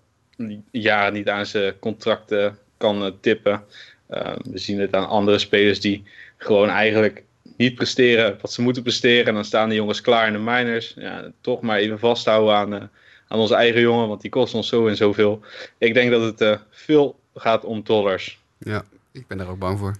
jaren 0.72 1.14
niet 1.14 1.30
aan 1.30 1.46
zijn 1.46 1.80
contracten 1.80 2.58
kan 2.78 3.06
uh, 3.06 3.12
tippen. 3.22 3.64
Uh, 4.10 4.36
we 4.52 4.58
zien 4.58 4.80
het 4.80 4.96
aan 4.96 5.08
andere 5.08 5.40
spelers 5.40 5.80
die 5.80 6.04
gewoon 6.38 6.70
eigenlijk 6.70 7.24
niet 7.58 7.76
presteren 7.76 8.38
wat 8.42 8.52
ze 8.52 8.62
moeten 8.62 8.84
presteren. 8.84 9.26
En 9.26 9.34
dan 9.34 9.46
staan 9.46 9.70
de 9.70 9.76
jongens 9.76 10.02
klaar 10.02 10.28
in 10.28 10.34
de 10.34 10.40
minors. 10.40 10.94
Ja, 10.98 11.32
toch 11.42 11.62
maar 11.62 11.78
even 11.78 12.00
vasthouden 12.00 12.56
aan, 12.56 12.74
uh, 12.74 12.82
aan 13.28 13.40
onze 13.40 13.56
eigen 13.56 13.82
jongen, 13.82 14.08
want 14.08 14.22
die 14.22 14.32
kost 14.32 14.54
ons 14.54 14.68
zo 14.68 14.88
en 14.88 14.96
zoveel. 14.96 15.42
Ik 15.78 15.94
denk 15.94 16.12
dat 16.12 16.22
het 16.22 16.42
uh, 16.42 16.58
veel 16.70 17.20
gaat 17.36 17.64
om 17.64 17.84
dollars. 17.84 18.40
Ja, 18.58 18.86
ik 19.16 19.28
ben 19.28 19.38
daar 19.38 19.48
ook 19.48 19.60
bang 19.60 19.80
voor. 19.80 19.96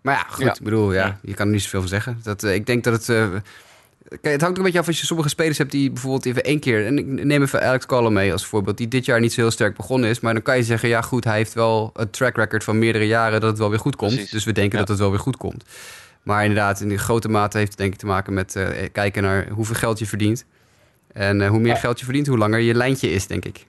Maar 0.00 0.14
ja, 0.14 0.26
goed. 0.28 0.44
Ja. 0.44 0.54
Ik 0.54 0.62
bedoel, 0.62 0.92
ja, 0.92 1.18
je 1.22 1.34
kan 1.34 1.46
er 1.46 1.52
niet 1.52 1.62
zoveel 1.62 1.80
van 1.80 1.88
zeggen. 1.88 2.20
Dat, 2.22 2.42
uh, 2.42 2.54
ik 2.54 2.66
denk 2.66 2.84
dat 2.84 2.92
het... 2.92 3.08
Uh, 3.08 3.28
kijk, 4.08 4.20
het 4.22 4.40
hangt 4.40 4.48
ook 4.48 4.56
een 4.56 4.62
beetje 4.62 4.78
af 4.78 4.86
als 4.86 5.00
je 5.00 5.06
sommige 5.06 5.28
spelers 5.28 5.58
hebt 5.58 5.70
die 5.70 5.90
bijvoorbeeld 5.90 6.26
even 6.26 6.44
één 6.44 6.60
keer... 6.60 6.86
En 6.86 6.98
ik 6.98 7.06
neem 7.06 7.42
even 7.42 7.62
Alex 7.62 7.86
Collum 7.86 8.12
mee 8.12 8.32
als 8.32 8.46
voorbeeld, 8.46 8.76
die 8.76 8.88
dit 8.88 9.04
jaar 9.04 9.20
niet 9.20 9.32
zo 9.32 9.40
heel 9.40 9.50
sterk 9.50 9.76
begonnen 9.76 10.10
is. 10.10 10.20
Maar 10.20 10.32
dan 10.32 10.42
kan 10.42 10.56
je 10.56 10.62
zeggen, 10.62 10.88
ja 10.88 11.00
goed, 11.00 11.24
hij 11.24 11.36
heeft 11.36 11.54
wel 11.54 11.90
een 11.94 12.10
track 12.10 12.36
record 12.36 12.64
van 12.64 12.78
meerdere 12.78 13.06
jaren 13.06 13.40
dat 13.40 13.50
het 13.50 13.58
wel 13.58 13.70
weer 13.70 13.78
goed 13.78 13.96
komt. 13.96 14.12
Precies. 14.12 14.30
Dus 14.30 14.44
we 14.44 14.52
denken 14.52 14.72
ja. 14.72 14.78
dat 14.78 14.88
het 14.88 14.98
wel 14.98 15.10
weer 15.10 15.18
goed 15.18 15.36
komt. 15.36 15.64
Maar 16.22 16.42
inderdaad, 16.42 16.80
in 16.80 16.88
de 16.88 16.98
grote 16.98 17.28
mate 17.28 17.58
heeft 17.58 17.70
het 17.70 17.78
denk 17.78 17.92
ik 17.92 17.98
te 17.98 18.06
maken 18.06 18.34
met 18.34 18.56
uh, 18.56 18.68
kijken 18.92 19.22
naar 19.22 19.48
hoeveel 19.48 19.74
geld 19.74 19.98
je 19.98 20.06
verdient. 20.06 20.44
En 21.12 21.46
hoe 21.46 21.60
meer 21.60 21.76
geld 21.76 21.98
je 21.98 22.04
verdient, 22.04 22.26
hoe 22.26 22.38
langer 22.38 22.60
je 22.60 22.74
lijntje 22.74 23.10
is, 23.10 23.26
denk 23.26 23.44
ik. 23.44 23.66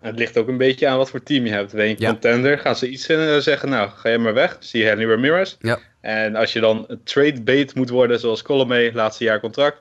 Het 0.00 0.18
ligt 0.18 0.38
ook 0.38 0.48
een 0.48 0.56
beetje 0.56 0.88
aan 0.88 0.96
wat 0.96 1.10
voor 1.10 1.22
team 1.22 1.46
je 1.46 1.52
hebt. 1.52 1.72
Ben 1.72 1.84
je 1.84 1.90
een 1.90 1.96
ja. 1.98 2.10
contender, 2.10 2.58
gaan 2.58 2.76
ze 2.76 2.88
iets 2.88 3.08
uh, 3.10 3.36
zeggen, 3.36 3.68
nou, 3.68 3.90
ga 3.90 4.08
je 4.08 4.18
maar 4.18 4.34
weg. 4.34 4.56
Zie 4.60 4.80
je 4.80 4.86
Henry 4.86 5.08
Ramirez. 5.08 5.56
Ja. 5.60 5.78
En 6.00 6.36
als 6.36 6.52
je 6.52 6.60
dan 6.60 6.84
een 6.88 7.00
trade 7.04 7.42
bait 7.42 7.74
moet 7.74 7.90
worden, 7.90 8.20
zoals 8.20 8.42
Colomé, 8.42 8.90
laatste 8.94 9.24
jaar 9.24 9.40
contract, 9.40 9.80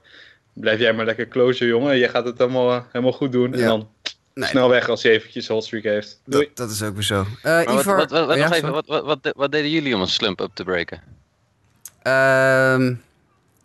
blijf 0.53 0.79
jij 0.79 0.93
maar 0.93 1.05
lekker 1.05 1.27
closure, 1.27 1.69
jongen. 1.69 1.97
Je 1.97 2.09
gaat 2.09 2.25
het 2.25 2.37
helemaal, 2.37 2.69
uh, 2.69 2.81
helemaal 2.91 3.13
goed 3.13 3.31
doen. 3.31 3.51
Ja. 3.51 3.57
En 3.57 3.65
dan 3.67 3.89
nee. 4.33 4.49
snel 4.49 4.69
weg 4.69 4.89
als 4.89 5.03
hij 5.03 5.11
eventjes 5.11 5.47
hotstreak 5.47 5.83
heeft. 5.83 6.21
Doei. 6.25 6.45
Dat, 6.45 6.57
dat, 6.57 6.69
is 6.69 6.83
ook 6.83 6.93
weer 6.93 7.03
zo. 7.03 7.25
Uh, 7.43 7.61
Ivor, 7.61 7.95
wat, 7.95 8.11
wat, 8.11 8.25
wat, 8.25 8.37
ja, 8.37 8.53
even, 8.53 8.71
wat, 8.71 8.85
wat, 8.87 9.33
wat, 9.35 9.51
deden 9.51 9.71
jullie 9.71 9.95
om 9.95 10.01
een 10.01 10.07
slump 10.07 10.39
up 10.39 10.51
te 10.53 10.63
breken? 10.63 11.01
Um, 12.03 13.01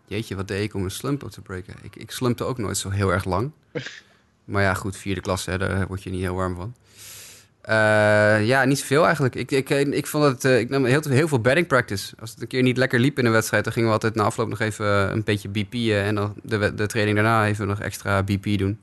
jeetje, 0.07 0.37
wat 0.37 0.49
deed 0.49 0.63
ik 0.63 0.75
om 0.75 0.85
een 0.85 0.91
slump 0.91 1.23
up 1.23 1.31
te 1.31 1.41
breken? 1.41 1.75
Ik, 1.83 1.97
ik 1.97 2.11
slumpte 2.11 2.45
ook 2.45 2.59
nooit 2.59 2.77
zo 2.77 2.91
heel 2.91 3.11
erg 3.11 3.25
lang. 3.25 3.51
Maar 4.45 4.63
ja, 4.63 4.75
goed, 4.75 4.97
vierde 4.97 5.21
klasse, 5.21 5.51
hè, 5.51 5.59
daar 5.59 5.87
word 5.87 6.03
je 6.03 6.11
niet 6.11 6.21
heel 6.21 6.35
warm 6.35 6.57
van. 6.57 6.75
Uh, 7.69 8.47
ja, 8.47 8.65
niet 8.65 8.79
zoveel 8.79 9.05
eigenlijk. 9.05 9.35
Ik, 9.35 9.51
ik, 9.51 9.71
ik 9.71 10.07
vond 10.07 10.25
het, 10.25 10.45
uh, 10.45 10.59
ik 10.59 10.69
nam 10.69 10.85
heel, 10.85 11.01
heel 11.09 11.29
veel 11.29 11.41
batting 11.41 11.67
practice. 11.67 12.15
Als 12.21 12.31
het 12.31 12.41
een 12.41 12.47
keer 12.47 12.63
niet 12.63 12.77
lekker 12.77 13.01
liep 13.01 13.19
in 13.19 13.27
een 13.27 13.33
wedstrijd, 13.33 13.65
dan 13.65 13.73
gingen 13.73 13.89
we 13.89 13.95
altijd 13.95 14.15
na 14.15 14.23
afloop 14.23 14.49
nog 14.49 14.61
even 14.61 14.87
een 14.87 15.25
beetje 15.25 15.49
BP'en. 15.49 16.03
En 16.03 16.15
dan 16.15 16.35
de, 16.43 16.75
de 16.75 16.87
training 16.87 17.17
daarna 17.17 17.47
even 17.47 17.67
nog 17.67 17.81
extra 17.81 18.23
BP 18.23 18.59
doen. 18.59 18.81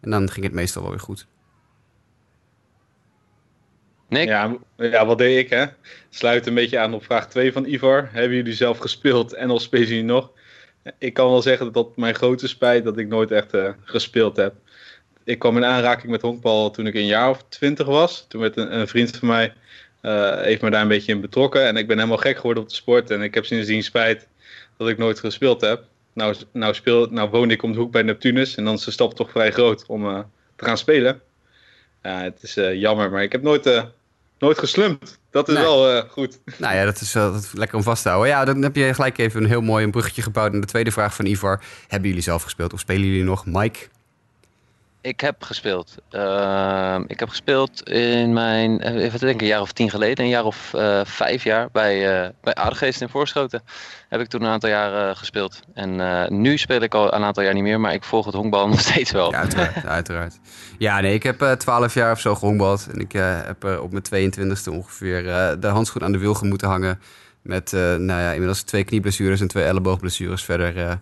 En 0.00 0.10
dan 0.10 0.30
ging 0.30 0.44
het 0.44 0.54
meestal 0.54 0.82
wel 0.82 0.90
weer 0.90 1.00
goed. 1.00 1.26
Nick? 4.08 4.28
Ja, 4.28 4.56
ja, 4.76 5.06
wat 5.06 5.18
deed 5.18 5.38
ik 5.38 5.50
hè? 5.50 5.66
Sluit 6.08 6.46
een 6.46 6.54
beetje 6.54 6.78
aan 6.78 6.94
op 6.94 7.04
vraag 7.04 7.28
2 7.28 7.52
van 7.52 7.64
Ivar. 7.64 8.08
Hebben 8.12 8.36
jullie 8.36 8.52
zelf 8.52 8.78
gespeeld 8.78 9.32
en 9.32 9.50
of 9.50 9.62
spelen 9.62 9.88
jullie 9.88 10.04
nog? 10.04 10.30
Ik 10.98 11.14
kan 11.14 11.30
wel 11.30 11.42
zeggen 11.42 11.72
dat 11.72 11.96
mijn 11.96 12.14
grote 12.14 12.48
spijt 12.48 12.84
dat 12.84 12.98
ik 12.98 13.08
nooit 13.08 13.30
echt 13.30 13.54
uh, 13.54 13.68
gespeeld 13.84 14.36
heb 14.36 14.54
ik 15.28 15.38
kwam 15.38 15.56
in 15.56 15.64
aanraking 15.64 16.10
met 16.10 16.22
honkbal 16.22 16.70
toen 16.70 16.86
ik 16.86 16.94
een 16.94 17.06
jaar 17.06 17.30
of 17.30 17.44
twintig 17.48 17.86
was. 17.86 18.24
Toen 18.28 18.40
werd 18.40 18.56
een, 18.56 18.78
een 18.78 18.88
vriend 18.88 19.16
van 19.16 19.28
mij, 19.28 19.52
uh, 20.02 20.40
heeft 20.40 20.62
me 20.62 20.70
daar 20.70 20.82
een 20.82 20.88
beetje 20.88 21.12
in 21.12 21.20
betrokken. 21.20 21.66
En 21.66 21.76
ik 21.76 21.86
ben 21.86 21.96
helemaal 21.96 22.18
gek 22.18 22.36
geworden 22.36 22.62
op 22.62 22.68
de 22.68 22.74
sport. 22.74 23.10
En 23.10 23.22
ik 23.22 23.34
heb 23.34 23.44
sindsdien 23.44 23.82
spijt 23.82 24.28
dat 24.76 24.88
ik 24.88 24.98
nooit 24.98 25.18
gespeeld 25.20 25.60
heb. 25.60 25.84
Nou, 26.12 26.34
nou, 26.52 26.74
speel, 26.74 27.06
nou 27.10 27.30
woon 27.30 27.50
ik 27.50 27.62
om 27.62 27.72
de 27.72 27.78
hoek 27.78 27.92
bij 27.92 28.02
Neptunus. 28.02 28.54
En 28.54 28.64
dan 28.64 28.74
is 28.74 28.84
de 28.84 28.90
stap 28.90 29.14
toch 29.14 29.30
vrij 29.30 29.52
groot 29.52 29.86
om 29.86 30.06
uh, 30.06 30.18
te 30.56 30.64
gaan 30.64 30.78
spelen. 30.78 31.20
Ja, 32.02 32.22
het 32.22 32.42
is 32.42 32.56
uh, 32.56 32.74
jammer, 32.74 33.10
maar 33.10 33.22
ik 33.22 33.32
heb 33.32 33.42
nooit, 33.42 33.84
nooit 34.38 34.58
geslumpt. 34.58 35.18
Dat 35.30 35.48
is 35.48 35.54
nee. 35.54 35.62
wel 35.62 36.02
goed. 36.02 36.38
Nou 36.56 36.74
ja, 36.74 36.84
dat 36.84 37.00
is, 37.00 37.12
dat 37.12 37.34
is 37.34 37.52
lekker 37.52 37.76
om 37.76 37.82
vast 37.82 38.02
te 38.02 38.08
houden. 38.08 38.30
Ja, 38.30 38.44
dan 38.44 38.62
heb 38.62 38.76
je 38.76 38.94
gelijk 38.94 39.18
even 39.18 39.42
een 39.42 39.48
heel 39.48 39.60
mooi 39.60 39.84
een 39.84 39.90
bruggetje 39.90 40.22
gebouwd. 40.22 40.52
En 40.52 40.60
de 40.60 40.66
tweede 40.66 40.90
vraag 40.90 41.14
van 41.14 41.26
Ivar. 41.26 41.60
Hebben 41.88 42.08
jullie 42.08 42.24
zelf 42.24 42.42
gespeeld 42.42 42.72
of 42.72 42.80
spelen 42.80 43.06
jullie 43.06 43.24
nog? 43.24 43.46
Mike? 43.46 43.78
Ik 45.00 45.20
heb 45.20 45.42
gespeeld. 45.42 45.94
Uh, 46.10 46.98
ik 47.06 47.20
heb 47.20 47.28
gespeeld 47.28 47.88
in 47.88 48.32
mijn, 48.32 48.80
even 48.80 49.18
denken, 49.18 49.40
een 49.40 49.46
jaar 49.46 49.60
of 49.60 49.72
tien 49.72 49.90
geleden, 49.90 50.24
een 50.24 50.30
jaar 50.30 50.44
of 50.44 50.72
uh, 50.74 51.00
vijf 51.04 51.44
jaar 51.44 51.68
bij, 51.72 52.22
uh, 52.22 52.28
bij 52.40 52.54
Aardegeest 52.54 53.00
in 53.00 53.08
Voorschoten. 53.08 53.62
Heb 54.08 54.20
ik 54.20 54.28
toen 54.28 54.42
een 54.42 54.50
aantal 54.50 54.70
jaar 54.70 55.16
gespeeld. 55.16 55.60
En 55.74 56.00
eh, 56.00 56.28
nu 56.28 56.58
speel 56.58 56.80
ik 56.80 56.94
al 56.94 57.14
een 57.14 57.22
aantal 57.22 57.42
jaar 57.42 57.54
niet 57.54 57.62
meer, 57.62 57.80
maar 57.80 57.92
ik 57.92 58.04
volg 58.04 58.24
het 58.24 58.34
honkbal 58.34 58.68
nog 58.68 58.80
steeds 58.80 59.10
wel. 59.10 59.30
Ja, 59.30 59.38
uiteraard. 59.38 59.86
uiteraard. 59.98 60.38
Ja, 60.78 61.00
nee, 61.00 61.14
ik 61.14 61.22
heb 61.22 61.56
twaalf 61.58 61.94
jaar 61.94 62.12
of 62.12 62.20
zo 62.20 62.34
gehonkbald. 62.34 62.88
En 62.92 63.00
ik 63.00 63.12
heb 63.12 63.64
op 63.64 63.92
mijn 63.92 64.32
22e 64.34 64.72
ongeveer 64.72 65.22
de 65.60 65.66
handschoen 65.66 66.04
aan 66.04 66.12
de 66.12 66.18
wilgen 66.18 66.48
moeten 66.48 66.68
hangen. 66.68 67.00
Met, 67.42 67.72
nou 67.72 68.06
ja, 68.06 68.30
inmiddels 68.30 68.62
twee 68.62 68.84
knieblessures 68.84 69.40
en 69.40 69.48
twee 69.48 69.64
elleboogblessures 69.64 70.44
verder 70.44 70.98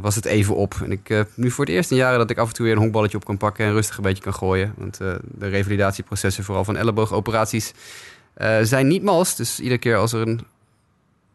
was 0.00 0.14
het 0.14 0.24
even 0.24 0.54
op. 0.56 0.74
En 0.82 0.92
ik 0.92 1.08
uh, 1.08 1.20
nu 1.34 1.50
voor 1.50 1.64
het 1.64 1.74
eerst 1.74 1.90
in 1.90 1.96
jaren 1.96 2.18
dat 2.18 2.30
ik 2.30 2.38
af 2.38 2.48
en 2.48 2.54
toe 2.54 2.64
weer 2.64 2.74
een 2.74 2.80
honkballetje 2.80 3.16
op 3.16 3.24
kan 3.24 3.36
pakken 3.36 3.66
en 3.66 3.72
rustig 3.72 3.96
een 3.96 4.02
beetje 4.02 4.22
kan 4.22 4.34
gooien. 4.34 4.74
Want 4.76 5.00
uh, 5.00 5.14
de 5.22 5.48
revalidatieprocessen, 5.48 6.44
vooral 6.44 6.64
van 6.64 6.76
elleboogoperaties, 6.76 7.72
zijn 8.62 8.86
niet 8.86 9.02
mals. 9.02 9.36
Dus 9.36 9.60
iedere 9.60 9.78
keer 9.78 9.96
als 9.96 10.12
er 10.12 10.20
een 10.20 10.40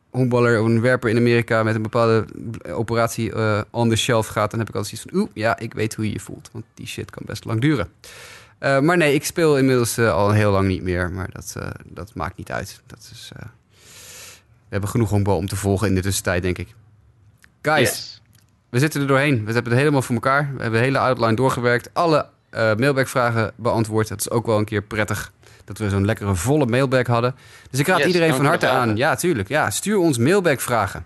honkballer 0.10 0.60
of 0.60 0.66
een 0.66 0.82
werper 0.82 1.10
in 1.10 1.18
Amerika 1.18 1.64
met 1.64 1.76
een 1.76 1.82
bepaalde 1.82 2.26
operatie 2.68 3.34
on 3.70 3.90
the 3.90 3.96
shelf 3.96 4.28
gaat, 4.28 4.50
dan 4.52 4.60
heb 4.60 4.70
ik 4.70 4.76
altijd 4.76 4.94
iets 4.94 5.02
van, 5.02 5.20
oeh, 5.20 5.30
ja, 5.34 5.60
ik 5.60 5.74
weet 5.74 5.96
hoe 5.96 6.06
je 6.06 6.12
je 6.12 6.20
voelt. 6.20 6.50
Want 6.52 6.66
die 6.74 6.88
shit 6.88 7.12
kan 7.12 7.24
best 7.26 7.46
lang 7.46 7.62
duren. 7.62 7.90
maar 8.60 8.98
nee, 8.98 9.14
ik 9.14 9.26
speel 9.26 9.58
inmiddels 9.58 9.98
al 9.98 10.32
heel 10.32 10.52
lang 10.52 10.68
niet 10.68 10.84
meer. 10.84 11.12
Maar 11.12 11.30
dat, 11.32 11.56
dat 11.84 12.16
maakt 12.16 12.38
niet 12.38 12.52
uit. 12.52 12.82
Dat 12.86 13.10
is, 13.12 13.32
we 13.36 14.70
hebben 14.70 14.90
genoeg 14.90 15.10
honkbal 15.10 15.38
om 15.38 15.48
te 15.48 15.56
volgen 15.56 15.88
in 15.88 15.96
de 15.96 16.02
tussentijd, 16.02 16.42
denk 16.42 16.58
ik. 16.58 16.76
Guys. 17.62 18.21
We 18.72 18.80
zitten 18.80 19.02
er 19.02 19.08
doorheen. 19.08 19.46
We 19.46 19.52
hebben 19.52 19.72
het 19.72 19.80
helemaal 19.80 20.02
voor 20.02 20.16
elkaar. 20.16 20.52
We 20.56 20.62
hebben 20.62 20.80
de 20.80 20.86
hele 20.86 21.00
outline 21.00 21.34
doorgewerkt. 21.34 21.90
Alle 21.94 22.26
uh, 22.52 22.76
mailbackvragen 22.76 23.52
beantwoord. 23.56 24.08
Dat 24.08 24.20
is 24.20 24.30
ook 24.30 24.46
wel 24.46 24.58
een 24.58 24.66
keer 24.66 24.82
prettig 24.82 25.32
dat 25.66 25.78
we 25.78 25.90
zo'n 25.90 26.06
lekkere 26.06 26.36
volle 26.36 26.66
mailback 26.66 27.08
hadden. 27.08 27.36
Dus 27.70 27.80
ik 27.80 27.88
raad 27.88 27.98
yes, 27.98 28.08
iedereen 28.08 28.36
van 28.36 28.46
harte 28.46 28.68
aan. 28.68 28.96
Ja, 28.96 29.16
tuurlijk. 29.16 29.48
Ja, 29.48 29.70
stuur 29.70 29.98
ons 29.98 30.18
mailbackvragen. 30.18 31.06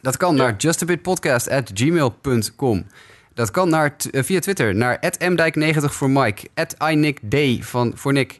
Dat 0.00 0.16
kan 0.16 0.36
ja. 0.36 0.42
naar 0.42 0.54
justabitpodcast.gmail.com. 0.56 2.86
Dat 3.34 3.50
kan 3.50 3.68
naar 3.68 3.96
uh, 4.10 4.22
via 4.22 4.40
Twitter 4.40 4.74
naar 4.74 5.14
mdijk90 5.18 5.78
voor 5.78 6.10
Mike, 6.10 6.48
@inickd 6.78 7.66
van 7.66 7.92
voor 7.94 8.12
Nick, 8.12 8.38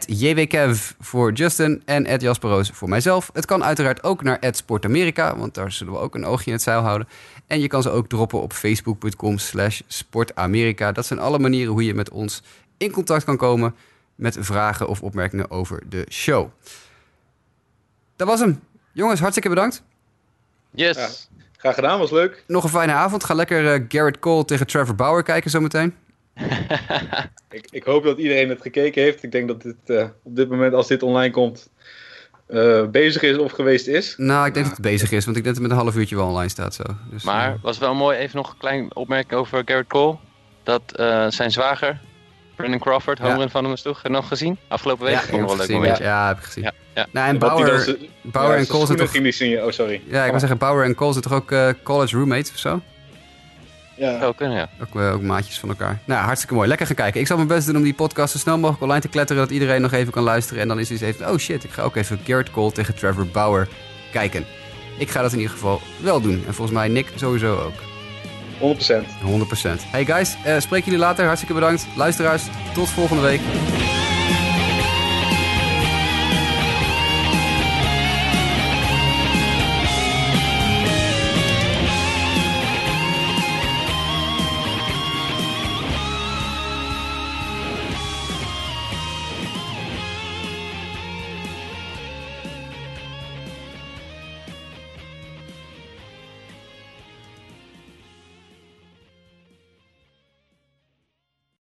JWKev 0.00 0.92
voor 1.00 1.32
Justin 1.32 1.82
en 1.84 2.18
Jasperoos 2.18 2.70
voor 2.70 2.88
mijzelf. 2.88 3.30
Het 3.32 3.46
kan 3.46 3.64
uiteraard 3.64 4.02
ook 4.02 4.22
naar 4.22 4.38
Sportamerika, 4.50 5.36
want 5.36 5.54
daar 5.54 5.72
zullen 5.72 5.92
we 5.92 5.98
ook 5.98 6.14
een 6.14 6.24
oogje 6.24 6.46
in 6.46 6.52
het 6.52 6.62
zeil 6.62 6.80
houden. 6.80 7.08
En 7.46 7.60
je 7.60 7.66
kan 7.66 7.82
ze 7.82 7.90
ook 7.90 8.08
droppen 8.08 8.40
op 8.40 8.52
facebook.com 8.52 9.38
slash 9.38 9.80
sportamerika. 9.86 10.92
Dat 10.92 11.06
zijn 11.06 11.18
alle 11.18 11.38
manieren 11.38 11.72
hoe 11.72 11.84
je 11.84 11.94
met 11.94 12.10
ons 12.10 12.42
in 12.76 12.90
contact 12.90 13.24
kan 13.24 13.36
komen 13.36 13.74
met 14.14 14.36
vragen 14.40 14.88
of 14.88 15.02
opmerkingen 15.02 15.50
over 15.50 15.82
de 15.88 16.06
show. 16.10 16.48
Dat 18.16 18.28
was 18.28 18.40
hem. 18.40 18.60
Jongens, 18.92 19.20
hartstikke 19.20 19.48
bedankt. 19.48 19.82
Yes. 20.70 20.96
Ja, 20.96 21.08
graag 21.56 21.74
gedaan, 21.74 21.98
was 21.98 22.10
leuk. 22.10 22.44
Nog 22.46 22.64
een 22.64 22.70
fijne 22.70 22.92
avond. 22.92 23.24
Ga 23.24 23.34
lekker 23.34 23.80
uh, 23.80 23.84
Garrett 23.88 24.18
Cole 24.18 24.44
tegen 24.44 24.66
Trevor 24.66 24.94
Bauer 24.94 25.22
kijken 25.22 25.50
zometeen. 25.50 25.94
ik, 27.50 27.66
ik, 27.70 27.84
hoop 27.84 28.04
dat 28.04 28.18
iedereen 28.18 28.48
het 28.48 28.60
gekeken 28.60 29.02
heeft. 29.02 29.22
Ik 29.22 29.32
denk 29.32 29.48
dat 29.48 29.62
dit 29.62 29.76
uh, 29.86 30.06
op 30.22 30.36
dit 30.36 30.48
moment, 30.48 30.74
als 30.74 30.86
dit 30.86 31.02
online 31.02 31.32
komt, 31.32 31.70
uh, 32.48 32.86
bezig 32.86 33.22
is 33.22 33.36
of 33.36 33.52
geweest 33.52 33.86
is. 33.86 34.14
Nou, 34.16 34.46
ik 34.46 34.54
denk 34.54 34.66
dat 34.66 34.76
het 34.76 34.86
bezig 34.86 35.12
is, 35.12 35.24
want 35.24 35.36
ik 35.36 35.42
denk 35.42 35.54
dat 35.54 35.54
het 35.54 35.62
met 35.62 35.70
een 35.70 35.84
half 35.84 35.96
uurtje 35.96 36.16
wel 36.16 36.26
online 36.26 36.48
staat. 36.48 36.74
Zo. 36.74 36.82
Dus, 37.10 37.24
maar 37.24 37.52
uh, 37.52 37.62
was 37.62 37.78
wel 37.78 37.94
mooi, 37.94 38.18
even 38.18 38.36
nog 38.36 38.50
een 38.50 38.58
klein 38.58 38.96
opmerking 38.96 39.40
over 39.40 39.62
Garrett 39.64 39.88
Cole. 39.88 40.16
Dat 40.62 40.82
uh, 40.96 41.26
zijn 41.28 41.50
zwager, 41.50 42.00
Brandon 42.56 42.80
Crawford, 42.80 43.18
homer 43.18 43.40
ja. 43.40 43.48
van 43.48 43.64
hem 43.64 43.72
is 43.72 43.82
toch 43.82 44.02
nog 44.02 44.28
gezien? 44.28 44.58
Afgelopen 44.68 45.04
week? 45.04 45.14
Ja, 45.14 45.20
vond 45.20 45.46
wel 45.46 45.56
leuk 45.56 45.68
momentje. 45.68 46.04
Ja, 46.04 46.28
heb 46.28 46.36
ik 46.36 46.44
gezien. 46.44 46.62
Ja, 46.62 46.72
ja. 46.94 47.06
Nou, 47.10 47.28
en 47.28 47.38
Bauer, 47.38 47.80
ze, 47.80 48.08
Bauer 48.22 48.52
ja, 48.52 48.56
en 48.56 48.66
Cole 48.66 48.86
zitten 48.86 49.06
toch... 49.06 49.64
Oh, 49.64 49.70
sorry. 49.70 50.02
Ja, 50.06 50.24
ik 50.24 50.30
wil 50.30 50.40
zeggen, 50.40 50.58
Bauer 50.58 50.84
en 50.84 50.94
Cole 50.94 51.12
zitten 51.12 51.30
toch 51.30 51.40
ook 51.40 51.82
college 51.82 52.16
roommates 52.16 52.50
of 52.50 52.58
zo? 52.58 52.80
Ja. 53.94 54.18
Zou 54.18 54.34
kunnen, 54.34 54.56
ja. 54.56 54.68
Ook, 54.82 54.94
uh, 54.94 55.12
ook 55.12 55.22
maatjes 55.22 55.58
van 55.58 55.68
elkaar. 55.68 55.98
Nou, 56.04 56.24
hartstikke 56.24 56.54
mooi. 56.54 56.68
Lekker 56.68 56.86
gaan 56.86 56.96
kijken. 56.96 57.20
Ik 57.20 57.26
zal 57.26 57.36
mijn 57.36 57.48
best 57.48 57.66
doen 57.66 57.76
om 57.76 57.82
die 57.82 57.94
podcast 57.94 58.32
zo 58.32 58.38
snel 58.38 58.58
mogelijk 58.58 58.82
online 58.82 59.00
te 59.00 59.08
kletteren... 59.08 59.42
dat 59.42 59.50
iedereen 59.50 59.80
nog 59.80 59.92
even 59.92 60.12
kan 60.12 60.22
luisteren. 60.22 60.62
En 60.62 60.68
dan 60.68 60.78
is 60.78 60.88
hij 60.88 61.08
even... 61.08 61.30
Oh 61.30 61.36
shit, 61.38 61.64
ik 61.64 61.70
ga 61.70 61.82
ook 61.82 61.96
even 61.96 62.20
Garrett 62.24 62.50
Cole 62.50 62.72
tegen 62.72 62.94
Trevor 62.94 63.26
Bauer 63.26 63.68
kijken. 64.12 64.44
Ik 64.98 65.10
ga 65.10 65.22
dat 65.22 65.32
in 65.32 65.38
ieder 65.38 65.52
geval 65.52 65.80
wel 66.00 66.20
doen. 66.20 66.44
En 66.46 66.54
volgens 66.54 66.76
mij 66.76 66.88
Nick 66.88 67.08
sowieso 67.14 67.58
ook. 67.58 67.74
100%. 68.62 68.64
100%. 68.64 69.90
Hey 69.90 70.04
guys, 70.04 70.36
uh, 70.46 70.58
spreek 70.58 70.84
jullie 70.84 70.98
later. 70.98 71.24
Hartstikke 71.24 71.54
bedankt. 71.54 71.86
Luisteraars, 71.96 72.42
tot 72.74 72.88
volgende 72.88 73.22
week. 73.22 73.40